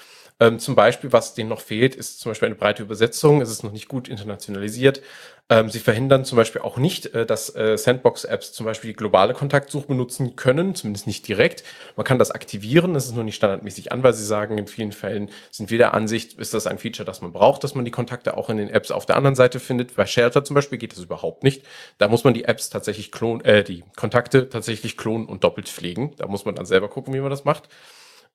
Ähm, 0.41 0.59
zum 0.59 0.75
Beispiel, 0.75 1.13
was 1.13 1.35
denen 1.35 1.49
noch 1.49 1.61
fehlt, 1.61 1.95
ist 1.95 2.19
zum 2.19 2.31
Beispiel 2.31 2.47
eine 2.47 2.57
breite 2.57 2.83
Übersetzung. 2.83 3.41
Es 3.41 3.51
ist 3.51 3.63
noch 3.63 3.71
nicht 3.71 3.87
gut 3.89 4.09
internationalisiert. 4.09 5.01
Ähm, 5.49 5.69
sie 5.69 5.79
verhindern 5.79 6.25
zum 6.25 6.37
Beispiel 6.37 6.63
auch 6.63 6.77
nicht, 6.79 7.07
äh, 7.15 7.25
dass 7.25 7.55
äh, 7.55 7.77
Sandbox-Apps 7.77 8.53
zum 8.53 8.67
Beispiel 8.67 8.91
die 8.91 8.97
globale 8.97 9.35
Kontaktsuche 9.35 9.87
benutzen 9.87 10.37
können, 10.37 10.75
zumindest 10.75 11.07
nicht 11.07 11.29
direkt. 11.29 11.63
Man 11.97 12.05
kann 12.05 12.19
das 12.19 12.31
aktivieren, 12.31 12.95
das 12.95 13.05
ist 13.05 13.15
nur 13.15 13.25
nicht 13.25 13.37
standardmäßig 13.37 13.93
an, 13.93 14.03
weil 14.03 14.15
sie 14.15 14.25
sagen, 14.25 14.59
in 14.59 14.67
vielen 14.67 14.91
Fällen 14.93 15.31
sind 15.51 15.71
wir 15.71 15.79
der 15.79 15.95
Ansicht, 15.95 16.39
ist 16.41 16.55
das 16.55 16.67
ein 16.67 16.79
Feature, 16.79 17.05
das 17.07 17.21
man 17.21 17.33
braucht, 17.33 17.63
dass 17.63 17.75
man 17.75 17.85
die 17.85 17.91
Kontakte 17.91 18.37
auch 18.37 18.49
in 18.51 18.57
den 18.57 18.71
Apps 18.71 18.91
auf 18.91 19.07
der 19.07 19.17
anderen 19.17 19.37
Seite 19.37 19.61
findet. 19.61 19.95
Bei 19.95 20.07
Shelter 20.07 20.45
zum 20.45 20.55
Beispiel 20.55 20.79
geht 20.79 20.93
das 20.93 21.05
überhaupt 21.05 21.45
nicht. 21.45 21.65
Da 21.99 22.09
muss 22.09 22.25
man 22.25 22.35
die 22.35 22.45
Apps 22.45 22.71
tatsächlich 22.71 23.13
klonen, 23.13 23.45
äh, 23.45 23.63
die 23.63 23.85
Kontakte 23.97 24.49
tatsächlich 24.49 24.97
klonen 24.97 25.27
und 25.27 25.45
doppelt 25.45 25.69
pflegen. 25.69 26.15
Da 26.17 26.27
muss 26.27 26.47
man 26.47 26.55
dann 26.55 26.67
selber 26.67 26.89
gucken, 26.89 27.13
wie 27.15 27.21
man 27.21 27.31
das 27.31 27.45
macht. 27.45 27.69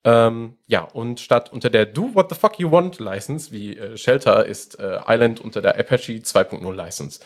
Ähm, 0.06 0.58
ja, 0.68 0.84
und 0.84 1.20
statt 1.20 1.52
unter 1.52 1.70
der 1.70 1.86
Do 1.86 2.12
What 2.14 2.30
the 2.30 2.36
Fuck 2.36 2.60
You 2.60 2.72
Want 2.72 3.00
License, 3.00 3.52
wie 3.52 3.78
äh, 3.78 3.98
Shelter, 3.98 4.46
ist 4.46 4.80
äh, 4.80 5.00
Island 5.08 5.42
unter 5.42 5.62
der 5.62 5.78
Apache 5.78 6.14
2.0 6.14 6.74
License. 6.74 7.20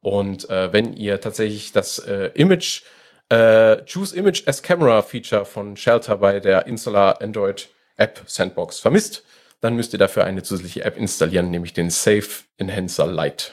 Und 0.00 0.48
äh, 0.48 0.72
wenn 0.72 0.94
ihr 0.94 1.20
tatsächlich 1.20 1.72
das 1.72 1.98
äh, 1.98 2.30
Image, 2.34 2.82
äh, 3.28 3.78
Choose 3.84 4.16
Image 4.16 4.46
as 4.46 4.62
Camera 4.62 5.02
Feature 5.02 5.44
von 5.44 5.76
Shelter 5.76 6.16
bei 6.16 6.40
der 6.40 6.66
Insular 6.66 7.20
Android 7.20 7.68
App 7.96 8.22
Sandbox 8.26 8.78
vermisst, 8.78 9.24
dann 9.60 9.74
müsst 9.74 9.92
ihr 9.92 9.98
dafür 9.98 10.24
eine 10.24 10.42
zusätzliche 10.42 10.84
App 10.84 10.96
installieren, 10.96 11.50
nämlich 11.50 11.72
den 11.72 11.90
Safe 11.90 12.44
Enhancer 12.58 13.06
Lite. 13.06 13.50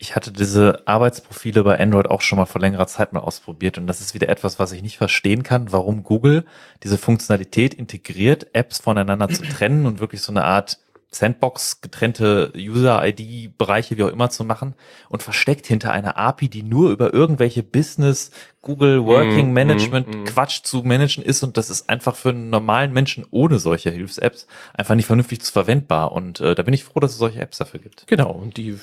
Ich 0.00 0.14
hatte 0.14 0.30
diese 0.30 0.86
Arbeitsprofile 0.86 1.64
bei 1.64 1.80
Android 1.80 2.06
auch 2.06 2.20
schon 2.20 2.38
mal 2.38 2.46
vor 2.46 2.60
längerer 2.60 2.86
Zeit 2.86 3.12
mal 3.12 3.18
ausprobiert 3.20 3.78
und 3.78 3.88
das 3.88 4.00
ist 4.00 4.14
wieder 4.14 4.28
etwas, 4.28 4.60
was 4.60 4.70
ich 4.70 4.80
nicht 4.80 4.96
verstehen 4.96 5.42
kann, 5.42 5.72
warum 5.72 6.04
Google 6.04 6.44
diese 6.84 6.98
Funktionalität 6.98 7.74
integriert, 7.74 8.54
Apps 8.54 8.78
voneinander 8.78 9.28
zu 9.28 9.42
trennen 9.42 9.86
und 9.86 9.98
wirklich 9.98 10.22
so 10.22 10.30
eine 10.30 10.44
Art 10.44 10.78
Sandbox 11.10 11.80
getrennte 11.80 12.52
User-ID-Bereiche, 12.54 13.96
wie 13.96 14.02
auch 14.02 14.12
immer 14.12 14.28
zu 14.28 14.44
machen 14.44 14.74
und 15.08 15.22
versteckt 15.22 15.66
hinter 15.66 15.92
einer 15.92 16.18
API, 16.18 16.48
die 16.48 16.62
nur 16.62 16.90
über 16.90 17.14
irgendwelche 17.14 17.62
Business, 17.62 18.30
Google 18.60 19.04
Working 19.06 19.50
Mm, 19.50 19.54
Management 19.54 20.08
mm, 20.08 20.20
mm. 20.20 20.24
Quatsch 20.26 20.62
zu 20.62 20.82
managen 20.82 21.24
ist 21.24 21.42
und 21.42 21.56
das 21.56 21.70
ist 21.70 21.88
einfach 21.88 22.14
für 22.14 22.30
einen 22.30 22.50
normalen 22.50 22.92
Menschen 22.92 23.24
ohne 23.30 23.58
solche 23.58 23.90
Hilfs-Apps 23.90 24.46
einfach 24.74 24.94
nicht 24.94 25.06
vernünftig 25.06 25.40
zu 25.40 25.52
verwendbar 25.52 26.12
und 26.12 26.40
äh, 26.40 26.54
da 26.54 26.62
bin 26.62 26.74
ich 26.74 26.84
froh, 26.84 27.00
dass 27.00 27.12
es 27.12 27.18
solche 27.18 27.40
Apps 27.40 27.58
dafür 27.58 27.80
gibt. 27.80 28.06
Genau, 28.06 28.30
und 28.30 28.56
die, 28.56 28.78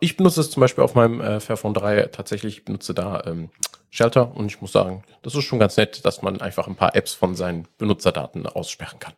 ich 0.00 0.16
benutze 0.16 0.40
es 0.40 0.50
zum 0.50 0.60
Beispiel 0.60 0.84
auf 0.84 0.94
meinem 0.94 1.20
äh, 1.20 1.40
Fairphone 1.40 1.74
3 1.74 2.02
tatsächlich, 2.12 2.58
ich 2.58 2.64
benutze 2.64 2.94
da 2.94 3.24
ähm, 3.26 3.50
Shelter 3.90 4.34
und 4.36 4.46
ich 4.46 4.60
muss 4.60 4.72
sagen, 4.72 5.02
das 5.22 5.34
ist 5.34 5.44
schon 5.44 5.58
ganz 5.58 5.76
nett, 5.76 6.04
dass 6.04 6.22
man 6.22 6.40
einfach 6.40 6.66
ein 6.68 6.76
paar 6.76 6.94
Apps 6.94 7.14
von 7.14 7.34
seinen 7.34 7.66
Benutzerdaten 7.78 8.46
aussperren 8.46 8.98
kann. 8.98 9.14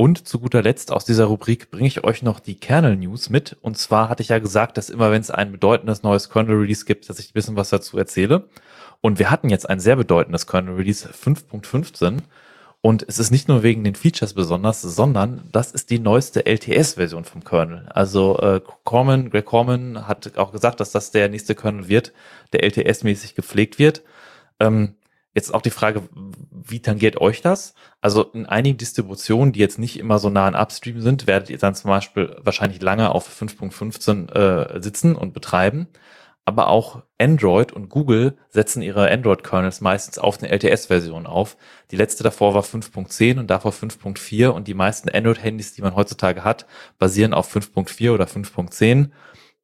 Und 0.00 0.26
zu 0.26 0.38
guter 0.38 0.62
Letzt 0.62 0.92
aus 0.92 1.04
dieser 1.04 1.26
Rubrik 1.26 1.70
bringe 1.70 1.86
ich 1.86 2.04
euch 2.04 2.22
noch 2.22 2.40
die 2.40 2.54
Kernel 2.54 2.96
News 2.96 3.28
mit. 3.28 3.58
Und 3.60 3.76
zwar 3.76 4.08
hatte 4.08 4.22
ich 4.22 4.30
ja 4.30 4.38
gesagt, 4.38 4.78
dass 4.78 4.88
immer 4.88 5.10
wenn 5.10 5.20
es 5.20 5.30
ein 5.30 5.52
bedeutendes 5.52 6.02
neues 6.02 6.30
Kernel 6.30 6.56
Release 6.56 6.86
gibt, 6.86 7.10
dass 7.10 7.18
ich 7.18 7.28
ein 7.28 7.34
bisschen 7.34 7.56
was 7.56 7.68
dazu 7.68 7.98
erzähle. 7.98 8.48
Und 9.02 9.18
wir 9.18 9.30
hatten 9.30 9.50
jetzt 9.50 9.68
ein 9.68 9.78
sehr 9.78 9.96
bedeutendes 9.96 10.46
Kernel 10.46 10.76
Release 10.76 11.06
5.15. 11.06 12.20
Und 12.80 13.04
es 13.08 13.18
ist 13.18 13.30
nicht 13.30 13.48
nur 13.48 13.62
wegen 13.62 13.84
den 13.84 13.94
Features 13.94 14.32
besonders, 14.32 14.80
sondern 14.80 15.42
das 15.52 15.70
ist 15.70 15.90
die 15.90 15.98
neueste 15.98 16.46
LTS-Version 16.46 17.26
vom 17.26 17.44
Kernel. 17.44 17.86
Also 17.90 18.38
äh, 18.38 18.62
Corman, 18.84 19.28
Greg 19.28 19.44
Corman 19.44 20.08
hat 20.08 20.38
auch 20.38 20.52
gesagt, 20.52 20.80
dass 20.80 20.92
das 20.92 21.10
der 21.10 21.28
nächste 21.28 21.54
Kernel 21.54 21.88
wird, 21.88 22.14
der 22.54 22.64
LTS-mäßig 22.64 23.34
gepflegt 23.34 23.78
wird. 23.78 24.00
Ähm, 24.60 24.94
Jetzt 25.34 25.54
auch 25.54 25.62
die 25.62 25.70
Frage, 25.70 26.02
wie 26.50 26.82
tangiert 26.82 27.20
euch 27.20 27.40
das? 27.40 27.74
Also 28.00 28.24
in 28.32 28.46
einigen 28.46 28.78
Distributionen, 28.78 29.52
die 29.52 29.60
jetzt 29.60 29.78
nicht 29.78 29.98
immer 29.98 30.18
so 30.18 30.28
nah 30.28 30.46
an 30.46 30.56
Upstream 30.56 31.00
sind, 31.00 31.26
werdet 31.26 31.50
ihr 31.50 31.58
dann 31.58 31.74
zum 31.74 31.88
Beispiel 31.88 32.36
wahrscheinlich 32.42 32.82
lange 32.82 33.14
auf 33.14 33.28
5.15 33.28 34.32
äh, 34.32 34.82
sitzen 34.82 35.14
und 35.14 35.32
betreiben. 35.32 35.86
Aber 36.44 36.66
auch 36.66 37.02
Android 37.18 37.70
und 37.70 37.90
Google 37.90 38.36
setzen 38.48 38.82
ihre 38.82 39.08
Android-Kernels 39.08 39.80
meistens 39.80 40.18
auf 40.18 40.42
eine 40.42 40.50
LTS-Version 40.50 41.26
auf. 41.26 41.56
Die 41.92 41.96
letzte 41.96 42.24
davor 42.24 42.54
war 42.54 42.62
5.10 42.62 43.38
und 43.38 43.48
davor 43.48 43.72
5.4 43.72 44.48
und 44.48 44.66
die 44.66 44.74
meisten 44.74 45.08
Android-Handys, 45.08 45.74
die 45.74 45.82
man 45.82 45.94
heutzutage 45.94 46.42
hat, 46.42 46.66
basieren 46.98 47.34
auf 47.34 47.54
5.4 47.54 48.12
oder 48.12 48.24
5.10 48.24 49.10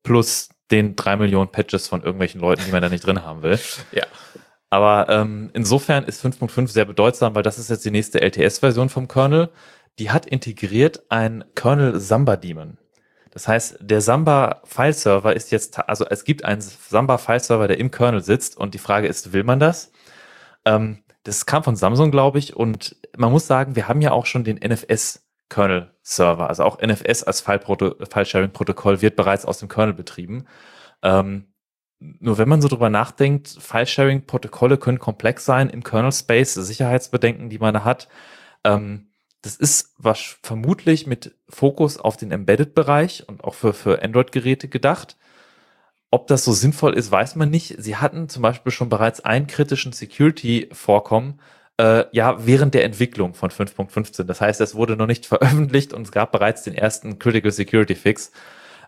plus 0.05 0.51
den 0.71 0.95
drei 0.95 1.17
Millionen 1.17 1.51
Patches 1.51 1.89
von 1.89 2.03
irgendwelchen 2.03 2.41
Leuten, 2.41 2.63
die 2.67 2.73
man 2.73 2.83
da 2.83 2.89
nicht 2.89 3.05
drin 3.05 3.25
haben 3.25 3.43
will. 3.43 3.59
Ja. 3.91 4.05
Aber 4.71 5.09
ähm, 5.09 5.51
insofern 5.55 6.05
ist 6.05 6.25
5.5 6.25 6.69
sehr 6.69 6.85
bedeutsam, 6.85 7.35
weil 7.35 7.43
das 7.43 7.59
ist 7.59 7.71
jetzt 7.71 7.85
die 7.85 7.91
nächste 7.91 8.21
LTS-Version 8.21 8.89
vom 8.89 9.09
Kernel. 9.09 9.51
Die 9.99 10.11
hat 10.11 10.27
integriert 10.27 11.05
ein 11.09 11.45
Kernel 11.55 12.01
Samba 12.01 12.37
Daemon. 12.37 12.79
Das 13.31 13.49
heißt, 13.49 13.79
der 13.81 14.01
Samba 14.01 14.63
File-Server 14.65 15.37
ist 15.37 15.51
jetzt, 15.53 15.79
also 15.89 16.07
es 16.07 16.25
gibt 16.25 16.45
einen 16.45 16.61
Samba 16.61 17.19
File-Server, 17.19 17.69
der 17.69 17.79
im 17.79 17.91
Kernel 17.91 18.23
sitzt 18.23 18.57
und 18.57 18.75
die 18.75 18.79
Frage 18.79 19.07
ist, 19.09 19.33
will 19.33 19.45
man 19.45 19.61
das? 19.61 19.93
Ähm, 20.65 21.03
das 21.23 21.45
kam 21.45 21.63
von 21.63 21.77
Samsung, 21.77 22.11
glaube 22.11 22.39
ich, 22.39 22.57
und 22.57 22.97
man 23.17 23.33
muss 23.33 23.47
sagen, 23.47 23.77
wir 23.77 23.89
haben 23.89 24.01
ja 24.01 24.13
auch 24.13 24.27
schon 24.27 24.45
den 24.45 24.57
NFS 24.57 25.27
Kernel 25.49 25.93
Server, 26.03 26.49
also 26.49 26.65
auch 26.65 26.81
NFS 26.81 27.25
als 27.25 27.41
File-Sharing-Protokoll 27.41 29.03
wird 29.03 29.17
bereits 29.17 29.45
aus 29.45 29.59
dem 29.59 29.69
Kernel 29.69 29.95
betrieben. 29.95 30.47
Ähm, 31.03 31.47
nur 31.99 32.39
wenn 32.39 32.49
man 32.49 32.61
so 32.61 32.69
drüber 32.69 32.91
nachdenkt, 32.91 33.49
File-Sharing-Protokolle 33.49 34.79
können 34.79 34.99
komplex 34.99 35.45
sein 35.45 35.71
im 35.71 35.83
Kernel-Space, 35.83 36.55
Sicherheitsbedenken, 36.55 37.49
die 37.49 37.59
man 37.59 37.75
da 37.75 37.85
hat. 37.85 38.09
Ähm, 38.65 39.07
das 39.43 39.57
ist 39.57 39.95
was 39.97 40.39
vermutlich 40.43 41.07
mit 41.07 41.35
Fokus 41.49 41.99
auf 41.99 42.17
den 42.17 42.33
Embedded-Bereich 42.33 43.29
und 43.29 43.45
auch 43.45 43.55
für, 43.55 43.73
für 43.73 44.03
Android-Geräte 44.03 44.69
gedacht. 44.69 45.17
Ob 46.11 46.27
das 46.27 46.45
so 46.45 46.53
sinnvoll 46.53 46.95
ist, 46.95 47.11
weiß 47.11 47.37
man 47.37 47.51
nicht. 47.51 47.77
Sie 47.79 47.97
hatten 47.97 48.29
zum 48.29 48.43
Beispiel 48.43 48.73
schon 48.73 48.89
bereits 48.89 49.21
einen 49.21 49.47
kritischen 49.47 49.93
Security-Vorkommen, 49.93 51.41
äh, 51.79 52.05
ja, 52.13 52.47
während 52.47 52.75
der 52.75 52.85
Entwicklung 52.85 53.35
von 53.35 53.51
5.15. 53.51 54.25
Das 54.25 54.41
heißt, 54.41 54.61
es 54.61 54.75
wurde 54.75 54.97
noch 54.97 55.07
nicht 55.07 55.27
veröffentlicht 55.27 55.93
und 55.93 56.03
es 56.03 56.13
gab 56.13 56.33
bereits 56.33 56.63
den 56.63 56.75
ersten 56.75 57.19
Critical 57.19 57.53
Security 57.53 57.95
Fix. 57.95 58.33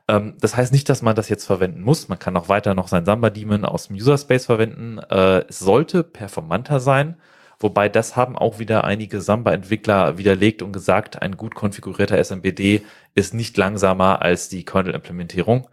Ähm, 0.09 0.35
das 0.41 0.57
heißt 0.57 0.73
nicht, 0.73 0.89
dass 0.89 1.03
man 1.03 1.15
das 1.17 1.29
jetzt 1.29 1.45
verwenden 1.45 1.83
muss. 1.83 2.09
Man 2.09 2.19
kann 2.19 2.37
auch 2.37 2.49
weiter 2.49 2.75
noch 2.75 2.89
sein 2.89 3.05
Samba-Daemon 3.05 3.65
aus 3.65 3.89
dem 3.89 3.97
User-Space 3.97 4.47
verwenden. 4.47 4.99
Äh, 4.99 5.45
es 5.49 5.59
sollte 5.61 6.03
performanter 6.05 6.81
sein, 6.81 7.17
wobei 7.61 7.89
das 7.89 8.17
haben 8.17 8.37
auch 8.37 8.59
wieder 8.59 8.85
einige 8.85 9.21
Samba-Entwickler 9.21 10.19
widerlegt 10.19 10.63
und 10.63 10.73
gesagt, 10.73 11.23
ein 11.23 11.37
gut 11.37 11.55
konfigurierter 11.55 12.19
SMBD 12.19 12.83
ist 13.15 13.35
nicht 13.35 13.57
langsamer 13.57 14.23
als 14.23 14.49
die 14.49 14.65
Kernel-Implementierung. 14.65 15.69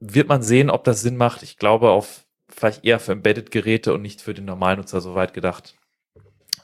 Wird 0.00 0.28
man 0.28 0.42
sehen, 0.42 0.70
ob 0.70 0.84
das 0.84 1.00
Sinn 1.02 1.16
macht. 1.16 1.42
Ich 1.42 1.58
glaube, 1.58 1.90
auf 1.90 2.24
vielleicht 2.48 2.84
eher 2.84 3.00
für 3.00 3.12
Embedded-Geräte 3.12 3.94
und 3.94 4.02
nicht 4.02 4.20
für 4.22 4.34
den 4.34 4.44
Normalnutzer 4.44 5.00
so 5.00 5.14
weit 5.14 5.34
gedacht. 5.34 5.74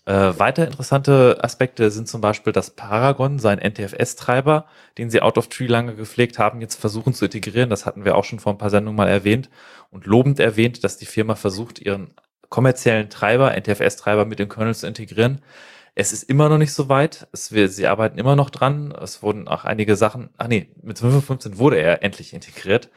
Äh, 0.07 0.39
weiter 0.39 0.67
interessante 0.67 1.39
Aspekte 1.43 1.91
sind 1.91 2.09
zum 2.09 2.21
Beispiel, 2.21 2.53
dass 2.53 2.71
Paragon, 2.71 3.39
sein 3.39 3.59
NTFS-Treiber, 3.59 4.67
den 4.99 5.11
sie 5.11 5.21
out 5.21 5.37
of 5.37 5.49
tree 5.49 5.67
lange 5.67 5.95
gepflegt 5.95 6.39
haben, 6.39 6.61
jetzt 6.61 6.81
versuchen 6.81 7.13
zu 7.13 7.27
integrieren. 7.27 7.71
Das 7.71 7.87
hatten 7.87 8.05
wir 8.05 8.17
auch 8.17 8.25
schon 8.25 8.41
vor 8.41 8.53
ein 8.53 8.59
paar 8.59 8.71
Sendungen 8.71 8.97
mal 8.97 9.09
erwähnt 9.09 9.51
und 9.91 10.07
lobend 10.07 10.41
erwähnt, 10.41 10.85
dass 10.85 10.97
die 10.97 11.07
Firma 11.07 11.35
versucht, 11.35 11.79
ihren 11.81 12.15
kommerziellen 12.49 13.11
Treiber, 13.11 13.57
NTFS-Treiber 13.57 14.25
mit 14.25 14.39
dem 14.39 14.49
Kernel 14.49 14.75
zu 14.75 14.87
integrieren. 14.87 15.43
Es 15.95 16.13
ist 16.13 16.23
immer 16.25 16.49
noch 16.49 16.59
nicht 16.59 16.73
so 16.73 16.89
weit. 16.89 17.29
Es, 17.33 17.53
wir, 17.53 17.69
sie 17.69 17.87
arbeiten 17.87 18.19
immer 18.19 18.37
noch 18.37 18.51
dran. 18.51 18.93
Es 18.93 19.23
wurden 19.23 19.49
auch 19.49 19.65
einige 19.65 19.97
Sachen, 19.97 20.31
ach 20.39 20.49
nee, 20.49 20.71
mit 20.83 20.99
5.15 20.99 21.59
wurde 21.59 21.77
er 21.79 22.03
endlich 22.03 22.33
integriert, 22.33 22.89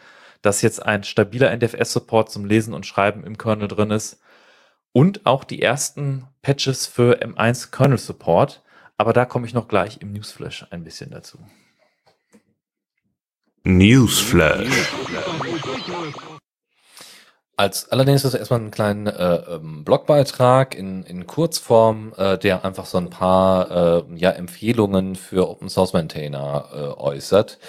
dass 0.41 0.61
jetzt 0.61 0.83
ein 0.83 1.03
stabiler 1.03 1.51
NTFS-Support 1.55 2.31
zum 2.31 2.45
Lesen 2.45 2.73
und 2.73 2.85
Schreiben 2.85 3.23
im 3.25 3.37
Kernel 3.37 3.67
drin 3.67 3.91
ist 3.91 4.22
und 4.93 5.25
auch 5.25 5.43
die 5.43 5.61
ersten 5.61 6.27
Patches 6.41 6.87
für 6.87 7.21
M1 7.21 7.71
Kernel 7.71 7.97
Support. 7.97 8.61
Aber 8.95 9.11
da 9.11 9.25
komme 9.25 9.47
ich 9.47 9.53
noch 9.53 9.67
gleich 9.67 9.99
im 10.01 10.13
Newsflash 10.13 10.67
ein 10.69 10.83
bisschen 10.83 11.09
dazu. 11.09 11.39
Newsflash. 13.63 14.93
Als 17.55 17.91
allerdings 17.91 18.25
ist 18.25 18.33
erstmal 18.33 18.61
ein 18.61 18.71
kleiner 18.71 19.19
äh, 19.47 19.55
ähm, 19.55 19.83
Blogbeitrag 19.83 20.75
in, 20.75 21.03
in 21.03 21.27
Kurzform, 21.27 22.13
äh, 22.17 22.37
der 22.37 22.65
einfach 22.65 22.85
so 22.85 22.97
ein 22.97 23.09
paar 23.09 23.71
äh, 23.71 24.03
ja, 24.15 24.31
Empfehlungen 24.31 25.15
für 25.15 25.49
Open 25.49 25.69
Source 25.69 25.93
Maintainer 25.93 26.69
äh, 26.73 26.99
äußert. 26.99 27.59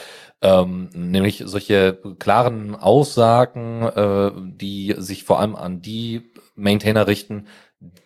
Ähm, 0.40 0.90
nämlich 0.94 1.42
solche 1.46 1.98
klaren 2.18 2.74
Aussagen, 2.74 3.82
äh, 3.82 4.30
die 4.36 4.94
sich 4.98 5.24
vor 5.24 5.40
allem 5.40 5.54
an 5.56 5.80
die 5.80 6.30
Maintainer 6.54 7.06
richten, 7.06 7.46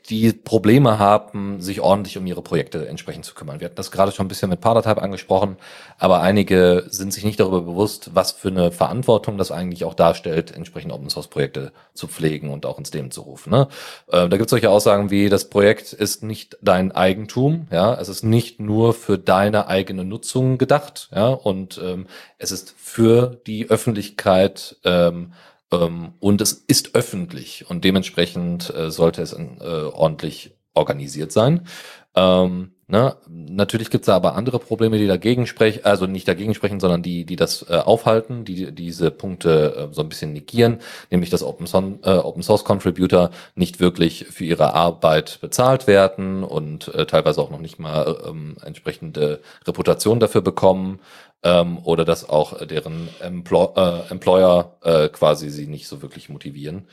die 0.08 0.32
Probleme 0.32 0.98
haben, 0.98 1.60
sich 1.60 1.80
ordentlich 1.80 2.16
um 2.16 2.26
ihre 2.26 2.40
Projekte 2.40 2.88
entsprechend 2.88 3.26
zu 3.26 3.34
kümmern. 3.34 3.60
Wir 3.60 3.66
hatten 3.66 3.76
das 3.76 3.90
gerade 3.90 4.10
schon 4.10 4.24
ein 4.24 4.28
bisschen 4.28 4.48
mit 4.48 4.62
Paratype 4.62 5.02
angesprochen, 5.02 5.56
aber 5.98 6.20
einige 6.20 6.86
sind 6.88 7.12
sich 7.12 7.24
nicht 7.24 7.38
darüber 7.38 7.60
bewusst, 7.60 8.10
was 8.14 8.32
für 8.32 8.48
eine 8.48 8.72
Verantwortung 8.72 9.36
das 9.36 9.52
eigentlich 9.52 9.84
auch 9.84 9.92
darstellt, 9.92 10.50
entsprechend 10.50 10.92
Open 10.92 11.10
Source 11.10 11.28
Projekte 11.28 11.72
zu 11.92 12.08
pflegen 12.08 12.50
und 12.50 12.64
auch 12.64 12.78
ins 12.78 12.92
Leben 12.92 13.10
zu 13.10 13.20
rufen. 13.20 13.50
Ne? 13.50 13.68
Äh, 14.08 14.28
da 14.28 14.36
gibt 14.38 14.46
es 14.46 14.50
solche 14.50 14.70
Aussagen 14.70 15.10
wie, 15.10 15.28
das 15.28 15.50
Projekt 15.50 15.92
ist 15.92 16.22
nicht 16.22 16.56
dein 16.62 16.90
Eigentum, 16.90 17.68
ja, 17.70 17.94
es 17.94 18.08
ist 18.08 18.24
nicht 18.24 18.60
nur 18.60 18.94
für 18.94 19.18
deine 19.18 19.68
eigene 19.68 20.04
Nutzung 20.04 20.56
gedacht, 20.56 21.10
ja, 21.14 21.28
und 21.28 21.78
ähm, 21.84 22.06
es 22.38 22.50
ist 22.50 22.74
für 22.78 23.40
die 23.46 23.68
Öffentlichkeit 23.68 24.76
ähm, 24.84 25.32
und 25.70 26.40
es 26.40 26.52
ist 26.52 26.94
öffentlich 26.94 27.68
und 27.68 27.84
dementsprechend 27.84 28.74
äh, 28.74 28.90
sollte 28.90 29.22
es 29.22 29.32
äh, 29.32 29.64
ordentlich 29.92 30.52
organisiert 30.74 31.32
sein. 31.32 31.66
Ähm, 32.14 32.72
ne? 32.86 33.16
Natürlich 33.28 33.90
gibt 33.90 34.02
es 34.02 34.06
da 34.06 34.16
aber 34.16 34.34
andere 34.34 34.58
Probleme, 34.58 34.98
die 34.98 35.06
dagegen 35.06 35.46
sprechen, 35.46 35.84
also 35.84 36.06
nicht 36.06 36.26
dagegen 36.26 36.54
sprechen, 36.54 36.80
sondern 36.80 37.02
die, 37.02 37.24
die 37.24 37.36
das 37.36 37.66
äh, 37.68 37.76
aufhalten, 37.76 38.44
die 38.44 38.72
diese 38.72 39.10
Punkte 39.10 39.90
äh, 39.90 39.94
so 39.94 40.02
ein 40.02 40.08
bisschen 40.08 40.32
negieren, 40.32 40.78
nämlich 41.10 41.30
dass 41.30 41.42
Open, 41.42 41.66
Son 41.66 41.98
äh, 42.02 42.10
Open 42.10 42.42
Source 42.42 42.64
Contributor 42.64 43.30
nicht 43.54 43.78
wirklich 43.80 44.26
für 44.30 44.44
ihre 44.44 44.74
Arbeit 44.74 45.38
bezahlt 45.40 45.86
werden 45.86 46.44
und 46.44 46.88
äh, 46.94 47.06
teilweise 47.06 47.42
auch 47.42 47.50
noch 47.50 47.60
nicht 47.60 47.78
mal 47.78 48.16
äh, 48.24 48.66
entsprechende 48.66 49.40
Reputation 49.66 50.20
dafür 50.20 50.40
bekommen 50.40 51.00
ähm, 51.48 51.78
oder 51.82 52.04
dass 52.04 52.28
auch 52.28 52.64
deren 52.66 53.08
Emplo 53.20 53.72
äh, 53.74 54.10
Employer 54.10 54.76
äh, 54.82 55.08
quasi 55.08 55.48
sie 55.48 55.66
nicht 55.66 55.88
so 55.88 56.02
wirklich 56.02 56.28
motivieren. 56.28 56.86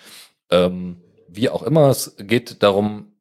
Ähm, 0.49 1.01
wie 1.27 1.49
auch 1.49 1.63
immer, 1.63 1.89
es 1.89 2.15
geht 2.17 2.63
darum, 2.63 3.11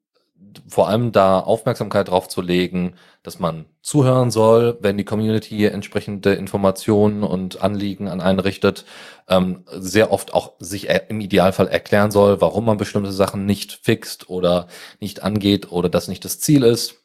vor 0.69 0.89
allem 0.89 1.11
da 1.11 1.41
Aufmerksamkeit 1.41 2.09
drauf 2.09 2.29
zu 2.29 2.41
legen, 2.41 2.95
dass 3.25 3.41
man 3.41 3.65
zuhören 3.83 4.31
soll, 4.31 4.79
wenn 4.81 4.97
die 4.97 5.05
Community 5.05 5.65
entsprechende 5.67 6.35
Informationen 6.35 7.25
und 7.25 7.61
Anliegen 7.61 8.07
an 8.07 8.21
einen 8.21 8.39
richtet, 8.39 8.85
ähm, 9.29 9.65
sehr 9.73 10.13
oft 10.13 10.33
auch 10.33 10.53
sich 10.61 10.89
im 11.09 11.21
Idealfall 11.21 11.67
erklären 11.67 12.13
soll, 12.13 12.41
warum 12.41 12.67
man 12.67 12.77
bestimmte 12.77 13.11
Sachen 13.11 13.47
nicht 13.47 13.81
fixt 13.83 14.29
oder 14.31 14.69
nicht 15.01 15.25
angeht 15.25 15.73
oder 15.73 15.89
das 15.89 16.07
nicht 16.07 16.25
das 16.25 16.39
Ziel 16.39 16.63
ist 16.63 17.04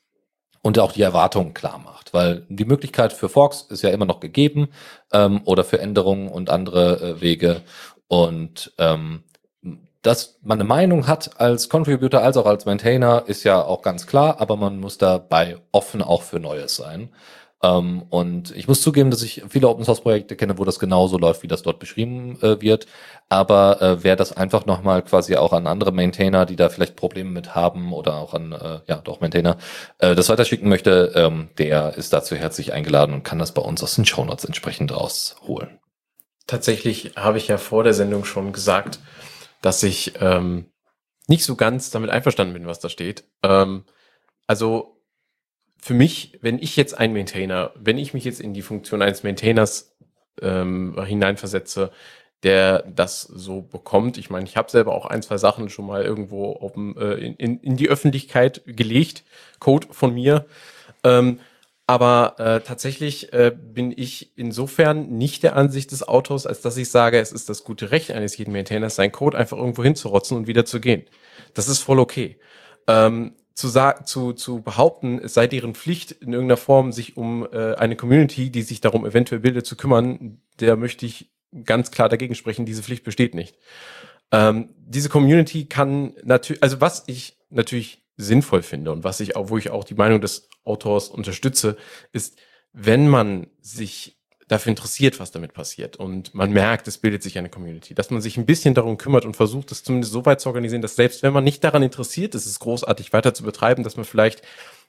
und 0.62 0.80
auch 0.80 0.92
die 0.92 1.02
Erwartungen 1.02 1.54
klar 1.54 1.80
macht. 1.80 2.14
Weil 2.14 2.46
die 2.50 2.66
Möglichkeit 2.66 3.14
für 3.14 3.30
Forks 3.30 3.62
ist 3.70 3.82
ja 3.82 3.90
immer 3.90 4.06
noch 4.06 4.20
gegeben 4.20 4.70
ähm, 5.12 5.42
oder 5.46 5.64
für 5.64 5.80
Änderungen 5.80 6.28
und 6.28 6.50
andere 6.50 7.18
äh, 7.18 7.22
Wege. 7.22 7.62
Und 8.08 8.74
ähm, 8.78 9.24
dass 10.02 10.40
man 10.42 10.60
eine 10.60 10.68
Meinung 10.68 11.08
hat 11.08 11.40
als 11.40 11.68
Contributor 11.68 12.22
als 12.22 12.38
auch 12.38 12.46
als 12.46 12.66
Maintainer 12.66 13.24
ist 13.28 13.44
ja 13.44 13.62
auch 13.62 13.82
ganz 13.82 14.08
klar, 14.08 14.40
aber 14.40 14.56
man 14.56 14.80
muss 14.80 14.98
dabei 14.98 15.58
offen 15.72 16.02
auch 16.02 16.22
für 16.22 16.40
Neues 16.40 16.76
sein. 16.76 17.10
Ähm, 17.62 18.04
und 18.10 18.56
ich 18.56 18.68
muss 18.68 18.82
zugeben, 18.82 19.12
dass 19.12 19.22
ich 19.22 19.44
viele 19.50 19.68
Open 19.68 19.84
Source 19.84 20.02
Projekte 20.02 20.36
kenne, 20.36 20.58
wo 20.58 20.66
das 20.66 20.80
genauso 20.80 21.18
läuft, 21.18 21.44
wie 21.44 21.48
das 21.48 21.62
dort 21.62 21.80
beschrieben 21.80 22.38
äh, 22.42 22.62
wird. 22.62 22.88
Aber 23.28 23.82
äh, 23.82 24.04
wer 24.04 24.16
das 24.16 24.32
einfach 24.36 24.66
nochmal 24.66 25.02
quasi 25.02 25.36
auch 25.36 25.52
an 25.52 25.68
andere 25.68 25.92
Maintainer, 25.92 26.46
die 26.46 26.56
da 26.56 26.70
vielleicht 26.70 26.96
Probleme 26.96 27.30
mit 27.30 27.56
haben 27.56 27.92
oder 27.94 28.16
auch 28.16 28.34
an, 28.34 28.54
äh, 28.54 28.80
ja, 28.88 28.98
doch 28.98 29.20
Maintainer, 29.20 29.58
äh, 29.98 30.16
das 30.16 30.30
weiterschicken 30.30 30.70
möchte, 30.70 31.12
ähm, 31.16 31.50
der 31.58 31.96
ist 31.96 32.14
dazu 32.14 32.36
herzlich 32.36 32.74
eingeladen 32.74 33.14
und 33.14 33.24
kann 33.24 33.40
das 33.40 33.54
bei 33.54 33.62
uns 33.62 33.84
aus 33.84 33.96
den 33.96 34.06
Show 34.06 34.24
Notes 34.24 34.46
entsprechend 34.46 34.96
rausholen. 34.96 35.80
Tatsächlich 36.48 37.14
habe 37.16 37.38
ich 37.38 37.48
ja 37.48 37.58
vor 37.58 37.84
der 37.84 37.94
Sendung 37.94 38.26
schon 38.26 38.54
gesagt, 38.54 39.00
dass 39.62 39.84
ich 39.84 40.14
ähm, 40.22 40.72
nicht 41.28 41.44
so 41.44 41.56
ganz 41.56 41.92
damit 41.92 42.10
einverstanden 42.10 42.54
bin, 42.54 42.66
was 42.66 42.80
da 42.80 42.90
steht. 42.90 43.26
Ähm, 43.44 43.84
also 44.48 44.99
für 45.82 45.94
mich, 45.94 46.38
wenn 46.42 46.60
ich 46.60 46.76
jetzt 46.76 46.98
ein 46.98 47.14
Maintainer, 47.14 47.72
wenn 47.76 47.98
ich 47.98 48.14
mich 48.14 48.26
jetzt 48.26 48.42
in 48.42 48.54
die 48.54 48.62
Funktion 48.62 49.02
eines 49.02 49.24
Maintainers 49.24 49.96
ähm, 50.42 51.02
hineinversetze, 51.04 51.92
der 52.44 52.84
das 52.84 53.22
so 53.22 53.62
bekommt. 53.62 54.18
Ich 54.18 54.30
meine, 54.30 54.46
ich 54.46 54.56
habe 54.56 54.72
selber 54.72 54.94
auch 54.94 55.06
ein, 55.06 55.22
zwei 55.22 55.38
Sachen 55.38 55.70
schon 55.70 55.86
mal 55.86 56.04
irgendwo 56.04 56.72
dem, 56.74 56.98
äh, 56.98 57.16
in, 57.16 57.60
in 57.60 57.76
die 57.76 57.90
Öffentlichkeit 57.90 58.62
gelegt, 58.66 59.24
Code 59.60 59.88
von 59.92 60.14
mir. 60.14 60.46
Ähm, 61.04 61.40
aber 61.86 62.36
äh, 62.38 62.62
tatsächlich 62.62 63.34
äh, 63.34 63.52
bin 63.52 63.92
ich 63.96 64.32
insofern 64.38 65.18
nicht 65.18 65.44
der 65.44 65.56
Ansicht 65.56 65.92
des 65.92 66.08
Autors, 66.08 66.46
als 66.46 66.62
dass 66.62 66.78
ich 66.78 66.92
sage, 66.92 67.20
es 67.20 67.32
ist 67.32 67.50
das 67.50 67.64
gute 67.64 67.92
Recht 67.92 68.12
eines 68.12 68.38
jeden 68.38 68.52
Maintainers, 68.52 68.96
seinen 68.96 69.12
Code 69.12 69.38
einfach 69.38 69.58
irgendwo 69.58 69.84
hinzurotzen 69.84 70.38
und 70.38 70.48
wieder 70.48 70.66
zu 70.66 70.80
gehen. 70.80 71.04
Das 71.56 71.68
ist 71.68 71.80
voll 71.80 72.00
okay. 72.00 72.38
Ähm, 72.88 73.34
zu, 73.60 73.70
zu, 74.06 74.34
zu 74.34 74.62
behaupten, 74.62 75.20
es 75.20 75.34
sei 75.34 75.48
deren 75.48 75.76
Pflicht 75.76 76.12
in 76.12 76.32
irgendeiner 76.34 76.58
Form, 76.58 76.92
sich 76.92 77.18
um 77.18 77.46
äh, 77.52 77.76
eine 77.76 77.96
Community, 77.96 78.50
die 78.50 78.62
sich 78.62 78.80
darum 78.80 79.06
eventuell 79.06 79.42
bildet, 79.42 79.66
zu 79.66 79.76
kümmern, 79.76 80.42
der 80.60 80.78
möchte 80.78 81.06
ich 81.06 81.32
ganz 81.66 81.92
klar 81.92 82.10
dagegen 82.10 82.36
sprechen, 82.36 82.66
diese 82.66 82.84
Pflicht 82.84 83.04
besteht 83.04 83.36
nicht. 83.36 83.58
Ähm, 84.32 84.70
diese 84.78 85.10
Community 85.10 85.66
kann 85.66 86.14
natürlich, 86.24 86.64
also 86.64 86.80
was 86.80 87.04
ich 87.08 87.38
natürlich 87.50 88.06
sinnvoll 88.16 88.62
finde 88.62 88.92
und 88.92 89.04
was 89.04 89.20
ich 89.20 89.36
auch, 89.36 89.50
wo 89.50 89.58
ich 89.58 89.72
auch 89.72 89.84
die 89.84 89.96
Meinung 89.96 90.22
des 90.22 90.48
Autors 90.64 91.10
unterstütze, 91.10 91.76
ist, 92.14 92.40
wenn 92.72 93.10
man 93.10 93.48
sich 93.60 94.19
dafür 94.50 94.72
interessiert, 94.72 95.20
was 95.20 95.32
damit 95.32 95.54
passiert. 95.54 95.96
Und 95.96 96.34
man 96.34 96.52
merkt, 96.52 96.88
es 96.88 96.98
bildet 96.98 97.24
sich 97.24 97.38
eine 97.38 97.50
Community, 97.50 97.94
dass 97.94 98.10
man 98.10 98.20
sich 98.20 98.36
ein 98.36 98.48
bisschen 98.48 98.74
darum 98.74 98.98
kümmert 98.98 99.24
und 99.24 99.38
versucht, 99.38 99.72
es 99.72 99.84
zumindest 99.84 100.12
so 100.12 100.26
weit 100.26 100.42
zu 100.42 100.50
organisieren, 100.50 100.82
dass 100.82 100.96
selbst 100.96 101.24
wenn 101.24 101.32
man 101.32 101.44
nicht 101.44 101.64
daran 101.64 101.84
interessiert 101.84 102.36
ist, 102.36 102.48
es 102.48 102.60
großartig 102.60 103.14
weiter 103.14 103.34
zu 103.34 103.44
betreiben, 103.44 103.84
dass 103.84 103.96
man 103.96 104.06
vielleicht 104.06 104.42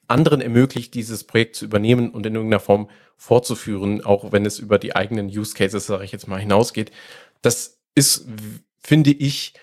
anderen 0.08 0.40
ermöglicht, 0.40 0.94
dieses 0.94 1.24
Projekt 1.24 1.56
zu 1.56 1.66
übernehmen 1.66 2.10
und 2.10 2.24
in 2.26 2.34
irgendeiner 2.34 2.58
Form 2.58 2.88
fortzuführen, 3.16 4.02
auch 4.02 4.32
wenn 4.32 4.46
es 4.46 4.58
über 4.58 4.78
die 4.78 4.96
eigenen 4.96 5.26
Use 5.26 5.54
Cases, 5.54 5.86
sage 5.86 6.04
ich 6.04 6.10
jetzt 6.10 6.26
mal, 6.26 6.40
hinausgeht. 6.40 6.90
Das 7.42 7.78
ist, 7.94 8.26
finde 8.78 9.10
ich, 9.10 9.54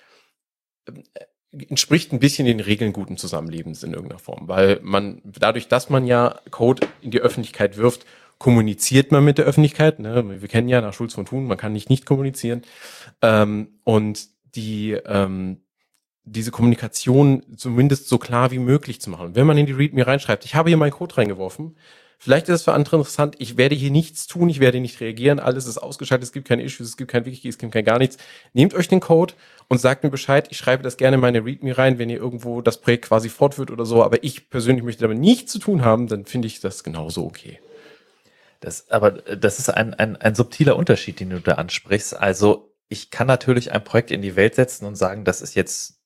entspricht 1.51 2.13
ein 2.13 2.19
bisschen 2.19 2.45
den 2.45 2.59
Regeln 2.59 2.93
guten 2.93 3.17
Zusammenlebens 3.17 3.81
in 3.81 3.93
irgendeiner 3.93 4.19
Form, 4.19 4.47
weil 4.47 4.79
man 4.83 5.21
dadurch, 5.25 5.67
dass 5.67 5.89
man 5.89 6.05
ja 6.05 6.39
Code 6.51 6.87
in 7.01 7.09
die 7.09 7.19
Öffentlichkeit 7.19 7.77
wirft, 7.77 8.05
kommuniziert 8.37 9.11
man 9.11 9.23
mit 9.25 9.37
der 9.37 9.45
Öffentlichkeit. 9.45 9.99
Ne? 9.99 10.41
Wir 10.41 10.47
kennen 10.47 10.69
ja 10.69 10.81
nach 10.81 10.93
Schulz 10.93 11.13
von 11.13 11.25
Thun, 11.25 11.47
man 11.47 11.57
kann 11.57 11.73
nicht 11.73 11.89
nicht 11.89 12.05
kommunizieren. 12.05 12.61
Ähm, 13.21 13.79
und 13.83 14.27
die 14.55 14.91
ähm, 14.91 15.61
diese 16.27 16.51
Kommunikation 16.51 17.43
zumindest 17.55 18.09
so 18.09 18.17
klar 18.17 18.51
wie 18.51 18.59
möglich 18.59 18.99
zu 19.01 19.09
machen. 19.09 19.35
Wenn 19.35 19.47
man 19.47 19.57
in 19.57 19.65
die 19.65 19.71
README 19.71 20.05
reinschreibt, 20.05 20.45
ich 20.45 20.55
habe 20.55 20.69
hier 20.69 20.77
meinen 20.77 20.91
Code 20.91 21.17
reingeworfen, 21.17 21.77
vielleicht 22.19 22.49
ist 22.49 22.55
es 22.55 22.63
für 22.63 22.73
andere 22.73 22.97
interessant, 22.97 23.35
ich 23.39 23.55
werde 23.55 23.75
hier 23.75 23.91
nichts 23.91 24.27
tun, 24.27 24.49
ich 24.49 24.59
werde 24.59 24.81
nicht 24.81 24.99
reagieren, 24.99 25.39
alles 25.39 25.65
ist 25.67 25.77
ausgeschaltet, 25.77 26.25
es 26.25 26.33
gibt 26.33 26.47
keine 26.47 26.63
Issues, 26.63 26.89
es 26.89 26.97
gibt 26.97 27.11
kein 27.11 27.25
Wiki, 27.25 27.47
es 27.47 27.57
gibt 27.57 27.71
kein 27.71 27.85
gar 27.85 27.97
nichts. 27.97 28.17
Nehmt 28.53 28.73
euch 28.73 28.89
den 28.89 28.99
Code 28.99 29.35
und 29.69 29.79
sagt 29.79 30.03
mir 30.03 30.09
Bescheid, 30.09 30.47
ich 30.49 30.57
schreibe 30.57 30.83
das 30.83 30.97
gerne 30.97 31.15
in 31.15 31.21
meine 31.21 31.45
README 31.45 31.77
rein, 31.77 31.97
wenn 31.97 32.09
ihr 32.09 32.17
irgendwo 32.17 32.61
das 32.61 32.81
Projekt 32.81 33.05
quasi 33.05 33.29
fortführt 33.29 33.71
oder 33.71 33.85
so, 33.85 34.03
aber 34.03 34.23
ich 34.23 34.49
persönlich 34.49 34.83
möchte 34.83 35.03
damit 35.03 35.19
nichts 35.19 35.53
zu 35.53 35.59
tun 35.59 35.85
haben, 35.85 36.07
dann 36.07 36.25
finde 36.25 36.47
ich 36.47 36.59
das 36.59 36.83
genauso 36.83 37.25
okay. 37.25 37.59
Das, 38.59 38.89
aber 38.89 39.11
das 39.11 39.59
ist 39.59 39.69
ein, 39.69 39.93
ein, 39.93 40.15
ein 40.15 40.35
subtiler 40.35 40.75
Unterschied, 40.75 41.19
den 41.19 41.29
du 41.29 41.39
da 41.39 41.53
ansprichst. 41.53 42.15
Also 42.15 42.73
ich 42.89 43.11
kann 43.11 43.27
natürlich 43.27 43.71
ein 43.71 43.83
Projekt 43.83 44.11
in 44.11 44.21
die 44.21 44.35
Welt 44.35 44.55
setzen 44.55 44.85
und 44.85 44.95
sagen, 44.95 45.25
das 45.25 45.41
ist 45.41 45.55
jetzt 45.55 45.97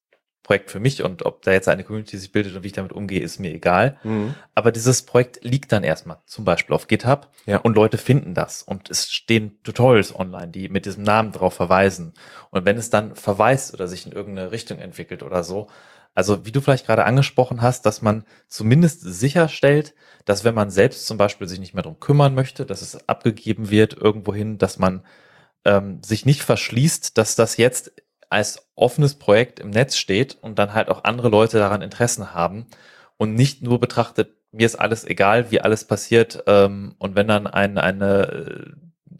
Projekt 0.43 0.72
für 0.72 0.80
mich 0.80 1.04
und 1.04 1.24
ob 1.24 1.43
da 1.43 1.52
jetzt 1.52 1.68
eine 1.68 1.84
Community 1.84 2.18
sich 2.18 2.32
bildet 2.32 2.56
und 2.56 2.64
wie 2.64 2.68
ich 2.68 2.74
damit 2.74 2.91
umgehe, 2.91 3.22
ist 3.22 3.39
mir 3.39 3.54
egal. 3.54 3.97
Mhm. 4.04 4.34
Aber 4.56 4.72
dieses 4.72 5.04
Projekt 5.04 5.43
liegt 5.43 5.72
dann 5.72 5.84
erstmal 5.84 6.18
zum 6.26 6.45
Beispiel 6.45 6.76
auf 6.76 6.88
GitHub 6.88 7.30
ja. 7.45 7.58
und 7.58 7.76
Leute 7.76 7.97
finden 7.97 8.34
das 8.34 8.64
und 8.64 8.89
es 8.89 9.12
stehen 9.12 9.62
Tutorials 9.64 10.14
online, 10.14 10.49
die 10.49 10.68
mit 10.68 10.86
diesem 10.86 11.04
Namen 11.04 11.32
drauf 11.32 11.54
verweisen. 11.54 12.14
Und 12.49 12.66
wenn 12.66 12.78
es 12.78 12.89
dann 12.89 13.16
verweist 13.16 13.74
oder 13.74 13.88
sich 13.88 14.08
in 14.08 14.12
irgendeine 14.12 14.52
Richtung 14.52 14.80
entwickelt 14.80 15.22
oder 15.22 15.43
so, 15.43 15.68
also 16.14 16.45
wie 16.45 16.51
du 16.51 16.62
vielleicht 16.62 16.86
gerade 16.86 17.05
angesprochen 17.05 17.62
hast, 17.62 17.86
dass 17.86 18.01
man 18.01 18.26
zumindest 18.47 19.01
sicherstellt, 19.01 19.93
dass 20.26 20.43
wenn 20.43 20.55
man 20.55 20.70
selbst 20.70 21.07
zum 21.07 21.18
Beispiel 21.18 21.47
sich 21.47 21.59
nicht 21.59 21.74
mehr 21.74 21.84
drum 21.84 21.99
kümmern 21.99 22.36
möchte, 22.36 22.66
dass 22.66 22.82
es 22.82 23.07
abgegeben 23.07 23.70
wird 23.70 23.93
irgendwohin, 23.93 24.57
dass 24.57 24.78
man 24.78 25.03
ähm, 25.66 26.01
sich 26.03 26.26
nicht 26.26 26.43
verschließt, 26.43 27.18
dass 27.18 27.36
das 27.36 27.57
jetzt 27.57 27.91
als 28.30 28.68
offenes 28.76 29.16
Projekt 29.16 29.59
im 29.59 29.70
Netz 29.70 29.97
steht 29.97 30.38
und 30.41 30.57
dann 30.57 30.74
halt 30.74 30.89
auch 30.89 31.03
andere 31.03 31.30
Leute 31.30 31.59
daran 31.59 31.82
Interessen 31.82 32.34
haben 32.34 32.68
und 33.18 33.36
nicht 33.36 33.62
nur 33.62 33.80
betrachtet, 33.80 34.36
mir 34.51 34.66
ist 34.66 34.76
alles 34.76 35.05
egal, 35.05 35.51
wie 35.51 35.62
alles 35.62 35.86
passiert 35.86 36.43
ähm, 36.47 36.95
und 36.97 37.16
wenn 37.16 37.28
dann 37.28 37.47
ein, 37.47 37.78
eine, 37.78 38.28
äh, 38.28 38.72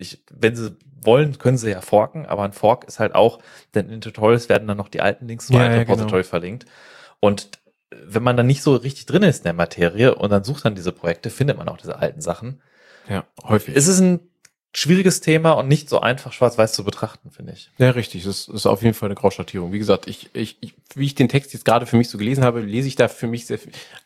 ich, 0.02 0.24
wenn 0.32 0.56
sie 0.56 0.76
wollen, 1.04 1.38
können 1.38 1.58
sie 1.58 1.72
ja 1.72 1.82
forken, 1.82 2.26
aber 2.26 2.44
ein 2.44 2.54
Fork 2.54 2.86
ist 2.86 3.00
halt 3.00 3.16
auch, 3.16 3.40
denn 3.74 3.90
in 3.90 4.02
Tutorials 4.02 4.50
werden 4.50 4.68
dann 4.68 4.78
noch 4.78 4.90
die 4.90 5.02
alten 5.02 5.28
Links 5.28 5.48
zu 5.48 5.54
ja, 5.54 5.62
einem 5.62 5.74
ja, 5.74 5.80
Repository 5.80 6.22
genau. 6.22 6.30
verlinkt 6.30 6.66
und 7.20 7.62
wenn 7.92 8.24
man 8.24 8.38
dann 8.38 8.48
nicht 8.48 8.64
so 8.64 8.76
richtig 8.76 9.06
drin 9.06 9.24
ist 9.24 9.40
in 9.40 9.44
der 9.44 9.54
Materie 9.54 10.16
und 10.16 10.30
dann 10.32 10.44
sucht 10.44 10.66
dann 10.66 10.76
diese 10.76 10.92
Projekte, 10.92 11.30
findet 11.30 11.58
man 11.58 11.68
auch 11.68 11.78
diese 11.78 11.98
alten 11.98 12.22
Sachen. 12.22 12.62
Ja, 13.10 13.26
häufig. 13.44 13.76
Es 13.76 13.88
ist 13.88 14.00
ein 14.00 14.31
schwieriges 14.74 15.20
Thema 15.20 15.52
und 15.52 15.68
nicht 15.68 15.90
so 15.90 16.00
einfach 16.00 16.32
schwarz-weiß 16.32 16.72
zu 16.72 16.86
betrachten, 16.86 17.30
finde 17.30 17.54
ich. 17.54 17.70
Ja, 17.78 17.90
richtig. 17.90 18.24
Das 18.24 18.48
ist 18.48 18.66
auf 18.66 18.82
jeden 18.82 18.94
Fall 18.94 19.08
eine 19.08 19.16
Grauschattierung. 19.16 19.74
Wie 19.74 19.80
gesagt, 19.80 20.08
ich, 20.08 20.30
ich, 20.34 20.58
ich, 20.62 20.76
wie 20.96 21.06
ich 21.06 21.16
den 21.16 21.28
Text 21.28 21.52
jetzt 21.54 21.66
gerade 21.66 21.86
für 21.86 21.98
mich 21.98 22.10
so 22.10 22.18
gelesen 22.18 22.44
habe, 22.44 22.62
lese 22.62 22.88
ich 22.88 22.96
da 22.96 23.10
für 23.10 23.28
mich 23.28 23.46
sehr, 23.46 23.60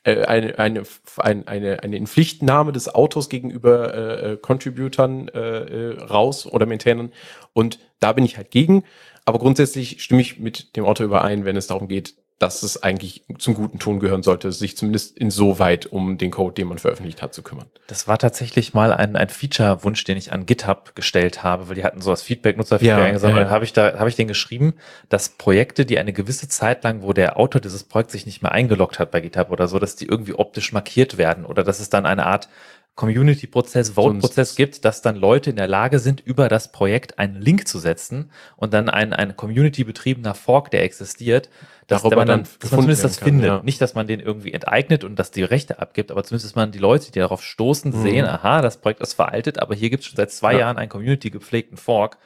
äh, 0.03 0.23
eine, 0.23 0.57
eine, 0.57 0.83
eine, 1.17 1.47
eine, 1.47 1.83
eine 1.83 1.97
Inpflichtnahme 1.97 2.71
des 2.71 2.93
Autors 2.93 3.29
gegenüber 3.29 3.93
äh, 3.93 4.33
äh 4.33 4.37
Contributern 4.37 5.27
äh, 5.27 5.39
äh, 5.39 5.99
raus 6.01 6.47
oder 6.47 6.65
Maintainern. 6.65 7.11
Und 7.53 7.79
da 7.99 8.13
bin 8.13 8.25
ich 8.25 8.37
halt 8.37 8.49
gegen. 8.49 8.83
Aber 9.23 9.39
grundsätzlich 9.39 10.03
stimme 10.03 10.21
ich 10.21 10.39
mit 10.39 10.75
dem 10.75 10.85
Autor 10.85 11.05
überein, 11.05 11.45
wenn 11.45 11.57
es 11.57 11.67
darum 11.67 11.87
geht, 11.87 12.15
dass 12.37 12.63
es 12.63 12.83
eigentlich 12.83 13.23
zum 13.37 13.53
guten 13.53 13.79
Ton 13.79 14.01
gehören 14.01 14.21
sollte, 14.21 14.51
sich 14.51 14.75
zumindest 14.75 15.17
insoweit 15.17 15.85
um 15.85 16.17
den 16.17 16.31
Code, 16.31 16.53
den 16.53 16.67
man 16.67 16.79
veröffentlicht 16.79 17.21
hat, 17.21 17.33
zu 17.33 17.43
kümmern. 17.43 17.67
Das 17.87 18.09
war 18.09 18.17
tatsächlich 18.17 18.73
mal 18.73 18.91
ein, 18.91 19.15
ein 19.15 19.29
Feature-Wunsch, 19.29 20.03
den 20.03 20.17
ich 20.17 20.33
an 20.33 20.45
GitHub 20.45 20.95
gestellt 20.95 21.43
habe, 21.43 21.69
weil 21.69 21.75
die 21.75 21.85
hatten 21.85 22.01
so 22.01 22.11
das 22.11 22.23
Feedback, 22.23 22.57
Nutzerfeedback 22.57 22.97
ja, 22.97 23.05
eingesammelt. 23.05 23.37
Ja. 23.37 23.43
Dann 23.45 23.53
habe 23.53 23.63
ich 23.63 23.71
da, 23.71 23.97
habe 23.97 24.09
ich 24.09 24.17
den 24.17 24.27
geschrieben, 24.27 24.73
dass 25.07 25.29
Projekte, 25.29 25.85
die 25.85 25.97
eine 25.97 26.11
gewisse 26.11 26.49
Zeit 26.49 26.83
lang, 26.83 27.03
wo 27.03 27.13
der 27.13 27.37
Autor 27.37 27.61
dieses 27.61 27.85
Projekts 27.85 28.11
sich 28.11 28.25
nicht 28.25 28.41
mehr 28.41 28.51
eingeloggt 28.51 28.99
hat 28.99 29.11
bei 29.11 29.21
GitHub 29.21 29.49
oder 29.49 29.69
so, 29.69 29.79
dass 29.79 29.95
die 29.95 30.05
irgendwie 30.05 30.33
optisch 30.33 30.73
markiert 30.73 31.17
werden 31.17 31.45
oder 31.45 31.63
dass 31.63 31.79
es 31.79 31.89
dann 31.89 32.05
eine 32.05 32.25
Art 32.25 32.49
Community-Prozess, 32.95 33.89
Vote-Prozess 33.91 34.55
gibt, 34.55 34.85
dass 34.85 35.01
dann 35.01 35.17
Leute 35.17 35.49
in 35.49 35.57
der 35.57 35.67
Lage 35.67 35.99
sind, 35.99 36.21
über 36.21 36.47
das 36.47 36.71
Projekt 36.71 37.19
einen 37.19 37.41
Link 37.41 37.67
zu 37.67 37.77
setzen 37.77 38.31
und 38.55 38.73
dann 38.73 38.89
ein, 38.89 39.11
ein 39.11 39.35
Community-betriebener 39.35 40.33
Fork, 40.33 40.71
der 40.71 40.83
existiert, 40.83 41.49
dass 41.87 42.03
Darüber 42.03 42.17
man 42.17 42.27
dann, 42.27 42.43
dass 42.59 42.71
man 42.71 42.81
zumindest 42.81 43.03
das 43.03 43.17
kann, 43.17 43.27
findet. 43.27 43.47
Ja. 43.47 43.61
Nicht, 43.63 43.81
dass 43.81 43.95
man 43.95 44.07
den 44.07 44.21
irgendwie 44.21 44.53
enteignet 44.53 45.03
und 45.03 45.17
dass 45.17 45.31
die 45.31 45.43
Rechte 45.43 45.79
abgibt, 45.79 46.09
aber 46.09 46.23
zumindest, 46.23 46.51
dass 46.51 46.55
man 46.55 46.71
die 46.71 46.79
Leute, 46.79 47.11
die 47.11 47.19
darauf 47.19 47.43
stoßen, 47.43 47.91
mhm. 47.91 48.01
sehen, 48.01 48.25
aha, 48.25 48.61
das 48.61 48.77
Projekt 48.77 49.01
ist 49.01 49.13
veraltet, 49.13 49.59
aber 49.59 49.75
hier 49.75 49.89
gibt 49.89 50.03
es 50.03 50.07
schon 50.07 50.15
seit 50.15 50.31
zwei 50.31 50.53
ja. 50.53 50.59
Jahren 50.59 50.77
einen 50.77 50.89
Community-gepflegten 50.89 51.77
Fork. 51.77 52.17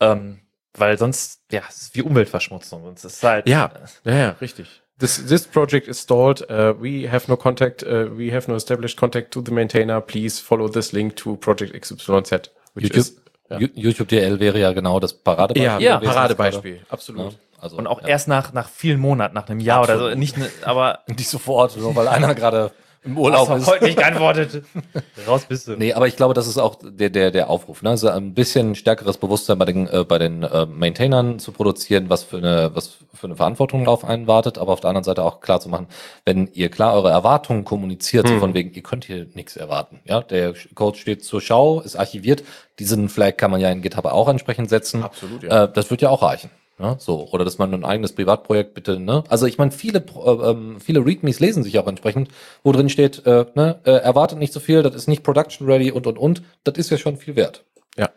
Ähm, 0.00 0.40
weil 0.74 0.98
sonst, 0.98 1.42
ja, 1.50 1.62
es 1.68 1.82
ist 1.82 1.96
wie 1.96 2.02
Umweltverschmutzung. 2.02 2.84
Und 2.84 2.98
es 2.98 3.04
ist 3.04 3.22
halt. 3.24 3.48
Ja, 3.48 3.72
ja, 4.04 4.14
ja, 4.14 4.30
richtig. 4.40 4.79
This, 5.00 5.16
this 5.16 5.46
project 5.46 5.88
is 5.88 5.98
stalled. 5.98 6.42
Uh, 6.50 6.74
we 6.78 7.08
have 7.10 7.26
no 7.26 7.36
contact. 7.36 7.82
Uh, 7.82 8.08
we 8.14 8.30
have 8.30 8.48
no 8.48 8.54
established 8.54 8.98
contact 8.98 9.30
to 9.32 9.42
the 9.42 9.50
maintainer. 9.50 10.00
Please 10.00 10.38
follow 10.38 10.68
this 10.68 10.92
link 10.92 11.16
to 11.16 11.36
Project 11.36 11.72
XYZ. 11.74 12.50
YouTube, 12.76 12.96
is, 12.96 13.16
ja. 13.48 13.58
YouTube 13.58 14.08
DL 14.08 14.38
wäre 14.38 14.58
ja 14.58 14.72
genau 14.72 15.00
das 15.00 15.14
Paradebeispiel. 15.14 15.62
Ja, 15.62 15.78
ja 15.78 15.98
Paradebeispiel, 16.00 16.80
absolut. 16.90 17.32
Ja. 17.32 17.38
Also, 17.60 17.76
und 17.76 17.86
auch 17.86 18.02
ja. 18.02 18.08
erst 18.08 18.28
nach, 18.28 18.52
nach 18.52 18.68
vielen 18.68 19.00
Monaten, 19.00 19.34
nach 19.34 19.48
einem 19.48 19.60
Jahr 19.60 19.80
Absolut. 19.80 20.02
oder 20.02 20.10
so. 20.12 20.18
Nicht, 20.18 20.36
ne, 20.38 20.50
aber 20.64 21.00
nicht 21.06 21.28
sofort, 21.28 21.76
nur 21.76 21.94
weil 21.96 22.08
einer 22.08 22.34
gerade 22.34 22.70
im 23.02 23.16
Urlaub 23.16 23.48
Hast 23.48 23.60
ist. 23.60 23.66
du 23.66 23.72
heute 23.72 23.84
nicht 23.84 23.98
geantwortet. 23.98 24.62
Raus 25.26 25.46
bist 25.46 25.68
du. 25.68 25.76
Nee, 25.76 25.94
aber 25.94 26.06
ich 26.06 26.16
glaube, 26.16 26.34
das 26.34 26.46
ist 26.46 26.58
auch 26.58 26.76
der, 26.82 27.08
der, 27.08 27.30
der 27.30 27.48
Aufruf, 27.48 27.82
ne? 27.82 27.90
Also 27.90 28.08
ein 28.08 28.34
bisschen 28.34 28.74
stärkeres 28.74 29.16
Bewusstsein 29.16 29.58
bei 29.58 29.64
den, 29.64 29.88
äh, 29.88 30.04
bei 30.04 30.18
den 30.18 30.42
äh, 30.42 30.66
Maintainern 30.66 31.38
zu 31.38 31.52
produzieren, 31.52 32.10
was 32.10 32.24
für 32.24 32.36
eine, 32.36 32.70
was 32.74 32.98
für 33.14 33.26
eine 33.26 33.36
Verantwortung 33.36 33.88
auf 33.88 34.04
einen 34.04 34.26
wartet, 34.26 34.58
aber 34.58 34.72
auf 34.72 34.80
der 34.80 34.90
anderen 34.90 35.04
Seite 35.04 35.22
auch 35.22 35.40
klar 35.40 35.60
zu 35.60 35.70
machen, 35.70 35.86
wenn 36.26 36.48
ihr 36.52 36.68
klar 36.68 36.92
eure 36.94 37.10
Erwartungen 37.10 37.64
kommuniziert, 37.64 38.28
so 38.28 38.38
von 38.38 38.52
wegen, 38.52 38.72
ihr 38.72 38.82
könnt 38.82 39.04
hier 39.04 39.26
nichts 39.34 39.56
erwarten. 39.56 40.00
Ja, 40.04 40.20
der 40.20 40.54
Code 40.74 40.98
steht 40.98 41.24
zur 41.24 41.40
Schau, 41.40 41.80
ist 41.80 41.96
archiviert. 41.96 42.44
Diesen 42.78 43.08
Flag 43.08 43.36
kann 43.36 43.50
man 43.50 43.60
ja 43.60 43.70
in 43.70 43.80
GitHub 43.80 44.04
auch 44.04 44.28
entsprechend 44.28 44.68
setzen. 44.68 45.02
Absolut, 45.02 45.42
ja. 45.42 45.64
Äh, 45.64 45.72
das 45.72 45.90
wird 45.90 46.02
ja 46.02 46.10
auch 46.10 46.22
reichen. 46.22 46.50
Ja, 46.80 46.96
so, 46.98 47.28
oder 47.30 47.44
dass 47.44 47.58
man 47.58 47.74
ein 47.74 47.84
eigenes 47.84 48.12
Privatprojekt 48.12 48.72
bitte, 48.72 48.98
ne? 48.98 49.22
Also 49.28 49.44
ich 49.44 49.58
meine, 49.58 49.70
viele, 49.70 49.98
äh, 49.98 50.30
ähm, 50.30 50.80
viele 50.80 51.04
Readmes 51.04 51.38
lesen 51.38 51.62
sich 51.62 51.78
auch 51.78 51.86
entsprechend, 51.86 52.30
wo 52.62 52.72
drin 52.72 52.88
steht, 52.88 53.26
äh, 53.26 53.44
ne, 53.54 53.80
äh, 53.84 53.90
erwartet 53.90 54.38
nicht 54.38 54.54
so 54.54 54.60
viel, 54.60 54.82
das 54.82 54.94
ist 54.94 55.06
nicht 55.06 55.22
production 55.22 55.66
ready 55.68 55.92
und 55.92 56.06
und 56.06 56.16
und. 56.16 56.42
Das 56.64 56.78
ist 56.78 56.88
ja 56.90 56.96
schon 56.96 57.18
viel 57.18 57.36
wert. 57.36 57.64
Ja. 57.98 58.08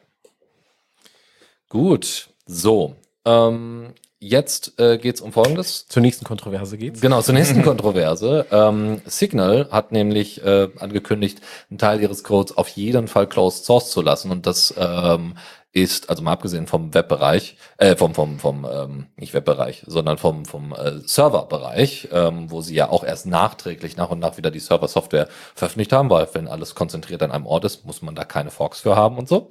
Gut, 1.67 2.29
so. 2.45 2.95
Ähm, 3.25 3.95
jetzt 4.19 4.79
äh, 4.79 4.97
geht's 4.97 5.19
um 5.19 5.33
Folgendes. 5.33 5.85
Zur 5.89 6.01
nächsten 6.01 6.23
Kontroverse 6.23 6.77
geht's. 6.77 7.01
Genau, 7.01 7.21
zur 7.21 7.33
nächsten 7.33 7.61
Kontroverse. 7.63 8.45
Ähm, 8.49 9.01
Signal 9.05 9.67
hat 9.71 9.91
nämlich 9.91 10.41
äh, 10.41 10.69
angekündigt, 10.79 11.41
einen 11.69 11.79
Teil 11.79 11.99
ihres 11.99 12.23
Codes 12.23 12.55
auf 12.55 12.69
jeden 12.69 13.09
Fall 13.09 13.27
closed 13.27 13.65
source 13.65 13.91
zu 13.91 14.01
lassen. 14.01 14.31
Und 14.31 14.45
das 14.45 14.73
ähm, 14.77 15.33
ist, 15.73 16.09
also 16.09 16.21
mal 16.21 16.33
abgesehen 16.33 16.67
vom 16.67 16.93
Webbereich, 16.93 17.57
äh, 17.77 17.95
vom, 17.95 18.13
vom, 18.13 18.39
vom, 18.39 18.65
ähm, 18.71 19.07
nicht 19.17 19.33
Webbereich, 19.33 19.83
sondern 19.87 20.19
vom, 20.19 20.45
vom 20.45 20.71
äh, 20.73 20.99
Serverbereich, 21.05 22.09
ähm, 22.11 22.51
wo 22.51 22.61
sie 22.61 22.75
ja 22.75 22.89
auch 22.89 23.03
erst 23.03 23.25
nachträglich 23.25 23.97
nach 23.97 24.11
und 24.11 24.19
nach 24.19 24.37
wieder 24.37 24.51
die 24.51 24.59
Server-Software 24.59 25.27
veröffentlicht 25.55 25.91
haben, 25.91 26.11
weil 26.11 26.27
wenn 26.33 26.47
alles 26.47 26.75
konzentriert 26.75 27.23
an 27.23 27.31
einem 27.31 27.47
Ort 27.47 27.65
ist, 27.65 27.85
muss 27.85 28.03
man 28.03 28.13
da 28.13 28.23
keine 28.23 28.51
Forks 28.51 28.81
für 28.81 28.95
haben 28.95 29.17
und 29.17 29.27
so. 29.27 29.49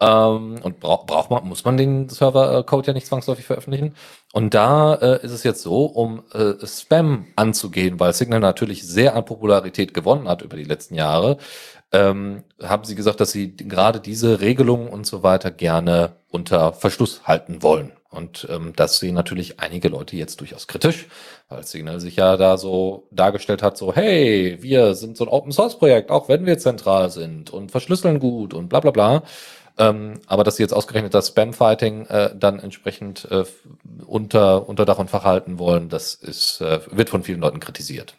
Ähm, 0.00 0.60
und 0.62 0.78
braucht 0.80 1.06
braucht 1.06 1.30
man, 1.30 1.46
muss 1.46 1.64
man 1.64 1.76
den 1.76 2.08
Server-Code 2.08 2.86
ja 2.88 2.92
nicht 2.92 3.06
zwangsläufig 3.06 3.44
veröffentlichen. 3.44 3.94
Und 4.32 4.54
da 4.54 4.94
äh, 4.94 5.24
ist 5.24 5.32
es 5.32 5.42
jetzt 5.42 5.62
so, 5.62 5.86
um 5.86 6.22
äh, 6.32 6.54
Spam 6.66 7.26
anzugehen, 7.34 7.98
weil 7.98 8.12
Signal 8.12 8.40
natürlich 8.40 8.86
sehr 8.86 9.16
an 9.16 9.24
Popularität 9.24 9.94
gewonnen 9.94 10.28
hat 10.28 10.42
über 10.42 10.56
die 10.56 10.64
letzten 10.64 10.94
Jahre, 10.94 11.38
ähm, 11.92 12.44
haben 12.62 12.84
sie 12.84 12.94
gesagt, 12.94 13.20
dass 13.20 13.32
sie 13.32 13.56
gerade 13.56 14.00
diese 14.00 14.40
Regelungen 14.40 14.88
und 14.88 15.06
so 15.06 15.22
weiter 15.22 15.50
gerne 15.50 16.12
unter 16.30 16.72
Verschluss 16.72 17.22
halten 17.24 17.62
wollen. 17.62 17.92
Und 18.10 18.46
ähm, 18.50 18.72
das 18.74 18.98
sehen 18.98 19.14
natürlich 19.14 19.60
einige 19.60 19.88
Leute 19.88 20.16
jetzt 20.16 20.40
durchaus 20.40 20.66
kritisch, 20.66 21.06
weil 21.48 21.62
Signal 21.64 22.00
sich 22.00 22.16
ja 22.16 22.38
da 22.38 22.56
so 22.56 23.06
dargestellt 23.10 23.62
hat, 23.62 23.76
so, 23.76 23.94
hey, 23.94 24.58
wir 24.60 24.94
sind 24.94 25.16
so 25.16 25.24
ein 25.24 25.28
Open-Source-Projekt, 25.28 26.10
auch 26.10 26.28
wenn 26.28 26.46
wir 26.46 26.58
zentral 26.58 27.10
sind 27.10 27.50
und 27.50 27.70
verschlüsseln 27.70 28.18
gut 28.18 28.54
und 28.54 28.68
bla 28.68 28.80
bla 28.80 28.92
bla. 28.92 29.22
Ähm, 29.76 30.20
aber 30.26 30.42
dass 30.42 30.56
sie 30.56 30.62
jetzt 30.62 30.72
ausgerechnet 30.72 31.14
das 31.14 31.28
Spam-Fighting 31.28 32.06
äh, 32.06 32.30
dann 32.34 32.58
entsprechend 32.58 33.30
äh, 33.30 33.44
unter, 34.06 34.68
unter 34.68 34.84
Dach 34.84 34.98
und 34.98 35.10
Fach 35.10 35.24
halten 35.24 35.58
wollen, 35.58 35.88
das 35.88 36.14
ist, 36.14 36.60
äh, 36.60 36.80
wird 36.90 37.10
von 37.10 37.22
vielen 37.22 37.40
Leuten 37.40 37.60
kritisiert. 37.60 38.14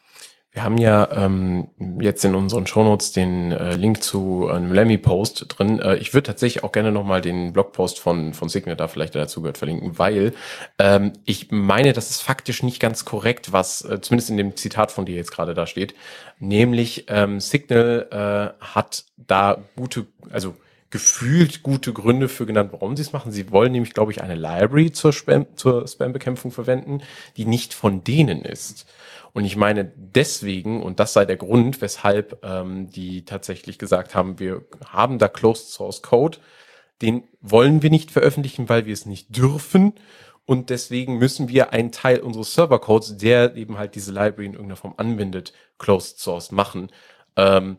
Wir 0.52 0.64
haben 0.64 0.80
ja 0.80 1.08
ähm, 1.12 1.68
jetzt 2.02 2.26
in 2.26 2.34
unseren 2.34 2.66
Shownotes 2.66 3.12
den 3.12 3.52
äh, 3.52 3.76
Link 3.76 4.02
zu 4.02 4.48
einem 4.48 4.74
Lemmy-Post 4.74 5.46
drin. 5.48 5.80
Äh, 5.80 5.98
ich 5.98 6.16
würde 6.16 6.26
tatsächlich 6.26 6.64
auch 6.64 6.72
gerne 6.72 6.92
nochmal 6.92 7.22
den 7.22 7.54
Blogpost 7.54 8.00
von, 8.00 8.34
von 8.34 8.50
Signal 8.50 8.76
da 8.76 8.88
vielleicht 8.88 9.14
dazu 9.14 9.42
gehört 9.42 9.60
verlinken, 9.60 10.00
weil 10.00 10.34
ähm, 10.80 11.14
ich 11.26 11.52
meine, 11.52 11.94
das 11.94 12.10
ist 12.10 12.24
faktisch 12.24 12.64
nicht 12.64 12.80
ganz 12.80 13.06
korrekt, 13.06 13.52
was 13.52 13.84
äh, 13.86 14.02
zumindest 14.02 14.32
in 14.32 14.38
dem 14.38 14.56
Zitat 14.56 14.92
von 14.92 15.06
dir 15.06 15.16
jetzt 15.16 15.32
gerade 15.32 15.54
da 15.54 15.68
steht. 15.68 15.94
Nämlich 16.40 17.06
ähm, 17.10 17.40
Signal 17.40 18.08
äh, 18.60 18.64
hat 18.66 19.06
da 19.18 19.64
gute, 19.76 20.08
also 20.32 20.56
gefühlt 20.90 21.62
gute 21.62 21.94
Gründe 21.94 22.30
für 22.30 22.46
genannt, 22.46 22.72
warum 22.74 22.96
sie 22.96 23.04
es 23.04 23.14
machen. 23.14 23.32
Sie 23.32 23.52
wollen 23.52 23.72
nämlich, 23.72 23.94
glaube 23.94 24.12
ich, 24.12 24.22
eine 24.22 24.36
Library 24.36 24.92
zur 24.92 25.14
Spam, 25.14 25.46
zur 25.56 25.88
Spam-Bekämpfung 25.88 26.52
verwenden, 26.52 27.02
die 27.38 27.46
nicht 27.46 27.74
von 27.74 28.04
denen 28.04 28.42
ist. 28.42 28.88
Und 29.34 29.46
ich 29.46 29.56
meine 29.56 29.92
deswegen, 29.96 30.82
und 30.82 31.00
das 31.00 31.14
sei 31.14 31.26
der 31.26 31.38
Grund, 31.38 31.82
weshalb 31.82 32.44
ähm, 32.44 32.90
die 32.90 33.26
tatsächlich 33.26 33.78
gesagt 33.78 34.16
haben, 34.16 34.40
wir 34.40 34.66
haben 34.88 35.20
da 35.20 35.28
Closed 35.28 35.70
Source 35.70 36.02
Code, 36.02 36.40
den 37.02 37.24
wollen 37.40 37.84
wir 37.84 37.92
nicht 37.92 38.12
veröffentlichen, 38.12 38.68
weil 38.68 38.86
wir 38.86 38.94
es 38.94 39.06
nicht 39.06 39.36
dürfen. 39.38 39.94
Und 40.46 40.72
deswegen 40.72 41.20
müssen 41.20 41.48
wir 41.48 41.72
einen 41.74 41.92
Teil 41.92 42.22
unseres 42.22 42.56
Servercodes, 42.56 43.18
der 43.18 43.56
eben 43.56 43.78
halt 43.78 43.94
diese 43.94 44.12
Library 44.12 44.48
in 44.48 44.54
irgendeiner 44.54 44.78
Form 44.78 44.96
anwendet, 44.98 45.54
Closed 45.78 46.18
Source 46.18 46.52
machen. 46.52 46.92
Ähm, 47.36 47.78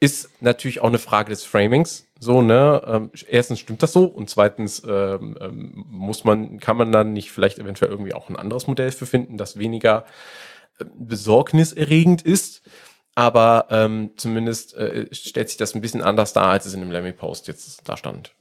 ist 0.00 0.42
natürlich 0.42 0.80
auch 0.80 0.88
eine 0.88 0.98
Frage 0.98 1.30
des 1.30 1.44
Framings. 1.44 2.06
So, 2.18 2.42
ne? 2.42 2.82
Ähm, 2.86 3.10
erstens 3.28 3.60
stimmt 3.60 3.82
das 3.82 3.92
so 3.92 4.04
und 4.04 4.28
zweitens 4.28 4.82
ähm, 4.86 5.36
ähm, 5.40 5.84
muss 5.88 6.24
man, 6.24 6.58
kann 6.58 6.76
man 6.76 6.90
dann 6.90 7.12
nicht 7.12 7.30
vielleicht 7.30 7.58
eventuell 7.58 7.90
irgendwie 7.90 8.14
auch 8.14 8.28
ein 8.28 8.36
anderes 8.36 8.66
Modell 8.66 8.90
für 8.92 9.06
finden, 9.06 9.36
das 9.36 9.58
weniger 9.58 10.04
äh, 10.78 10.84
besorgniserregend 10.98 12.22
ist. 12.22 12.62
Aber 13.14 13.66
ähm, 13.70 14.12
zumindest 14.16 14.74
äh, 14.74 15.06
stellt 15.12 15.48
sich 15.48 15.58
das 15.58 15.74
ein 15.74 15.80
bisschen 15.80 16.02
anders 16.02 16.32
dar, 16.32 16.46
als 16.46 16.64
es 16.64 16.74
in 16.74 16.80
dem 16.80 16.90
Lemmy-Post 16.90 17.48
jetzt 17.48 17.88
da 17.88 17.96
stand. 17.96 18.34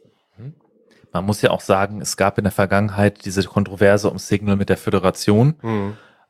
Man 1.12 1.26
muss 1.26 1.42
ja 1.42 1.50
auch 1.50 1.62
sagen, 1.62 2.02
es 2.02 2.18
gab 2.18 2.38
in 2.38 2.44
der 2.44 2.52
Vergangenheit 2.52 3.26
diese 3.26 3.44
Kontroverse 3.44 4.10
um 4.10 4.20
Signal 4.20 4.56
mit 4.58 4.70
der 4.70 4.78
Föderation, 4.78 5.56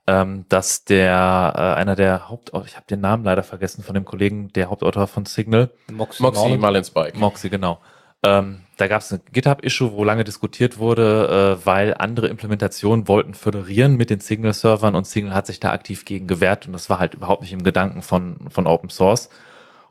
ähm, 0.09 0.45
dass 0.49 0.85
der 0.85 1.53
äh, 1.55 1.79
einer 1.79 1.95
der 1.95 2.29
Hauptautor, 2.29 2.65
ich 2.65 2.75
habe 2.75 2.87
den 2.89 2.99
Namen 2.99 3.23
leider 3.23 3.43
vergessen 3.43 3.83
von 3.83 3.93
dem 3.93 4.05
Kollegen, 4.05 4.51
der 4.53 4.71
Hauptautor 4.71 5.05
von 5.05 5.25
Signal, 5.25 5.69
Moxie, 5.91 6.23
Moxie, 6.23 6.57
Marlin 6.57 6.83
Spike. 6.83 7.17
Moxie, 7.17 7.49
genau. 7.49 7.79
Ähm, 8.23 8.61
da 8.77 8.87
gab 8.87 9.01
es 9.01 9.13
ein 9.13 9.21
GitHub-Issue, 9.31 9.93
wo 9.93 10.03
lange 10.03 10.23
diskutiert 10.23 10.79
wurde, 10.79 11.59
äh, 11.61 11.65
weil 11.65 11.93
andere 11.93 12.27
Implementationen 12.27 13.07
wollten 13.07 13.35
föderieren 13.35 13.97
mit 13.97 14.09
den 14.09 14.19
Signal-Servern 14.19 14.95
und 14.95 15.05
Signal 15.05 15.35
hat 15.35 15.45
sich 15.45 15.59
da 15.59 15.71
aktiv 15.71 16.05
gegen 16.05 16.25
gewehrt 16.25 16.65
und 16.65 16.73
das 16.73 16.89
war 16.89 16.99
halt 16.99 17.13
überhaupt 17.13 17.43
nicht 17.43 17.53
im 17.53 17.63
Gedanken 17.63 18.01
von, 18.01 18.49
von 18.49 18.65
Open 18.65 18.89
Source. 18.89 19.29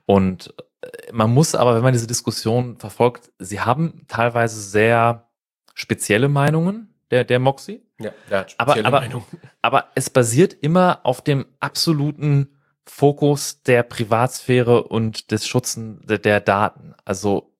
Und 0.05 0.53
äh, 0.83 1.13
man 1.13 1.33
muss 1.33 1.55
aber, 1.55 1.77
wenn 1.77 1.83
man 1.83 1.93
diese 1.93 2.09
Diskussion 2.09 2.77
verfolgt, 2.77 3.31
sie 3.39 3.61
haben 3.61 4.03
teilweise 4.09 4.61
sehr 4.61 5.29
spezielle 5.75 6.29
Meinungen, 6.29 6.93
der, 7.11 7.25
der 7.25 7.39
Moxie. 7.39 7.83
Ja, 7.99 8.13
der 8.31 8.39
hat 8.41 8.55
Aber- 8.59 8.77
aber- 8.85 9.01
Meinung. 9.01 9.25
Aber 9.63 9.89
es 9.95 10.11
basiert 10.11 10.53
immer 10.55 11.01
auf 11.05 11.23
dem 11.23 11.47
absoluten 11.61 12.57
Fokus 12.87 13.63
der 13.63 13.83
Privatsphäre 13.83 14.85
und 14.85 15.31
des 15.31 15.47
Schutzen 15.47 16.01
der, 16.07 16.19
der 16.19 16.41
Daten. 16.41 16.95
Also 17.05 17.55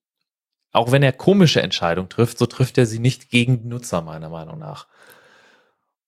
auch 0.71 0.91
wenn 0.91 1.03
er 1.03 1.11
komische 1.13 1.61
Entscheidungen 1.61 2.09
trifft, 2.09 2.37
so 2.37 2.45
trifft 2.45 2.77
er 2.77 2.85
sie 2.85 2.99
nicht 2.99 3.29
gegen 3.29 3.61
die 3.61 3.67
Nutzer, 3.67 4.01
meiner 4.01 4.29
Meinung 4.29 4.57
nach. 4.59 4.87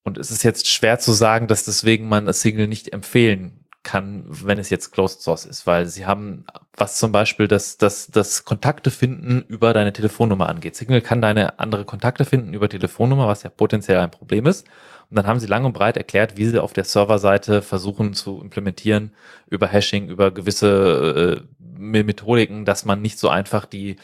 Und 0.04 0.18
es 0.18 0.32
ist 0.32 0.44
jetzt 0.44 0.68
schwer 0.68 0.98
zu 0.98 1.12
sagen, 1.12 1.48
dass 1.48 1.66
deswegen 1.66 2.08
man 2.10 2.26
das 2.26 2.42
Signal 2.42 2.68
nicht 2.68 2.94
empfehlen 2.94 3.61
kann, 3.84 4.26
wenn 4.28 4.60
es 4.60 4.70
jetzt 4.70 4.92
Closed 4.92 5.22
Source 5.22 5.46
ist, 5.46 5.66
weil 5.66 5.88
sie 5.88 6.06
haben, 6.06 6.46
was 6.76 7.00
zum 7.00 7.12
Beispiel 7.12 7.48
das, 7.48 7.78
das, 7.78 8.08
das 8.08 8.46
Kontakte 8.46 8.92
finden 8.92 9.44
über 9.48 9.74
deine 9.74 9.92
Telefonnummer 9.92 10.50
angeht. 10.50 10.76
Signal 10.76 11.02
kann 11.02 11.22
deine 11.22 11.60
andere 11.60 11.86
Kontakte 11.86 12.26
finden 12.26 12.54
über 12.54 12.70
Telefonnummer, 12.70 13.28
was 13.28 13.44
ja 13.44 13.50
potenziell 13.50 14.00
ein 14.00 14.12
Problem 14.12 14.46
ist. 14.46 14.68
Und 15.10 15.18
dann 15.18 15.28
haben 15.28 15.40
sie 15.40 15.48
lang 15.48 15.66
und 15.66 15.74
breit 15.74 15.98
erklärt, 15.98 16.38
wie 16.38 16.46
sie 16.46 16.62
auf 16.62 16.74
der 16.74 16.84
Serverseite 16.84 17.62
versuchen 17.62 18.14
zu 18.14 18.40
implementieren 18.42 19.12
über 19.48 19.68
Hashing, 19.68 20.08
über 20.08 20.32
gewisse 20.32 21.44
äh, 21.60 22.04
Methodiken, 22.04 22.66
dass 22.66 22.86
man 22.86 23.02
nicht 23.02 23.20
so 23.20 23.30
einfach 23.30 23.66
die 23.66 23.98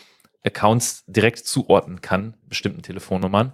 Accounts 0.43 1.03
direkt 1.07 1.39
zuordnen 1.39 2.01
kann, 2.01 2.33
bestimmten 2.47 2.81
Telefonnummern. 2.81 3.53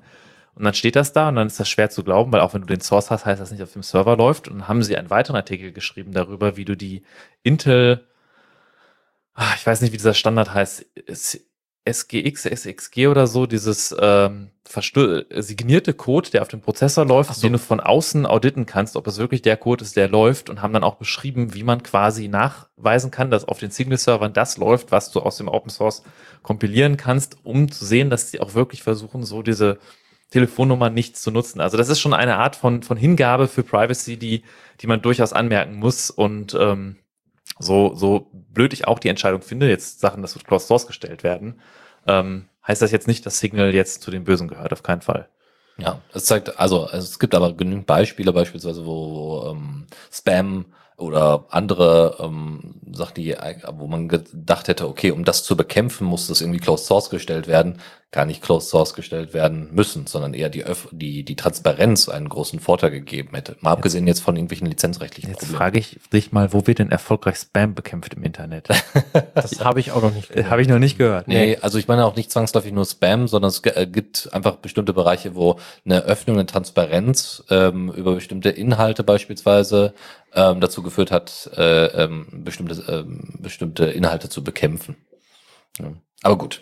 Und 0.56 0.64
dann 0.66 0.74
steht 0.74 0.96
das 0.96 1.14
da 1.14 1.30
und 1.30 1.36
dann 1.36 1.48
ist 1.48 1.60
das 1.60 1.70
schwer 1.70 1.90
zu 1.90 2.04
glauben, 2.04 2.32
weil 2.32 2.42
auch 2.42 2.54
wenn 2.54 2.62
du 2.62 2.68
den 2.68 2.82
Source 2.82 3.10
hast, 3.10 3.26
heißt 3.26 3.42
das 3.42 3.52
nicht 3.52 3.64
auf 3.64 3.74
dem 3.74 3.84
Server 3.84 4.16
läuft. 4.16 4.48
Und 4.48 4.60
dann 4.60 4.68
haben 4.68 4.84
sie 4.84 4.96
einen 4.98 5.10
weiteren 5.10 5.36
Artikel 5.36 5.72
geschrieben 5.72 6.12
darüber, 6.12 6.58
wie 6.58 6.66
du 6.66 6.78
die 6.78 7.04
Intel, 7.42 8.08
ah, 9.34 9.54
ich 9.56 9.66
weiß 9.66 9.82
nicht, 9.82 9.94
wie 9.94 9.98
dieser 9.98 10.14
Standard 10.14 10.54
heißt, 10.54 10.86
SGX, 11.86 12.46
SXG 12.46 13.08
oder 13.08 13.28
so, 13.28 13.46
dieses 13.46 13.94
ähm, 14.00 14.52
verstö- 14.66 15.26
signierte 15.42 15.94
Code, 15.94 16.30
der 16.30 16.42
auf 16.42 16.48
dem 16.48 16.62
Prozessor 16.62 17.06
läuft, 17.06 17.34
so. 17.34 17.42
den 17.42 17.54
du 17.54 17.60
von 17.60 17.82
außen 17.82 18.26
auditen 18.26 18.66
kannst, 18.66 18.96
ob 18.96 19.06
es 19.08 19.18
wirklich 19.18 19.42
der 19.42 19.58
Code 19.58 19.84
ist, 19.84 19.98
der 19.98 20.08
läuft 20.08 20.50
und 20.50 20.62
haben 20.62 20.72
dann 20.72 20.86
auch 20.86 20.96
beschrieben, 20.96 21.54
wie 21.54 21.64
man 21.64 21.84
quasi 21.84 22.30
nachweisen 22.30 23.12
kann, 23.12 23.32
dass 23.32 23.46
auf 23.46 23.60
den 23.60 23.72
Signal-Servern 23.72 24.32
das 24.32 24.58
läuft, 24.58 24.92
was 24.92 25.12
du 25.12 25.20
aus 25.20 25.38
dem 25.38 25.50
Open 25.50 25.70
Source 25.70 26.04
kompilieren 26.42 26.96
kannst, 26.96 27.38
um 27.44 27.70
zu 27.70 27.84
sehen, 27.84 28.10
dass 28.10 28.32
sie 28.32 28.40
auch 28.40 28.54
wirklich 28.54 28.82
versuchen, 28.82 29.24
so 29.24 29.42
diese 29.42 29.80
Telefonnummer 30.34 30.90
nicht 30.90 31.16
zu 31.16 31.30
nutzen. 31.30 31.62
Also 31.62 31.78
das 31.78 31.90
ist 31.90 32.00
schon 32.00 32.16
eine 32.16 32.38
Art 32.38 32.56
von, 32.56 32.82
von 32.82 32.98
Hingabe 32.98 33.48
für 33.48 33.62
Privacy, 33.62 34.18
die, 34.18 34.44
die 34.82 34.88
man 34.88 35.00
durchaus 35.00 35.32
anmerken 35.32 35.76
muss. 35.76 36.10
Und 36.10 36.58
ähm, 36.60 36.96
so, 37.60 37.94
so 37.94 38.32
blöd 38.34 38.74
ich 38.74 38.88
auch 38.88 38.98
die 38.98 39.10
Entscheidung 39.10 39.44
finde, 39.44 39.70
jetzt 39.70 40.00
Sachen, 40.00 40.24
das 40.24 40.34
wird 40.34 40.48
Closed 40.48 40.68
Source 40.68 40.88
gestellt 40.88 41.22
werden, 41.22 41.62
ähm, 42.08 42.46
heißt 42.68 42.82
das 42.82 42.92
jetzt 42.92 43.08
nicht, 43.08 43.24
dass 43.28 43.38
Signal 43.38 43.76
jetzt 43.76 44.02
zu 44.02 44.10
den 44.10 44.24
Bösen 44.24 44.48
gehört, 44.48 44.74
auf 44.74 44.82
keinen 44.82 45.02
Fall. 45.02 45.30
Ja, 45.78 46.02
es 46.14 46.26
zeigt, 46.26 46.60
also 46.60 46.90
es 46.90 47.20
gibt 47.20 47.36
aber 47.36 47.54
genügend 47.54 47.86
Beispiele, 47.86 48.34
beispielsweise, 48.34 48.88
wo 48.88 49.52
ähm, 49.52 49.86
Spam 50.12 50.66
oder 51.04 51.46
andere 51.50 52.18
ähm, 52.20 52.76
Sachen, 52.92 53.16
die, 53.16 53.36
wo 53.74 53.88
man 53.88 54.08
gedacht 54.08 54.68
hätte, 54.68 54.88
okay, 54.88 55.12
um 55.12 55.24
das 55.24 55.44
zu 55.44 55.58
bekämpfen, 55.58 56.06
muss 56.06 56.28
das 56.28 56.42
irgendwie 56.42 56.60
Closed 56.60 56.86
Source 56.86 57.10
gestellt 57.10 57.48
werden, 57.48 57.80
gar 58.14 58.26
nicht 58.26 58.44
Closed 58.44 58.70
Source 58.70 58.94
gestellt 58.94 59.34
werden 59.34 59.70
müssen, 59.74 60.06
sondern 60.06 60.36
eher 60.36 60.50
die, 60.50 60.64
Öff 60.64 60.88
die, 60.92 61.24
die 61.24 61.36
Transparenz 61.36 62.08
einen 62.08 62.30
großen 62.30 62.60
Vorteil 62.60 62.92
gegeben 62.92 63.30
hätte. 63.34 63.58
Mal 63.60 63.72
abgesehen 63.72 64.06
jetzt 64.06 64.22
von 64.22 64.36
irgendwelchen 64.36 64.68
lizenzrechtlichen 64.68 65.32
Jetzt 65.32 65.40
Problemen. 65.40 65.58
frage 65.58 65.80
ich 65.80 66.00
dich 66.14 66.32
mal, 66.32 66.54
wo 66.54 66.68
wird 66.68 66.78
denn 66.78 66.92
erfolgreich 66.92 67.38
Spam 67.38 67.74
bekämpft 67.74 68.14
im 68.14 68.24
Internet? 68.24 68.70
Das 69.34 69.64
habe 69.64 69.80
ich 69.80 69.92
auch 69.92 70.02
noch 70.02 70.14
nicht 70.14 70.32
Habe 70.50 70.62
ich 70.62 70.68
noch 70.68 70.78
nicht 70.78 70.98
gehört. 70.98 71.28
Nee, 71.28 71.58
also 71.62 71.80
ich 71.80 71.88
meine 71.88 72.06
auch 72.06 72.16
nicht 72.16 72.32
zwangsläufig 72.32 72.72
nur 72.72 72.86
Spam, 72.86 73.28
sondern 73.28 73.50
es 73.50 73.62
äh, 73.64 73.88
gibt 73.88 74.30
einfach 74.32 74.58
bestimmte 74.58 74.94
Bereiche, 74.94 75.36
wo 75.36 75.60
eine 75.86 76.04
Öffnung, 76.04 76.38
eine 76.38 76.46
Transparenz 76.46 77.44
ähm, 77.50 77.92
über 77.92 78.14
bestimmte 78.14 78.50
Inhalte 78.50 79.04
beispielsweise 79.04 79.94
ähm, 80.36 80.60
dazu 80.62 80.82
geführt 80.84 81.12
hat, 81.12 81.50
äh, 81.56 81.86
ähm, 82.04 82.44
bestimmte, 82.44 82.82
ähm, 82.92 83.36
bestimmte 83.40 83.86
Inhalte 83.86 84.30
zu 84.30 84.44
bekämpfen. 84.44 84.96
Ja. 85.80 85.94
Aber 86.24 86.38
gut. 86.38 86.62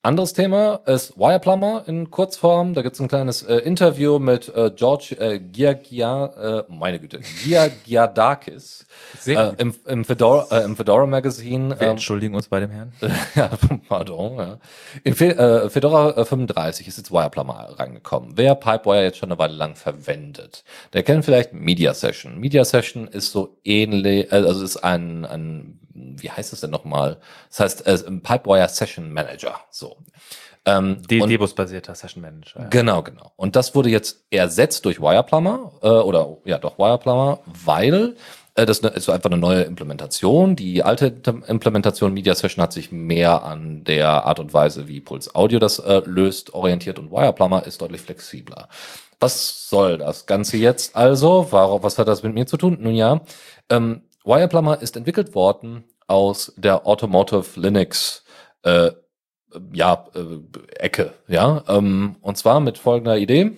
Anderes 0.00 0.32
Thema 0.32 0.76
ist 0.86 1.18
Wireplumber 1.18 1.82
in 1.88 2.08
Kurzform. 2.08 2.72
Da 2.72 2.82
gibt 2.82 2.94
es 2.94 3.00
ein 3.00 3.08
kleines 3.08 3.42
äh, 3.42 3.56
Interview 3.56 4.20
mit 4.20 4.48
äh, 4.54 4.70
George 4.70 5.16
äh, 5.18 5.40
Giagia, 5.40 6.60
äh, 6.60 6.72
meine 6.72 7.00
Güte, 7.00 7.18
Giagiadakis 7.42 8.86
äh, 9.26 9.54
im, 9.58 9.74
im, 9.86 10.04
Fedora, 10.04 10.46
äh, 10.56 10.62
im 10.62 10.76
Fedora 10.76 11.04
Magazine. 11.04 11.70
Wir 11.70 11.88
ähm, 11.88 11.90
entschuldigen 11.90 12.36
uns 12.36 12.46
bei 12.46 12.60
dem 12.60 12.70
Herrn. 12.70 12.92
ja, 13.34 13.50
pardon, 13.88 14.38
ja. 14.38 14.58
In 15.02 15.16
Fe 15.16 15.36
äh, 15.36 15.68
Fedora 15.68 16.10
äh, 16.16 16.24
35 16.24 16.86
ist 16.86 16.98
jetzt 16.98 17.10
Wireplumber 17.10 17.74
reingekommen. 17.76 18.34
Wer 18.36 18.54
Pipewire 18.54 19.02
jetzt 19.02 19.18
schon 19.18 19.32
eine 19.32 19.38
Weile 19.40 19.54
lang 19.54 19.74
verwendet, 19.74 20.62
der 20.92 21.02
kennt 21.02 21.24
vielleicht 21.24 21.52
Media 21.52 21.92
Session. 21.92 22.38
Media 22.38 22.64
Session 22.64 23.08
ist 23.08 23.32
so 23.32 23.56
ähnlich, 23.64 24.30
äh, 24.30 24.36
also 24.36 24.62
ist 24.62 24.76
ein, 24.76 25.24
ein, 25.24 25.80
wie 26.16 26.30
heißt 26.30 26.52
es 26.52 26.60
denn 26.60 26.70
nochmal? 26.70 27.18
Das 27.48 27.60
heißt, 27.60 27.86
äh, 27.86 27.98
Pipewire 28.22 28.68
Session 28.68 29.12
Manager, 29.12 29.54
so. 29.70 29.96
Ähm, 30.64 31.02
De 31.08 31.24
Debus-basierter 31.24 31.94
Session 31.94 32.20
Manager. 32.22 32.60
ja. 32.60 32.68
Genau, 32.68 33.02
genau. 33.02 33.32
Und 33.36 33.56
das 33.56 33.74
wurde 33.74 33.88
jetzt 33.90 34.24
ersetzt 34.30 34.84
durch 34.84 35.00
Wireplumber, 35.00 35.72
äh, 35.82 35.88
oder 35.88 36.36
ja 36.44 36.58
doch 36.58 36.78
Wireplumber, 36.78 37.40
weil 37.46 38.16
äh, 38.54 38.66
das 38.66 38.82
ne- 38.82 38.88
ist 38.88 39.08
einfach 39.08 39.30
eine 39.30 39.38
neue 39.40 39.62
Implementation. 39.62 40.56
Die 40.56 40.82
alte 40.82 41.06
Implementation 41.46 42.12
Media 42.12 42.34
Session 42.34 42.62
hat 42.62 42.72
sich 42.72 42.90
mehr 42.92 43.44
an 43.44 43.84
der 43.84 44.24
Art 44.26 44.40
und 44.40 44.52
Weise, 44.52 44.88
wie 44.88 45.00
Pulse 45.00 45.34
Audio 45.34 45.58
das 45.58 45.78
äh, 45.78 46.02
löst, 46.04 46.52
orientiert 46.52 46.98
und 46.98 47.10
Wireplumber 47.12 47.64
ist 47.66 47.80
deutlich 47.80 48.00
flexibler. 48.02 48.68
Was 49.20 49.68
soll 49.70 49.98
das 49.98 50.26
Ganze 50.26 50.58
jetzt 50.58 50.94
also? 50.96 51.48
Warum, 51.50 51.82
was 51.82 51.98
hat 51.98 52.08
das 52.08 52.22
mit 52.22 52.34
mir 52.34 52.46
zu 52.46 52.56
tun? 52.56 52.78
Nun 52.80 52.94
ja, 52.94 53.20
ähm, 53.70 54.02
Wireplumber 54.28 54.80
ist 54.82 54.96
entwickelt 54.96 55.34
worden 55.34 55.84
aus 56.06 56.52
der 56.56 56.86
Automotive 56.86 57.58
Linux 57.58 58.24
äh, 58.62 58.90
ja, 59.72 60.06
äh, 60.14 60.74
Ecke, 60.76 61.14
ja. 61.26 61.64
Ähm, 61.66 62.16
und 62.20 62.36
zwar 62.36 62.60
mit 62.60 62.76
folgender 62.76 63.16
Idee. 63.16 63.56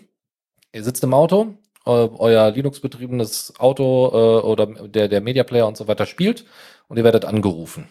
Ihr 0.72 0.84
sitzt 0.84 1.02
im 1.02 1.12
Auto, 1.12 1.58
äh, 1.84 1.90
euer 1.90 2.50
Linux-betriebenes 2.52 3.54
Auto 3.58 4.10
äh, 4.12 4.46
oder 4.46 4.66
der, 4.66 5.08
der 5.08 5.20
Media 5.20 5.42
Player 5.42 5.66
und 5.66 5.76
so 5.76 5.88
weiter 5.88 6.06
spielt 6.06 6.46
und 6.86 6.96
ihr 6.96 7.04
werdet 7.04 7.24
angerufen. 7.24 7.88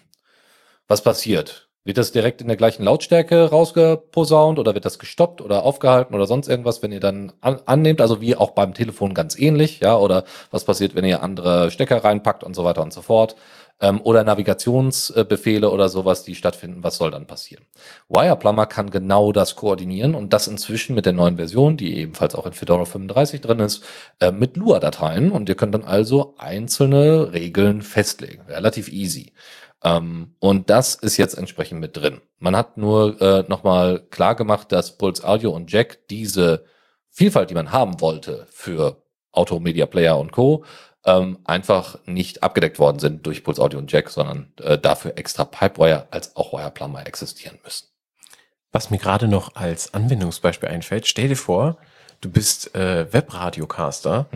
Was 0.88 1.04
passiert? 1.04 1.69
Wird 1.90 1.98
das 1.98 2.12
direkt 2.12 2.40
in 2.40 2.48
der 2.48 2.56
gleichen 2.56 2.84
Lautstärke 2.84 3.50
rausgeposaunt 3.50 4.60
oder 4.60 4.76
wird 4.76 4.86
das 4.86 5.00
gestoppt 5.00 5.42
oder 5.42 5.64
aufgehalten 5.64 6.14
oder 6.14 6.28
sonst 6.28 6.48
irgendwas, 6.48 6.84
wenn 6.84 6.92
ihr 6.92 7.00
dann 7.00 7.32
an, 7.42 7.62
annehmt? 7.66 8.00
Also 8.00 8.22
wie 8.22 8.36
auch 8.36 8.52
beim 8.52 8.76
Telefon 8.76 9.16
ganz 9.16 9.36
ähnlich, 9.40 9.80
ja? 9.80 9.98
Oder 9.98 10.24
was 10.52 10.66
passiert, 10.66 10.94
wenn 10.94 11.04
ihr 11.04 11.24
andere 11.24 11.72
Stecker 11.72 12.04
reinpackt 12.04 12.44
und 12.44 12.56
so 12.56 12.64
weiter 12.64 12.84
und 12.84 12.94
so 12.94 13.02
fort? 13.02 13.36
Ähm, 13.82 14.02
oder 14.04 14.24
Navigationsbefehle 14.24 15.72
oder 15.72 15.90
sowas, 15.90 16.24
die 16.24 16.36
stattfinden, 16.36 16.84
was 16.84 16.98
soll 16.98 17.10
dann 17.10 17.26
passieren? 17.26 17.66
Wireplumber 18.08 18.68
kann 18.68 18.92
genau 18.92 19.32
das 19.32 19.56
koordinieren 19.56 20.14
und 20.14 20.32
das 20.32 20.48
inzwischen 20.48 20.94
mit 20.94 21.08
der 21.08 21.14
neuen 21.14 21.38
Version, 21.38 21.76
die 21.76 21.98
ebenfalls 21.98 22.36
auch 22.36 22.46
in 22.46 22.54
Fedora 22.54 22.86
35 22.86 23.42
drin 23.42 23.62
ist, 23.62 23.84
äh, 24.20 24.32
mit 24.32 24.58
Lua-Dateien 24.58 25.32
und 25.32 25.50
ihr 25.50 25.56
könnt 25.56 25.74
dann 25.74 25.86
also 25.86 26.36
einzelne 26.38 27.34
Regeln 27.34 27.82
festlegen. 27.82 28.44
Relativ 28.48 28.90
easy. 28.90 29.34
Ähm, 29.84 30.36
und 30.40 30.70
das 30.70 30.96
ist 30.96 31.18
jetzt 31.18 31.38
entsprechend 31.38 31.80
mit 31.80 31.96
drin. 31.96 32.22
Man 32.38 32.56
hat 32.56 32.78
nur 32.78 33.22
äh, 33.22 33.44
nochmal 33.48 34.00
klar 34.10 34.36
gemacht, 34.36 34.72
dass 34.72 34.98
Pulse 34.98 35.28
Audio 35.28 35.52
und 35.52 35.72
Jack 35.72 36.08
diese 36.10 36.66
Vielfalt, 37.10 37.50
die 37.50 37.56
man 37.56 37.72
haben 37.72 38.02
wollte 38.02 38.48
für 38.52 39.04
Auto, 39.32 39.60
Media 39.60 39.86
Player 39.86 40.18
und 40.18 40.32
Co., 40.32 40.64
ähm, 41.06 41.40
einfach 41.46 41.98
nicht 42.06 42.44
abgedeckt 42.44 42.78
worden 42.78 43.00
sind 43.00 43.26
durch 43.26 43.44
Pulse 43.44 43.62
Audio 43.62 43.80
und 43.80 43.92
Jack, 43.92 44.10
sondern 44.10 44.52
äh, 44.62 44.78
dafür 44.78 45.18
extra 45.18 45.46
Pipewire 45.46 46.08
als 46.12 46.36
auch 46.36 46.52
Wireplumber 46.52 47.08
existieren 47.08 47.58
müssen. 47.64 47.88
Was 48.72 48.92
mir 48.92 48.98
gerade 48.98 49.28
noch 49.28 49.56
als 49.56 49.94
Anwendungsbeispiel 49.94 50.70
einfällt, 50.70 51.08
stell 51.08 51.30
dir 51.30 51.38
vor, 51.38 51.78
du 52.22 52.30
bist 52.30 52.76
äh, 52.76 53.12
Webradiocaster 53.12 54.28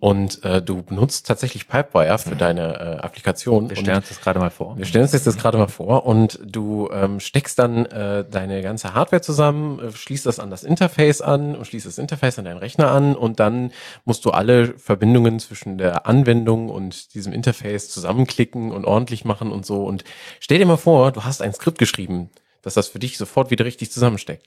und 0.00 0.44
äh, 0.44 0.60
du 0.60 0.82
benutzt 0.82 1.26
tatsächlich 1.26 1.68
Pipewire 1.68 2.18
für 2.18 2.34
deine 2.34 2.74
äh, 2.74 2.98
Applikation. 2.98 3.70
Wir 3.70 3.76
stellen 3.76 3.98
uns 3.98 4.08
das 4.08 4.20
gerade 4.20 4.38
mal 4.40 4.50
vor. 4.50 4.76
wir 4.76 4.84
stellen 4.84 5.04
uns 5.04 5.12
jetzt 5.12 5.26
das 5.26 5.36
gerade 5.36 5.58
mal 5.58 5.68
vor 5.68 6.04
und 6.06 6.40
du 6.44 6.88
ähm, 6.92 7.20
steckst 7.20 7.58
dann 7.58 7.86
äh, 7.86 8.24
deine 8.28 8.62
ganze 8.62 8.94
Hardware 8.94 9.22
zusammen, 9.22 9.78
äh, 9.78 9.92
schließt 9.92 10.26
das 10.26 10.40
an 10.40 10.50
das 10.50 10.64
Interface 10.64 11.20
an 11.20 11.54
und 11.54 11.66
schließt 11.66 11.86
das 11.86 11.98
Interface 11.98 12.38
an 12.38 12.44
deinen 12.44 12.58
Rechner 12.58 12.90
an 12.90 13.14
und 13.14 13.38
dann 13.40 13.72
musst 14.04 14.24
du 14.24 14.30
alle 14.30 14.76
Verbindungen 14.78 15.38
zwischen 15.38 15.78
der 15.78 16.06
Anwendung 16.06 16.70
und 16.70 17.14
diesem 17.14 17.32
Interface 17.32 17.88
zusammenklicken 17.90 18.72
und 18.72 18.84
ordentlich 18.84 19.24
machen 19.24 19.52
und 19.52 19.64
so. 19.64 19.84
Und 19.84 20.04
stell 20.40 20.58
dir 20.58 20.66
mal 20.66 20.76
vor, 20.76 21.12
du 21.12 21.24
hast 21.24 21.40
ein 21.42 21.52
Skript 21.52 21.78
geschrieben, 21.78 22.30
dass 22.62 22.74
das 22.74 22.88
für 22.88 22.98
dich 22.98 23.16
sofort 23.16 23.50
wieder 23.50 23.64
richtig 23.64 23.92
zusammensteckt. 23.92 24.46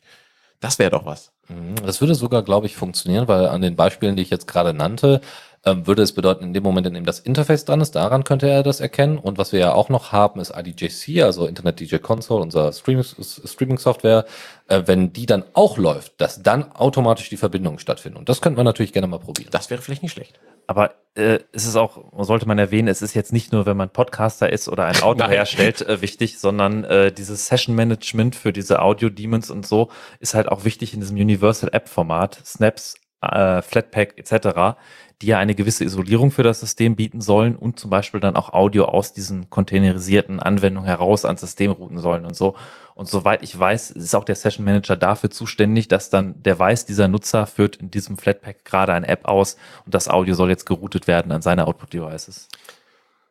Das 0.59 0.77
wäre 0.77 0.91
doch 0.91 1.05
was. 1.05 1.31
Mhm. 1.51 1.75
Das 1.85 2.01
würde 2.01 2.15
sogar, 2.15 2.43
glaube 2.43 2.65
ich, 2.67 2.75
funktionieren, 2.75 3.27
weil 3.27 3.47
an 3.47 3.61
den 3.61 3.75
Beispielen, 3.75 4.15
die 4.15 4.21
ich 4.23 4.29
jetzt 4.29 4.47
gerade 4.47 4.73
nannte, 4.73 5.21
ähm, 5.63 5.85
würde 5.85 6.01
es 6.01 6.13
bedeuten, 6.13 6.43
in 6.43 6.53
dem 6.53 6.63
Moment, 6.63 6.87
in 6.87 6.93
dem 6.93 7.05
das 7.05 7.19
Interface 7.19 7.65
dran 7.65 7.81
ist, 7.81 7.95
daran 7.95 8.23
könnte 8.23 8.49
er 8.49 8.63
das 8.63 8.79
erkennen. 8.79 9.17
Und 9.17 9.37
was 9.37 9.51
wir 9.51 9.59
ja 9.59 9.73
auch 9.73 9.89
noch 9.89 10.11
haben, 10.11 10.39
ist 10.39 10.53
IDJC, 10.55 11.23
also 11.23 11.45
Internet 11.45 11.79
DJ 11.79 11.97
Console, 11.97 12.41
unser 12.41 12.73
Streaming- 12.73 13.03
Streaming-Software. 13.03 14.25
Äh, 14.67 14.83
wenn 14.85 15.13
die 15.13 15.25
dann 15.25 15.43
auch 15.53 15.77
läuft, 15.77 16.19
dass 16.19 16.41
dann 16.41 16.71
automatisch 16.71 17.29
die 17.29 17.37
Verbindungen 17.37 17.77
stattfinden. 17.77 18.17
Und 18.17 18.29
das 18.29 18.41
könnten 18.41 18.57
wir 18.57 18.63
natürlich 18.63 18.93
gerne 18.93 19.07
mal 19.07 19.19
probieren. 19.19 19.49
Das 19.51 19.69
wäre 19.69 19.81
vielleicht 19.81 20.01
nicht 20.01 20.13
schlecht. 20.13 20.39
Aber 20.65 20.95
äh, 21.15 21.39
es 21.51 21.65
ist 21.65 21.75
auch, 21.75 22.01
sollte 22.19 22.47
man 22.47 22.57
erwähnen, 22.57 22.87
es 22.87 23.01
ist 23.01 23.13
jetzt 23.13 23.33
nicht 23.33 23.51
nur, 23.51 23.65
wenn 23.65 23.75
man 23.75 23.89
Podcaster 23.89 24.51
ist 24.51 24.69
oder 24.69 24.85
ein 24.85 25.01
Auto 25.01 25.27
herstellt, 25.27 25.81
äh, 25.81 26.01
wichtig, 26.01 26.39
sondern 26.39 26.85
äh, 26.85 27.11
dieses 27.11 27.47
Session 27.47 27.75
Management 27.75 28.35
für 28.35 28.53
diese 28.53 28.81
Audio 28.81 29.09
Demons 29.09 29.51
und 29.51 29.67
so 29.67 29.89
ist 30.19 30.33
halt 30.33 30.47
auch 30.47 30.63
wichtig 30.63 30.93
in 30.93 31.01
diesem 31.01 31.17
Universal 31.17 31.69
App 31.73 31.89
Format, 31.89 32.39
Snaps, 32.45 32.95
äh, 33.21 33.61
Flatpak 33.61 34.17
etc., 34.17 34.77
die 35.21 35.27
ja 35.27 35.37
eine 35.37 35.53
gewisse 35.53 35.83
Isolierung 35.83 36.31
für 36.31 36.43
das 36.43 36.59
System 36.59 36.95
bieten 36.95 37.21
sollen 37.21 37.55
und 37.55 37.79
zum 37.79 37.89
Beispiel 37.89 38.19
dann 38.19 38.35
auch 38.35 38.53
Audio 38.53 38.85
aus 38.85 39.13
diesen 39.13 39.49
containerisierten 39.49 40.39
Anwendungen 40.39 40.87
heraus 40.87 41.25
ans 41.25 41.41
System 41.41 41.71
routen 41.71 41.99
sollen 41.99 42.25
und 42.25 42.35
so. 42.35 42.55
Und 42.95 43.07
soweit 43.07 43.43
ich 43.43 43.57
weiß, 43.57 43.91
ist 43.91 44.15
auch 44.15 44.23
der 44.23 44.35
Session 44.35 44.65
Manager 44.65 44.97
dafür 44.97 45.29
zuständig, 45.29 45.87
dass 45.87 46.09
dann 46.09 46.41
der 46.41 46.57
weiß, 46.57 46.85
dieser 46.85 47.07
Nutzer 47.07 47.45
führt 47.45 47.75
in 47.75 47.91
diesem 47.91 48.17
Flatpak 48.17 48.65
gerade 48.65 48.93
eine 48.93 49.07
App 49.07 49.25
aus 49.25 49.57
und 49.85 49.93
das 49.93 50.09
Audio 50.09 50.33
soll 50.33 50.49
jetzt 50.49 50.65
geroutet 50.65 51.07
werden 51.07 51.31
an 51.31 51.41
seine 51.41 51.67
Output-Devices. 51.67 52.47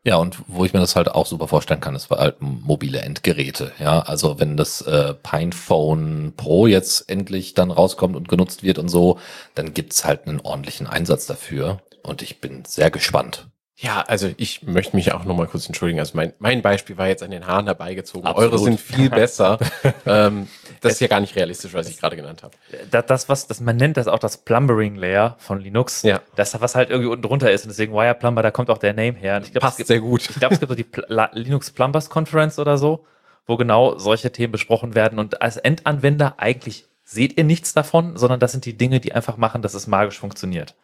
Ja, 0.02 0.16
und 0.16 0.38
wo 0.46 0.64
ich 0.64 0.72
mir 0.72 0.80
das 0.80 0.96
halt 0.96 1.10
auch 1.10 1.26
super 1.26 1.46
vorstellen 1.46 1.80
kann, 1.80 1.94
ist 1.94 2.08
bei 2.08 2.16
halt 2.16 2.40
mobile 2.40 3.00
Endgeräte. 3.02 3.72
Ja, 3.78 4.00
also 4.00 4.40
wenn 4.40 4.56
das 4.56 4.80
äh, 4.80 5.12
Pinephone 5.14 6.32
Pro 6.36 6.66
jetzt 6.66 7.10
endlich 7.10 7.52
dann 7.52 7.70
rauskommt 7.70 8.16
und 8.16 8.28
genutzt 8.28 8.62
wird 8.62 8.78
und 8.78 8.88
so, 8.88 9.18
dann 9.54 9.74
gibt's 9.74 10.06
halt 10.06 10.26
einen 10.26 10.40
ordentlichen 10.40 10.86
Einsatz 10.86 11.26
dafür. 11.26 11.82
Und 12.02 12.22
ich 12.22 12.40
bin 12.40 12.64
sehr 12.64 12.90
gespannt. 12.90 13.48
Ja, 13.82 14.02
also 14.06 14.30
ich 14.36 14.62
möchte 14.62 14.94
mich 14.94 15.12
auch 15.14 15.24
nochmal 15.24 15.46
kurz 15.46 15.66
entschuldigen. 15.66 16.00
Also 16.00 16.12
mein, 16.14 16.34
mein 16.38 16.60
Beispiel 16.60 16.98
war 16.98 17.08
jetzt 17.08 17.22
an 17.22 17.30
den 17.30 17.46
Haaren 17.46 17.64
herbeigezogen. 17.64 18.26
Absolut. 18.26 18.52
Eure 18.52 18.62
sind 18.62 18.78
viel 18.78 19.08
besser. 19.10 19.58
ähm, 20.04 20.48
das 20.82 20.92
ist 20.92 21.00
ja 21.00 21.06
gar 21.06 21.20
nicht 21.20 21.34
realistisch, 21.34 21.72
was 21.72 21.88
ich 21.88 21.98
gerade 21.98 22.14
genannt 22.16 22.42
habe. 22.42 22.54
Das, 22.90 23.06
das 23.06 23.28
was, 23.30 23.46
das, 23.46 23.60
man 23.60 23.76
nennt 23.76 23.96
das 23.96 24.06
auch 24.06 24.18
das 24.18 24.36
Plumbering 24.36 24.96
Layer 24.96 25.36
von 25.38 25.60
Linux. 25.60 26.02
Ja. 26.02 26.20
Das, 26.36 26.60
was 26.60 26.74
halt 26.74 26.90
irgendwie 26.90 27.08
unten 27.10 27.22
drunter 27.22 27.50
ist 27.50 27.64
und 27.64 27.68
deswegen 27.70 27.94
Wire 27.94 28.14
Plumber, 28.14 28.42
da 28.42 28.50
kommt 28.50 28.68
auch 28.68 28.78
der 28.78 28.92
Name 28.92 29.14
her. 29.16 29.36
Und 29.36 29.46
ich 29.46 29.52
glaub, 29.52 29.62
es 29.62 29.66
Passt 29.68 29.76
gibt- 29.78 29.88
sehr 29.88 30.00
gut. 30.00 30.28
Ich 30.28 30.36
glaube, 30.36 30.54
es 30.54 30.60
gibt 30.60 30.68
so 30.70 30.76
die 30.76 30.84
Pl 30.84 31.06
Linux 31.32 31.70
Plumbers 31.70 32.10
Conference 32.10 32.58
oder 32.58 32.76
so, 32.76 33.06
wo 33.46 33.56
genau 33.56 33.96
solche 33.96 34.30
Themen 34.30 34.52
besprochen 34.52 34.94
werden. 34.94 35.18
Und 35.18 35.40
als 35.40 35.56
Endanwender 35.56 36.34
eigentlich 36.36 36.84
seht 37.04 37.38
ihr 37.38 37.44
nichts 37.44 37.72
davon, 37.72 38.18
sondern 38.18 38.40
das 38.40 38.52
sind 38.52 38.66
die 38.66 38.76
Dinge, 38.76 39.00
die 39.00 39.14
einfach 39.14 39.38
machen, 39.38 39.62
dass 39.62 39.72
es 39.74 39.86
magisch 39.86 40.18
funktioniert. 40.18 40.74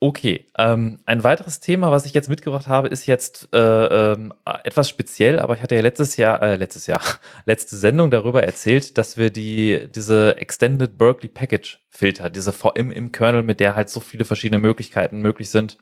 Okay, 0.00 0.46
ähm, 0.58 1.00
ein 1.06 1.24
weiteres 1.24 1.60
Thema, 1.60 1.90
was 1.90 2.04
ich 2.04 2.12
jetzt 2.12 2.28
mitgebracht 2.28 2.66
habe, 2.66 2.88
ist 2.88 3.06
jetzt 3.06 3.48
äh, 3.54 4.12
ähm, 4.12 4.34
etwas 4.64 4.88
speziell, 4.88 5.38
aber 5.38 5.54
ich 5.54 5.62
hatte 5.62 5.76
ja 5.76 5.80
letztes 5.80 6.16
Jahr, 6.16 6.42
äh, 6.42 6.56
letztes 6.56 6.86
Jahr, 6.86 7.00
letzte 7.46 7.76
Sendung 7.76 8.10
darüber 8.10 8.42
erzählt, 8.42 8.98
dass 8.98 9.16
wir 9.16 9.30
die 9.30 9.88
diese 9.94 10.36
Extended 10.36 10.98
Berkeley 10.98 11.28
Package 11.28 11.80
Filter, 11.88 12.28
diese 12.28 12.52
VM 12.52 12.90
im 12.90 13.12
Kernel, 13.12 13.44
mit 13.44 13.60
der 13.60 13.76
halt 13.76 13.88
so 13.88 14.00
viele 14.00 14.24
verschiedene 14.24 14.60
Möglichkeiten 14.60 15.20
möglich 15.20 15.48
sind, 15.48 15.78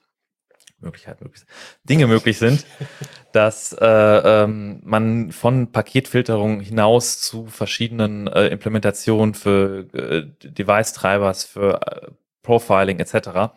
Möglichkeit 0.82 1.20
möglich, 1.20 1.43
Dinge 1.84 2.06
möglich 2.06 2.39
sind, 2.39 2.66
dass 3.32 3.72
äh, 3.72 3.86
ähm, 3.86 4.80
man 4.84 5.32
von 5.32 5.72
Paketfilterung 5.72 6.60
hinaus 6.60 7.20
zu 7.20 7.47
verschiedenen 7.47 8.26
äh, 8.26 8.48
Implementationen 8.48 9.34
für 9.34 9.86
äh, 9.94 10.26
Device-Treibers, 10.44 11.44
für 11.44 11.80
äh, 11.86 12.10
Profiling 12.43 12.98
etc. 12.98 13.55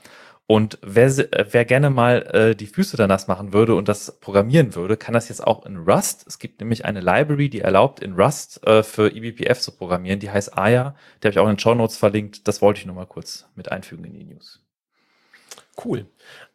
Und 0.47 0.77
wer, 0.83 1.07
äh, 1.07 1.45
wer 1.49 1.65
gerne 1.65 1.89
mal 1.89 2.21
äh, 2.33 2.55
die 2.55 2.67
Füße 2.67 2.97
da 2.97 3.07
machen 3.27 3.51
würde 3.51 3.73
und 3.73 3.87
das 3.87 4.19
programmieren 4.19 4.75
würde, 4.75 4.95
kann 4.95 5.13
das 5.13 5.29
jetzt 5.29 5.45
auch 5.45 5.65
in 5.65 5.77
Rust. 5.77 6.25
Es 6.27 6.37
gibt 6.37 6.59
nämlich 6.59 6.85
eine 6.85 6.99
Library, 6.99 7.49
die 7.49 7.61
erlaubt, 7.61 7.99
in 7.99 8.13
Rust 8.13 8.65
äh, 8.67 8.83
für 8.83 9.11
eBPF 9.11 9.59
zu 9.59 9.71
programmieren. 9.71 10.19
Die 10.19 10.29
heißt 10.29 10.55
Aya. 10.55 10.95
Die 11.21 11.27
habe 11.27 11.31
ich 11.31 11.39
auch 11.39 11.45
in 11.45 11.53
den 11.53 11.59
Show 11.59 11.73
Notes 11.73 11.97
verlinkt. 11.97 12.47
Das 12.47 12.61
wollte 12.61 12.79
ich 12.79 12.85
nur 12.85 12.95
mal 12.95 13.07
kurz 13.07 13.47
mit 13.55 13.71
einfügen 13.71 14.05
in 14.05 14.13
die 14.13 14.23
News. 14.23 14.61
Cool. 15.83 16.05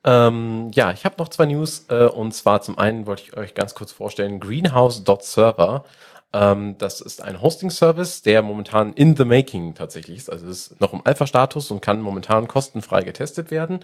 Ähm, 0.04 0.70
ja, 0.72 0.92
ich 0.92 1.04
habe 1.04 1.16
noch 1.18 1.28
zwei 1.28 1.46
News. 1.46 1.86
Äh, 1.88 2.06
und 2.06 2.32
zwar 2.32 2.62
zum 2.62 2.78
einen 2.78 3.06
wollte 3.06 3.22
ich 3.22 3.36
euch 3.36 3.54
ganz 3.54 3.74
kurz 3.74 3.90
vorstellen, 3.90 4.38
Greenhouse.server. 4.38 5.84
Ähm, 6.32 6.76
das 6.78 7.00
ist 7.00 7.22
ein 7.22 7.42
Hosting-Service, 7.42 8.22
der 8.22 8.42
momentan 8.42 8.92
in 8.92 9.16
the 9.16 9.24
making 9.24 9.74
tatsächlich 9.74 10.18
ist. 10.18 10.30
Also 10.30 10.46
ist 10.46 10.80
noch 10.80 10.92
im 10.92 11.02
Alpha-Status 11.04 11.70
und 11.70 11.82
kann 11.82 12.00
momentan 12.00 12.46
kostenfrei 12.48 13.02
getestet 13.02 13.50
werden. 13.50 13.80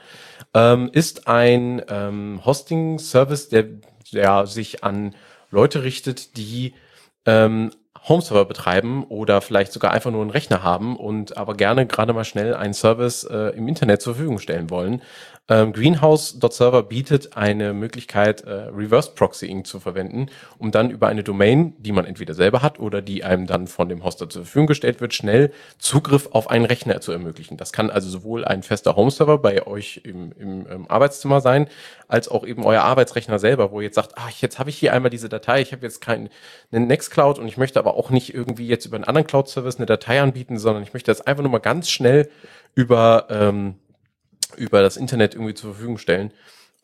Ähm, 0.54 0.90
ist 0.92 1.26
ein 1.26 1.82
ähm, 1.88 2.40
Hosting-Service, 2.44 3.48
der, 3.48 3.64
der 4.12 4.46
sich 4.46 4.84
an 4.84 5.14
Leute 5.50 5.82
richtet, 5.82 6.36
die 6.36 6.74
ähm, 7.24 7.70
Home-Server 8.08 8.44
betreiben 8.44 9.04
oder 9.04 9.40
vielleicht 9.40 9.72
sogar 9.72 9.90
einfach 9.90 10.12
nur 10.12 10.20
einen 10.20 10.30
Rechner 10.30 10.62
haben 10.62 10.96
und 10.96 11.36
aber 11.36 11.54
gerne 11.54 11.86
gerade 11.86 12.12
mal 12.12 12.24
schnell 12.24 12.54
einen 12.54 12.74
Service 12.74 13.24
äh, 13.24 13.56
im 13.56 13.66
Internet 13.66 14.00
zur 14.00 14.14
Verfügung 14.14 14.38
stellen 14.38 14.70
wollen. 14.70 15.02
Ähm, 15.48 15.72
Greenhouse.server 15.72 16.82
bietet 16.82 17.36
eine 17.36 17.72
Möglichkeit, 17.72 18.40
äh, 18.40 18.50
Reverse 18.50 19.12
Proxying 19.14 19.64
zu 19.64 19.78
verwenden, 19.78 20.26
um 20.58 20.72
dann 20.72 20.90
über 20.90 21.06
eine 21.06 21.22
Domain, 21.22 21.74
die 21.78 21.92
man 21.92 22.04
entweder 22.04 22.34
selber 22.34 22.62
hat 22.62 22.80
oder 22.80 23.00
die 23.00 23.22
einem 23.22 23.46
dann 23.46 23.68
von 23.68 23.88
dem 23.88 24.02
Hoster 24.02 24.28
zur 24.28 24.42
Verfügung 24.42 24.66
gestellt 24.66 25.00
wird, 25.00 25.14
schnell 25.14 25.52
Zugriff 25.78 26.30
auf 26.32 26.50
einen 26.50 26.64
Rechner 26.64 27.00
zu 27.00 27.12
ermöglichen. 27.12 27.56
Das 27.56 27.72
kann 27.72 27.90
also 27.90 28.08
sowohl 28.08 28.44
ein 28.44 28.64
fester 28.64 28.96
Home-Server 28.96 29.38
bei 29.38 29.64
euch 29.68 30.00
im, 30.02 30.32
im, 30.32 30.66
im, 30.66 30.90
Arbeitszimmer 30.90 31.40
sein, 31.40 31.68
als 32.08 32.28
auch 32.28 32.44
eben 32.44 32.64
euer 32.64 32.82
Arbeitsrechner 32.82 33.38
selber, 33.38 33.70
wo 33.70 33.80
ihr 33.80 33.86
jetzt 33.86 33.94
sagt, 33.94 34.18
ah, 34.18 34.28
jetzt 34.40 34.58
habe 34.58 34.70
ich 34.70 34.78
hier 34.78 34.92
einmal 34.92 35.10
diese 35.10 35.28
Datei, 35.28 35.60
ich 35.60 35.70
habe 35.70 35.82
jetzt 35.82 36.00
keinen 36.00 36.28
Nextcloud 36.72 37.38
und 37.38 37.46
ich 37.46 37.56
möchte 37.56 37.78
aber 37.78 37.94
auch 37.94 38.10
nicht 38.10 38.34
irgendwie 38.34 38.66
jetzt 38.66 38.84
über 38.84 38.96
einen 38.96 39.04
anderen 39.04 39.28
Cloud-Service 39.28 39.76
eine 39.76 39.86
Datei 39.86 40.20
anbieten, 40.20 40.58
sondern 40.58 40.82
ich 40.82 40.92
möchte 40.92 41.12
das 41.12 41.20
einfach 41.20 41.44
nur 41.44 41.52
mal 41.52 41.58
ganz 41.58 41.88
schnell 41.88 42.28
über 42.74 43.28
ähm, 43.30 43.76
über 44.56 44.82
das 44.82 44.96
Internet 44.96 45.34
irgendwie 45.34 45.54
zur 45.54 45.72
Verfügung 45.72 45.98
stellen. 45.98 46.32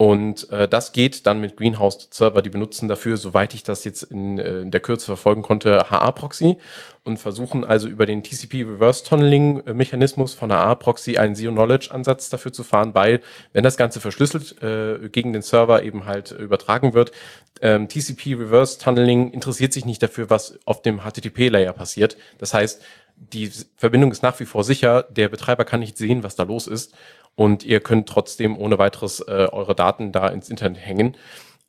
Und 0.02 0.50
äh, 0.50 0.66
das 0.66 0.90
geht 0.90 1.26
dann 1.28 1.40
mit 1.40 1.56
Greenhouse-Server. 1.56 2.42
Die 2.42 2.50
benutzen 2.50 2.88
dafür, 2.88 3.16
soweit 3.16 3.54
ich 3.54 3.62
das 3.62 3.84
jetzt 3.84 4.02
in, 4.02 4.36
äh, 4.36 4.62
in 4.62 4.72
der 4.72 4.80
Kürze 4.80 5.06
verfolgen 5.06 5.42
konnte, 5.42 5.90
HA-Proxy 5.90 6.56
und 7.04 7.18
versuchen 7.18 7.64
also 7.64 7.86
über 7.86 8.04
den 8.04 8.24
TCP 8.24 8.64
Reverse 8.64 9.04
Tunneling 9.04 9.62
Mechanismus 9.72 10.34
von 10.34 10.50
HA-Proxy 10.50 11.18
einen 11.18 11.36
Zero-Knowledge-Ansatz 11.36 12.30
dafür 12.30 12.52
zu 12.52 12.64
fahren, 12.64 12.94
weil 12.94 13.20
wenn 13.52 13.62
das 13.62 13.76
Ganze 13.76 14.00
verschlüsselt 14.00 14.60
äh, 14.60 15.08
gegen 15.08 15.32
den 15.32 15.42
Server 15.42 15.84
eben 15.84 16.04
halt 16.04 16.32
übertragen 16.32 16.94
wird, 16.94 17.12
ähm, 17.60 17.86
TCP 17.86 18.34
Reverse 18.34 18.80
Tunneling 18.80 19.30
interessiert 19.30 19.72
sich 19.72 19.84
nicht 19.84 20.02
dafür, 20.02 20.30
was 20.30 20.58
auf 20.64 20.82
dem 20.82 21.02
HTTP-Layer 21.02 21.74
passiert. 21.74 22.16
Das 22.38 22.54
heißt, 22.54 22.82
die 23.14 23.52
Verbindung 23.76 24.10
ist 24.10 24.24
nach 24.24 24.40
wie 24.40 24.46
vor 24.46 24.64
sicher. 24.64 25.04
Der 25.10 25.28
Betreiber 25.28 25.64
kann 25.64 25.78
nicht 25.78 25.96
sehen, 25.96 26.24
was 26.24 26.34
da 26.34 26.42
los 26.42 26.66
ist 26.66 26.92
und 27.34 27.64
ihr 27.64 27.80
könnt 27.80 28.08
trotzdem 28.08 28.56
ohne 28.56 28.78
weiteres 28.78 29.20
äh, 29.20 29.48
eure 29.50 29.74
Daten 29.74 30.12
da 30.12 30.28
ins 30.28 30.48
Internet 30.48 30.80
hängen. 30.84 31.16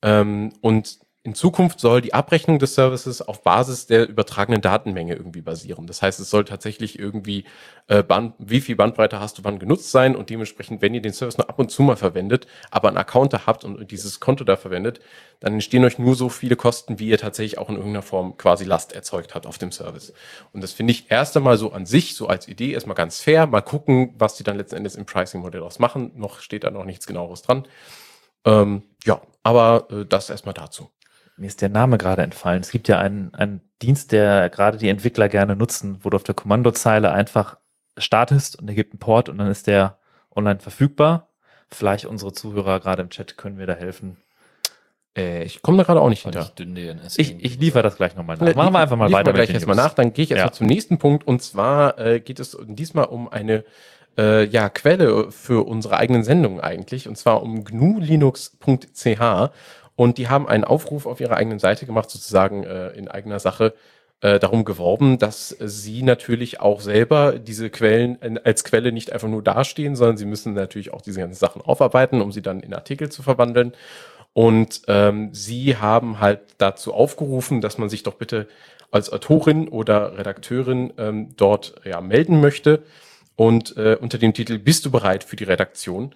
Ähm, 0.01 0.53
und 0.61 0.99
in 1.25 1.35
Zukunft 1.35 1.79
soll 1.79 2.01
die 2.01 2.13
Abrechnung 2.13 2.59
des 2.59 2.75
Services 2.75 3.21
auf 3.21 3.43
Basis 3.43 3.87
der 3.87 4.09
übertragenen 4.09 4.59
Datenmenge 4.59 5.15
irgendwie 5.15 5.41
basieren. 5.41 5.87
Das 5.87 6.01
heißt, 6.01 6.19
es 6.19 6.29
soll 6.29 6.43
tatsächlich 6.43 6.99
irgendwie, 6.99 7.45
äh, 7.87 8.03
Band, 8.03 8.33
wie 8.39 8.59
viel 8.59 8.75
Bandbreite 8.75 9.21
hast 9.21 9.37
du 9.37 9.45
wann 9.45 9.57
genutzt 9.57 9.91
sein 9.91 10.17
und 10.17 10.29
dementsprechend, 10.29 10.81
wenn 10.81 10.93
ihr 10.93 11.01
den 11.01 11.13
Service 11.13 11.37
nur 11.37 11.47
ab 11.47 11.57
und 11.59 11.71
zu 11.71 11.81
mal 11.81 11.95
verwendet, 11.95 12.47
aber 12.71 12.89
einen 12.89 12.97
Account 12.97 13.31
da 13.31 13.45
habt 13.45 13.63
und 13.63 13.89
dieses 13.89 14.19
Konto 14.19 14.43
da 14.43 14.57
verwendet, 14.57 14.99
dann 15.39 15.53
entstehen 15.53 15.85
euch 15.85 15.97
nur 15.97 16.15
so 16.15 16.27
viele 16.27 16.57
Kosten, 16.57 16.99
wie 16.99 17.07
ihr 17.07 17.17
tatsächlich 17.17 17.57
auch 17.57 17.69
in 17.69 17.77
irgendeiner 17.77 18.01
Form 18.01 18.35
quasi 18.35 18.65
Last 18.65 18.91
erzeugt 18.91 19.33
hat 19.33 19.45
auf 19.45 19.57
dem 19.57 19.71
Service. 19.71 20.11
Und 20.51 20.61
das 20.61 20.73
finde 20.73 20.91
ich 20.91 21.09
erst 21.09 21.37
einmal 21.37 21.55
so 21.57 21.71
an 21.71 21.85
sich, 21.85 22.17
so 22.17 22.27
als 22.27 22.49
Idee, 22.49 22.73
erstmal 22.73 22.95
ganz 22.95 23.21
fair. 23.21 23.47
Mal 23.47 23.61
gucken, 23.61 24.13
was 24.17 24.35
die 24.35 24.43
dann 24.43 24.57
letzten 24.57 24.75
Endes 24.75 24.95
im 24.95 25.05
Pricing-Modell 25.05 25.63
aus 25.63 25.79
machen. 25.79 26.11
Noch 26.15 26.41
steht 26.41 26.65
da 26.65 26.69
noch 26.69 26.83
nichts 26.83 27.07
genaueres 27.07 27.43
dran. 27.43 27.65
Ähm, 28.43 28.83
ja, 29.05 29.21
aber 29.41 29.87
äh, 29.89 30.05
das 30.05 30.29
erstmal 30.29 30.53
dazu 30.53 30.89
mir 31.37 31.47
ist 31.47 31.61
der 31.61 31.69
Name 31.69 31.97
gerade 31.97 32.21
entfallen. 32.21 32.61
Es 32.61 32.71
gibt 32.71 32.87
ja 32.87 32.99
einen, 32.99 33.33
einen 33.33 33.61
Dienst, 33.81 34.11
der 34.11 34.49
gerade 34.49 34.77
die 34.77 34.89
Entwickler 34.89 35.29
gerne 35.29 35.55
nutzen, 35.55 35.99
wo 36.01 36.09
du 36.09 36.15
auf 36.15 36.23
der 36.23 36.35
Kommandozeile 36.35 37.11
einfach 37.11 37.57
startest 37.97 38.59
und 38.59 38.67
er 38.67 38.75
gibt 38.75 38.93
einen 38.93 38.99
Port 38.99 39.29
und 39.29 39.37
dann 39.37 39.47
ist 39.47 39.67
der 39.67 39.97
online 40.35 40.59
verfügbar. 40.59 41.29
Vielleicht 41.69 42.05
unsere 42.05 42.33
Zuhörer 42.33 42.79
gerade 42.79 43.01
im 43.01 43.09
Chat 43.09 43.37
können 43.37 43.57
wir 43.57 43.67
da 43.67 43.73
helfen. 43.73 44.17
Äh, 45.17 45.43
ich 45.43 45.61
komme 45.61 45.77
da 45.77 45.83
gerade 45.83 46.01
auch 46.01 46.09
nicht 46.09 46.23
hinter. 46.23 46.51
Ich, 47.17 47.43
ich 47.43 47.59
liefere 47.59 47.83
das 47.83 47.97
gleich 47.97 48.15
nochmal 48.15 48.37
nach. 48.37 48.55
Machen 48.55 48.73
wir 48.73 48.79
einfach 48.79 48.97
mal 48.97 49.11
weiter. 49.11 49.27
Wir 49.27 49.33
gleich 49.33 49.53
erstmal 49.53 49.75
nach, 49.75 49.93
dann 49.93 50.13
gehe 50.13 50.23
ich 50.23 50.31
erstmal 50.31 50.49
ja. 50.49 50.53
zum 50.53 50.67
nächsten 50.67 50.97
Punkt 50.97 51.25
und 51.27 51.41
zwar 51.41 51.99
äh, 51.99 52.19
geht 52.19 52.39
es 52.39 52.57
diesmal 52.67 53.05
um 53.05 53.27
eine 53.29 53.63
äh, 54.17 54.45
ja, 54.45 54.69
Quelle 54.69 55.31
für 55.31 55.65
unsere 55.65 55.97
eigenen 55.97 56.23
Sendungen 56.23 56.59
eigentlich 56.59 57.07
und 57.07 57.17
zwar 57.17 57.41
um 57.41 57.63
gnulinux.ch 57.63 59.51
und 59.95 60.17
die 60.17 60.27
haben 60.27 60.47
einen 60.47 60.63
Aufruf 60.63 61.05
auf 61.05 61.19
ihrer 61.19 61.35
eigenen 61.35 61.59
Seite 61.59 61.85
gemacht, 61.85 62.09
sozusagen 62.09 62.63
äh, 62.63 62.89
in 62.89 63.07
eigener 63.07 63.39
Sache 63.39 63.73
äh, 64.21 64.39
darum 64.39 64.63
geworben, 64.65 65.17
dass 65.17 65.49
sie 65.59 66.01
natürlich 66.01 66.59
auch 66.59 66.81
selber 66.81 67.33
diese 67.37 67.69
Quellen 67.69 68.21
äh, 68.21 68.39
als 68.43 68.63
Quelle 68.63 68.91
nicht 68.91 69.11
einfach 69.11 69.27
nur 69.27 69.43
dastehen, 69.43 69.95
sondern 69.95 70.17
sie 70.17 70.25
müssen 70.25 70.53
natürlich 70.53 70.93
auch 70.93 71.01
diese 71.01 71.19
ganzen 71.19 71.37
Sachen 71.37 71.61
aufarbeiten, 71.61 72.21
um 72.21 72.31
sie 72.31 72.41
dann 72.41 72.61
in 72.61 72.73
Artikel 72.73 73.09
zu 73.09 73.21
verwandeln. 73.21 73.73
Und 74.33 74.81
ähm, 74.87 75.29
sie 75.33 75.77
haben 75.77 76.19
halt 76.19 76.39
dazu 76.57 76.93
aufgerufen, 76.93 77.61
dass 77.61 77.77
man 77.77 77.89
sich 77.89 78.01
doch 78.01 78.15
bitte 78.15 78.47
als 78.89 79.11
Autorin 79.11 79.67
oder 79.67 80.17
Redakteurin 80.17 80.93
ähm, 80.97 81.29
dort 81.37 81.75
ja 81.83 82.01
melden 82.01 82.41
möchte 82.41 82.83
und 83.35 83.75
äh, 83.77 83.97
unter 83.99 84.17
dem 84.17 84.33
Titel 84.33 84.57
Bist 84.57 84.85
du 84.85 84.91
bereit 84.91 85.23
für 85.23 85.35
die 85.35 85.43
Redaktion? 85.43 86.15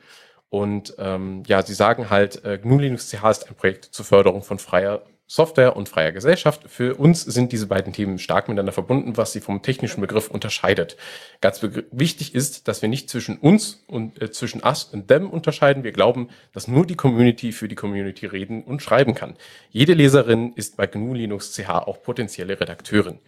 Und 0.50 0.96
ähm, 0.98 1.44
ja, 1.48 1.62
sie 1.62 1.74
sagen 1.74 2.10
halt, 2.10 2.44
äh, 2.46 2.58
GNU 2.58 2.80
Linux 2.80 3.10
CH 3.10 3.30
ist 3.30 3.50
ein 3.50 3.56
Projekt 3.56 3.86
zur 3.86 4.06
Förderung 4.06 4.44
von 4.44 4.60
freier 4.60 5.04
Software 5.30 5.76
und 5.76 5.90
freier 5.90 6.14
Gesellschaft. 6.14 6.64
Für 6.68 6.96
uns 6.96 7.22
sind 7.22 7.52
diese 7.52 7.68
beiden 7.68 7.92
Themen 7.92 8.18
stark 8.18 8.48
miteinander 8.48 8.72
verbunden, 8.72 9.18
was 9.18 9.34
sie 9.34 9.42
vom 9.42 9.62
technischen 9.62 10.00
Begriff 10.00 10.30
unterscheidet. 10.30 10.96
Ganz 11.42 11.62
wichtig 11.92 12.34
ist, 12.34 12.70
dass 12.70 12.82
wir 12.82 12.88
nicht 12.88 13.10
zwischen 13.10 13.38
uns 13.38 13.84
und 13.88 14.22
äh, 14.22 14.32
zwischen 14.32 14.64
us 14.64 14.86
und 14.86 15.10
them 15.10 15.30
unterscheiden. 15.30 15.84
Wir 15.84 15.92
glauben, 15.92 16.30
dass 16.54 16.70
nur 16.70 16.86
die 16.86 16.96
Community 16.96 17.52
für 17.52 17.68
die 17.68 17.76
Community 17.76 18.26
reden 18.26 18.64
und 18.64 18.82
schreiben 18.82 19.16
kann. 19.16 19.36
Jede 19.70 19.94
Leserin 19.94 20.54
ist 20.56 20.78
bei 20.78 20.88
GNU 20.88 21.14
Linux 21.14 21.54
CH 21.54 21.72
auch 21.72 22.02
potenzielle 22.02 22.58
Redakteurin. 22.58 23.20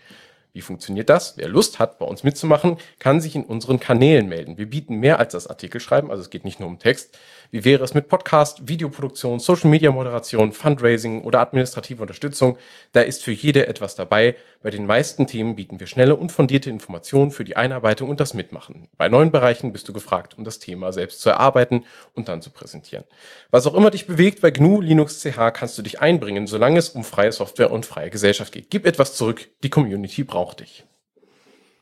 Wie 0.51 0.61
funktioniert 0.61 1.09
das? 1.09 1.37
Wer 1.37 1.47
Lust 1.47 1.77
hat, 1.77 1.99
bei 1.99 2.05
uns 2.05 2.23
mitzumachen, 2.23 2.77
kann 2.97 3.21
sich 3.21 3.35
in 3.35 3.45
unseren 3.45 3.79
Kanälen 3.79 4.27
melden. 4.27 4.57
Wir 4.57 4.69
bieten 4.69 4.95
mehr 4.95 5.19
als 5.19 5.33
das 5.33 5.47
Artikelschreiben, 5.47 6.09
also 6.09 6.21
es 6.21 6.29
geht 6.29 6.43
nicht 6.43 6.59
nur 6.59 6.69
um 6.69 6.79
Text. 6.79 7.17
Wie 7.51 7.65
wäre 7.65 7.83
es 7.83 7.95
mit 7.95 8.09
Podcast, 8.09 8.67
Videoproduktion, 8.67 9.39
Social 9.39 9.71
Media 9.71 9.91
Moderation, 9.91 10.51
Fundraising 10.51 11.23
oder 11.23 11.39
administrative 11.39 11.99
Unterstützung? 11.99 12.59
Da 12.91 13.01
ist 13.01 13.23
für 13.23 13.31
jede 13.31 13.65
etwas 13.65 13.95
dabei. 13.95 14.35
Bei 14.61 14.69
den 14.69 14.85
meisten 14.85 15.25
Themen 15.25 15.55
bieten 15.55 15.79
wir 15.79 15.87
schnelle 15.87 16.15
und 16.15 16.31
fundierte 16.31 16.69
Informationen 16.69 17.31
für 17.31 17.43
die 17.43 17.55
Einarbeitung 17.55 18.07
und 18.07 18.19
das 18.19 18.35
Mitmachen. 18.35 18.87
Bei 18.97 19.09
neuen 19.09 19.31
Bereichen 19.31 19.73
bist 19.73 19.87
du 19.87 19.93
gefragt, 19.93 20.37
um 20.37 20.43
das 20.43 20.59
Thema 20.59 20.93
selbst 20.93 21.21
zu 21.21 21.29
erarbeiten 21.31 21.85
und 22.13 22.27
dann 22.27 22.43
zu 22.43 22.51
präsentieren. 22.51 23.03
Was 23.49 23.65
auch 23.65 23.73
immer 23.73 23.89
dich 23.89 24.05
bewegt, 24.05 24.41
bei 24.41 24.51
GNU 24.51 24.81
Linux 24.81 25.19
CH 25.21 25.49
kannst 25.51 25.75
du 25.75 25.81
dich 25.81 25.99
einbringen, 25.99 26.45
solange 26.45 26.77
es 26.77 26.89
um 26.89 27.03
freie 27.03 27.31
Software 27.31 27.71
und 27.71 27.83
freie 27.87 28.11
Gesellschaft 28.11 28.53
geht. 28.53 28.69
Gib 28.69 28.85
etwas 28.85 29.15
zurück, 29.15 29.49
die 29.63 29.71
Community 29.71 30.23
braucht 30.23 30.59
dich. 30.59 30.85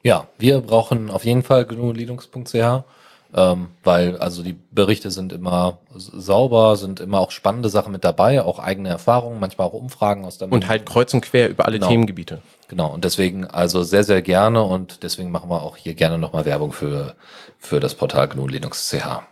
Ja, 0.02 0.30
wir 0.38 0.62
brauchen 0.62 1.10
auf 1.10 1.26
jeden 1.26 1.44
Fall 1.44 1.66
GNU 1.66 1.92
Linux.ch 1.92 2.86
ähm, 3.34 3.68
weil 3.84 4.18
also 4.18 4.44
die 4.44 4.54
Berichte 4.54 5.12
sind 5.12 5.34
immer 5.34 5.80
sauber, 5.94 6.76
sind 6.76 7.00
immer 7.00 7.20
auch 7.20 7.32
spannende 7.32 7.70
Sachen 7.70 7.92
mit 7.92 8.04
dabei, 8.04 8.42
auch 8.42 8.60
eigene 8.60 8.90
Erfahrungen, 8.90 9.40
manchmal 9.40 9.68
auch 9.68 9.74
Umfragen 9.74 10.26
aus 10.26 10.38
der 10.38 10.52
Und 10.52 10.68
halt 10.68 10.86
kreuz 10.86 11.14
und 11.14 11.22
quer 11.22 11.50
über 11.50 11.66
alle 11.66 11.78
genau. 11.78 11.90
Themengebiete. 11.90 12.42
Genau, 12.68 12.94
und 12.94 13.04
deswegen 13.04 13.46
also 13.46 13.84
sehr, 13.84 14.04
sehr 14.04 14.22
gerne 14.22 14.64
und 14.64 15.04
deswegen 15.04 15.32
machen 15.32 15.50
wir 15.50 15.62
auch 15.62 15.78
hier 15.78 15.94
gerne 15.94 16.18
nochmal 16.18 16.46
Werbung 16.46 16.72
für, 16.72 17.16
für 17.60 17.80
das 17.80 17.96
Portal 17.96 18.28
GNU 18.28 18.48
Linux 18.48 18.90
CH. 18.90 19.24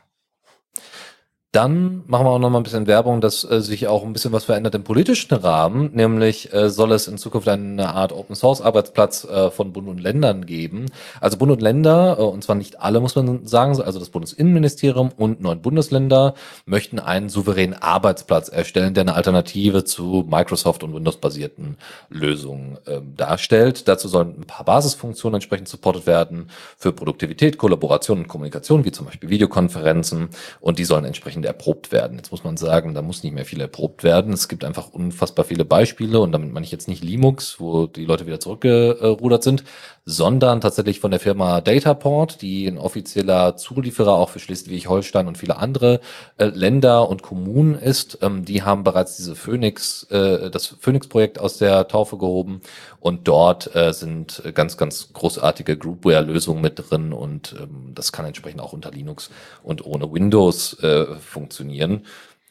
Dann 1.56 2.04
machen 2.08 2.26
wir 2.26 2.32
auch 2.32 2.40
noch 2.40 2.50
mal 2.50 2.60
ein 2.60 2.64
bisschen 2.64 2.86
Werbung, 2.86 3.22
dass 3.22 3.50
äh, 3.50 3.62
sich 3.62 3.88
auch 3.88 4.04
ein 4.04 4.12
bisschen 4.12 4.34
was 4.34 4.44
verändert 4.44 4.76
im 4.76 4.84
politischen 4.84 5.34
Rahmen. 5.36 5.92
Nämlich 5.94 6.54
äh, 6.54 6.70
soll 6.70 6.92
es 6.92 7.08
in 7.08 7.18
Zukunft 7.18 7.48
eine 7.48 7.94
Art 7.94 8.12
Open 8.12 8.36
Source 8.36 8.60
Arbeitsplatz 8.60 9.24
äh, 9.24 9.50
von 9.52 9.72
Bund 9.72 9.88
und 9.88 10.02
Ländern 10.02 10.46
geben. 10.46 10.88
Also 11.22 11.38
Bund 11.38 11.54
und 11.54 11.62
Länder, 11.62 12.18
äh, 12.20 12.24
und 12.24 12.44
zwar 12.44 12.56
nicht 12.56 12.82
alle, 12.82 13.00
muss 13.00 13.16
man 13.16 13.46
sagen, 13.46 13.80
also 13.82 14.00
das 14.00 14.10
Bundesinnenministerium 14.10 15.12
und 15.16 15.40
neun 15.40 15.62
Bundesländer 15.62 16.34
möchten 16.66 17.00
einen 17.00 17.30
souveränen 17.30 17.82
Arbeitsplatz 17.82 18.50
erstellen, 18.50 18.94
der 18.94 19.02
eine 19.02 19.16
Alternative 19.16 19.86
zu 19.86 20.26
Microsoft 20.30 20.84
und 20.84 20.94
Windows-basierten 20.94 21.78
Lösungen 22.10 22.80
äh, 22.86 23.00
darstellt. 23.16 23.88
Dazu 23.88 24.10
sollen 24.10 24.36
ein 24.40 24.46
paar 24.46 24.66
Basisfunktionen 24.66 25.36
entsprechend 25.36 25.70
supportet 25.70 26.06
werden 26.06 26.50
für 26.78 26.92
Produktivität, 26.92 27.58
Kollaboration 27.58 28.20
und 28.20 28.28
Kommunikation, 28.28 28.84
wie 28.84 28.92
zum 28.92 29.06
Beispiel 29.06 29.30
Videokonferenzen. 29.30 30.30
Und 30.60 30.80
die 30.80 30.86
sollen 30.86 31.06
entsprechend 31.06 31.45
erprobt 31.46 31.92
werden. 31.92 32.18
Jetzt 32.18 32.32
muss 32.32 32.44
man 32.44 32.58
sagen, 32.58 32.94
da 32.94 33.02
muss 33.02 33.24
nicht 33.24 33.34
mehr 33.34 33.46
viel 33.46 33.62
erprobt 33.62 34.04
werden. 34.04 34.34
Es 34.34 34.48
gibt 34.48 34.64
einfach 34.64 34.90
unfassbar 34.90 35.46
viele 35.46 35.66
Beispiele 35.66 36.20
und 36.20 36.32
damit 36.32 36.52
meine 36.52 36.66
ich 36.66 36.72
jetzt 36.72 36.88
nicht 36.88 37.04
Linux, 37.04 37.60
wo 37.60 37.88
die 37.88 38.06
Leute 38.06 38.26
wieder 38.26 38.40
zurückgerudert 38.40 39.44
sind, 39.44 39.64
sondern 40.06 40.62
tatsächlich 40.62 41.00
von 41.00 41.10
der 41.10 41.20
Firma 41.20 41.62
Dataport, 41.62 42.42
die 42.44 42.68
ein 42.68 42.78
offizieller 42.78 43.58
Zulieferer 43.58 44.14
auch 44.14 44.30
für 44.30 44.40
Schleswig-Holstein 44.40 45.28
und 45.28 45.38
viele 45.38 45.58
andere 45.58 46.00
äh, 46.38 46.46
Länder 46.46 47.10
und 47.10 47.24
Kommunen 47.24 47.74
ist. 47.74 48.20
Ähm, 48.22 48.46
die 48.46 48.62
haben 48.62 48.84
bereits 48.84 49.18
diese 49.18 49.36
Phoenix, 49.36 50.04
äh, 50.12 50.52
das 50.52 50.76
Phoenix-Projekt 50.80 51.40
aus 51.40 51.58
der 51.58 51.88
Taufe 51.88 52.18
gehoben 52.18 52.62
und 53.00 53.28
dort 53.28 53.76
äh, 53.76 53.94
sind 53.94 54.44
ganz, 54.54 54.78
ganz 54.78 55.12
großartige 55.14 55.78
Groupware-Lösungen 55.78 56.62
mit 56.62 56.90
drin 56.90 57.12
und 57.12 57.56
ähm, 57.60 57.92
das 57.96 58.12
kann 58.12 58.26
entsprechend 58.26 58.62
auch 58.62 58.74
unter 58.74 58.92
Linux 58.92 59.32
und 59.64 59.86
ohne 59.86 60.12
Windows 60.12 60.78
äh, 60.84 61.06
funktionieren. 61.36 62.06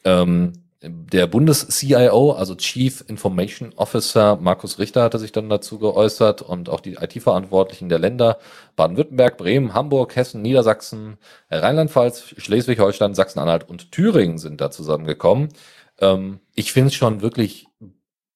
Ähm, 0.05 0.53
der 0.87 1.25
Bundes-CIO, 1.25 2.33
also 2.33 2.53
Chief 2.55 3.03
Information 3.07 3.73
Officer 3.75 4.35
Markus 4.35 4.77
Richter 4.77 5.01
hatte 5.03 5.17
sich 5.17 5.31
dann 5.31 5.49
dazu 5.49 5.79
geäußert 5.79 6.43
und 6.43 6.69
auch 6.69 6.79
die 6.79 6.93
IT-Verantwortlichen 6.93 7.89
der 7.89 7.97
Länder 7.99 8.37
Baden-Württemberg, 8.75 9.37
Bremen, 9.37 9.73
Hamburg, 9.73 10.15
Hessen, 10.15 10.41
Niedersachsen, 10.43 11.17
Rheinland-Pfalz, 11.49 12.35
Schleswig-Holstein, 12.37 13.15
Sachsen-Anhalt 13.15 13.67
und 13.67 13.91
Thüringen 13.91 14.37
sind 14.37 14.61
da 14.61 14.69
zusammengekommen. 14.69 15.49
Ähm, 15.99 16.39
ich 16.53 16.71
finde 16.71 16.89
es 16.89 16.93
schon 16.95 17.21
wirklich 17.21 17.67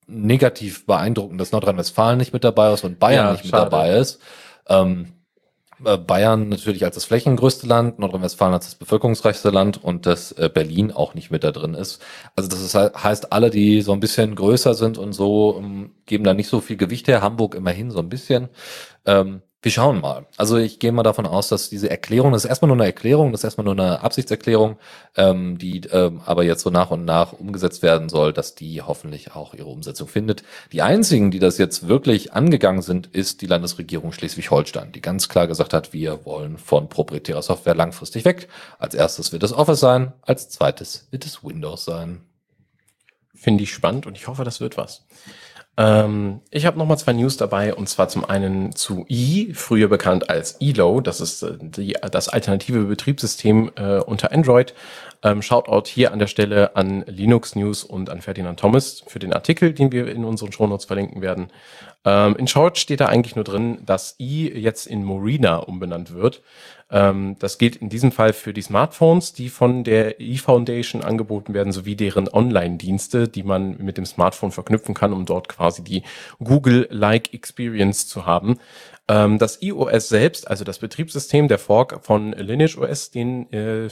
negativ 0.07 0.88
beeindruckend, 0.88 1.39
dass 1.39 1.51
Nordrhein-Westfalen 1.51 2.17
nicht 2.17 2.34
mit 2.34 2.43
dabei 2.43 2.73
ist 2.73 2.84
und 2.84 2.97
Bayern 2.99 3.26
Ja, 3.27 3.31
nicht 3.34 3.43
mit 3.43 3.51
schade. 3.51 3.69
dabei 3.69 3.97
ist. 3.97 4.19
Ähm, 4.67 5.05
äh, 5.05 5.18
Bayern 5.80 6.49
natürlich 6.49 6.84
als 6.84 6.95
das 6.95 7.06
flächengrößte 7.06 7.68
Land, 7.68 7.99
Nordrhein-Westfalen 7.99 8.53
als 8.53 8.65
das 8.65 8.76
bevölkerungsreichste 8.76 9.49
Land 9.49 9.84
und 9.84 10.06
dass 10.06 10.31
äh, 10.34 10.49
Berlin 10.53 10.91
auch 10.91 11.14
nicht 11.14 11.31
mit 11.31 11.43
da 11.43 11.51
drin 11.51 11.73
ist. 11.73 12.01
Also 12.35 12.49
das 12.49 12.61
ist, 12.61 12.76
heißt, 12.76 13.31
alle, 13.31 13.49
die 13.49 13.81
so 13.81 13.93
ein 13.93 13.99
bisschen 13.99 14.35
größer 14.35 14.73
sind 14.73 14.97
und 14.97 15.14
so, 15.14 15.57
ähm, 15.60 15.91
geben 16.06 16.23
da 16.23 16.34
nicht 16.34 16.49
so 16.49 16.60
viel 16.61 16.77
Gewicht 16.77 17.07
her. 17.07 17.22
Hamburg 17.22 17.56
immerhin 17.56 17.91
so 17.91 17.99
ein 17.99 18.10
bisschen. 18.10 18.49
Ähm, 19.06 19.41
wir 19.61 19.72
schauen 19.72 19.99
mal. 19.99 20.26
Also 20.38 20.56
ich 20.56 20.80
gehe 20.80 20.94
mal 20.94 21.03
davon 21.03 21.26
aus, 21.26 21.49
dass 21.49 21.69
diese 21.69 21.90
Erklärung, 21.90 22.31
das 22.31 22.45
ist 22.45 22.49
erstmal 22.49 22.68
nur 22.68 22.77
eine 22.77 22.86
Erklärung, 22.86 23.34
das 23.34 23.41
ist 23.41 23.44
erstmal 23.44 23.65
nur 23.65 23.73
eine 23.73 24.02
Absichtserklärung, 24.02 24.77
ähm, 25.18 25.57
die 25.57 25.81
ähm, 25.91 26.22
aber 26.26 26.44
jetzt 26.45 26.61
so 26.61 26.69
nach 26.69 26.91
und 26.91 27.03
nach 27.03 27.34
umgesetzt 27.34 27.81
werden 27.81 28.07
soll, 28.07 28.31
dass 28.31 28.56
die 28.56 28.81
hoffentlich 28.81 29.36
auch 29.36 29.53
ihre 29.53 29.68
Umsetzung 29.68 30.07
findet. 30.07 30.44
Die 30.72 30.81
einzigen, 30.81 31.30
die 31.30 31.40
das 31.40 31.57
jetzt 31.57 31.90
wirklich 31.90 32.31
angegangen 32.31 32.81
sind, 32.81 33.07
ist 33.07 33.41
die 33.41 33.48
Landesregierung 33.48 34.14
Schleswig-Holstein, 34.14 34.94
die 34.94 35.02
ganz 35.02 35.27
klar 35.27 35.48
gesagt 35.48 35.73
hat, 35.73 35.91
wir 35.91 36.26
wollen 36.26 36.57
von 36.57 36.88
proprietärer 36.88 37.41
Software 37.41 37.76
langfristig 37.76 38.23
weg. 38.23 38.48
Als 38.77 38.95
erstes 38.95 39.34
wird 39.34 39.44
es 39.44 39.52
Office 39.52 39.81
sein, 39.81 40.14
als 40.22 40.48
zweites 40.48 41.10
wird 41.11 41.26
es 41.26 41.44
Windows 41.44 41.84
sein. 41.84 42.22
Finde 43.36 43.64
ich 43.64 43.73
spannend 43.73 44.06
und 44.06 44.15
ich 44.15 44.27
hoffe, 44.27 44.45
das 44.45 44.61
wird 44.61 44.77
was. 44.77 45.06
Ähm, 45.80 46.41
ich 46.51 46.65
habe 46.65 46.77
nochmal 46.77 46.97
zwei 46.97 47.14
News 47.14 47.38
dabei 47.38 47.73
und 47.73 47.88
zwar 47.88 48.10
zum 48.10 48.26
einen 48.26 48.76
zu 48.76 49.06
E, 49.07 49.53
früher 49.53 49.88
bekannt 49.88 50.30
als 50.30 50.57
ELO, 50.60 50.99
das 50.99 51.22
ist 51.22 51.41
äh, 51.41 51.57
die, 51.57 51.95
das 52.11 52.27
alternative 52.27 52.84
Betriebssystem 52.84 53.72
äh, 53.77 53.99
unter 53.99 54.34
Android. 54.34 54.73
Ähm, 55.23 55.41
Shoutout 55.41 55.88
hier 55.88 56.11
an 56.11 56.19
der 56.19 56.27
Stelle 56.27 56.76
an 56.76 57.06
Linux 57.07 57.56
News 57.56 57.85
und 57.85 58.10
an 58.10 58.19
Ferdinand 58.19 58.60
Thomas 58.60 59.03
für 59.07 59.19
den 59.19 59.31
Artikel, 59.31 59.72
den 59.73 59.93
wir 59.93 60.10
in 60.10 60.26
unseren 60.26 60.51
Shownotes 60.51 60.84
verlinken 60.84 61.22
werden. 61.22 61.47
Ähm, 62.03 62.35
in 62.35 62.47
Short 62.47 62.77
steht 62.77 62.99
da 62.99 63.06
eigentlich 63.06 63.35
nur 63.35 63.45
drin, 63.45 63.80
dass 63.85 64.15
E 64.19 64.49
jetzt 64.49 64.85
in 64.85 65.06
Morena 65.06 65.57
umbenannt 65.57 66.14
wird. 66.14 66.41
Ähm, 66.91 67.36
das 67.40 67.57
gilt 67.57 67.76
in 67.76 67.90
diesem 67.90 68.11
Fall 68.11 68.34
für 68.34 68.53
die 68.53 68.61
Smartphones, 68.61 69.34
die 69.34 69.49
von 69.49 69.84
der 69.84 70.20
E-Foundation 70.20 71.03
angeboten 71.03 71.53
werden, 71.53 71.72
sowie 71.72 71.95
deren 71.95 72.28
Online-Dienste, 72.28 73.28
die 73.28 73.44
man 73.44 73.78
mit 73.78 73.98
dem 73.98 74.06
Smartphone 74.06 74.52
verknüpfen 74.52 74.95
kann, 74.95 75.14
um 75.14 75.26
dort 75.26 75.49
quasi 75.49 75.84
die 75.84 76.03
Google-like 76.44 77.34
Experience 77.34 78.07
zu 78.07 78.26
haben. 78.26 78.60
Ähm, 79.07 79.38
das 79.38 79.61
iOS 79.61 80.10
selbst, 80.10 80.48
also 80.48 80.64
das 80.64 80.80
Betriebssystem, 80.80 81.48
der 81.48 81.60
Fork 81.60 82.03
von 82.03 82.32
Lineage 82.34 82.78
OS, 82.78 83.11
den 83.11 83.52
äh, 83.53 83.90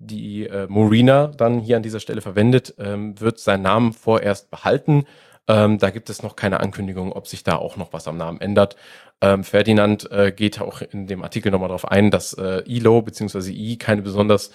die 0.00 0.46
äh, 0.46 0.66
Morena 0.66 1.26
dann 1.26 1.60
hier 1.60 1.76
an 1.76 1.82
dieser 1.82 2.00
Stelle 2.00 2.22
verwendet, 2.22 2.74
ähm, 2.78 3.20
wird 3.20 3.38
seinen 3.38 3.62
Namen 3.62 3.92
vorerst 3.92 4.50
behalten. 4.50 5.04
Ähm, 5.48 5.78
da 5.78 5.90
gibt 5.90 6.10
es 6.10 6.22
noch 6.22 6.36
keine 6.36 6.60
Ankündigung, 6.60 7.12
ob 7.12 7.26
sich 7.26 7.42
da 7.42 7.56
auch 7.56 7.76
noch 7.76 7.92
was 7.92 8.06
am 8.06 8.16
Namen 8.16 8.40
ändert. 8.40 8.76
Ähm, 9.20 9.44
Ferdinand 9.44 10.10
äh, 10.10 10.32
geht 10.32 10.60
auch 10.60 10.80
in 10.82 11.06
dem 11.06 11.22
Artikel 11.22 11.50
nochmal 11.50 11.68
darauf 11.68 11.88
ein, 11.88 12.10
dass 12.10 12.32
äh, 12.34 12.62
ILO 12.66 13.02
bzw. 13.02 13.50
I 13.50 13.76
keine 13.76 14.02
besonders 14.02 14.50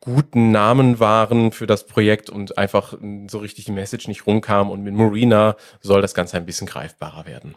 guten 0.00 0.50
Namen 0.50 1.00
waren 1.00 1.50
für 1.52 1.66
das 1.66 1.86
Projekt 1.86 2.28
und 2.30 2.58
einfach 2.58 2.92
äh, 2.94 3.26
so 3.28 3.38
richtig 3.38 3.64
die 3.66 3.72
Message 3.72 4.08
nicht 4.08 4.26
rumkam 4.26 4.70
und 4.70 4.82
mit 4.82 4.94
Morena 4.94 5.56
soll 5.80 6.02
das 6.02 6.14
Ganze 6.14 6.36
ein 6.36 6.46
bisschen 6.46 6.66
greifbarer 6.66 7.26
werden. 7.26 7.54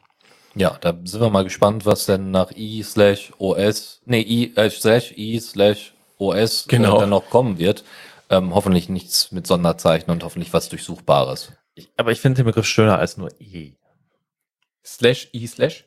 Ja, 0.55 0.77
da 0.81 0.95
sind 1.03 1.21
wir 1.21 1.29
mal 1.29 1.43
gespannt, 1.43 1.85
was 1.85 2.05
denn 2.05 2.31
nach 2.31 2.51
i 2.55 2.81
slash 2.83 3.31
os, 3.37 4.01
nee, 4.05 4.21
i 4.21 4.53
äh, 4.55 4.69
slash 4.69 5.13
i 5.17 5.39
slash 5.39 5.93
os 6.19 6.65
Genau. 6.67 6.97
äh, 6.97 6.99
dann 7.01 7.09
noch 7.09 7.29
kommen 7.29 7.57
wird. 7.57 7.83
Ähm, 8.29 8.53
hoffentlich 8.53 8.89
nichts 8.89 9.31
mit 9.31 9.45
Sonderzeichen 9.47 10.11
und 10.11 10.23
hoffentlich 10.23 10.53
was 10.53 10.69
Durchsuchbares. 10.69 11.51
Ich, 11.77 11.89
aber 11.97 12.11
ich 12.11 12.19
finde 12.19 12.37
den 12.37 12.45
Begriff 12.45 12.65
schöner 12.65 12.97
als 12.99 13.17
nur 13.17 13.29
E. 13.39 13.73
Slash 14.85 15.29
I 15.33 15.47
slash? 15.47 15.85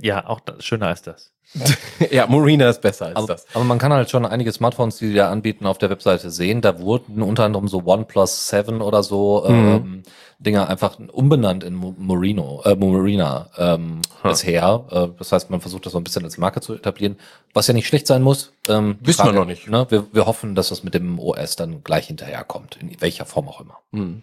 Ja, 0.00 0.26
auch 0.26 0.40
das, 0.40 0.64
schöner 0.64 0.88
als 0.88 1.02
das. 1.02 1.32
ja, 2.10 2.26
Morena 2.28 2.68
ist 2.70 2.80
besser 2.80 3.06
als 3.06 3.16
Aber, 3.16 3.26
das. 3.26 3.44
aber 3.54 3.64
man 3.64 3.78
kann 3.78 3.92
halt 3.92 4.08
schon 4.08 4.24
einige 4.24 4.52
Smartphones, 4.52 4.98
die 4.98 5.08
die 5.08 5.14
da 5.14 5.30
anbieten, 5.32 5.66
auf 5.66 5.78
der 5.78 5.90
Webseite 5.90 6.30
sehen. 6.30 6.60
Da 6.60 6.78
wurden 6.78 7.22
unter 7.22 7.44
anderem 7.44 7.66
so 7.68 7.82
OnePlus 7.84 8.48
7 8.48 8.80
oder 8.80 9.02
so 9.02 9.44
Mhm. 9.48 9.54
ähm, 9.54 10.02
Dinger 10.38 10.68
einfach 10.70 10.98
umbenannt 11.12 11.64
in 11.64 11.74
Mo- 11.74 11.94
Moreno, 11.98 12.62
äh, 12.64 12.74
Morena 12.76 13.50
ähm, 13.58 14.00
Ha. 14.22 14.28
bisher. 14.30 14.84
Äh, 14.90 15.08
das 15.18 15.32
heißt, 15.32 15.50
man 15.50 15.60
versucht 15.60 15.84
das 15.86 15.92
so 15.92 15.98
ein 15.98 16.04
bisschen 16.04 16.24
als 16.24 16.38
Marke 16.38 16.60
zu 16.60 16.74
etablieren, 16.74 17.18
was 17.52 17.66
ja 17.66 17.74
nicht 17.74 17.88
schlecht 17.88 18.06
sein 18.06 18.22
muss. 18.22 18.52
Ähm, 18.68 18.96
Wissen 19.00 19.26
wir 19.26 19.32
noch 19.32 19.44
nicht. 19.44 19.68
Ne? 19.68 19.86
Wir, 19.90 20.06
wir 20.12 20.26
hoffen, 20.26 20.54
dass 20.54 20.68
das 20.70 20.82
mit 20.84 20.94
dem 20.94 21.18
OS 21.18 21.56
dann 21.56 21.82
gleich 21.84 22.06
hinterherkommt, 22.06 22.76
in 22.80 22.98
welcher 23.00 23.26
Form 23.26 23.48
auch 23.48 23.60
immer. 23.60 23.78
Hm. 23.92 24.22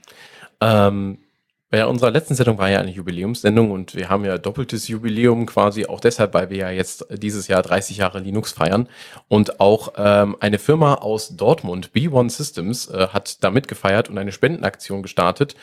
Ähm, 0.61 1.19
bei 1.69 1.85
unserer 1.85 2.11
letzten 2.11 2.33
Sendung 2.33 2.57
war 2.57 2.69
ja 2.69 2.79
eine 2.79 2.91
Jubiläumssendung 2.91 3.71
und 3.71 3.93
wir 3.93 4.07
haben 4.07 4.23
ja 4.23 4.37
doppeltes 4.37 4.87
Jubiläum 4.87 5.45
quasi 5.45 5.85
auch 5.85 5.99
deshalb, 5.99 6.33
weil 6.33 6.49
wir 6.49 6.57
ja 6.57 6.69
jetzt 6.69 7.05
dieses 7.11 7.49
Jahr 7.49 7.61
30 7.61 7.97
Jahre 7.97 8.19
Linux 8.19 8.53
feiern 8.53 8.87
und 9.27 9.59
auch 9.59 9.93
ähm, 9.97 10.37
eine 10.39 10.59
Firma 10.59 10.95
aus 10.95 11.35
Dortmund, 11.35 11.91
B1 11.93 12.29
Systems, 12.29 12.87
äh, 12.87 13.09
hat 13.09 13.43
da 13.43 13.51
mitgefeiert 13.51 14.09
und 14.09 14.17
eine 14.17 14.31
Spendenaktion 14.31 15.03
gestartet, 15.03 15.55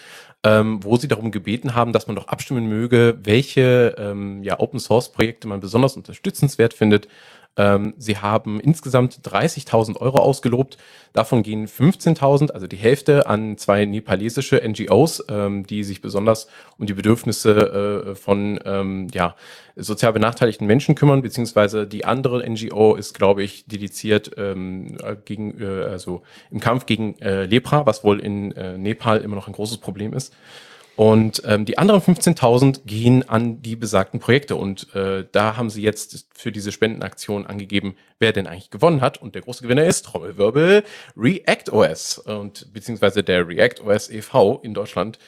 ähm, 0.43 0.85
wo 0.85 0.99
sie 0.99 1.09
darum 1.09 1.31
gebeten 1.31 1.75
haben, 1.75 1.95
dass 1.95 2.07
man 2.07 2.17
doch 2.17 2.29
abstimmen 2.29 2.67
möge, 2.67 3.17
welche 3.23 3.95
ähm, 3.97 4.43
ja, 4.43 4.61
Open 4.61 4.81
Source 4.81 5.11
Projekte 5.11 5.49
man 5.49 5.61
besonders 5.61 5.97
unterstützenswert 5.97 6.75
findet. 6.75 7.09
Ähm, 7.57 7.95
sie 7.97 8.19
haben 8.19 8.59
insgesamt 8.59 9.21
30.000 9.23 9.99
Euro 10.01 10.19
ausgelobt. 10.19 10.77
Davon 11.13 11.43
gehen 11.43 11.67
15.000, 11.69 12.51
also 12.51 12.67
die 12.67 12.77
Hälfte, 12.77 13.29
an 13.29 13.57
zwei 13.57 13.85
nepalesische 13.85 14.61
NGOs, 14.67 15.25
ähm, 15.29 15.65
die 15.67 15.85
sich 15.85 16.01
besonders 16.01 16.49
um 16.79 16.87
die 16.87 16.95
Bedürfnisse 16.95 18.07
äh, 18.11 18.15
von 18.17 18.59
ähm, 18.65 19.07
ja, 19.13 19.37
sozial 19.77 20.13
benachteiligten 20.13 20.67
Menschen 20.67 20.97
kümmern, 20.97 21.23
beziehungsweise 21.23 21.87
die 21.87 22.05
andere 22.05 22.49
NGO 22.49 22.97
ist, 22.97 23.15
glaube 23.15 23.45
ich, 23.45 23.67
dediziert 23.67 24.33
ähm, 24.37 24.97
äh, 25.03 25.17
gegen, 25.25 25.61
äh, 25.61 25.85
also 25.85 26.23
im 26.51 26.59
Kampf 26.59 26.87
gegen 26.87 27.19
äh, 27.21 27.45
Lepra, 27.45 27.87
was 27.87 28.03
wohl 28.03 28.19
in 28.19 28.53
äh, 28.53 28.77
Nepal 28.77 29.19
immer 29.19 29.37
noch 29.37 29.47
ein 29.47 29.55
großes 29.55 29.79
Problem 29.79 30.13
ist. 30.13 30.35
Und 30.97 31.43
ähm, 31.45 31.65
die 31.65 31.77
anderen 31.77 32.01
15.000 32.01 32.83
gehen 32.85 33.29
an 33.29 33.61
die 33.63 33.75
besagten 33.75 34.21
Projekte. 34.21 34.55
Und 34.55 34.95
äh, 34.95 35.27
da 35.33 35.57
haben 35.57 35.69
sie 35.71 35.83
jetzt 35.83 36.27
für 36.33 36.53
diese 36.53 36.71
Spendenaktion 36.71 37.47
angegeben, 37.47 37.97
wer 38.21 38.33
denn 38.33 38.47
eigentlich 38.47 38.71
gewonnen 38.71 39.01
hat. 39.01 39.21
Und 39.21 39.35
der 39.35 39.43
große 39.43 39.63
Gewinner 39.63 39.85
ist 39.85 40.05
Trommelwirbel 40.05 40.85
React 41.17 41.73
OS 41.73 42.19
und 42.19 42.73
beziehungsweise 42.73 43.25
der 43.25 43.47
React 43.49 43.83
OS 43.85 44.09
e.V. 44.11 44.61
in 44.63 44.75
Deutschland 44.75 45.19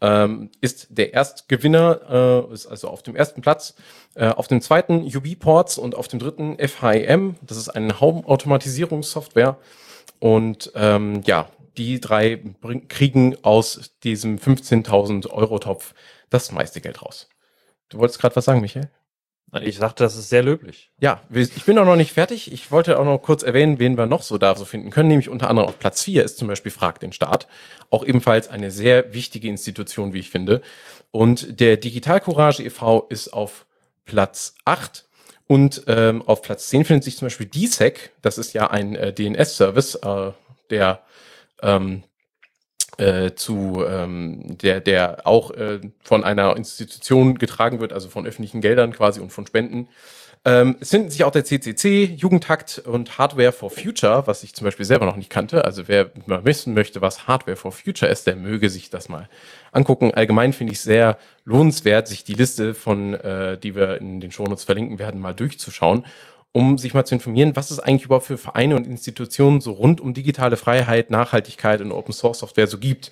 ähm, 0.00 0.50
ist 0.60 0.88
der 0.90 1.12
Erstgewinner, 1.12 2.48
äh, 2.50 2.54
ist 2.54 2.66
also 2.66 2.88
auf 2.88 3.02
dem 3.02 3.14
ersten 3.14 3.42
Platz. 3.42 3.74
Äh, 4.14 4.26
auf 4.28 4.48
dem 4.48 4.60
zweiten 4.60 5.04
UB-Ports 5.04 5.78
und 5.78 5.94
auf 5.94 6.08
dem 6.08 6.18
dritten 6.18 6.56
FHIM. 6.58 7.36
Das 7.42 7.56
ist 7.56 7.68
eine 7.68 8.00
Home-Automatisierungssoftware. 8.00 9.56
und 10.18 10.72
ähm, 10.74 11.22
ja, 11.24 11.48
die 11.76 12.00
drei 12.00 12.36
bring, 12.36 12.88
kriegen 12.88 13.36
aus 13.42 13.92
diesem 14.02 14.38
15.000 14.38 15.30
Euro 15.30 15.58
Topf 15.58 15.94
das 16.30 16.52
meiste 16.52 16.80
Geld 16.80 17.02
raus. 17.02 17.28
Du 17.88 17.98
wolltest 17.98 18.20
gerade 18.20 18.36
was 18.36 18.44
sagen, 18.44 18.60
Michael? 18.60 18.90
Ich 19.60 19.76
sagte, 19.76 20.02
das 20.02 20.16
ist 20.16 20.30
sehr 20.30 20.42
löblich. 20.42 20.90
Ja, 20.98 21.20
ich 21.30 21.64
bin 21.64 21.76
auch 21.76 21.84
noch 21.84 21.96
nicht 21.96 22.12
fertig. 22.12 22.50
Ich 22.50 22.70
wollte 22.70 22.98
auch 22.98 23.04
noch 23.04 23.18
kurz 23.18 23.42
erwähnen, 23.42 23.78
wen 23.78 23.98
wir 23.98 24.06
noch 24.06 24.22
so 24.22 24.38
da 24.38 24.54
so 24.54 24.64
finden 24.64 24.88
können. 24.88 25.10
Nämlich 25.10 25.28
unter 25.28 25.50
anderem 25.50 25.68
auf 25.68 25.78
Platz 25.78 26.02
4 26.04 26.24
ist 26.24 26.38
zum 26.38 26.48
Beispiel 26.48 26.72
Frag 26.72 27.00
den 27.00 27.12
Staat. 27.12 27.48
Auch 27.90 28.02
ebenfalls 28.02 28.48
eine 28.48 28.70
sehr 28.70 29.12
wichtige 29.12 29.48
Institution, 29.48 30.14
wie 30.14 30.20
ich 30.20 30.30
finde. 30.30 30.62
Und 31.10 31.60
der 31.60 31.76
Digital 31.76 32.20
Courage 32.20 32.62
e.V. 32.62 33.06
ist 33.10 33.28
auf 33.28 33.66
Platz 34.06 34.54
8. 34.64 35.04
Und 35.46 35.82
ähm, 35.86 36.22
auf 36.22 36.40
Platz 36.40 36.68
10 36.68 36.86
findet 36.86 37.04
sich 37.04 37.18
zum 37.18 37.26
Beispiel 37.26 37.50
DSEC. 37.50 38.12
Das 38.22 38.38
ist 38.38 38.54
ja 38.54 38.70
ein 38.70 38.96
äh, 38.96 39.12
DNS-Service, 39.12 39.96
äh, 39.96 40.30
der 40.70 41.02
ähm, 41.62 42.02
äh, 42.98 43.32
zu 43.34 43.84
ähm, 43.88 44.58
der 44.58 44.80
der 44.80 45.26
auch 45.26 45.50
äh, 45.52 45.80
von 46.02 46.24
einer 46.24 46.56
Institution 46.56 47.38
getragen 47.38 47.80
wird, 47.80 47.92
also 47.92 48.08
von 48.08 48.26
öffentlichen 48.26 48.60
Geldern 48.60 48.92
quasi 48.92 49.20
und 49.20 49.32
von 49.32 49.46
Spenden. 49.46 49.88
Ähm, 50.44 50.76
es 50.80 50.90
finden 50.90 51.08
sich 51.08 51.22
auch 51.22 51.30
der 51.30 51.44
CCC, 51.44 52.16
Jugendtakt 52.16 52.82
und 52.84 53.16
Hardware 53.16 53.52
for 53.52 53.70
Future, 53.70 54.26
was 54.26 54.42
ich 54.42 54.54
zum 54.54 54.64
Beispiel 54.64 54.84
selber 54.84 55.06
noch 55.06 55.14
nicht 55.14 55.30
kannte. 55.30 55.64
Also 55.64 55.86
wer 55.86 56.10
mal 56.26 56.44
wissen 56.44 56.74
möchte, 56.74 57.00
was 57.00 57.28
Hardware 57.28 57.56
for 57.56 57.70
Future 57.70 58.10
ist, 58.10 58.26
der 58.26 58.34
möge 58.34 58.68
sich 58.68 58.90
das 58.90 59.08
mal 59.08 59.28
angucken. 59.70 60.12
Allgemein 60.12 60.52
finde 60.52 60.72
ich 60.72 60.80
sehr 60.80 61.16
lohnenswert, 61.44 62.08
sich 62.08 62.24
die 62.24 62.34
Liste 62.34 62.74
von, 62.74 63.14
äh, 63.14 63.56
die 63.56 63.76
wir 63.76 63.98
in 64.00 64.20
den 64.20 64.32
Shownotes 64.32 64.64
verlinken 64.64 64.98
werden, 64.98 65.20
mal 65.20 65.32
durchzuschauen, 65.34 66.04
um 66.52 66.76
sich 66.78 66.94
mal 66.94 67.04
zu 67.04 67.14
informieren, 67.14 67.56
was 67.56 67.70
es 67.70 67.80
eigentlich 67.80 68.04
überhaupt 68.04 68.26
für 68.26 68.38
Vereine 68.38 68.76
und 68.76 68.86
Institutionen 68.86 69.60
so 69.60 69.72
rund 69.72 70.00
um 70.00 70.14
digitale 70.14 70.56
Freiheit, 70.56 71.10
Nachhaltigkeit 71.10 71.80
und 71.80 71.92
Open 71.92 72.12
Source 72.12 72.40
Software 72.40 72.66
so 72.66 72.78
gibt. 72.78 73.10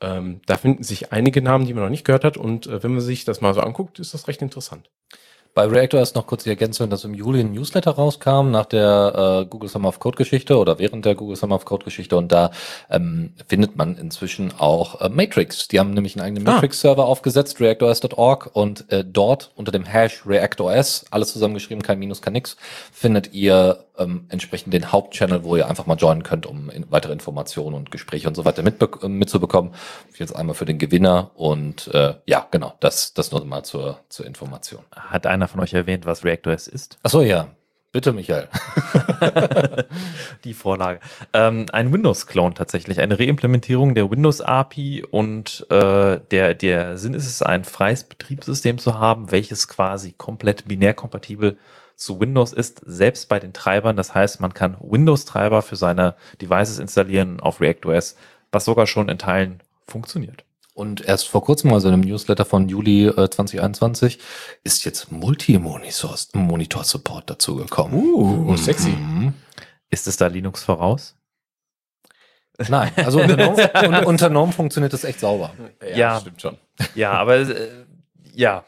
Ähm, 0.00 0.40
da 0.46 0.56
finden 0.56 0.84
sich 0.84 1.12
einige 1.12 1.42
Namen, 1.42 1.66
die 1.66 1.74
man 1.74 1.82
noch 1.82 1.90
nicht 1.90 2.04
gehört 2.04 2.24
hat. 2.24 2.36
Und 2.36 2.68
äh, 2.68 2.82
wenn 2.82 2.92
man 2.92 3.00
sich 3.00 3.24
das 3.24 3.40
mal 3.40 3.52
so 3.52 3.60
anguckt, 3.60 3.98
ist 3.98 4.14
das 4.14 4.28
recht 4.28 4.42
interessant. 4.42 4.88
Bei 5.58 5.66
Reactor 5.66 6.00
ist 6.00 6.14
noch 6.14 6.28
kurz 6.28 6.44
die 6.44 6.50
Ergänzung, 6.50 6.88
dass 6.88 7.02
im 7.02 7.14
Juli 7.14 7.40
ein 7.40 7.50
Newsletter 7.52 7.90
rauskam 7.90 8.52
nach 8.52 8.66
der 8.66 9.42
äh, 9.42 9.46
Google 9.46 9.68
Summer 9.68 9.88
of 9.88 9.98
Code 9.98 10.16
Geschichte 10.16 10.56
oder 10.56 10.78
während 10.78 11.04
der 11.04 11.16
Google 11.16 11.34
Summer 11.34 11.56
of 11.56 11.64
Code 11.64 11.84
Geschichte 11.84 12.16
und 12.16 12.30
da 12.30 12.52
ähm, 12.88 13.32
findet 13.48 13.74
man 13.74 13.96
inzwischen 13.96 14.52
auch 14.56 15.00
äh, 15.00 15.08
Matrix. 15.08 15.66
Die 15.66 15.80
haben 15.80 15.94
nämlich 15.94 16.14
einen 16.14 16.24
eigenen 16.24 16.46
Ah. 16.46 16.52
Matrix-Server 16.52 17.04
aufgesetzt, 17.04 17.58
reactors.org 17.58 18.50
und 18.52 18.88
äh, 18.92 19.04
dort 19.04 19.50
unter 19.56 19.72
dem 19.72 19.84
Hash 19.84 20.24
ReactOS, 20.24 21.06
alles 21.10 21.32
zusammengeschrieben, 21.32 21.82
kein 21.82 21.98
Minus, 21.98 22.22
kein 22.22 22.34
Nix, 22.34 22.56
findet 22.92 23.32
ihr 23.34 23.84
ähm, 23.98 24.26
entsprechend 24.28 24.72
den 24.72 24.92
Hauptchannel, 24.92 25.44
wo 25.44 25.56
ihr 25.56 25.68
einfach 25.68 25.86
mal 25.86 25.96
joinen 25.96 26.22
könnt, 26.22 26.46
um 26.46 26.70
in, 26.70 26.90
weitere 26.90 27.12
Informationen 27.12 27.74
und 27.74 27.90
Gespräche 27.90 28.28
und 28.28 28.34
so 28.34 28.44
weiter 28.44 28.62
äh, 28.64 29.08
mitzubekommen. 29.08 29.74
Jetzt 30.16 30.34
einmal 30.34 30.54
für 30.54 30.64
den 30.64 30.78
Gewinner 30.78 31.32
und 31.34 31.88
äh, 31.88 32.14
ja, 32.26 32.46
genau, 32.50 32.74
das, 32.80 33.14
das 33.14 33.30
nur 33.32 33.44
mal 33.44 33.64
zur, 33.64 34.00
zur 34.08 34.26
Information. 34.26 34.82
Hat 34.94 35.26
einer 35.26 35.48
von 35.48 35.60
euch 35.60 35.74
erwähnt, 35.74 36.06
was 36.06 36.24
ReactOS 36.24 36.68
ist? 36.68 36.98
Ach 37.02 37.10
so, 37.10 37.22
ja. 37.22 37.48
Bitte, 37.90 38.12
Michael. 38.12 38.48
Die 40.44 40.52
Vorlage. 40.52 41.00
Ähm, 41.32 41.64
ein 41.72 41.90
Windows-Clone 41.90 42.52
tatsächlich, 42.52 43.00
eine 43.00 43.18
Reimplementierung 43.18 43.94
der 43.94 44.10
Windows-API 44.10 45.06
und 45.10 45.66
äh, 45.70 46.20
der, 46.30 46.54
der 46.54 46.98
Sinn 46.98 47.14
ist 47.14 47.26
es, 47.26 47.40
ein 47.40 47.64
freies 47.64 48.04
Betriebssystem 48.04 48.76
zu 48.76 48.98
haben, 48.98 49.30
welches 49.30 49.68
quasi 49.68 50.12
komplett 50.12 50.68
binärkompatibel 50.68 51.56
zu 51.98 52.20
Windows 52.20 52.52
ist, 52.52 52.80
selbst 52.86 53.28
bei 53.28 53.40
den 53.40 53.52
Treibern. 53.52 53.96
Das 53.96 54.14
heißt, 54.14 54.40
man 54.40 54.54
kann 54.54 54.76
Windows-Treiber 54.80 55.62
für 55.62 55.76
seine 55.76 56.14
Devices 56.40 56.78
installieren 56.78 57.40
auf 57.40 57.60
ReactOS, 57.60 58.16
was 58.52 58.64
sogar 58.64 58.86
schon 58.86 59.08
in 59.08 59.18
Teilen 59.18 59.60
funktioniert. 59.86 60.44
Und 60.74 61.00
erst 61.04 61.28
vor 61.28 61.42
kurzem, 61.42 61.72
also 61.72 61.88
in 61.88 61.94
einem 61.94 62.04
Newsletter 62.04 62.44
von 62.44 62.68
Juli 62.68 63.06
äh, 63.08 63.28
2021, 63.28 64.20
ist 64.62 64.84
jetzt 64.84 65.10
Multi-Monitor-Support 65.10 67.28
dazugekommen. 67.28 68.14
Uh, 68.14 68.56
sexy. 68.56 68.90
Mhm. 68.90 69.34
Ist 69.90 70.06
es 70.06 70.16
da 70.16 70.28
Linux 70.28 70.62
voraus? 70.62 71.16
Nein, 72.68 72.92
also 72.96 73.20
unter 73.20 73.50
un- 73.88 74.04
unter 74.04 74.30
GNOME 74.30 74.52
funktioniert 74.52 74.92
das 74.92 75.04
echt 75.04 75.20
sauber. 75.20 75.52
Ja. 75.94 76.20
stimmt 76.20 76.42
schon. 76.42 76.58
Ja, 76.94 77.12
aber 77.12 77.36
äh, 77.38 77.70
ja. 78.34 78.64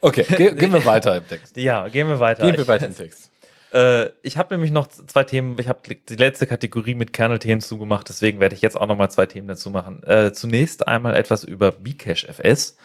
Okay, 0.00 0.24
ge 0.24 0.54
gehen 0.56 0.72
wir 0.72 0.84
weiter 0.84 1.16
im 1.16 1.26
Text. 1.26 1.56
Ja, 1.56 1.88
gehen 1.88 2.08
wir 2.08 2.20
weiter. 2.20 2.46
Gehen 2.46 2.56
wir 2.56 2.68
weiter 2.68 2.86
im 2.86 2.96
Text. 2.96 3.30
Äh, 3.72 4.10
ich 4.22 4.36
habe 4.36 4.54
nämlich 4.54 4.72
noch 4.72 4.88
zwei 4.88 5.24
Themen. 5.24 5.56
Ich 5.58 5.68
habe 5.68 5.80
die 5.86 6.16
letzte 6.16 6.46
Kategorie 6.46 6.94
mit 6.94 7.12
Kernel-Themen 7.12 7.60
zugemacht, 7.60 8.08
deswegen 8.08 8.40
werde 8.40 8.54
ich 8.54 8.62
jetzt 8.62 8.80
auch 8.80 8.86
noch 8.86 8.96
mal 8.96 9.10
zwei 9.10 9.26
Themen 9.26 9.48
dazu 9.48 9.70
machen. 9.70 10.02
Äh, 10.04 10.32
zunächst 10.32 10.88
einmal 10.88 11.14
etwas 11.14 11.44
über 11.44 11.72
Bcache 11.72 12.28
FS. 12.28 12.76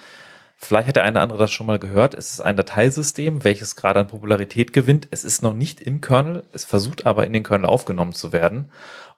Vielleicht 0.57 0.87
hat 0.87 0.95
der 0.95 1.03
eine 1.03 1.13
oder 1.13 1.21
andere 1.21 1.39
das 1.39 1.51
schon 1.51 1.67
mal 1.67 1.79
gehört. 1.79 2.13
Es 2.13 2.31
ist 2.31 2.41
ein 2.41 2.55
Dateisystem, 2.55 3.43
welches 3.43 3.75
gerade 3.75 3.99
an 3.99 4.07
Popularität 4.07 4.73
gewinnt. 4.73 5.07
Es 5.11 5.25
ist 5.25 5.41
noch 5.41 5.53
nicht 5.53 5.81
im 5.81 6.01
Kernel, 6.01 6.43
es 6.53 6.63
versucht 6.65 7.05
aber 7.05 7.25
in 7.25 7.33
den 7.33 7.43
Kernel 7.43 7.65
aufgenommen 7.65 8.13
zu 8.13 8.31
werden. 8.31 8.71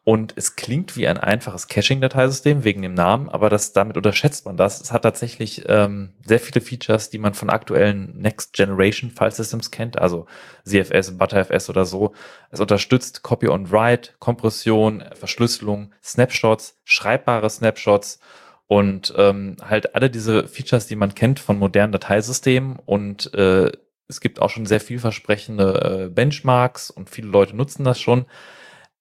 Und 0.08 0.32
es 0.38 0.56
klingt 0.56 0.96
wie 0.96 1.06
ein 1.06 1.18
einfaches 1.18 1.68
Caching-Dateisystem 1.68 2.64
wegen 2.64 2.82
dem 2.82 2.94
Namen, 2.94 3.28
aber 3.28 3.50
das, 3.50 3.74
damit 3.74 3.98
unterschätzt 3.98 4.46
man 4.46 4.56
das. 4.56 4.80
Es 4.80 4.94
hat 4.94 5.02
tatsächlich 5.02 5.66
ähm, 5.68 6.14
sehr 6.26 6.40
viele 6.40 6.62
Features, 6.62 7.10
die 7.10 7.18
man 7.18 7.34
von 7.34 7.50
aktuellen 7.50 8.18
Next 8.18 8.54
Generation 8.54 9.12
File 9.12 9.32
Systems 9.32 9.70
kennt, 9.70 10.00
also 10.00 10.26
CFS, 10.64 11.18
ButterFS 11.18 11.70
oder 11.70 11.84
so. 11.84 12.14
Es 12.52 12.62
unterstützt 12.62 13.22
Copy 13.22 13.50
on 13.50 13.70
Write, 13.70 14.12
Kompression, 14.20 15.04
Verschlüsselung, 15.14 15.92
Snapshots, 16.02 16.80
schreibbare 16.86 17.50
Snapshots 17.50 18.22
und 18.66 19.14
ähm, 19.18 19.58
halt 19.62 19.94
alle 19.94 20.10
diese 20.10 20.48
Features, 20.48 20.88
die 20.88 20.96
man 20.96 21.16
kennt 21.16 21.42
von 21.42 21.60
modernen 21.60 21.92
Dateisystemen 21.92 22.80
und 22.86 23.34
äh, 23.34 23.74
es 24.08 24.22
gibt 24.22 24.42
auch 24.42 24.52
schon 24.52 24.68
sehr 24.68 24.80
vielversprechende 24.80 26.06
äh, 26.06 26.10
Benchmarks 26.10 26.92
und 26.92 27.10
viele 27.10 27.28
Leute 27.28 27.58
nutzen 27.58 27.84
das 27.84 28.00
schon. 28.00 28.26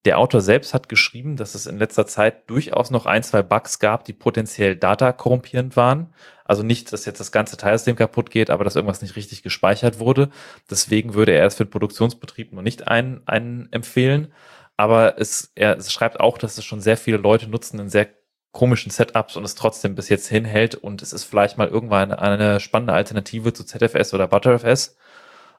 Der 0.07 0.19
Autor 0.21 0.41
selbst 0.41 0.73
hat 0.73 0.89
geschrieben, 0.89 1.35
dass 1.35 1.57
es 1.57 1.67
in 1.67 1.79
letzter 1.79 2.07
Zeit 2.07 2.49
durchaus 2.49 2.93
noch 2.93 3.07
ein, 3.07 3.25
zwei 3.25 3.43
Bugs 3.43 3.81
gab, 3.81 4.05
die 4.05 4.13
potenziell 4.13 4.77
Data 4.77 5.11
korrumpierend 5.11 5.77
waren. 5.77 6.15
Also 6.45 6.63
nicht, 6.63 6.93
dass 6.93 7.07
jetzt 7.07 7.19
das 7.19 7.33
ganze 7.33 7.57
Teilsystem 7.57 7.97
kaputt 7.97 8.31
geht, 8.31 8.49
aber 8.49 8.63
dass 8.63 8.77
irgendwas 8.77 9.03
nicht 9.03 9.17
richtig 9.17 9.43
gespeichert 9.43 9.99
wurde. 9.99 10.31
Deswegen 10.71 11.15
würde 11.15 11.33
er 11.33 11.45
es 11.45 11.57
für 11.57 11.65
den 11.65 11.73
Produktionsbetrieb 11.73 12.53
noch 12.53 12.63
nicht 12.63 12.87
einen, 12.87 13.27
einen 13.27 13.69
empfehlen. 13.73 14.33
Aber 14.77 15.19
es, 15.19 15.51
er 15.57 15.77
es 15.77 15.93
schreibt 15.93 16.21
auch, 16.21 16.39
dass 16.39 16.57
es 16.57 16.65
schon 16.65 16.81
sehr 16.81 16.97
viele 16.97 17.17
Leute 17.17 17.49
nutzen 17.49 17.81
in 17.81 17.89
sehr 17.89 18.07
komischen 18.53 18.93
Setups 18.93 19.37
und 19.37 19.43
es 19.43 19.57
trotzdem 19.57 19.97
bis 19.97 20.09
jetzt 20.09 20.29
hinhält 20.29 20.77
und 20.77 21.03
es 21.03 21.13
ist 21.13 21.25
vielleicht 21.25 21.59
mal 21.59 21.67
irgendwann 21.67 22.13
eine 22.13 22.61
spannende 22.61 22.93
Alternative 22.93 23.53
zu 23.53 23.65
ZFS 23.65 24.15
oder 24.15 24.29
ButterFS. 24.29 24.97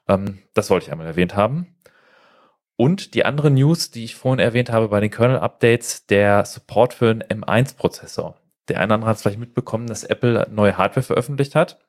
Ähm, 0.08 0.38
das 0.54 0.70
wollte 0.70 0.86
ich 0.86 0.92
einmal 0.92 1.06
erwähnt 1.06 1.36
haben. 1.36 1.76
Und 2.80 3.14
die 3.14 3.24
andere 3.24 3.50
News, 3.50 3.90
die 3.90 4.04
ich 4.04 4.14
vorhin 4.14 4.38
erwähnt 4.38 4.70
habe 4.70 4.86
bei 4.86 5.00
den 5.00 5.10
Kernel-Updates, 5.10 6.06
der 6.06 6.44
Support 6.44 6.94
für 6.94 7.10
einen 7.10 7.24
M1-Prozessor. 7.24 8.36
Der 8.68 8.76
eine 8.76 8.86
oder 8.86 8.94
andere 8.94 9.10
hat 9.10 9.16
es 9.16 9.22
vielleicht 9.22 9.40
mitbekommen, 9.40 9.88
dass 9.88 10.04
Apple 10.04 10.46
neue 10.48 10.78
Hardware 10.78 11.02
veröffentlicht 11.02 11.56
hat. 11.56 11.80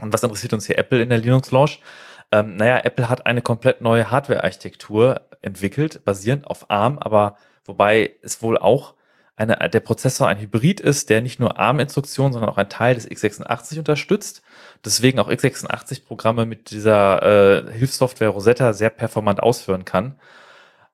Und 0.00 0.12
was 0.12 0.24
interessiert 0.24 0.52
uns 0.52 0.66
hier 0.66 0.76
Apple 0.76 1.00
in 1.00 1.10
der 1.10 1.18
Linux-Launch? 1.18 1.80
Ähm, 2.32 2.56
naja, 2.56 2.80
Apple 2.82 3.08
hat 3.08 3.26
eine 3.26 3.42
komplett 3.42 3.80
neue 3.80 4.10
Hardware-Architektur 4.10 5.20
entwickelt, 5.40 6.04
basierend 6.04 6.48
auf 6.48 6.68
ARM, 6.68 6.98
aber 6.98 7.36
wobei 7.64 8.16
es 8.22 8.42
wohl 8.42 8.58
auch 8.58 8.94
eine, 9.36 9.56
der 9.70 9.80
Prozessor 9.80 10.26
ein 10.26 10.40
Hybrid 10.40 10.80
ist, 10.80 11.10
der 11.10 11.20
nicht 11.20 11.38
nur 11.38 11.60
ARM-Instruktionen, 11.60 12.32
sondern 12.32 12.50
auch 12.50 12.58
ein 12.58 12.68
Teil 12.68 12.96
des 12.96 13.08
x86 13.08 13.78
unterstützt. 13.78 14.42
Deswegen 14.84 15.18
auch 15.18 15.30
x86-Programme 15.30 16.46
mit 16.46 16.70
dieser 16.70 17.66
äh, 17.68 17.72
Hilfssoftware 17.72 18.28
Rosetta 18.28 18.72
sehr 18.72 18.90
performant 18.90 19.42
ausführen 19.42 19.84
kann. 19.84 20.18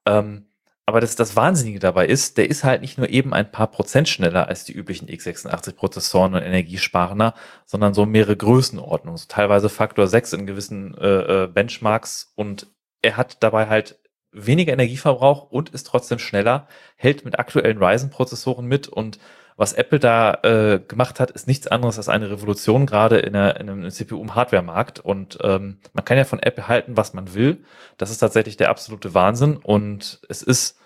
Ähm, 0.06 0.46
aber 0.90 1.00
das, 1.00 1.14
das 1.14 1.36
Wahnsinnige 1.36 1.78
dabei 1.78 2.06
ist, 2.06 2.36
der 2.36 2.50
ist 2.50 2.64
halt 2.64 2.80
nicht 2.80 2.98
nur 2.98 3.08
eben 3.08 3.32
ein 3.32 3.52
paar 3.52 3.68
Prozent 3.68 4.08
schneller 4.08 4.48
als 4.48 4.64
die 4.64 4.72
üblichen 4.72 5.08
x86-Prozessoren 5.08 6.34
und 6.34 6.42
energiesparender, 6.42 7.34
sondern 7.64 7.94
so 7.94 8.06
mehrere 8.06 8.36
Größenordnungen, 8.36 9.16
so 9.16 9.26
teilweise 9.28 9.68
Faktor 9.68 10.08
6 10.08 10.32
in 10.32 10.46
gewissen 10.46 10.96
äh, 10.98 11.44
äh, 11.44 11.46
Benchmarks 11.46 12.32
und 12.34 12.66
er 13.02 13.16
hat 13.16 13.42
dabei 13.42 13.68
halt 13.68 14.00
weniger 14.32 14.72
Energieverbrauch 14.72 15.50
und 15.50 15.70
ist 15.70 15.86
trotzdem 15.86 16.18
schneller, 16.18 16.66
hält 16.96 17.24
mit 17.24 17.38
aktuellen 17.38 17.82
Ryzen-Prozessoren 17.82 18.66
mit 18.66 18.88
und 18.88 19.18
was 19.60 19.74
Apple 19.74 19.98
da 19.98 20.38
äh, 20.42 20.80
gemacht 20.88 21.20
hat, 21.20 21.32
ist 21.32 21.46
nichts 21.46 21.66
anderes 21.66 21.98
als 21.98 22.08
eine 22.08 22.30
Revolution 22.30 22.86
gerade 22.86 23.18
in, 23.18 23.34
in 23.34 23.36
einem 23.36 23.90
CPU-Hardware-Markt. 23.90 25.00
Und 25.00 25.36
ähm, 25.42 25.76
man 25.92 26.02
kann 26.02 26.16
ja 26.16 26.24
von 26.24 26.38
Apple 26.38 26.66
halten, 26.66 26.96
was 26.96 27.12
man 27.12 27.34
will. 27.34 27.62
Das 27.98 28.10
ist 28.10 28.18
tatsächlich 28.18 28.56
der 28.56 28.70
absolute 28.70 29.12
Wahnsinn. 29.12 29.58
Und 29.58 30.22
es 30.30 30.40
ist, 30.40 30.78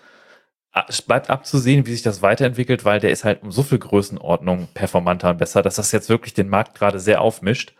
es 0.89 1.01
bleibt 1.01 1.29
abzusehen, 1.29 1.85
wie 1.85 1.93
sich 1.93 2.01
das 2.01 2.21
weiterentwickelt, 2.21 2.83
weil 2.83 2.99
der 2.99 3.11
ist 3.11 3.23
halt 3.23 3.43
um 3.43 3.51
so 3.53 3.63
viel 3.63 3.79
Größenordnung 3.79 4.67
performanter 4.73 5.29
und 5.29 5.37
besser, 5.37 5.61
dass 5.61 5.75
das 5.75 5.93
jetzt 5.93 6.09
wirklich 6.09 6.33
den 6.33 6.49
Markt 6.49 6.75
gerade 6.77 6.99
sehr 6.99 7.21
aufmischt. 7.21 7.73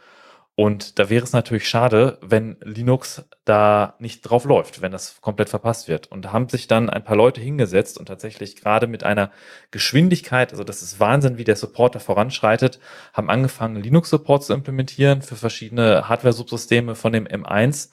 Und 0.58 1.00
da 1.00 1.10
wäre 1.10 1.26
es 1.26 1.34
natürlich 1.34 1.68
schade, 1.68 2.18
wenn 2.22 2.56
Linux 2.62 3.26
da 3.44 3.96
nicht 4.00 4.22
drauf 4.22 4.46
läuft, 4.46 4.82
wenn 4.82 4.94
das 4.94 5.20
komplett 5.20 5.50
verpasst 5.50 5.90
wird. 5.90 6.10
Und 6.10 6.32
haben 6.32 6.48
sich 6.48 6.68
dann 6.68 6.90
ein 6.90 7.04
paar 7.04 7.18
Leute 7.18 7.42
hingesetzt 7.42 7.98
und 7.98 8.06
tatsächlich 8.06 8.56
gerade 8.56 8.88
mit 8.88 9.04
einer 9.04 9.32
Geschwindigkeit, 9.72 10.54
also 10.54 10.64
das 10.64 10.82
ist 10.82 11.02
Wahnsinn, 11.02 11.38
wie 11.38 11.44
der 11.44 11.58
Supporter 11.58 12.00
voranschreitet, 12.00 12.80
haben 13.12 13.30
angefangen, 13.30 13.76
Linux-Support 13.76 14.46
zu 14.46 14.54
implementieren 14.54 15.22
für 15.22 15.36
verschiedene 15.36 16.08
Hardware-Subsysteme 16.08 16.96
von 16.96 17.12
dem 17.12 17.28
M1 17.28 17.90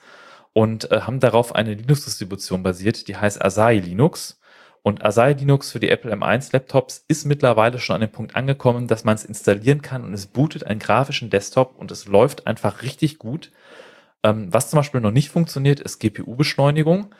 und 0.53 0.89
äh, 0.89 1.01
haben 1.01 1.19
darauf 1.19 1.53
eine 1.55 1.73
Linux-Distribution 1.73 2.63
basiert, 2.63 3.09
die 3.09 3.17
heißt 3.17 3.43
Asahi 3.43 3.79
Linux. 3.79 4.39
Und 4.83 5.03
Asahi 5.03 5.33
Linux 5.33 5.71
für 5.71 5.79
die 5.79 5.89
Apple 5.89 6.13
M1 6.13 6.51
Laptops 6.51 7.05
ist 7.07 7.25
mittlerweile 7.25 7.79
schon 7.79 7.95
an 7.95 8.01
dem 8.01 8.11
Punkt 8.11 8.35
angekommen, 8.35 8.87
dass 8.87 9.05
man 9.05 9.15
es 9.15 9.23
installieren 9.23 9.81
kann 9.81 10.03
und 10.03 10.13
es 10.13 10.27
bootet 10.27 10.65
einen 10.65 10.79
grafischen 10.79 11.29
Desktop 11.29 11.75
und 11.77 11.89
es 11.89 12.05
läuft 12.05 12.47
einfach 12.47 12.81
richtig 12.81 13.17
gut. 13.17 13.51
Ähm, 14.23 14.51
was 14.51 14.69
zum 14.69 14.77
Beispiel 14.77 14.99
noch 14.99 15.11
nicht 15.11 15.29
funktioniert, 15.29 15.79
ist 15.79 15.99
GPU-Beschleunigung. 15.99 17.13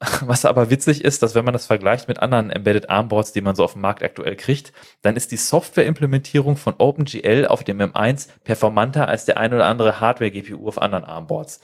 Was 0.22 0.46
aber 0.46 0.70
witzig 0.70 1.04
ist, 1.04 1.22
dass 1.22 1.34
wenn 1.34 1.44
man 1.44 1.52
das 1.52 1.66
vergleicht 1.66 2.08
mit 2.08 2.20
anderen 2.20 2.50
Embedded 2.50 2.88
Armboards, 2.88 3.32
die 3.32 3.42
man 3.42 3.54
so 3.54 3.64
auf 3.64 3.74
dem 3.74 3.82
Markt 3.82 4.02
aktuell 4.02 4.34
kriegt, 4.34 4.72
dann 5.02 5.14
ist 5.14 5.30
die 5.30 5.36
Softwareimplementierung 5.36 6.56
von 6.56 6.74
OpenGL 6.78 7.46
auf 7.46 7.64
dem 7.64 7.80
M1 7.80 8.28
performanter 8.42 9.08
als 9.08 9.26
der 9.26 9.36
ein 9.36 9.52
oder 9.52 9.66
andere 9.66 10.00
Hardware-GPU 10.00 10.66
auf 10.66 10.80
anderen 10.80 11.04
Armboards. 11.04 11.60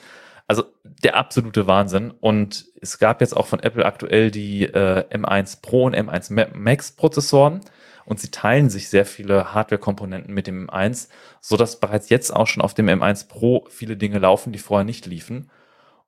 Also 0.46 0.64
der 0.82 1.16
absolute 1.16 1.66
Wahnsinn. 1.66 2.12
Und 2.12 2.66
es 2.80 2.98
gab 2.98 3.20
jetzt 3.20 3.36
auch 3.36 3.46
von 3.46 3.60
Apple 3.60 3.84
aktuell 3.84 4.30
die 4.30 4.64
äh, 4.64 5.04
M1 5.10 5.60
Pro 5.60 5.84
und 5.84 5.96
M1 5.96 6.56
Max 6.56 6.92
Prozessoren 6.92 7.60
und 8.06 8.20
sie 8.20 8.30
teilen 8.30 8.70
sich 8.70 8.88
sehr 8.88 9.04
viele 9.04 9.52
Hardware-Komponenten 9.52 10.32
mit 10.32 10.46
dem 10.46 10.68
M1, 10.68 11.08
so 11.40 11.56
dass 11.56 11.80
bereits 11.80 12.08
jetzt 12.08 12.30
auch 12.30 12.46
schon 12.46 12.62
auf 12.62 12.72
dem 12.72 12.86
M1 12.86 13.28
Pro 13.28 13.66
viele 13.68 13.96
Dinge 13.96 14.20
laufen, 14.20 14.52
die 14.52 14.60
vorher 14.60 14.84
nicht 14.84 15.06
liefen. 15.06 15.50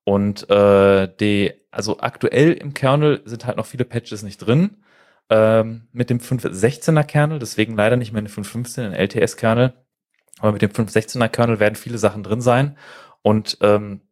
Und 0.04 0.48
äh, 0.48 1.08
die, 1.20 1.52
also 1.72 1.98
aktuell 1.98 2.52
im 2.52 2.72
Kernel 2.72 3.20
sind 3.24 3.44
halt 3.44 3.56
noch 3.56 3.66
viele 3.66 3.84
Patches 3.84 4.22
nicht 4.22 4.38
drin. 4.38 4.78
Ähm, 5.28 5.88
mit 5.92 6.08
dem 6.08 6.20
5.16er 6.20 7.02
Kernel, 7.02 7.40
deswegen 7.40 7.76
leider 7.76 7.96
nicht 7.96 8.12
mehr 8.12 8.20
eine 8.20 8.30
5.15 8.30 8.86
in 8.86 8.92
LTS-Kernel. 8.94 9.74
Aber 10.38 10.52
mit 10.52 10.62
dem 10.62 10.70
5.16er 10.70 11.28
Kernel 11.28 11.58
werden 11.58 11.74
viele 11.74 11.98
Sachen 11.98 12.22
drin 12.22 12.40
sein. 12.40 12.78
Und 13.22 13.58
ähm, 13.60 14.02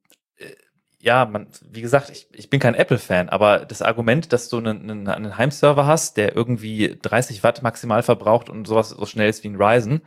ja, 1.07 1.25
man, 1.25 1.47
wie 1.71 1.83
gesagt, 1.83 2.11
ich, 2.11 2.27
ich 2.33 2.51
bin 2.51 2.59
kein 2.59 2.75
Apple-Fan, 2.75 3.29
aber 3.29 3.61
das 3.61 3.81
Argument, 3.81 4.33
dass 4.33 4.49
du 4.49 4.59
einen, 4.59 4.91
einen, 4.91 5.07
einen 5.07 5.39
Heimserver 5.39 5.87
hast, 5.87 6.17
der 6.17 6.35
irgendwie 6.35 6.99
30 7.01 7.45
Watt 7.45 7.63
maximal 7.63 8.03
verbraucht 8.03 8.51
und 8.51 8.67
sowas 8.67 8.91
so 8.91 9.07
schnell 9.07 9.31
ist 9.31 9.45
wie 9.45 9.49
ein 9.49 9.55
Ryzen, 9.55 10.03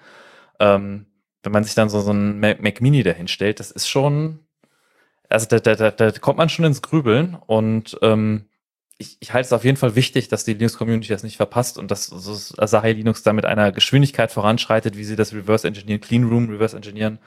ähm, 0.60 1.06
wenn 1.42 1.54
man 1.54 1.64
sich 1.64 1.74
dann 1.74 1.88
so, 1.88 2.02
so 2.02 2.12
ein 2.12 2.42
Mac, 2.42 2.82
Mini 2.82 3.02
dahin 3.02 3.30
stellt, 3.30 3.62
das 3.62 3.72
ist 3.72 3.88
schon, 3.88 4.40
also 5.30 5.48
da, 5.48 5.60
da, 5.60 5.76
da, 5.76 5.92
da 5.92 6.12
kommt 6.20 6.38
man 6.38 6.50
schon 6.50 6.66
ins 6.66 6.82
Grübeln 6.82 7.38
und 7.48 7.98
ähm, 8.02 8.50
ich, 8.98 9.16
ich 9.22 9.32
halte 9.32 9.46
es 9.46 9.54
auf 9.54 9.64
jeden 9.64 9.78
Fall 9.78 9.96
wichtig, 9.96 10.28
dass 10.28 10.44
die 10.44 10.54
Linux-Community 10.54 11.08
das 11.08 11.24
nicht 11.24 11.38
verpasst 11.38 11.78
und 11.78 11.90
dass 11.92 12.08
so 12.08 12.62
Asahi 12.62 12.92
Linux 12.92 13.24
da 13.24 13.32
mit 13.32 13.46
einer 13.46 13.72
Geschwindigkeit 13.72 14.34
voranschreitet, 14.34 14.98
wie 14.98 15.06
sie 15.06 15.16
das 15.16 15.34
Reverse 15.34 15.66
Engineeren, 15.66 16.02
Clean 16.02 16.26
Room 16.26 16.50
Reverse 16.50 16.76
Engineeren 16.76 17.20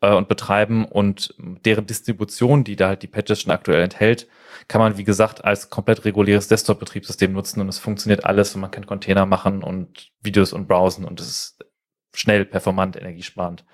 äh, 0.00 0.12
und 0.14 0.28
betreiben 0.28 0.84
und 0.84 1.34
deren 1.38 1.86
Distribution, 1.86 2.64
die 2.64 2.76
da 2.76 2.88
halt 2.88 3.02
die 3.02 3.06
Patches 3.08 3.40
schon 3.40 3.52
aktuell 3.52 3.82
enthält, 3.82 4.26
kann 4.68 4.80
man, 4.80 4.96
wie 4.96 5.04
gesagt, 5.04 5.44
als 5.44 5.68
komplett 5.70 6.04
reguläres 6.04 6.48
Desktop-Betriebssystem 6.48 7.32
nutzen 7.32 7.60
und 7.60 7.68
es 7.68 7.78
funktioniert 7.78 8.24
alles 8.24 8.54
und 8.54 8.60
man 8.62 8.70
kann 8.70 8.86
Container 8.86 9.26
machen 9.26 9.62
und 9.62 10.10
Videos 10.22 10.52
und 10.52 10.66
browsen 10.68 11.04
und 11.04 11.20
es 11.20 11.26
ist 11.28 11.64
schnell, 12.14 12.44
performant, 12.44 12.96
energiesparend. 12.96 13.64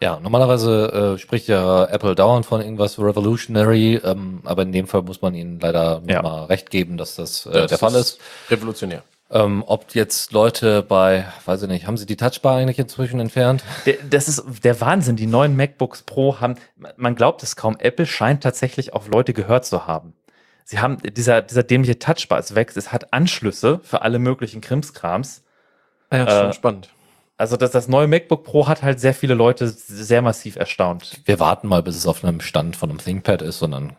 Ja, 0.00 0.20
normalerweise 0.20 1.14
äh, 1.16 1.18
spricht 1.18 1.48
ja 1.48 1.86
Apple 1.86 2.14
dauernd 2.14 2.44
von 2.44 2.60
irgendwas 2.60 2.98
Revolutionary, 2.98 3.96
ähm, 4.04 4.40
aber 4.44 4.62
in 4.62 4.72
dem 4.72 4.86
Fall 4.86 5.02
muss 5.02 5.22
man 5.22 5.34
ihnen 5.34 5.58
leider 5.58 6.02
Ja. 6.06 6.22
nochmal 6.22 6.44
recht 6.46 6.70
geben, 6.70 6.98
dass 6.98 7.16
das, 7.16 7.46
äh, 7.46 7.52
Das 7.52 7.68
der 7.70 7.78
Fall 7.78 7.94
ist. 7.94 8.20
Revolutionär. 8.50 9.02
Ähm, 9.28 9.64
ob 9.66 9.94
jetzt 9.94 10.32
Leute 10.32 10.82
bei, 10.82 11.26
weiß 11.44 11.62
ich 11.62 11.68
nicht, 11.68 11.86
haben 11.86 11.96
sie 11.96 12.06
die 12.06 12.16
Touchbar 12.16 12.58
eigentlich 12.58 12.78
inzwischen 12.78 13.18
entfernt? 13.18 13.64
Der, 13.84 13.96
das 14.08 14.28
ist 14.28 14.44
der 14.62 14.80
Wahnsinn. 14.80 15.16
Die 15.16 15.26
neuen 15.26 15.56
MacBooks 15.56 16.02
Pro 16.02 16.40
haben, 16.40 16.54
man 16.96 17.16
glaubt 17.16 17.42
es 17.42 17.56
kaum, 17.56 17.76
Apple 17.78 18.06
scheint 18.06 18.42
tatsächlich 18.42 18.92
auf 18.92 19.08
Leute 19.08 19.32
gehört 19.32 19.64
zu 19.64 19.86
haben. 19.86 20.14
Sie 20.64 20.78
haben, 20.78 20.98
dieser, 21.02 21.42
dieser 21.42 21.64
dämliche 21.64 21.98
Touchbar 21.98 22.38
ist 22.38 22.54
weg, 22.54 22.72
es 22.76 22.92
hat 22.92 23.12
Anschlüsse 23.12 23.80
für 23.82 24.02
alle 24.02 24.18
möglichen 24.18 24.60
Krimskrams. 24.60 25.42
Ja, 26.12 26.24
Äh, 26.24 26.42
schon 26.42 26.52
spannend. 26.52 26.88
Also 27.36 27.56
das, 27.56 27.70
das 27.70 27.88
neue 27.88 28.06
MacBook 28.06 28.44
Pro 28.44 28.66
hat 28.66 28.82
halt 28.82 28.98
sehr 28.98 29.12
viele 29.12 29.34
Leute 29.34 29.68
sehr 29.68 30.22
massiv 30.22 30.56
erstaunt. 30.56 31.20
Wir 31.24 31.38
warten 31.38 31.68
mal, 31.68 31.82
bis 31.82 31.96
es 31.96 32.06
auf 32.06 32.24
einem 32.24 32.40
Stand 32.40 32.76
von 32.76 32.90
einem 32.90 32.98
ThinkPad 32.98 33.42
ist 33.42 33.60
und 33.62 33.72
dann 33.72 33.96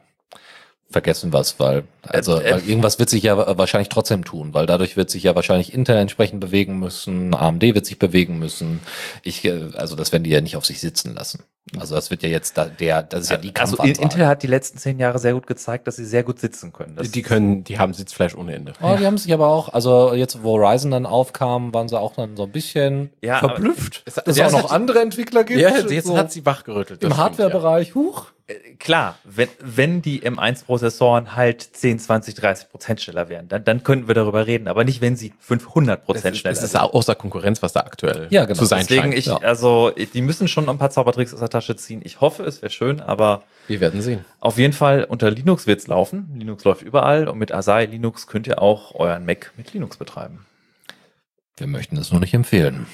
vergessen 0.90 1.34
was, 1.34 1.60
weil, 1.60 1.84
also, 2.04 2.40
Äh, 2.40 2.48
äh, 2.50 2.52
weil 2.54 2.70
irgendwas 2.70 2.98
wird 2.98 3.10
sich 3.10 3.24
ja 3.24 3.38
wa- 3.38 3.58
wahrscheinlich 3.58 3.90
trotzdem 3.90 4.24
tun, 4.24 4.54
weil 4.54 4.66
dadurch 4.66 4.96
wird 4.96 5.10
sich 5.10 5.24
ja 5.24 5.36
wahrscheinlich 5.36 5.74
Intel 5.74 5.98
entsprechend 5.98 6.40
bewegen 6.40 6.80
müssen, 6.80 7.34
AMD 7.36 7.62
wird 7.76 7.86
sich 7.86 8.00
bewegen 8.00 8.40
müssen. 8.40 8.80
Ich, 9.24 9.44
äh, 9.44 9.70
also 9.76 9.96
das 9.98 10.14
werden 10.14 10.24
die 10.24 10.30
ja 10.30 10.40
nicht 10.40 10.56
auf 10.56 10.66
sich 10.66 10.80
sitzen 10.80 11.14
lassen. 11.14 11.44
Also 11.78 11.96
das 11.96 12.10
wird 12.10 12.24
ja 12.24 12.30
jetzt 12.30 12.58
da, 12.58 12.64
der, 12.64 13.04
das 13.04 13.24
ist 13.24 13.30
ja 13.32 13.36
die 13.36 13.54
also. 13.54 13.76
Intel 13.84 14.26
hat 14.26 14.42
die 14.42 14.48
letzten 14.48 14.78
zehn 14.78 14.98
Jahre 15.00 15.20
sehr 15.20 15.34
gut 15.34 15.48
gezeigt, 15.48 15.86
dass 15.88 15.98
sie 15.98 16.06
sehr 16.06 16.24
gut 16.24 16.40
sitzen 16.40 16.72
können. 16.72 16.96
Das 16.96 17.12
die 17.12 17.22
können, 17.22 17.66
die 17.66 17.78
haben 17.78 17.94
Sitzfleisch 17.94 18.36
ohne 18.36 18.56
Ende. 18.56 18.72
Oh, 18.82 18.96
die 18.98 19.06
haben 19.06 19.18
sich 19.18 19.34
aber 19.34 19.48
auch, 19.48 19.74
also 19.74 20.14
jetzt, 20.14 20.42
wo 20.44 20.56
Ryzen 20.56 20.92
dann 20.92 21.06
aufkam, 21.06 21.74
waren 21.74 21.90
sie 21.90 22.00
auch 22.00 22.16
dann 22.16 22.38
so 22.38 22.44
ein 22.44 22.52
bisschen 22.54 23.10
ja, 23.22 23.40
Verblüfft. 23.40 24.04
dass 24.26 24.38
es 24.38 24.40
auch 24.40 24.52
noch 24.64 24.72
andere 24.72 25.02
Entwickler 25.02 25.44
gibt. 25.44 25.60
Ja, 25.60 25.78
jetzt 25.78 26.08
so 26.08 26.18
hat 26.18 26.32
sie 26.32 26.46
wachgerüttelt. 26.46 27.04
im 27.04 27.18
Hardware-Bereich, 27.18 27.94
huch. 27.94 28.28
Klar, 28.80 29.18
wenn, 29.26 29.50
wenn 29.60 30.02
die 30.02 30.22
M1-Prozessoren 30.22 31.36
halt 31.36 31.62
10, 31.62 32.00
20, 32.00 32.34
30 32.36 32.70
Prozent 32.70 33.02
schneller 33.02 33.28
wären, 33.28 33.50
dann, 33.50 33.66
dann 33.66 33.84
könnten 33.84 34.08
wir 34.08 34.16
darüber 34.16 34.48
reden, 34.48 34.70
aber 34.70 34.86
nicht, 34.86 35.02
wenn 35.02 35.18
sie 35.18 35.34
500 35.40 36.00
ja. 36.00 36.06
Prozent 36.06 36.36
Es 36.36 36.40
schneller 36.40 36.54
ist, 36.54 36.60
es 36.60 36.70
ist 36.70 36.76
außer 36.78 37.16
Konkurrenz, 37.16 37.62
was 37.62 37.74
da 37.74 37.82
aktuell 37.82 38.28
Ja, 38.30 38.46
genau. 38.46 38.58
zu 38.58 38.64
sein 38.64 38.80
Deswegen, 38.88 39.02
scheint. 39.02 39.16
ich, 39.16 39.26
ja. 39.26 39.38
also, 39.40 39.92
die 39.92 40.22
müssen 40.22 40.48
schon 40.48 40.70
ein 40.70 40.78
paar 40.78 40.92
Zaubertricks 40.92 41.34
aus 41.34 41.42
der 41.42 41.50
Tasche 41.50 41.76
ziehen. 41.76 42.00
Ich 42.06 42.22
hoffe, 42.22 42.44
es 42.44 42.62
wäre 42.62 42.70
schön, 42.72 43.02
aber 43.02 43.44
Wir 43.68 43.82
werden 43.82 44.02
sehen. 44.02 44.24
auf 44.40 44.58
jeden 44.58 44.72
Fall 44.74 45.04
unter 45.04 45.30
Linux 45.30 45.68
wird's 45.68 45.88
laufen. 45.88 46.30
Linux 46.38 46.64
läuft 46.64 46.84
überall 46.84 47.28
und 47.28 47.38
mit 47.40 47.52
Asahi 47.52 47.86
Linux 47.88 48.28
könnt 48.28 48.48
ihr 48.48 48.62
auch 48.62 48.96
euren 48.96 49.26
Mac 49.26 49.52
mit 49.58 49.74
Linux 49.74 49.98
betreiben. 49.98 50.46
Wir 51.58 51.68
möchten 51.68 51.98
es 51.98 52.12
nur 52.12 52.22
nicht 52.22 52.34
empfehlen. 52.34 52.88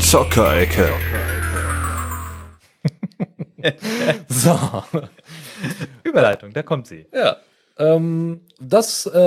Zockerecke. 0.00 0.92
So. 4.28 4.58
Überleitung, 6.04 6.52
da 6.52 6.62
kommt 6.62 6.86
sie. 6.86 7.06
Ja. 7.12 7.36
Ähm, 7.78 8.40
das, 8.58 9.06
äh, 9.06 9.18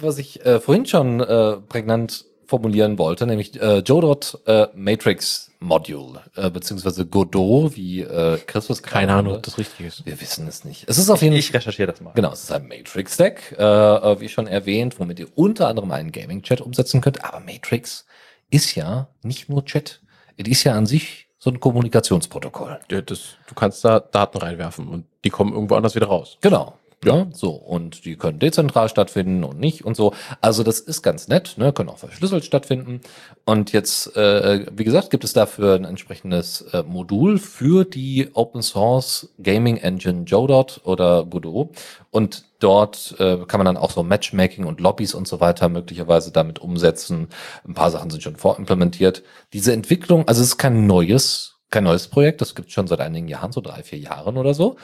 was 0.00 0.18
ich 0.18 0.44
äh, 0.44 0.60
vorhin 0.60 0.86
schon 0.86 1.20
äh, 1.20 1.56
prägnant 1.56 2.24
formulieren 2.46 2.98
wollte, 2.98 3.26
nämlich 3.26 3.60
äh, 3.60 3.78
Jodot 3.78 4.40
äh, 4.46 4.68
Matrix 4.74 5.50
Module, 5.58 6.22
äh, 6.36 6.50
beziehungsweise 6.50 7.06
Godot, 7.06 7.76
wie 7.76 8.02
äh, 8.02 8.38
Christus 8.46 8.82
Keine 8.82 9.14
Ahnung, 9.14 9.36
ob 9.36 9.42
das 9.42 9.58
richtig 9.58 9.86
ist. 9.86 10.06
Wir 10.06 10.20
wissen 10.20 10.46
es 10.46 10.64
nicht. 10.64 10.84
Es 10.86 10.98
ist 10.98 11.10
auf 11.10 11.22
jeden 11.22 11.34
Fall. 11.34 11.40
Ich 11.40 11.52
recherchiere 11.52 11.90
das 11.90 12.00
mal. 12.00 12.12
Genau, 12.14 12.32
es 12.32 12.44
ist 12.44 12.52
ein 12.52 12.68
Matrix-Stack, 12.68 13.56
äh, 13.58 13.62
äh, 13.62 14.20
wie 14.20 14.28
schon 14.28 14.46
erwähnt, 14.46 14.98
womit 15.00 15.18
ihr 15.18 15.28
unter 15.34 15.68
anderem 15.68 15.90
einen 15.90 16.12
Gaming-Chat 16.12 16.60
umsetzen 16.60 17.00
könnt. 17.00 17.24
Aber 17.24 17.40
Matrix 17.40 18.06
ist 18.50 18.74
ja 18.74 19.08
nicht 19.22 19.48
nur 19.48 19.64
Chat. 19.64 20.00
Es 20.36 20.46
ist 20.46 20.64
ja 20.64 20.74
an 20.74 20.86
sich 20.86 21.25
so 21.46 21.52
ein 21.52 21.60
Kommunikationsprotokoll. 21.60 22.80
Ja, 22.90 23.00
das, 23.02 23.36
du 23.46 23.54
kannst 23.54 23.84
da 23.84 24.00
Daten 24.00 24.38
reinwerfen 24.38 24.88
und 24.88 25.04
die 25.24 25.30
kommen 25.30 25.52
irgendwo 25.52 25.76
anders 25.76 25.94
wieder 25.94 26.08
raus. 26.08 26.38
Genau. 26.40 26.74
Ja. 27.04 27.26
so. 27.32 27.50
Und 27.50 28.04
die 28.04 28.16
können 28.16 28.38
dezentral 28.38 28.88
stattfinden 28.88 29.44
und 29.44 29.60
nicht 29.60 29.84
und 29.84 29.96
so. 29.96 30.14
Also 30.40 30.62
das 30.62 30.80
ist 30.80 31.02
ganz 31.02 31.28
nett, 31.28 31.54
ne? 31.56 31.72
können 31.72 31.88
auch 31.88 31.98
verschlüsselt 31.98 32.44
stattfinden. 32.44 33.00
Und 33.44 33.72
jetzt, 33.72 34.16
äh, 34.16 34.66
wie 34.72 34.84
gesagt, 34.84 35.10
gibt 35.10 35.24
es 35.24 35.32
dafür 35.32 35.74
ein 35.74 35.84
entsprechendes 35.84 36.62
äh, 36.72 36.82
Modul 36.82 37.38
für 37.38 37.84
die 37.84 38.30
Open 38.34 38.62
Source 38.62 39.28
Gaming 39.42 39.76
Engine 39.76 40.24
Jodot 40.24 40.80
oder 40.84 41.24
Godot. 41.24 41.76
Und 42.10 42.44
dort 42.60 43.14
äh, 43.18 43.38
kann 43.46 43.58
man 43.58 43.66
dann 43.66 43.76
auch 43.76 43.90
so 43.90 44.02
Matchmaking 44.02 44.64
und 44.64 44.80
Lobbys 44.80 45.14
und 45.14 45.28
so 45.28 45.40
weiter 45.40 45.68
möglicherweise 45.68 46.32
damit 46.32 46.58
umsetzen. 46.58 47.28
Ein 47.66 47.74
paar 47.74 47.90
Sachen 47.90 48.10
sind 48.10 48.22
schon 48.22 48.36
vorimplementiert. 48.36 49.22
Diese 49.52 49.72
Entwicklung, 49.72 50.26
also 50.26 50.40
es 50.40 50.48
ist 50.48 50.58
kein 50.58 50.86
neues 50.86 51.56
kein 51.70 51.84
neues 51.84 52.08
Projekt, 52.08 52.40
das 52.40 52.54
gibt 52.54 52.68
es 52.68 52.74
schon 52.74 52.86
seit 52.86 53.00
einigen 53.00 53.28
Jahren, 53.28 53.50
so 53.52 53.60
drei, 53.60 53.82
vier 53.82 53.98
Jahren 53.98 54.36
oder 54.36 54.54
so. 54.54 54.76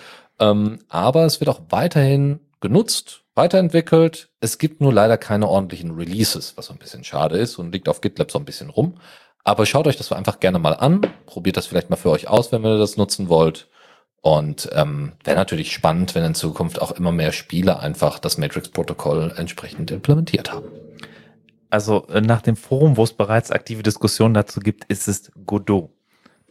Ähm, 0.42 0.80
aber 0.88 1.24
es 1.24 1.40
wird 1.40 1.48
auch 1.48 1.60
weiterhin 1.68 2.40
genutzt, 2.60 3.22
weiterentwickelt. 3.36 4.30
Es 4.40 4.58
gibt 4.58 4.80
nur 4.80 4.92
leider 4.92 5.16
keine 5.16 5.46
ordentlichen 5.48 5.92
Releases, 5.92 6.56
was 6.56 6.66
so 6.66 6.72
ein 6.72 6.80
bisschen 6.80 7.04
schade 7.04 7.38
ist 7.38 7.58
und 7.58 7.72
liegt 7.72 7.88
auf 7.88 8.00
GitLab 8.00 8.30
so 8.32 8.40
ein 8.40 8.44
bisschen 8.44 8.68
rum. 8.68 8.98
Aber 9.44 9.66
schaut 9.66 9.86
euch 9.86 9.96
das 9.96 10.10
einfach 10.10 10.40
gerne 10.40 10.58
mal 10.58 10.74
an. 10.74 11.02
Probiert 11.26 11.56
das 11.56 11.66
vielleicht 11.66 11.90
mal 11.90 11.96
für 11.96 12.10
euch 12.10 12.26
aus, 12.26 12.50
wenn 12.50 12.64
ihr 12.64 12.78
das 12.78 12.96
nutzen 12.96 13.28
wollt. 13.28 13.68
Und 14.20 14.68
ähm, 14.72 15.12
wäre 15.22 15.36
natürlich 15.36 15.72
spannend, 15.72 16.14
wenn 16.16 16.24
in 16.24 16.34
Zukunft 16.34 16.80
auch 16.80 16.92
immer 16.92 17.12
mehr 17.12 17.32
Spiele 17.32 17.78
einfach 17.78 18.18
das 18.18 18.38
Matrix-Protokoll 18.38 19.34
entsprechend 19.36 19.92
implementiert 19.92 20.52
haben. 20.52 20.66
Also 21.70 22.06
äh, 22.08 22.20
nach 22.20 22.42
dem 22.42 22.56
Forum, 22.56 22.96
wo 22.96 23.04
es 23.04 23.12
bereits 23.12 23.52
aktive 23.52 23.82
Diskussionen 23.84 24.34
dazu 24.34 24.60
gibt, 24.60 24.84
ist 24.84 25.06
es 25.06 25.30
Godot. 25.46 25.90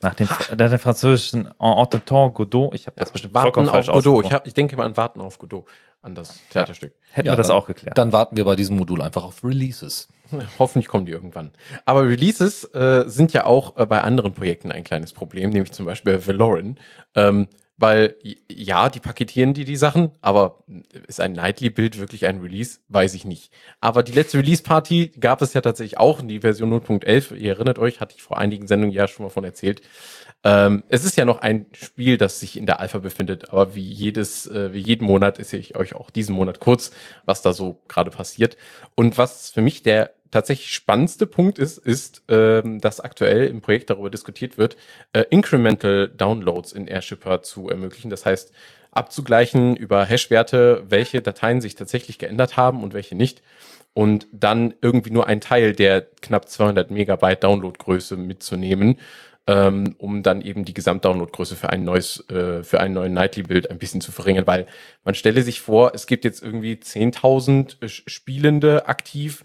Nach 0.02 0.14
dem, 0.16 0.28
nach 0.58 0.70
dem 0.70 0.80
französischen 0.80 1.46
En 1.60 1.78
Entendant 1.78 2.34
Godot, 2.34 2.74
ich 2.74 2.88
habe 2.88 2.96
das 3.00 3.12
bestimmt 3.12 3.34
Warten 3.34 3.46
vollkommen 3.46 3.68
auf 3.70 3.74
falsch 3.86 3.88
Godot. 3.92 4.26
Ich, 4.26 4.34
hab, 4.34 4.48
ich 4.48 4.54
denke 4.54 4.76
mal 4.78 4.86
an 4.86 4.98
Warten 4.98 5.22
auf 5.22 5.38
Godot, 5.38 5.66
an 6.02 6.16
das 6.16 6.40
Theaterstück. 6.50 6.94
Hätten 7.12 7.28
Ja, 7.28 7.34
wir 7.34 7.38
das 7.38 7.48
dann- 7.48 7.56
auch 7.58 7.68
geklärt. 7.68 7.98
Dann 7.98 8.12
warten 8.12 8.36
wir 8.38 8.46
bei 8.46 8.56
diesem 8.56 8.78
Modul 8.78 9.02
einfach 9.02 9.24
auf 9.24 9.44
Releases. 9.44 10.08
Hoffentlich 10.60 10.88
kommen 10.88 11.06
die 11.06 11.12
irgendwann. 11.12 11.52
Aber 11.86 12.08
Releases 12.08 12.64
äh, 12.74 13.04
sind 13.08 13.34
ja 13.34 13.46
auch 13.46 13.78
äh, 13.78 13.86
bei 13.86 14.02
anderen 14.02 14.34
Projekten 14.34 14.72
ein 14.72 14.84
kleines 14.84 15.14
Problem, 15.14 15.50
nämlich 15.52 15.72
zum 15.74 15.86
Beispiel 15.86 16.18
bei 16.18 16.28
Valoran. 16.28 16.78
Ähm, 17.16 17.48
weil, 17.82 18.16
ja, 18.48 18.90
die 18.90 19.00
paketieren 19.00 19.54
die 19.54 19.66
die 19.66 19.76
Sachen, 19.76 20.12
aber 20.22 20.64
ist 21.08 21.20
ein 21.20 21.34
Nightly-Bild 21.34 22.00
wirklich 22.00 22.28
ein 22.28 22.40
Release? 22.40 22.80
Weiß 22.90 23.16
ich 23.16 23.26
nicht. 23.26 23.52
Aber 23.80 24.04
die 24.04 24.12
letzte 24.12 24.38
Release-Party 24.38 25.14
gab 25.20 25.42
es 25.42 25.54
ja 25.54 25.62
tatsächlich 25.62 25.98
auch 25.98 26.20
in 26.20 26.28
die 26.28 26.42
Version 26.42 26.72
0.11. 26.72 27.36
Ihr 27.36 27.54
erinnert 27.54 27.80
euch, 27.80 28.00
hatte 28.00 28.16
ich 28.16 28.22
vor 28.22 28.38
einigen 28.38 28.68
Sendungen 28.68 28.94
ja 28.94 29.08
schon 29.08 29.26
mal 29.26 29.32
von 29.32 29.44
erzählt. 29.44 29.82
Ähm, 30.44 30.84
es 30.90 31.04
ist 31.04 31.18
ja 31.18 31.26
noch 31.26 31.42
ein 31.42 31.66
Spiel, 31.74 32.18
das 32.18 32.40
sich 32.40 32.56
in 32.56 32.68
der 32.68 32.80
Alpha 32.80 33.00
befindet, 33.00 33.50
aber 33.50 33.76
wie 33.76 33.88
jedes, 33.88 34.46
äh, 34.48 34.74
wie 34.74 34.80
jeden 34.80 35.06
Monat 35.06 35.40
erzähle 35.40 35.62
ich 35.62 35.76
euch 35.76 35.96
auch 35.96 36.12
diesen 36.12 36.36
Monat 36.36 36.60
kurz, 36.60 36.92
was 37.26 37.42
da 37.42 37.52
so 37.52 37.82
gerade 37.88 38.12
passiert. 38.12 38.58
Und 38.96 39.18
was 39.18 39.50
für 39.50 39.62
mich 39.62 39.82
der 39.82 40.14
tatsächlich 40.32 40.74
spannendste 40.74 41.28
Punkt 41.28 41.60
ist, 41.60 41.78
ist, 41.78 42.24
ähm, 42.30 42.80
dass 42.82 43.00
aktuell 43.00 43.48
im 43.48 43.62
Projekt 43.62 43.90
darüber 43.90 44.10
diskutiert 44.10 44.58
wird, 44.58 44.78
äh, 45.14 45.26
Incremental 45.30 46.08
Downloads 46.10 46.72
in 46.72 46.88
Airshipper 46.88 47.42
zu 47.44 47.70
ermöglichen. 47.70 48.10
Das 48.10 48.26
heißt, 48.26 48.52
abzugleichen 48.92 49.76
über 49.76 50.06
Hash-Werte, 50.06 50.84
welche 50.90 51.22
Dateien 51.22 51.62
sich 51.62 51.76
tatsächlich 51.76 52.18
geändert 52.20 52.58
haben 52.58 52.84
und 52.84 52.94
welche 52.94 53.16
nicht. 53.16 53.42
Und 53.94 54.28
dann 54.32 54.74
irgendwie 54.82 55.12
nur 55.12 55.28
ein 55.28 55.42
Teil 55.42 55.74
der 55.74 56.02
knapp 56.22 56.48
200 56.48 56.92
Megabyte 56.92 57.44
Downloadgröße 57.44 58.16
mitzunehmen, 58.16 58.98
ähm, 59.48 59.96
um 59.98 60.24
dann 60.24 60.42
eben 60.42 60.66
die 60.66 60.74
Gesamtdownloadgröße 60.74 61.56
für 61.56 61.70
ein 61.70 61.84
neues, 61.84 62.24
äh, 62.30 62.64
für 62.64 62.80
einen 62.80 62.94
neuen 62.94 63.14
Nightly-Bild 63.14 63.70
ein 63.72 63.80
bisschen 63.80 64.00
zu 64.02 64.12
verringern, 64.12 64.48
weil 64.48 64.68
man 65.04 65.16
stelle 65.16 65.42
sich 65.42 65.62
vor, 65.62 65.92
es 65.96 66.06
gibt 66.08 66.26
jetzt 66.26 66.42
irgendwie 66.44 66.76
10.000 66.76 67.78
Sch- 67.82 68.04
Spielende 68.08 68.88
aktiv, 68.88 69.44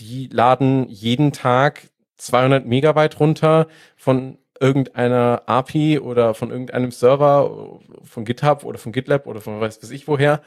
die 0.00 0.28
laden 0.32 0.88
jeden 0.88 1.32
Tag 1.32 1.90
200 2.18 2.66
Megabyte 2.66 3.20
runter 3.20 3.68
von 3.96 4.38
irgendeiner 4.60 5.42
API 5.46 6.00
oder 6.00 6.34
von 6.34 6.50
irgendeinem 6.50 6.90
Server, 6.90 7.80
von 8.02 8.24
GitHub 8.24 8.64
oder 8.64 8.78
von 8.78 8.92
GitLab 8.92 9.26
oder 9.26 9.40
von 9.40 9.60
weiß 9.60 9.82
weiß 9.82 9.90
ich 9.90 10.08
woher. 10.08 10.42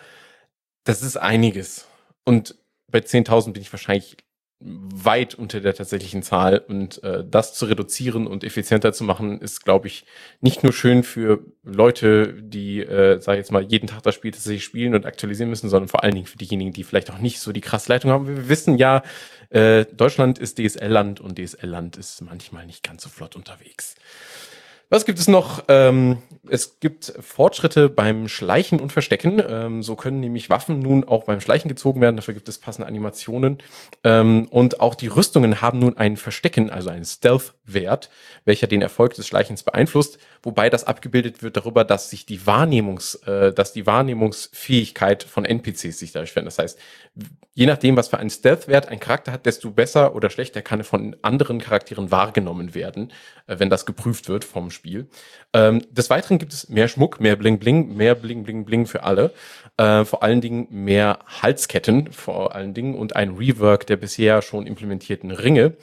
Das 0.84 1.02
ist 1.02 1.18
einiges. 1.18 1.88
Und 2.26 2.56
bei 2.90 3.00
10.000 3.00 3.54
bin 3.54 3.62
ich 3.62 3.72
wahrscheinlich 3.72 4.18
weit 4.64 5.34
unter 5.34 5.60
der 5.60 5.74
tatsächlichen 5.74 6.22
Zahl 6.22 6.60
und 6.60 7.04
äh, 7.04 7.24
das 7.28 7.56
zu 7.56 7.66
reduzieren 7.66 8.28
und 8.28 8.44
effizienter 8.44 8.94
zu 8.94 9.04
machen, 9.04 9.42
ist, 9.42 9.64
glaube 9.64 9.88
ich, 9.88 10.06
nicht 10.40 10.64
nur 10.64 10.72
schön 10.72 11.02
für 11.02 11.40
Leute, 11.64 12.36
die, 12.40 12.82
äh, 12.82 13.20
sag 13.20 13.34
ich 13.34 13.40
jetzt 13.40 13.52
mal, 13.52 13.64
jeden 13.64 13.88
Tag 13.88 14.04
das 14.04 14.14
Spiel 14.14 14.32
tatsächlich 14.32 14.64
spielen 14.64 14.94
und 14.94 15.08
aktualisieren 15.08 15.50
müssen, 15.50 15.70
sondern 15.70 15.88
vor 15.88 16.04
allen 16.04 16.14
Dingen 16.14 16.28
für 16.28 16.38
diejenigen, 16.38 16.74
die 16.74 16.84
vielleicht 16.84 17.10
auch 17.10 17.18
nicht 17.18 17.40
so 17.40 17.52
die 17.52 17.62
krasse 17.62 17.92
Leitung 17.92 18.12
haben. 18.12 18.28
Wir 18.28 18.50
wissen 18.50 18.78
ja, 18.78 19.02
äh, 19.52 19.86
Deutschland 19.86 20.40
ist 20.40 20.58
DSL-Land 20.58 21.20
und 21.20 21.38
DSL-Land 21.38 21.98
ist 21.98 22.22
manchmal 22.22 22.66
nicht 22.66 22.84
ganz 22.84 23.04
so 23.04 23.10
flott 23.10 23.36
unterwegs. 23.36 23.96
Was 24.92 25.06
gibt 25.06 25.20
es 25.20 25.30
noch? 25.30 25.64
Ähm, 25.70 26.18
es 26.50 26.82
gibt 26.82 27.14
Fortschritte 27.22 27.88
beim 27.88 28.28
Schleichen 28.28 28.82
und 28.82 28.92
Verstecken. 28.92 29.42
Ähm, 29.48 29.84
so 29.84 29.96
können 29.96 30.20
nämlich 30.20 30.50
Waffen 30.50 30.80
nun 30.80 31.06
auch 31.06 31.24
beim 31.24 31.40
Schleichen 31.40 31.70
gezogen 31.70 32.02
werden. 32.02 32.18
Dafür 32.18 32.34
gibt 32.34 32.50
es 32.50 32.58
passende 32.58 32.90
Animationen. 32.90 33.60
Ähm, 34.04 34.50
und 34.50 34.82
auch 34.82 34.96
die 34.96 35.08
Rüstungen 35.08 35.62
haben 35.62 35.80
nun 35.80 35.96
ein 35.96 36.18
Verstecken, 36.18 36.70
also 36.70 36.90
einen 36.90 37.06
Stealth-Wert, 37.06 38.10
welcher 38.44 38.68
den 38.68 38.82
Erfolg 38.82 39.14
des 39.14 39.28
Schleichens 39.28 39.64
beeinflusst. 39.64 40.18
Wobei 40.44 40.70
das 40.70 40.84
abgebildet 40.84 41.42
wird 41.42 41.56
darüber, 41.56 41.86
dass 41.86 42.10
sich 42.10 42.26
die 42.26 42.46
Wahrnehmungs, 42.46 43.16
äh, 43.26 43.54
dass 43.54 43.72
die 43.72 43.86
Wahrnehmungsfähigkeit 43.86 45.24
von 45.24 45.46
NPCs 45.46 46.00
sich 46.00 46.12
dadurch 46.12 46.34
verändert. 46.34 46.58
Das 46.58 46.64
heißt, 46.64 46.80
je 47.54 47.66
nachdem, 47.66 47.96
was 47.96 48.10
für 48.10 48.18
einen 48.18 48.30
Stealth-Wert 48.30 48.90
ein 48.90 49.00
Charakter 49.00 49.32
hat, 49.32 49.46
desto 49.46 49.72
besser 49.72 50.16
oder 50.16 50.30
schlechter 50.30 50.62
kann 50.62 50.82
er 50.82 50.86
von 50.86 51.16
anderen 51.22 51.60
Charakteren 51.60 52.12
wahrgenommen 52.12 52.74
werden, 52.76 53.14
äh, 53.48 53.60
wenn 53.60 53.70
das 53.70 53.86
geprüft 53.86 54.28
wird 54.28 54.44
vom 54.44 54.70
Spiel. 54.82 55.06
Ähm, 55.54 55.84
des 55.92 56.10
Weiteren 56.10 56.40
gibt 56.40 56.54
es 56.54 56.68
mehr 56.68 56.88
Schmuck, 56.88 57.20
mehr 57.20 57.36
Bling 57.36 57.60
Bling, 57.60 57.96
mehr 57.96 58.16
Bling 58.16 58.42
Bling 58.42 58.66
Bling 58.66 58.88
für 58.88 59.04
alle. 59.04 59.32
Äh, 59.78 60.06
vor 60.06 60.24
allen 60.24 60.42
Dingen 60.42 60.68
mehr 60.72 61.20
Halsketten, 61.28 62.12
vor 62.12 62.56
allen 62.56 62.74
Dingen 62.74 62.96
und 62.96 63.16
ein 63.16 63.36
Rework 63.38 63.86
der 63.86 63.98
bisher 63.98 64.42
schon 64.42 64.66
implementierten 64.66 65.30
Ringe. 65.30 65.76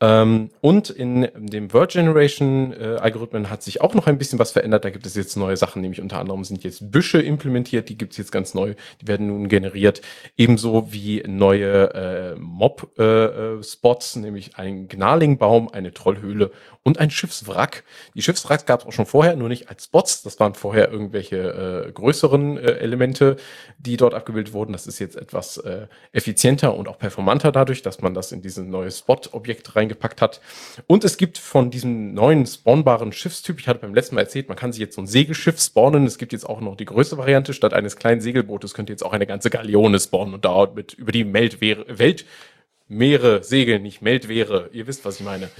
Ähm, 0.00 0.50
und 0.60 0.90
in 0.90 1.28
dem 1.34 1.72
Word 1.72 1.92
Generation 1.92 2.72
äh, 2.72 2.96
Algorithmen 3.00 3.50
hat 3.50 3.64
sich 3.64 3.80
auch 3.80 3.94
noch 3.94 4.06
ein 4.06 4.16
bisschen 4.16 4.38
was 4.38 4.52
verändert. 4.52 4.84
Da 4.84 4.90
gibt 4.90 5.06
es 5.06 5.16
jetzt 5.16 5.36
neue 5.36 5.56
Sachen, 5.56 5.82
nämlich 5.82 6.00
unter 6.00 6.20
anderem 6.20 6.44
sind 6.44 6.62
jetzt 6.62 6.92
Büsche 6.92 7.20
implementiert, 7.20 7.88
die 7.88 7.98
gibt 7.98 8.12
es 8.12 8.18
jetzt 8.18 8.30
ganz 8.30 8.54
neu, 8.54 8.74
die 9.02 9.08
werden 9.08 9.26
nun 9.26 9.48
generiert. 9.48 10.00
Ebenso 10.36 10.92
wie 10.92 11.24
neue 11.26 11.94
äh, 11.94 12.38
Mob-Spots, 12.38 14.16
nämlich 14.16 14.56
ein 14.56 14.86
Gnarlingbaum, 14.86 15.68
eine 15.68 15.92
Trollhöhle 15.92 16.52
und 16.88 16.98
ein 16.98 17.10
Schiffswrack. 17.10 17.84
Die 18.14 18.22
Schiffswracks 18.22 18.64
gab 18.64 18.80
es 18.80 18.86
auch 18.86 18.92
schon 18.92 19.04
vorher, 19.04 19.36
nur 19.36 19.50
nicht 19.50 19.68
als 19.68 19.84
Spots. 19.84 20.22
Das 20.22 20.40
waren 20.40 20.54
vorher 20.54 20.90
irgendwelche 20.90 21.86
äh, 21.86 21.92
größeren 21.92 22.56
äh, 22.56 22.78
Elemente, 22.78 23.36
die 23.78 23.98
dort 23.98 24.14
abgebildet 24.14 24.54
wurden. 24.54 24.72
Das 24.72 24.86
ist 24.86 24.98
jetzt 24.98 25.16
etwas 25.16 25.58
äh, 25.58 25.86
effizienter 26.12 26.74
und 26.74 26.88
auch 26.88 26.98
performanter 26.98 27.52
dadurch, 27.52 27.82
dass 27.82 28.00
man 28.00 28.14
das 28.14 28.32
in 28.32 28.40
diesen 28.40 28.70
neue 28.70 28.90
Spot-Objekt 28.90 29.76
reingepackt 29.76 30.22
hat. 30.22 30.40
Und 30.86 31.04
es 31.04 31.18
gibt 31.18 31.36
von 31.36 31.70
diesem 31.70 32.14
neuen 32.14 32.46
spawnbaren 32.46 33.12
Schiffstyp, 33.12 33.60
ich 33.60 33.68
hatte 33.68 33.80
beim 33.80 33.94
letzten 33.94 34.14
Mal 34.14 34.22
erzählt, 34.22 34.48
man 34.48 34.56
kann 34.56 34.72
sich 34.72 34.80
jetzt 34.80 34.96
so 34.96 35.02
ein 35.02 35.06
Segelschiff 35.06 35.60
spawnen. 35.60 36.06
Es 36.06 36.16
gibt 36.16 36.32
jetzt 36.32 36.48
auch 36.48 36.62
noch 36.62 36.74
die 36.74 36.86
größte 36.86 37.18
Variante. 37.18 37.52
Statt 37.52 37.74
eines 37.74 37.96
kleinen 37.96 38.22
Segelbootes 38.22 38.72
könnt 38.72 38.88
ihr 38.88 38.94
jetzt 38.94 39.04
auch 39.04 39.12
eine 39.12 39.26
ganze 39.26 39.50
Galeone 39.50 40.00
spawnen 40.00 40.32
und 40.32 40.46
dauert 40.46 40.74
mit 40.74 40.94
über 40.94 41.12
die 41.12 41.30
Weltmeere, 41.30 41.84
Weltmeere 41.98 43.44
segeln, 43.44 43.82
nicht 43.82 44.00
Meldwehre. 44.00 44.70
Ihr 44.72 44.86
wisst, 44.86 45.04
was 45.04 45.20
ich 45.20 45.26
meine. 45.26 45.50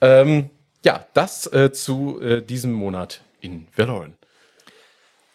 Ähm, 0.00 0.50
ja, 0.84 1.06
das 1.14 1.46
äh, 1.52 1.72
zu 1.72 2.20
äh, 2.20 2.42
diesem 2.42 2.72
Monat 2.72 3.20
in 3.40 3.66
Valorant. 3.76 4.14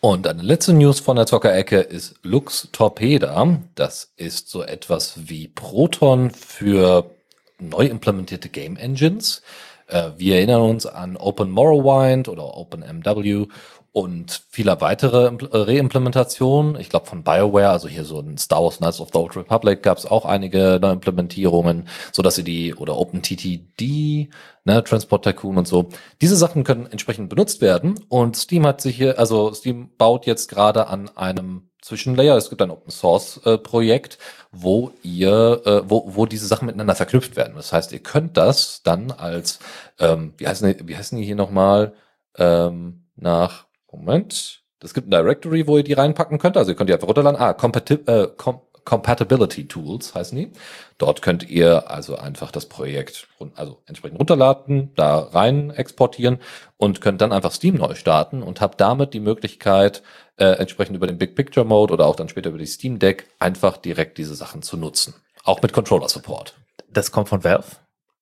Und 0.02 0.28
eine 0.28 0.44
letzte 0.44 0.74
News 0.74 1.00
von 1.00 1.16
der 1.16 1.26
Zockerecke 1.26 1.80
ist 1.80 2.16
Lux 2.22 2.70
Torpeda. 2.72 3.60
Das 3.74 4.12
ist 4.18 4.50
so 4.50 4.62
etwas 4.62 5.28
wie 5.28 5.48
Proton 5.48 6.30
für 6.30 7.10
neu 7.58 7.86
implementierte 7.88 8.50
Game 8.50 8.78
Engines. 8.78 9.42
Äh, 9.88 10.12
wir 10.18 10.36
erinnern 10.36 10.62
uns 10.62 10.86
an 10.86 11.18
Open 11.18 11.50
Morrowind 11.50 12.28
oder 12.28 12.56
OpenMW 12.56 13.48
und 13.96 14.42
vieler 14.50 14.82
weitere 14.82 15.28
äh, 15.28 15.38
Reimplementationen. 15.54 16.78
Ich 16.82 16.90
glaube 16.90 17.06
von 17.06 17.24
BioWare, 17.24 17.70
also 17.70 17.88
hier 17.88 18.04
so 18.04 18.20
ein 18.20 18.38
Star 18.38 18.62
Wars 18.62 18.80
Knights 18.80 19.00
of 19.00 19.08
the 19.14 19.20
Old 19.20 19.38
Republic 19.38 19.84
gab 19.84 19.98
es 19.98 20.06
auch 20.06 20.26
einige 20.26 20.80
Neuimplementierungen, 20.82 21.88
so 22.12 22.22
dass 22.22 22.36
sie 22.36 22.44
die 22.44 22.76
oder 22.76 22.98
OpenTTD, 22.98 24.30
ne, 24.66 24.84
Transport 24.84 25.24
Tycoon 25.24 25.58
und 25.58 25.66
so. 25.66 25.88
Diese 26.20 26.36
Sachen 26.36 26.66
können 26.66 26.88
entsprechend 26.88 27.30
benutzt 27.30 27.62
werden 27.62 27.96
und 28.10 28.36
Steam 28.36 28.68
hat 28.68 28.82
sich 28.82 28.98
hier, 28.98 29.18
also 29.18 29.54
Steam 29.54 29.92
baut 29.98 30.26
jetzt 30.26 30.50
gerade 30.50 30.88
an 30.88 31.10
einem 31.16 31.70
Zwischenlayer. 31.82 32.36
Es 32.36 32.50
gibt 32.50 32.62
ein 32.62 32.72
Open 32.72 32.92
Source 32.92 33.40
äh, 33.46 33.58
Projekt, 33.58 34.18
wo 34.52 34.92
ihr, 35.04 35.62
äh, 35.64 35.90
wo, 35.90 36.16
wo 36.16 36.26
diese 36.26 36.48
Sachen 36.48 36.66
miteinander 36.66 36.96
verknüpft 36.96 37.38
werden. 37.38 37.56
Das 37.56 37.72
heißt, 37.72 37.94
ihr 37.94 38.00
könnt 38.00 38.36
das 38.36 38.84
dann 38.84 39.12
als, 39.12 39.60
ähm, 40.00 40.34
wie 40.36 40.48
heißen 40.50 40.68
die, 40.68 40.86
wie 40.86 40.98
heißen 40.98 41.18
die 41.18 41.24
hier 41.24 41.38
nochmal, 41.38 41.94
ähm, 42.38 43.06
nach, 43.16 43.66
Moment, 44.00 44.62
es 44.82 44.94
gibt 44.94 45.08
ein 45.08 45.12
Directory, 45.12 45.68
wo 45.68 45.78
ihr 45.78 45.84
die 45.84 45.94
reinpacken 45.94 46.38
könnt. 46.38 46.58
Also 46.58 46.72
ihr 46.72 46.76
könnt 46.76 46.90
die 46.90 46.94
einfach 46.94 47.08
runterladen. 47.08 47.40
Ah, 47.40 47.54
Compati 47.54 47.96
äh, 48.06 48.28
Com 48.38 48.62
Compatibility 48.84 49.68
Tools 49.68 50.14
heißen 50.14 50.38
die. 50.38 50.52
Dort 51.00 51.24
könnt 51.24 51.50
ihr 51.50 51.90
also 51.90 52.18
einfach 52.18 52.52
das 52.52 52.68
Projekt 52.68 53.28
run- 53.40 53.52
also 53.56 53.82
entsprechend 53.88 54.20
runterladen, 54.20 54.94
da 54.96 55.18
rein 55.22 55.72
exportieren 55.72 56.38
und 56.78 57.02
könnt 57.02 57.20
dann 57.20 57.32
einfach 57.32 57.52
Steam 57.52 57.78
neu 57.78 57.96
starten 57.96 58.44
und 58.44 58.62
habt 58.62 58.80
damit 58.80 59.16
die 59.16 59.20
Möglichkeit, 59.20 60.04
äh, 60.38 60.46
entsprechend 60.46 60.96
über 60.96 61.08
den 61.08 61.18
Big 61.18 61.36
Picture 61.36 61.66
Mode 61.66 61.96
oder 61.96 62.06
auch 62.06 62.16
dann 62.16 62.30
später 62.30 62.50
über 62.50 62.60
die 62.60 62.68
Steam 62.68 63.00
Deck 63.00 63.28
einfach 63.40 63.78
direkt 63.78 64.20
diese 64.20 64.36
Sachen 64.36 64.62
zu 64.62 64.78
nutzen. 64.78 65.16
Auch 65.44 65.64
mit 65.64 65.74
Controller 65.74 66.08
Support. 66.08 66.54
Das 66.88 67.12
kommt 67.12 67.30
von 67.30 67.44
Valve. 67.44 67.78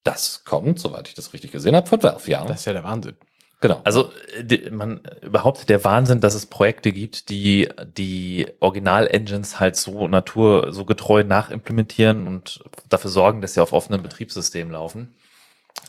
Das 0.06 0.46
kommt, 0.46 0.80
soweit 0.80 1.10
ich 1.10 1.14
das 1.14 1.34
richtig 1.34 1.52
gesehen 1.52 1.76
habe, 1.76 1.88
von 1.88 2.02
Valve, 2.02 2.32
ja. 2.32 2.46
Das 2.46 2.62
ist 2.62 2.66
ja 2.68 2.74
der 2.74 2.86
Wahnsinn. 2.86 3.18
Genau. 3.64 3.82
Also 3.84 4.12
äh, 4.38 4.44
die, 4.44 4.70
man 4.70 5.02
überhaupt 5.22 5.70
der 5.70 5.84
Wahnsinn, 5.84 6.22
dass 6.22 6.36
es 6.36 6.46
Projekte 6.46 6.92
gibt, 6.92 7.30
die 7.30 7.70
die 7.98 8.46
Original-Engines 8.60 9.60
halt 9.60 9.76
so 9.76 10.08
natur 10.08 10.72
so 10.72 10.86
getreu 10.86 11.24
nachimplementieren 11.24 12.28
und 12.28 12.64
dafür 12.90 13.10
sorgen, 13.10 13.42
dass 13.42 13.56
sie 13.56 13.62
auf 13.62 13.74
offenen 13.74 14.04
Betriebssystemen 14.04 14.72
laufen. 14.72 15.16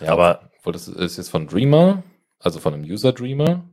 Ja, 0.00 0.12
aber 0.12 0.50
Obwohl, 0.60 0.72
das 0.72 0.88
ist 0.88 1.18
jetzt 1.18 1.28
von 1.28 1.46
Dreamer, 1.46 2.02
also 2.40 2.58
von 2.58 2.72
einem 2.72 2.84
User 2.84 3.12
Dreamer. 3.12 3.64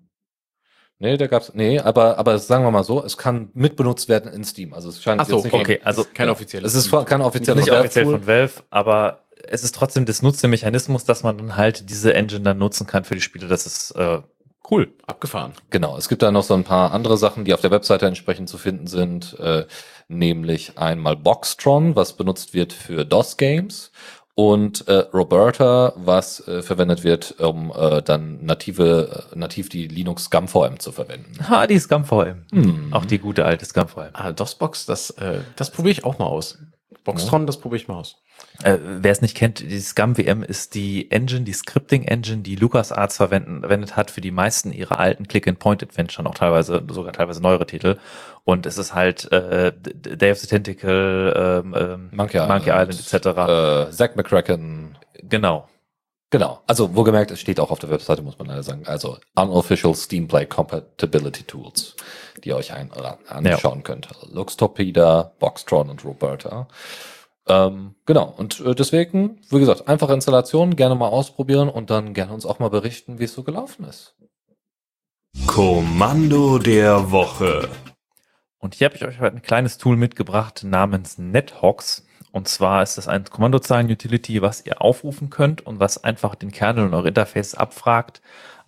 Nee, 0.99 1.18
da 1.18 1.26
gab's, 1.26 1.53
nee, 1.56 1.80
aber, 1.80 2.19
aber 2.19 2.38
sagen 2.38 2.64
wir 2.64 2.69
mal 2.69 2.84
so, 2.84 3.03
es 3.03 3.18
kann 3.18 3.49
mitbenutzt 3.53 4.07
werden 4.07 4.32
in 4.32 4.44
Steam. 4.44 4.73
Also 4.73 4.90
es 4.90 5.02
scheint 5.02 5.19
Ach 5.19 5.26
so, 5.26 5.38
jetzt 5.38 5.45
nicht, 5.45 5.53
okay, 5.53 5.80
also 5.84 6.06
kein 6.14 6.30
offizielles. 6.30 6.76
es 6.76 6.86
ist 6.86 7.06
kein 7.07 7.22
offizieller 7.22 7.60
nicht 7.60 7.72
offiziell 7.72 8.06
von 8.06 8.28
Valve, 8.28 8.61
aber 8.69 9.23
es 9.48 9.64
ist 9.64 9.76
trotzdem 9.76 10.06
das 10.06 10.22
Nutzermechanismus, 10.22 11.06
dass 11.06 11.24
man 11.24 11.38
dann 11.38 11.58
halt 11.58 11.90
diese 11.90 12.14
Engine 12.14 12.42
dann 12.42 12.58
nutzen 12.58 12.88
kann 12.88 13.04
für 13.04 13.16
die 13.16 13.22
Spiele. 13.22 13.48
Das 13.48 13.66
ist 13.66 13.92
äh, 13.92 14.22
cool. 14.70 14.94
Abgefahren. 15.06 15.54
Genau, 15.70 15.98
es 15.98 16.10
gibt 16.10 16.22
da 16.22 16.32
noch 16.32 16.44
so 16.44 16.54
ein 16.54 16.64
paar 16.64 16.94
andere 16.94 17.18
Sachen, 17.18 17.46
die 17.46 17.54
auf 17.54 17.62
der 17.62 17.72
Webseite 17.72 18.08
entsprechend 18.08 18.50
zu 18.50 18.58
finden 18.58 18.88
sind, 18.88 19.38
äh, 19.40 19.66
nämlich 20.08 20.78
einmal 20.78 21.16
Boxtron, 21.16 21.96
was 21.96 22.14
benutzt 22.14 22.54
wird 22.54 22.74
für 22.74 23.06
DOS-Games 23.06 23.92
und 24.36 24.88
äh, 24.88 25.06
Roberta, 25.14 25.94
was 25.98 26.48
äh, 26.48 26.62
verwendet 26.62 27.04
wird, 27.04 27.40
um 27.40 27.72
äh, 27.76 28.02
dann 28.02 28.44
native, 28.44 29.28
äh, 29.32 29.38
nativ 29.38 29.70
die 29.70 29.88
Linux 29.88 30.26
Scum 30.26 30.48
VM 30.48 30.80
zu 30.80 30.92
verwenden. 30.92 31.48
Ha, 31.50 31.68
die 31.68 31.80
Scum 31.80 32.06
VM. 32.06 32.46
Hm. 32.52 32.94
Auch 32.94 33.06
die 33.06 33.20
gute 33.20 33.46
alte 33.46 33.66
Scum 33.66 33.88
VM. 33.88 34.10
Ah, 34.14 34.32
DOSBox, 34.32 34.86
das, 34.86 35.12
äh, 35.12 35.42
das 35.58 35.70
probiere 35.72 35.92
ich 35.92 36.06
auch 36.06 36.18
mal 36.18 36.26
aus. 36.26 36.58
Boxtron, 37.04 37.46
das 37.46 37.58
probiere 37.58 37.82
ich 37.82 37.88
mal 37.88 37.96
aus. 37.96 38.18
Äh, 38.64 38.78
Wer 38.82 39.11
es 39.11 39.22
nicht 39.22 39.36
kennt, 39.36 39.60
die 39.60 39.80
Scum 39.80 40.15
VM 40.15 40.44
ist 40.44 40.76
die 40.76 41.10
Engine, 41.11 41.41
die 41.41 41.53
Scripting-Engine, 41.53 42.41
die 42.41 42.56
LucasArts 42.56 43.18
verwenden, 43.18 43.61
verwendet 43.61 43.95
hat 43.95 44.11
für 44.11 44.22
die 44.22 44.32
meisten 44.32 44.72
ihrer 44.72 44.99
alten 44.99 45.28
Click-and-Point-Adventure, 45.28 46.28
auch 46.30 46.36
teilweise, 46.36 46.84
sogar 46.90 47.14
teilweise 47.14 47.41
neuere 47.41 47.65
Titel. 47.65 47.98
Und 48.44 48.65
es 48.65 48.78
ist 48.78 48.94
halt 48.94 49.32
äh, 49.32 49.72
Day 49.73 50.32
of 50.32 50.40
the 50.40 50.48
Tentacle, 50.48 51.34
ähm, 51.36 51.76
ähm, 51.78 52.10
Monkey 52.11 52.40
Monkey 52.40 52.69
Island, 52.69 52.94
Island 52.94 53.14
etc. 53.14 53.90
Äh, 53.90 53.91
Zack 53.91 54.15
McCracken. 54.15 54.98
Genau. 55.23 55.68
Genau. 56.32 56.61
Also, 56.65 56.95
wo 56.95 57.03
gemerkt, 57.03 57.30
es 57.32 57.41
steht 57.41 57.60
auch 57.60 57.72
auf 57.72 57.80
der 57.80 57.90
Webseite, 57.90 58.22
muss 58.22 58.40
man 58.40 58.48
leider 58.48 58.64
sagen. 58.64 58.84
Also, 58.86 59.18
unofficial 59.36 59.94
Steam 59.94 60.30
Play 60.30 60.45
Compatibility 60.45 61.44
Tools, 61.44 61.95
die 62.41 62.49
ihr 62.49 62.56
euch 62.56 62.73
ein, 62.73 62.90
anschauen 63.28 63.84
könnt. 63.84 64.07
Also 64.07 64.34
Lux 64.34 64.56
Torpeda, 64.56 65.34
Boxtron 65.40 65.90
und 65.90 66.06
Roberta. 66.06 66.68
Ähm, 67.48 67.96
genau. 68.06 68.34
Und 68.38 68.60
äh, 68.62 68.76
deswegen, 68.76 69.42
wie 69.50 69.60
gesagt, 69.60 69.88
einfache 69.88 70.14
Installation, 70.14 70.76
gerne 70.76 70.96
mal 70.96 71.08
ausprobieren 71.08 71.70
und 71.70 71.90
dann 71.90 72.14
gerne 72.14 72.34
uns 72.34 72.46
auch 72.46 72.60
mal 72.60 72.70
berichten, 72.70 73.20
wie 73.20 73.26
es 73.26 73.34
so 73.34 73.44
gelaufen 73.44 73.86
ist. 73.86 74.16
Kommando 75.48 76.60
der 76.60 77.12
Woche. 77.12 77.70
Und 78.60 78.76
hier 78.76 78.86
habe 78.86 78.96
ich 78.96 79.06
euch 79.06 79.20
heute 79.20 79.38
ein 79.38 79.42
kleines 79.42 79.78
Tool 79.78 79.98
mitgebracht 79.98 80.64
namens 80.64 81.18
NetHawks. 81.18 82.06
Und 82.32 82.48
zwar 82.48 82.84
ist 82.84 82.98
das 82.98 83.08
ein 83.08 83.26
Kommandozeilen-Utility, 83.26 84.42
was 84.42 84.66
ihr 84.66 84.82
aufrufen 84.82 85.30
könnt 85.30 85.66
und 85.66 85.80
was 85.80 86.04
einfach 86.04 86.36
den 86.36 86.52
Kernel 86.52 86.86
und 86.86 86.94
eure 86.94 87.10
Interface 87.10 87.56
abfragt, 87.56 88.22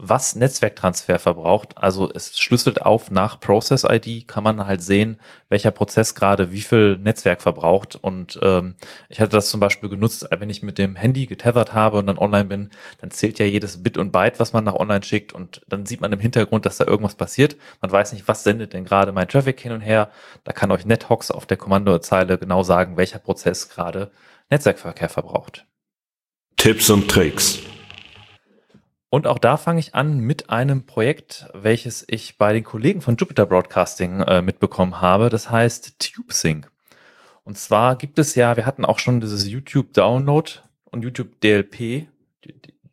was 0.10 0.36
Netzwerktransfer 0.36 1.20
verbraucht. 1.20 1.78
Also 1.78 2.12
es 2.14 2.38
schlüsselt 2.38 2.82
auf 2.82 3.12
nach 3.12 3.40
Process 3.40 3.86
ID, 3.88 4.28
kann 4.28 4.44
man 4.44 4.66
halt 4.66 4.82
sehen, 4.82 5.20
welcher 5.50 5.72
Prozess 5.72 6.16
gerade 6.16 6.52
wie 6.52 6.62
viel 6.62 6.98
Netzwerk 6.98 7.42
verbraucht. 7.42 7.96
Und 7.96 8.40
ähm, 8.42 8.76
ich 9.10 9.20
hatte 9.20 9.32
das 9.32 9.50
zum 9.50 9.60
Beispiel 9.60 9.90
genutzt, 9.90 10.28
wenn 10.30 10.50
ich 10.50 10.64
mit 10.64 10.78
dem 10.78 10.96
Handy 10.96 11.26
getethert 11.26 11.74
habe 11.74 11.98
und 11.98 12.08
dann 12.08 12.18
online 12.18 12.46
bin, 12.46 12.70
dann 13.00 13.12
zählt 13.12 13.40
ja 13.40 13.46
jedes 13.46 13.82
Bit 13.84 13.98
und 13.98 14.12
Byte, 14.12 14.40
was 14.40 14.54
man 14.54 14.64
nach 14.64 14.76
online 14.76 15.04
schickt. 15.04 15.34
Und 15.34 15.62
dann 15.68 15.86
sieht 15.86 16.02
man 16.02 16.12
im 16.12 16.20
Hintergrund, 16.20 16.66
dass 16.66 16.78
da 16.78 16.86
irgendwas 16.86 17.16
passiert. 17.16 17.56
Man 17.82 17.92
weiß 17.92 18.14
nicht, 18.14 18.28
was 18.28 18.44
sendet 18.44 18.74
denn 18.74 18.86
gerade 18.86 19.12
mein 19.12 19.28
Traffic 19.28 19.60
hin 19.60 19.72
und 19.72 19.82
her. 19.82 20.10
Da 20.44 20.52
kann 20.52 20.72
euch 20.72 20.86
NetHawks 20.86 21.32
auf 21.32 21.46
der 21.46 21.58
Kommandozeile 21.58 22.38
genau 22.38 22.64
sagen, 22.64 22.98
welcher 22.98 23.20
Prozess 23.20 23.70
gerade 23.70 24.12
Netzwerkverkehr 24.50 25.10
verbraucht. 25.10 25.66
Tipps 26.58 26.90
und 26.90 27.10
Tricks. 27.10 27.60
Und 29.14 29.28
auch 29.28 29.38
da 29.38 29.58
fange 29.58 29.80
ich 29.80 29.94
an 29.94 30.22
mit 30.22 30.50
einem 30.50 30.88
Projekt, 30.88 31.46
welches 31.54 32.04
ich 32.08 32.40
bei 32.40 32.52
den 32.52 32.64
Kollegen 32.64 33.00
von 33.00 33.16
Jupiter 33.16 33.46
Broadcasting 33.46 34.22
äh, 34.22 34.42
mitbekommen 34.42 35.02
habe. 35.02 35.30
Das 35.30 35.52
heißt 35.52 36.00
TubeSync. 36.00 36.72
Und 37.44 37.60
zwar 37.60 37.96
gibt 37.96 38.18
es 38.18 38.34
ja, 38.34 38.58
wir 38.58 38.66
hatten 38.66 38.86
auch 38.86 38.98
schon 38.98 39.22
dieses 39.22 39.48
YouTube 39.48 39.94
Download 39.94 40.50
und 40.86 41.04
YouTube 41.04 41.40
DLP. 41.42 42.08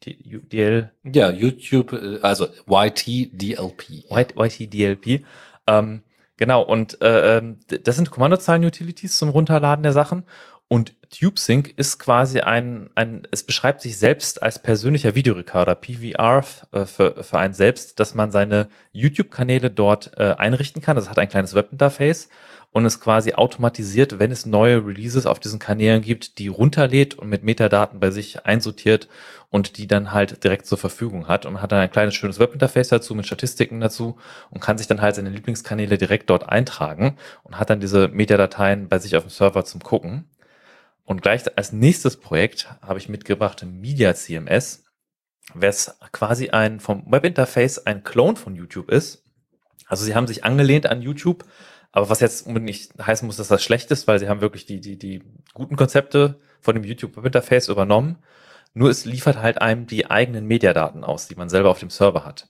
DL, 0.05 0.90
Ja, 1.05 1.30
YouTube, 1.30 1.94
äh, 1.94 2.18
also 2.20 2.48
YTDLP. 2.68 4.05
YTDLP. 4.10 5.24
Ähm, 5.66 6.02
genau, 6.36 6.60
und 6.60 7.01
äh, 7.01 7.38
ähm, 7.38 7.60
das 7.82 7.97
sind 7.97 8.10
Kommandozeilen-Utilities 8.10 9.16
zum 9.16 9.30
Runterladen 9.30 9.82
der 9.84 9.94
Sachen. 9.94 10.24
Und 10.72 10.94
TubeSync 11.10 11.74
ist 11.76 11.98
quasi 11.98 12.42
ein, 12.42 12.90
ein, 12.94 13.26
es 13.32 13.42
beschreibt 13.42 13.80
sich 13.80 13.98
selbst 13.98 14.40
als 14.40 14.62
persönlicher 14.62 15.16
Videorekorder, 15.16 15.74
PVR, 15.74 16.44
äh, 16.70 16.84
für, 16.84 17.24
für 17.24 17.38
einen 17.40 17.55
selbst, 17.55 17.98
dass 17.98 18.14
man 18.14 18.30
seine 18.30 18.68
YouTube-Kanäle 18.92 19.72
dort 19.72 20.12
äh, 20.16 20.36
einrichten 20.38 20.80
kann. 20.80 20.94
Das 20.94 21.10
hat 21.10 21.18
ein 21.18 21.28
kleines 21.28 21.56
Webinterface 21.56 22.28
und 22.70 22.84
es 22.84 23.01
quasi 23.01 23.32
automatisiert, 23.32 24.20
wenn 24.20 24.30
es 24.30 24.47
neue 24.47 24.86
Releases 24.86 25.26
auf 25.26 25.40
diesen 25.40 25.59
Kanälen 25.59 26.02
gibt, 26.02 26.38
die 26.38 26.47
runterlädt 26.47 27.14
und 27.14 27.28
mit 27.28 27.42
Metadaten 27.42 27.98
bei 27.98 28.12
sich 28.12 28.47
einsortiert 28.47 29.09
und 29.48 29.76
die 29.76 29.88
dann 29.88 30.12
halt 30.12 30.44
direkt 30.44 30.66
zur 30.66 30.78
Verfügung 30.78 31.26
hat 31.26 31.47
und 31.47 31.60
hat 31.60 31.72
dann 31.72 31.80
ein 31.80 31.90
kleines 31.90 32.14
schönes 32.14 32.38
Webinterface 32.38 32.90
dazu 32.90 33.16
mit 33.16 33.26
Statistiken 33.26 33.80
dazu 33.80 34.18
und 34.51 34.60
kann 34.60 34.78
sich 34.78 34.86
dann 34.86 35.01
halt 35.01 35.16
seine 35.16 35.30
Lieblingskanäle 35.30 35.98
direkt 35.98 36.30
dort 36.30 36.48
eintragen 36.48 37.16
und 37.42 37.59
hat 37.59 37.70
dann 37.70 37.80
diese 37.80 38.06
Metadateien 38.06 38.88
bei 38.88 39.01
sich 39.01 39.16
auf 39.16 39.24
dem 39.24 39.30
Server 39.30 39.64
zum 39.64 39.82
Gucken. 39.82 40.26
Und 41.10 41.22
gleich 41.22 41.42
als 41.58 41.72
nächstes 41.72 42.18
Projekt 42.18 42.68
habe 42.82 43.00
ich 43.00 43.08
mitgebracht 43.08 43.66
Media 43.66 44.14
CMS, 44.14 44.84
was 45.54 45.98
quasi 46.12 46.50
ein 46.50 46.78
vom 46.78 47.02
Webinterface 47.10 47.84
ein 47.84 48.04
Clone 48.04 48.36
von 48.36 48.54
YouTube 48.54 48.88
ist. 48.88 49.24
Also 49.86 50.04
sie 50.04 50.14
haben 50.14 50.28
sich 50.28 50.44
angelehnt 50.44 50.86
an 50.86 51.02
YouTube, 51.02 51.42
aber 51.90 52.10
was 52.10 52.20
jetzt 52.20 52.46
nicht 52.46 52.92
heißen 53.04 53.26
muss, 53.26 53.38
dass 53.38 53.48
das 53.48 53.64
schlecht 53.64 53.90
ist, 53.90 54.06
weil 54.06 54.20
sie 54.20 54.28
haben 54.28 54.40
wirklich 54.40 54.66
die, 54.66 54.80
die, 54.80 54.96
die 54.96 55.24
guten 55.52 55.74
Konzepte 55.74 56.38
von 56.60 56.76
dem 56.76 56.84
YouTube 56.84 57.16
Webinterface 57.16 57.70
übernommen. 57.70 58.18
Nur 58.72 58.88
es 58.88 59.04
liefert 59.04 59.42
halt 59.42 59.60
einem 59.60 59.88
die 59.88 60.08
eigenen 60.08 60.46
Mediadaten 60.46 61.02
aus, 61.02 61.26
die 61.26 61.34
man 61.34 61.48
selber 61.48 61.70
auf 61.70 61.80
dem 61.80 61.90
Server 61.90 62.24
hat. 62.24 62.48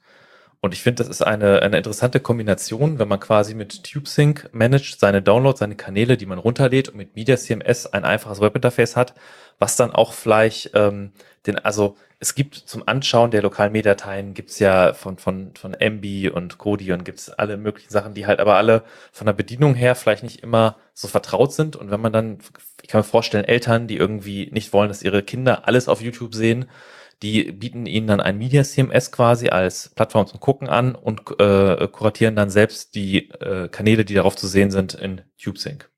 Und 0.63 0.75
ich 0.75 0.83
finde, 0.83 1.03
das 1.03 1.09
ist 1.09 1.23
eine, 1.23 1.63
eine 1.63 1.79
interessante 1.79 2.21
Kombination, 2.21 2.99
wenn 2.99 3.09
man 3.09 3.19
quasi 3.19 3.55
mit 3.55 3.83
TubeSync 3.83 4.51
managt, 4.53 5.01
seine 5.01 5.23
Downloads, 5.23 5.61
seine 5.61 5.75
Kanäle, 5.75 6.19
die 6.19 6.27
man 6.27 6.39
runterlädt 6.39 6.91
und 6.91 6.97
mit 6.97 7.17
Media 7.17 7.37
CMS 7.39 7.87
ein 7.87 8.05
einfaches 8.05 8.41
Webinterface 8.41 8.95
hat, 8.95 9.15
was 9.59 9.77
dann 9.77 9.91
auch 9.93 10.13
vielleicht 10.13 10.73
ähm, 10.75 11.13
den, 11.47 11.59
also 11.59 11.97
es 12.19 12.35
gibt 12.35 12.55
zum 12.55 12.87
Anschauen 12.87 13.31
der 13.31 13.41
lokalen 13.41 13.73
Mediateien 13.73 14.35
gibt's 14.35 14.59
ja 14.59 14.93
von, 14.93 15.17
von, 15.17 15.53
von 15.55 15.73
MB 15.73 16.31
und 16.31 16.59
Kodi 16.59 16.93
und 16.93 17.07
gibt's 17.07 17.31
alle 17.31 17.57
möglichen 17.57 17.91
Sachen, 17.91 18.13
die 18.13 18.27
halt 18.27 18.41
aber 18.41 18.57
alle 18.57 18.83
von 19.11 19.25
der 19.25 19.33
Bedienung 19.33 19.75
her 19.75 19.95
vielleicht 19.95 20.23
nicht 20.23 20.43
immer 20.43 20.77
so 20.93 21.09
vertraut 21.09 21.55
sind. 21.55 21.77
Und 21.77 21.91
wenn 21.91 22.01
man 22.01 22.13
dann, 22.13 22.39
ich 22.83 22.89
kann 22.89 22.99
mir 22.99 23.05
vorstellen, 23.05 23.47
Eltern, 23.47 23.87
die 23.87 23.97
irgendwie 23.97 24.51
nicht 24.53 24.75
wollen, 24.75 24.89
dass 24.89 25.03
ihre 25.03 25.23
Kinder 25.23 25.67
alles 25.67 25.89
auf 25.89 26.03
YouTube 26.03 26.35
sehen, 26.35 26.67
die 27.23 27.53
bieten 27.53 27.87
ihnen 27.87 28.07
dann 28.07 28.21
ein 28.21 28.39
Media 28.39 28.65
CMS 28.65 29.13
quasi 29.13 29.49
als 29.49 29.91
Plattform 29.91 30.27
zum 30.27 30.41
Gucken 30.41 30.69
an 30.69 30.95
und 30.95 31.21
äh, 31.39 31.87
kuratieren 31.89 32.37
dann 32.37 32.51
selbst 32.51 32.95
die 32.95 33.31
äh, 33.31 33.69
Kanäle, 33.69 34.05
die 34.05 34.15
darauf 34.15 34.37
zu 34.37 34.47
sehen 34.47 34.71
sind, 34.71 34.95
in 34.95 35.21
TubeSync. 35.43 35.91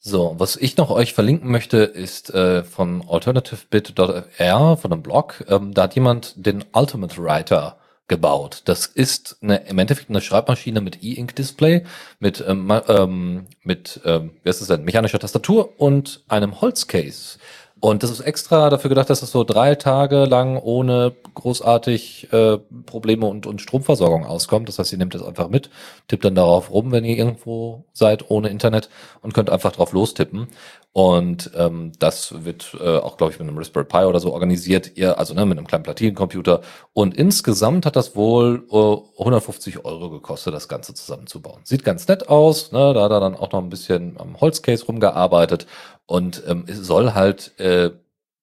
So, 0.00 0.34
was 0.38 0.56
ich 0.56 0.76
noch 0.76 0.90
euch 0.90 1.12
verlinken 1.12 1.50
möchte, 1.50 1.78
ist 1.78 2.32
äh, 2.32 2.62
von 2.62 3.04
alternativebit.fr, 3.08 4.76
von 4.76 4.92
einem 4.92 5.02
Blog. 5.02 5.44
Ähm, 5.48 5.74
da 5.74 5.82
hat 5.82 5.94
jemand 5.96 6.34
den 6.36 6.64
Ultimate 6.72 7.22
Writer 7.22 7.78
gebaut. 8.08 8.62
Das 8.64 8.86
ist 8.86 9.36
eine, 9.42 9.68
im 9.68 9.78
Endeffekt 9.78 10.08
eine 10.08 10.20
Schreibmaschine 10.20 10.80
mit 10.80 11.02
E-Ink-Display, 11.02 11.84
mit, 12.20 12.42
ähm, 12.46 12.72
ähm, 12.88 13.46
mit 13.62 14.00
ähm, 14.04 14.30
wie 14.42 14.48
heißt 14.48 14.62
es 14.62 14.68
denn, 14.68 14.84
mechanischer 14.84 15.18
Tastatur 15.18 15.78
und 15.78 16.24
einem 16.28 16.60
Holzcase. 16.60 17.38
Und 17.80 18.02
das 18.02 18.10
ist 18.10 18.20
extra 18.20 18.70
dafür 18.70 18.88
gedacht, 18.88 19.08
dass 19.08 19.22
es 19.22 19.30
so 19.30 19.44
drei 19.44 19.76
Tage 19.76 20.24
lang 20.24 20.58
ohne 20.58 21.12
großartig 21.34 22.32
äh, 22.32 22.58
Probleme 22.86 23.26
und, 23.26 23.46
und 23.46 23.60
Stromversorgung 23.60 24.26
auskommt. 24.26 24.68
Das 24.68 24.78
heißt, 24.78 24.90
ihr 24.92 24.98
nehmt 24.98 25.14
das 25.14 25.22
einfach 25.22 25.48
mit, 25.48 25.70
tippt 26.08 26.24
dann 26.24 26.34
darauf 26.34 26.72
rum, 26.72 26.90
wenn 26.90 27.04
ihr 27.04 27.16
irgendwo 27.16 27.84
seid 27.92 28.30
ohne 28.30 28.48
Internet 28.48 28.88
und 29.22 29.32
könnt 29.32 29.50
einfach 29.50 29.72
drauf 29.72 29.92
lostippen. 29.92 30.48
Und 30.92 31.52
ähm, 31.54 31.92
das 32.00 32.44
wird 32.44 32.76
äh, 32.80 32.96
auch, 32.96 33.18
glaube 33.18 33.32
ich, 33.32 33.38
mit 33.38 33.46
einem 33.46 33.56
Raspberry 33.56 33.84
Pi 33.84 33.98
oder 33.98 34.18
so 34.18 34.32
organisiert. 34.32 34.96
Ihr, 34.96 35.16
also 35.16 35.32
ne, 35.32 35.46
mit 35.46 35.56
einem 35.56 35.66
kleinen 35.68 35.84
Platinencomputer. 35.84 36.62
Und 36.92 37.16
insgesamt 37.16 37.86
hat 37.86 37.94
das 37.94 38.16
wohl 38.16 38.64
äh, 38.72 39.20
150 39.20 39.84
Euro 39.84 40.10
gekostet, 40.10 40.54
das 40.54 40.66
Ganze 40.66 40.94
zusammenzubauen. 40.94 41.60
Sieht 41.62 41.84
ganz 41.84 42.08
nett 42.08 42.28
aus. 42.28 42.72
Ne? 42.72 42.94
Da 42.94 43.04
hat 43.04 43.12
er 43.12 43.20
dann 43.20 43.36
auch 43.36 43.52
noch 43.52 43.62
ein 43.62 43.68
bisschen 43.68 44.16
am 44.18 44.40
Holzcase 44.40 44.86
rumgearbeitet. 44.86 45.68
Und 46.08 46.42
ähm, 46.46 46.64
es 46.66 46.78
soll 46.78 47.12
halt 47.12 47.52
äh, 47.60 47.90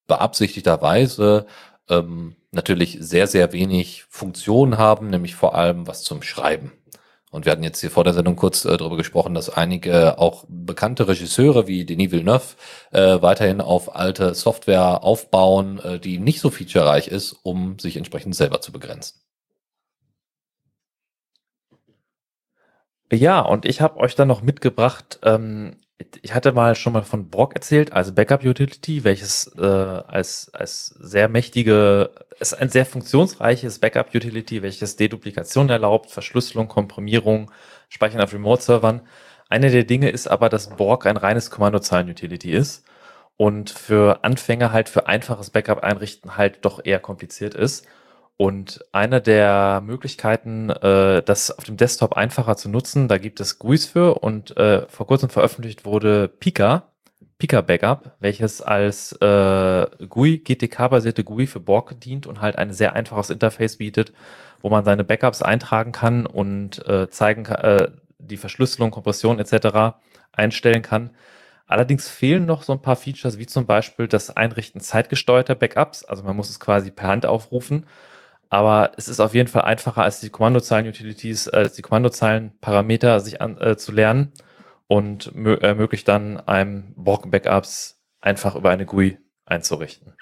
beabsichtigterweise 0.05 1.47
ähm, 1.89 2.35
natürlich 2.51 2.97
sehr, 3.01 3.25
sehr 3.25 3.53
wenig 3.53 4.03
Funktion 4.07 4.77
haben, 4.77 5.09
nämlich 5.09 5.33
vor 5.33 5.55
allem 5.55 5.87
was 5.87 6.03
zum 6.03 6.21
Schreiben. 6.21 6.71
Und 7.31 7.45
wir 7.45 7.51
hatten 7.51 7.63
jetzt 7.63 7.81
hier 7.81 7.89
vor 7.89 8.03
der 8.03 8.13
Sendung 8.13 8.35
kurz 8.35 8.65
äh, 8.65 8.77
darüber 8.77 8.97
gesprochen, 8.97 9.33
dass 9.33 9.49
einige 9.49 10.19
auch 10.19 10.45
bekannte 10.47 11.07
Regisseure 11.07 11.65
wie 11.65 11.85
Denis 11.85 12.11
Villeneuve 12.11 12.55
äh, 12.91 13.19
weiterhin 13.23 13.61
auf 13.61 13.95
alte 13.95 14.35
Software 14.35 15.03
aufbauen, 15.03 15.79
äh, 15.79 15.99
die 15.99 16.19
nicht 16.19 16.41
so 16.41 16.51
featurereich 16.51 17.07
ist, 17.07 17.33
um 17.41 17.79
sich 17.79 17.97
entsprechend 17.97 18.35
selber 18.35 18.61
zu 18.61 18.71
begrenzen. 18.71 19.19
Ja, 23.11 23.41
und 23.41 23.65
ich 23.65 23.81
habe 23.81 23.97
euch 23.97 24.13
dann 24.13 24.27
noch 24.27 24.43
mitgebracht 24.43 25.19
ähm, 25.23 25.77
Ich 26.21 26.33
hatte 26.33 26.51
mal 26.51 26.75
schon 26.75 26.91
mal 26.91 27.03
von 27.03 27.29
Borg 27.29 27.55
erzählt, 27.55 27.93
also 27.93 28.13
Backup 28.13 28.43
Utility, 28.43 29.05
welches 29.05 29.49
äh, 29.57 29.61
als, 29.63 30.53
als 30.53 30.87
sehr 30.87 31.29
mächtige, 31.29 32.11
ist 32.39 32.53
ein 32.53 32.69
sehr 32.69 32.85
funktionsreiches 32.85 33.79
Backup 33.79 34.13
Utility, 34.13 34.61
welches 34.61 34.97
Deduplikation 34.97 35.69
erlaubt, 35.69 36.11
Verschlüsselung, 36.11 36.67
Komprimierung, 36.67 37.49
Speichern 37.87 38.19
auf 38.19 38.33
Remote-Servern. 38.33 39.01
Eine 39.47 39.69
der 39.71 39.85
Dinge 39.85 40.09
ist 40.09 40.27
aber, 40.27 40.49
dass 40.49 40.75
Borg 40.75 41.05
ein 41.05 41.15
reines 41.17 41.49
Kommandozeilen-Utility 41.49 42.51
ist 42.51 42.83
und 43.37 43.69
für 43.69 44.23
Anfänger 44.25 44.73
halt 44.73 44.89
für 44.89 45.07
einfaches 45.07 45.49
Backup 45.49 45.83
einrichten 45.83 46.35
halt 46.35 46.65
doch 46.65 46.83
eher 46.83 46.99
kompliziert 46.99 47.53
ist. 47.53 47.87
Und 48.37 48.83
eine 48.91 49.21
der 49.21 49.81
Möglichkeiten, 49.85 50.69
äh, 50.69 51.23
das 51.23 51.57
auf 51.57 51.63
dem 51.63 51.77
Desktop 51.77 52.17
einfacher 52.17 52.57
zu 52.57 52.67
nutzen, 52.67 53.07
da 53.07 53.17
gibt 53.17 53.39
es 53.39 53.59
GUIs 53.59 53.85
für 53.85 54.15
und 54.15 54.57
äh, 54.57 54.85
vor 54.89 55.07
kurzem 55.07 55.29
veröffentlicht 55.29 55.85
wurde 55.85 56.27
Pika, 56.27 56.83
Pika 57.37 57.61
Backup, 57.61 58.11
welches 58.19 58.61
als 58.61 59.13
äh, 59.21 59.85
GUI, 60.09 60.39
GTK-basierte 60.39 61.23
GUI 61.23 61.47
für 61.47 61.61
Borg 61.61 61.99
dient 62.01 62.27
und 62.27 62.41
halt 62.41 62.57
ein 62.57 62.73
sehr 62.73 62.93
einfaches 62.93 63.29
Interface 63.29 63.77
bietet, 63.77 64.11
wo 64.61 64.69
man 64.69 64.83
seine 64.83 65.05
Backups 65.05 65.41
eintragen 65.41 65.93
kann 65.93 66.25
und 66.25 66.85
äh, 66.89 67.09
zeigen 67.09 67.45
äh, 67.45 67.89
die 68.19 68.37
Verschlüsselung, 68.37 68.91
Kompression 68.91 69.39
etc. 69.39 69.95
einstellen 70.33 70.81
kann. 70.81 71.11
Allerdings 71.67 72.09
fehlen 72.09 72.45
noch 72.45 72.63
so 72.63 72.73
ein 72.73 72.81
paar 72.81 72.97
Features, 72.97 73.37
wie 73.37 73.47
zum 73.47 73.65
Beispiel 73.65 74.09
das 74.09 74.35
Einrichten 74.35 74.81
zeitgesteuerter 74.81 75.55
Backups. 75.55 76.03
Also 76.03 76.23
man 76.23 76.35
muss 76.35 76.49
es 76.49 76.59
quasi 76.59 76.91
per 76.91 77.07
Hand 77.07 77.25
aufrufen 77.25 77.85
aber 78.49 78.91
es 78.97 79.07
ist 79.07 79.19
auf 79.19 79.33
jeden 79.33 79.47
Fall 79.47 79.63
einfacher 79.63 80.03
als 80.03 80.19
die 80.19 80.29
Kommandozeilen-Utilities, 80.29 81.47
äh, 81.47 81.57
als 81.57 81.73
die 81.73 81.81
Kommandozeilen-Parameter 81.81 83.19
sich 83.19 83.41
an, 83.41 83.59
äh, 83.59 83.77
zu 83.77 83.91
lernen 83.91 84.33
und 84.87 85.31
ermöglicht 85.35 86.07
dann 86.07 86.39
einem 86.39 86.93
Borg-Backups 86.95 88.01
einfach 88.21 88.55
über 88.55 88.69
eine 88.69 88.85
GUI 88.85 89.17
einzurichten. 89.45 90.13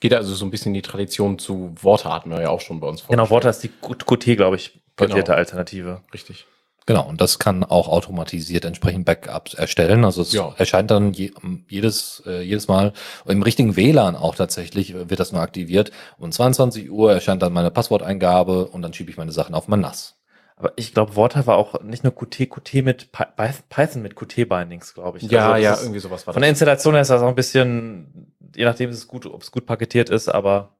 Geht 0.00 0.14
also 0.14 0.34
so 0.34 0.44
ein 0.44 0.50
bisschen 0.50 0.74
die 0.74 0.82
Tradition 0.82 1.38
zu 1.38 1.74
Worte 1.80 2.12
hatten 2.12 2.30
wir 2.30 2.40
ja 2.40 2.50
auch 2.50 2.60
schon 2.60 2.80
bei 2.80 2.86
uns 2.86 3.00
vor. 3.00 3.14
Genau, 3.14 3.30
Worte 3.30 3.48
ist 3.48 3.62
die 3.62 3.68
Qt, 3.68 4.36
glaube 4.36 4.56
ich, 4.56 4.82
basierte 4.94 5.32
genau. 5.32 5.38
Alternative. 5.38 6.02
Richtig. 6.12 6.46
Genau, 6.86 7.08
und 7.08 7.20
das 7.20 7.40
kann 7.40 7.64
auch 7.64 7.88
automatisiert 7.88 8.64
entsprechend 8.64 9.04
Backups 9.04 9.54
erstellen. 9.54 10.04
Also 10.04 10.22
es 10.22 10.32
ja. 10.32 10.54
erscheint 10.56 10.92
dann 10.92 11.12
je, 11.12 11.32
jedes, 11.68 12.22
äh, 12.26 12.42
jedes 12.42 12.68
Mal 12.68 12.92
im 13.26 13.42
richtigen 13.42 13.74
WLAN 13.74 14.14
auch 14.14 14.36
tatsächlich 14.36 14.94
wird 14.94 15.18
das 15.18 15.32
nur 15.32 15.42
aktiviert. 15.42 15.90
Um 16.16 16.30
22 16.30 16.88
Uhr 16.88 17.12
erscheint 17.12 17.42
dann 17.42 17.52
meine 17.52 17.72
Passworteingabe 17.72 18.66
und 18.68 18.82
dann 18.82 18.94
schiebe 18.94 19.10
ich 19.10 19.16
meine 19.16 19.32
Sachen 19.32 19.56
auf 19.56 19.66
mein 19.66 19.80
NAS. 19.80 20.14
Aber 20.54 20.72
ich 20.76 20.94
glaube, 20.94 21.16
Water 21.16 21.46
war 21.48 21.56
auch 21.56 21.82
nicht 21.82 22.04
nur 22.04 22.14
Qt, 22.14 22.48
Qt 22.48 22.82
mit 22.82 23.10
Python 23.12 24.02
mit 24.02 24.14
Qt-Bindings, 24.14 24.94
glaube 24.94 25.18
ich. 25.18 25.24
Ja, 25.24 25.52
also 25.52 25.64
ja, 25.64 25.76
irgendwie 25.78 25.98
sowas 25.98 26.26
war 26.26 26.32
das. 26.32 26.34
Von 26.34 26.42
der 26.42 26.50
Installation 26.50 26.94
her 26.94 27.02
ist 27.02 27.10
das 27.10 27.20
auch 27.20 27.28
ein 27.28 27.34
bisschen, 27.34 28.32
je 28.54 28.64
nachdem, 28.64 28.90
ist 28.90 28.96
es 28.96 29.08
gut, 29.08 29.26
ob 29.26 29.42
es 29.42 29.50
gut 29.50 29.66
paketiert 29.66 30.08
ist, 30.08 30.28
aber 30.28 30.75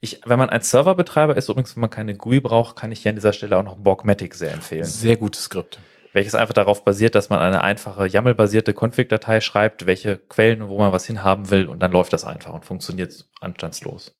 ich, 0.00 0.20
wenn 0.24 0.38
man 0.38 0.50
ein 0.50 0.60
Serverbetreiber 0.60 1.36
ist, 1.36 1.48
übrigens, 1.48 1.76
wenn 1.76 1.80
man 1.82 1.90
keine 1.90 2.14
GUI 2.14 2.40
braucht, 2.40 2.76
kann 2.76 2.92
ich 2.92 3.00
hier 3.00 3.10
an 3.10 3.16
dieser 3.16 3.32
Stelle 3.32 3.56
auch 3.58 3.62
noch 3.62 3.76
Borgmatic 3.76 4.34
sehr 4.34 4.52
empfehlen. 4.52 4.84
Sehr 4.84 5.16
gutes 5.16 5.44
Skript. 5.44 5.78
Welches 6.12 6.34
einfach 6.34 6.54
darauf 6.54 6.84
basiert, 6.84 7.14
dass 7.14 7.28
man 7.28 7.40
eine 7.40 7.62
einfache 7.62 8.06
YAML-basierte 8.06 8.72
Config-Datei 8.72 9.40
schreibt, 9.40 9.86
welche 9.86 10.16
Quellen, 10.16 10.68
wo 10.68 10.78
man 10.78 10.92
was 10.92 11.06
hinhaben 11.06 11.50
will, 11.50 11.66
und 11.66 11.80
dann 11.80 11.92
läuft 11.92 12.12
das 12.12 12.24
einfach 12.24 12.54
und 12.54 12.64
funktioniert 12.64 13.26
anstandslos. 13.40 14.14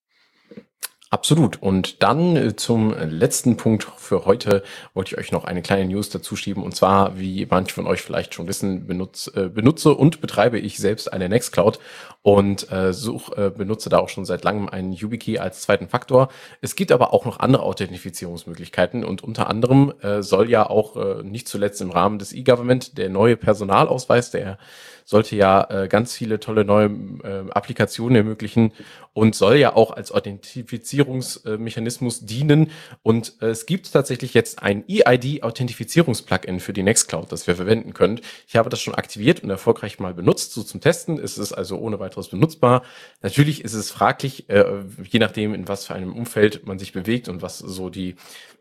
Absolut. 1.17 1.63
Und 1.63 2.03
dann 2.03 2.37
äh, 2.37 2.57
zum 2.57 2.93
letzten 2.93 3.57
Punkt 3.57 3.85
für 3.97 4.27
heute 4.27 4.63
wollte 4.93 5.15
ich 5.15 5.19
euch 5.19 5.33
noch 5.33 5.45
eine 5.45 5.63
kleine 5.63 5.87
News 5.87 6.11
dazu 6.11 6.37
schieben. 6.37 6.63
Und 6.63 6.77
zwar, 6.77 7.19
wie 7.19 7.47
manche 7.51 7.73
von 7.73 7.87
euch 7.87 8.03
vielleicht 8.03 8.35
schon 8.35 8.47
wissen, 8.49 8.87
benutze, 8.87 9.45
äh, 9.45 9.49
benutze 9.49 9.95
und 9.95 10.21
betreibe 10.21 10.59
ich 10.59 10.77
selbst 10.77 11.11
eine 11.11 11.31
Nextcloud 11.31 11.79
und 12.21 12.71
äh, 12.71 12.93
such, 12.93 13.33
äh, 13.35 13.49
benutze 13.49 13.89
da 13.89 13.97
auch 13.97 14.11
schon 14.11 14.27
seit 14.27 14.45
langem 14.45 14.69
einen 14.69 14.93
YubiKey 14.93 15.39
als 15.39 15.63
zweiten 15.63 15.89
Faktor. 15.89 16.29
Es 16.61 16.77
gibt 16.77 16.93
aber 16.93 17.15
auch 17.15 17.25
noch 17.25 17.41
andere 17.41 17.63
Authentifizierungsmöglichkeiten 17.63 19.03
und 19.03 19.25
unter 19.25 19.49
anderem 19.49 19.95
äh, 20.03 20.23
soll 20.23 20.51
ja 20.51 20.69
auch 20.69 20.97
äh, 20.97 21.23
nicht 21.23 21.49
zuletzt 21.49 21.81
im 21.81 21.93
Rahmen 21.93 22.19
des 22.19 22.35
E-Government 22.35 22.99
der 22.99 23.09
neue 23.09 23.39
Personalausweis, 23.39 24.33
der 24.33 24.59
sollte 25.07 25.37
ja 25.37 25.67
äh, 25.71 25.89
ganz 25.89 26.15
viele 26.15 26.41
tolle 26.41 26.65
neue 26.65 26.91
äh, 27.23 27.49
Applikationen 27.51 28.17
ermöglichen 28.17 28.73
und 29.13 29.37
soll 29.37 29.57
ja 29.57 29.75
auch 29.75 29.93
als 29.93 30.11
Authentifizierungsmechanismus 30.11 32.27
dienen. 32.27 32.73
Und 33.03 33.35
äh, 33.41 33.47
es 33.47 33.67
gibt 33.67 33.93
tatsächlich 33.93 34.35
jetzt 34.35 34.63
ein 34.63 34.83
EID-Authentifizierungs-Plugin 34.89 36.59
für 36.59 36.73
die 36.73 36.83
Nextcloud, 36.83 37.31
das 37.31 37.47
wir 37.47 37.55
verwenden 37.55 37.95
können. 37.95 38.21
Ich 38.49 38.57
habe 38.57 38.69
das 38.69 38.81
schon 38.81 38.97
aktiviert 38.97 39.45
und 39.45 39.49
erfolgreich 39.49 40.01
mal 40.01 40.13
benutzt, 40.13 40.53
so 40.53 40.65
zum 40.65 40.81
Testen. 40.81 41.21
Es 41.21 41.39
ist 41.39 41.53
also 41.53 41.79
ohne 41.79 42.01
weiteres 42.01 42.29
benutzbar. 42.29 42.83
Natürlich 43.23 43.65
ist 43.65 43.75
es 43.75 43.93
fraglich, 43.93 44.51
äh, 44.51 44.65
je 45.09 45.21
nachdem, 45.21 45.55
in 45.55 45.69
was 45.69 45.87
für 45.87 45.95
einem 45.95 46.13
Umfeld 46.13 46.67
man 46.67 46.81
sich 46.81 46.93
bewegt 46.93 47.29
und 47.29 47.43
was 47.43 47.59
so 47.59 47.91
die 47.91 48.17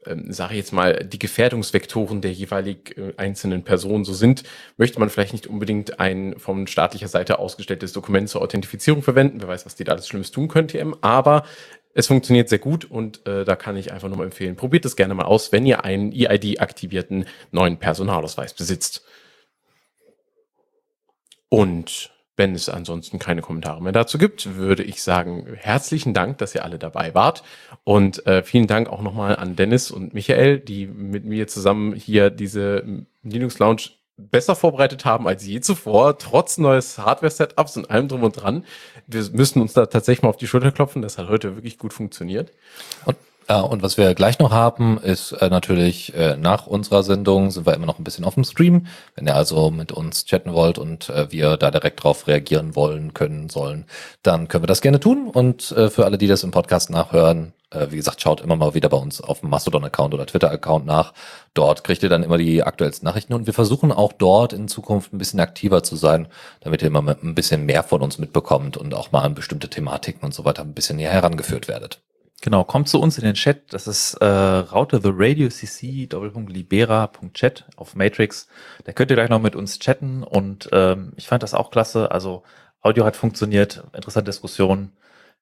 ähm, 0.07 0.31
sage 0.31 0.53
ich 0.53 0.57
jetzt 0.57 0.73
mal, 0.73 1.03
die 1.03 1.19
Gefährdungsvektoren 1.19 2.21
der 2.21 2.31
jeweilig 2.31 2.97
äh, 2.97 3.13
einzelnen 3.17 3.63
Personen 3.63 4.05
so 4.05 4.13
sind, 4.13 4.43
möchte 4.77 4.99
man 4.99 5.09
vielleicht 5.09 5.33
nicht 5.33 5.47
unbedingt 5.47 5.99
ein 5.99 6.34
von 6.37 6.67
staatlicher 6.67 7.07
Seite 7.07 7.39
ausgestelltes 7.39 7.93
Dokument 7.93 8.29
zur 8.29 8.41
Authentifizierung 8.41 9.01
verwenden. 9.01 9.41
Wer 9.41 9.47
weiß, 9.47 9.65
was 9.65 9.75
die 9.75 9.83
da 9.83 9.93
alles 9.93 10.07
Schlimmes 10.07 10.31
tun 10.31 10.47
können, 10.47 10.67
TM. 10.67 10.95
Aber 11.01 11.43
es 11.93 12.07
funktioniert 12.07 12.49
sehr 12.49 12.59
gut 12.59 12.85
und 12.85 13.25
äh, 13.25 13.45
da 13.45 13.55
kann 13.55 13.77
ich 13.77 13.91
einfach 13.93 14.09
nur 14.09 14.17
mal 14.17 14.25
empfehlen, 14.25 14.57
probiert 14.57 14.85
es 14.85 14.97
gerne 14.97 15.13
mal 15.13 15.23
aus, 15.23 15.51
wenn 15.51 15.65
ihr 15.65 15.85
einen 15.85 16.11
EID-aktivierten 16.11 17.25
neuen 17.51 17.77
Personalausweis 17.77 18.53
besitzt. 18.53 19.05
Und 21.47 22.11
wenn 22.37 22.53
es 22.53 22.67
ansonsten 22.67 23.17
keine 23.17 23.41
Kommentare 23.41 23.81
mehr 23.81 23.93
dazu 23.93 24.17
gibt, 24.17 24.57
würde 24.57 24.83
ich 24.83 25.01
sagen, 25.01 25.47
herzlichen 25.55 26.13
Dank, 26.13 26.37
dass 26.39 26.53
ihr 26.53 26.65
alle 26.65 26.77
dabei 26.77 27.15
wart. 27.15 27.43
Und 27.85 28.25
äh, 28.27 28.43
vielen 28.43 28.67
Dank 28.67 28.89
auch 28.89 29.01
nochmal 29.01 29.37
an 29.37 29.55
Dennis 29.55 29.89
und 29.89 30.13
Michael, 30.13 30.59
die 30.59 30.85
mit 30.87 31.23
mir 31.23 31.47
zusammen 31.47 31.93
hier 31.95 32.29
diese 32.29 32.83
Linux 33.23 33.57
Lounge 33.59 33.91
besser 34.17 34.55
vorbereitet 34.55 35.05
haben 35.05 35.27
als 35.27 35.45
je 35.45 35.59
zuvor, 35.59 36.17
trotz 36.17 36.57
neues 36.57 36.97
Hardware-Setups 36.97 37.77
und 37.77 37.91
allem 37.91 38.07
drum 38.07 38.23
und 38.23 38.31
dran. 38.31 38.65
Wir 39.07 39.29
müssen 39.31 39.61
uns 39.61 39.73
da 39.73 39.85
tatsächlich 39.85 40.23
mal 40.23 40.29
auf 40.29 40.37
die 40.37 40.47
Schulter 40.47 40.71
klopfen. 40.71 41.01
Das 41.01 41.17
hat 41.17 41.29
heute 41.29 41.55
wirklich 41.55 41.77
gut 41.77 41.93
funktioniert. 41.93 42.51
Und 43.05 43.17
äh, 43.47 43.59
und 43.59 43.83
was 43.83 43.97
wir 43.97 44.13
gleich 44.15 44.39
noch 44.39 44.51
haben, 44.51 44.97
ist 44.97 45.31
äh, 45.33 45.49
natürlich 45.49 46.13
äh, 46.15 46.37
nach 46.37 46.67
unserer 46.67 47.03
Sendung 47.03 47.51
sind 47.51 47.65
wir 47.65 47.73
immer 47.73 47.85
noch 47.85 47.99
ein 47.99 48.03
bisschen 48.03 48.25
auf 48.25 48.35
dem 48.35 48.43
Stream. 48.43 48.87
Wenn 49.15 49.27
ihr 49.27 49.35
also 49.35 49.71
mit 49.71 49.91
uns 49.91 50.25
chatten 50.25 50.53
wollt 50.53 50.77
und 50.77 51.09
äh, 51.09 51.31
wir 51.31 51.57
da 51.57 51.71
direkt 51.71 52.03
drauf 52.03 52.27
reagieren 52.27 52.75
wollen, 52.75 53.13
können, 53.13 53.49
sollen, 53.49 53.85
dann 54.23 54.47
können 54.47 54.63
wir 54.63 54.67
das 54.67 54.81
gerne 54.81 54.99
tun. 54.99 55.29
Und 55.29 55.71
äh, 55.71 55.89
für 55.89 56.05
alle, 56.05 56.17
die 56.17 56.27
das 56.27 56.43
im 56.43 56.51
Podcast 56.51 56.89
nachhören, 56.89 57.53
äh, 57.71 57.87
wie 57.91 57.97
gesagt, 57.97 58.21
schaut 58.21 58.41
immer 58.41 58.55
mal 58.55 58.73
wieder 58.73 58.89
bei 58.89 58.97
uns 58.97 59.21
auf 59.21 59.41
dem 59.41 59.49
Mastodon-Account 59.49 60.13
oder 60.13 60.25
Twitter-Account 60.25 60.85
nach. 60.85 61.13
Dort 61.53 61.83
kriegt 61.83 62.03
ihr 62.03 62.09
dann 62.09 62.23
immer 62.23 62.37
die 62.37 62.63
aktuellsten 62.63 63.05
Nachrichten 63.05 63.33
und 63.33 63.45
wir 63.45 63.53
versuchen 63.53 63.91
auch 63.91 64.13
dort 64.13 64.53
in 64.53 64.67
Zukunft 64.67 65.13
ein 65.13 65.17
bisschen 65.17 65.39
aktiver 65.39 65.83
zu 65.83 65.95
sein, 65.95 66.27
damit 66.61 66.81
ihr 66.81 66.87
immer 66.87 67.15
ein 67.21 67.35
bisschen 67.35 67.65
mehr 67.65 67.83
von 67.83 68.01
uns 68.01 68.17
mitbekommt 68.17 68.77
und 68.77 68.93
auch 68.93 69.11
mal 69.11 69.21
an 69.21 69.35
bestimmte 69.35 69.69
Thematiken 69.69 70.23
und 70.25 70.33
so 70.33 70.45
weiter 70.45 70.63
ein 70.63 70.73
bisschen 70.73 70.97
näher 70.97 71.11
herangeführt 71.11 71.67
werdet. 71.67 72.01
Genau, 72.45 72.63
kommt 72.63 72.87
zu 72.87 73.01
uns 73.01 73.17
in 73.17 73.23
den 73.23 73.33
Chat. 73.33 73.73
Das 73.73 73.87
ist 73.87 74.13
äh, 74.21 74.23
Raute 74.23 75.01
the 75.01 75.09
Radio 75.11 75.49
CC 75.49 76.07
Libera.chat 76.47 77.65
auf 77.75 77.95
Matrix. 77.95 78.47
Da 78.83 78.91
könnt 78.91 79.09
ihr 79.09 79.15
gleich 79.15 79.31
noch 79.31 79.41
mit 79.41 79.55
uns 79.55 79.79
chatten 79.79 80.21
und 80.21 80.69
ähm, 80.71 81.13
ich 81.15 81.25
fand 81.25 81.41
das 81.41 81.55
auch 81.55 81.71
klasse. 81.71 82.11
Also 82.11 82.43
Audio 82.81 83.03
hat 83.03 83.15
funktioniert, 83.15 83.83
interessante 83.93 84.29
Diskussion. 84.29 84.91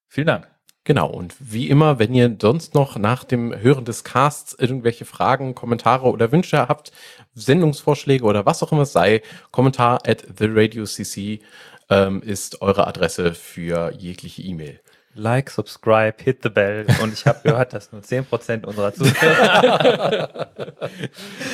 Vielen 0.08 0.28
Dank. 0.28 0.48
Genau, 0.86 1.10
und 1.10 1.36
wie 1.40 1.68
immer, 1.70 2.00
wenn 2.00 2.14
ihr 2.14 2.38
sonst 2.42 2.74
noch 2.74 2.98
nach 2.98 3.26
dem 3.26 3.54
Hören 3.54 3.84
des 3.84 4.06
Casts 4.06 4.56
irgendwelche 4.58 5.04
Fragen, 5.04 5.56
Kommentare 5.56 6.10
oder 6.10 6.32
Wünsche 6.32 6.70
habt, 6.70 6.94
Sendungsvorschläge 7.34 8.24
oder 8.24 8.46
was 8.46 8.64
auch 8.64 8.72
immer 8.72 8.84
es 8.84 8.94
sei, 8.94 9.24
Kommentar 9.52 10.00
at 10.08 10.26
the 10.40 10.48
Radio 10.48 10.86
CC 10.86 11.42
ähm, 11.90 12.22
ist 12.22 12.62
eure 12.62 12.88
Adresse 12.88 13.34
für 13.34 13.92
jegliche 13.92 14.42
E-Mail. 14.42 14.80
Like, 15.16 15.50
subscribe, 15.52 16.16
hit 16.24 16.40
the 16.44 16.50
bell. 16.50 16.86
Und 17.02 17.14
ich 17.14 17.26
habe 17.26 17.40
gehört, 17.44 17.74
dass 17.74 17.92
nur 17.92 18.02
10% 18.02 18.66
unserer 18.66 18.94
Zuhörer. 18.94 20.50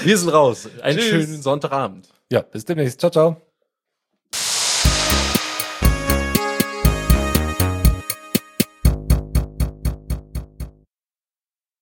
Wir 0.03 0.17
sind 0.17 0.29
raus. 0.29 0.69
Einen 0.81 0.97
Tschüss. 0.97 1.09
schönen 1.09 1.41
Sonntagabend. 1.41 2.07
Ja, 2.31 2.41
bis 2.41 2.63
demnächst. 2.63 2.99
Ciao, 3.01 3.11
ciao. 3.11 3.48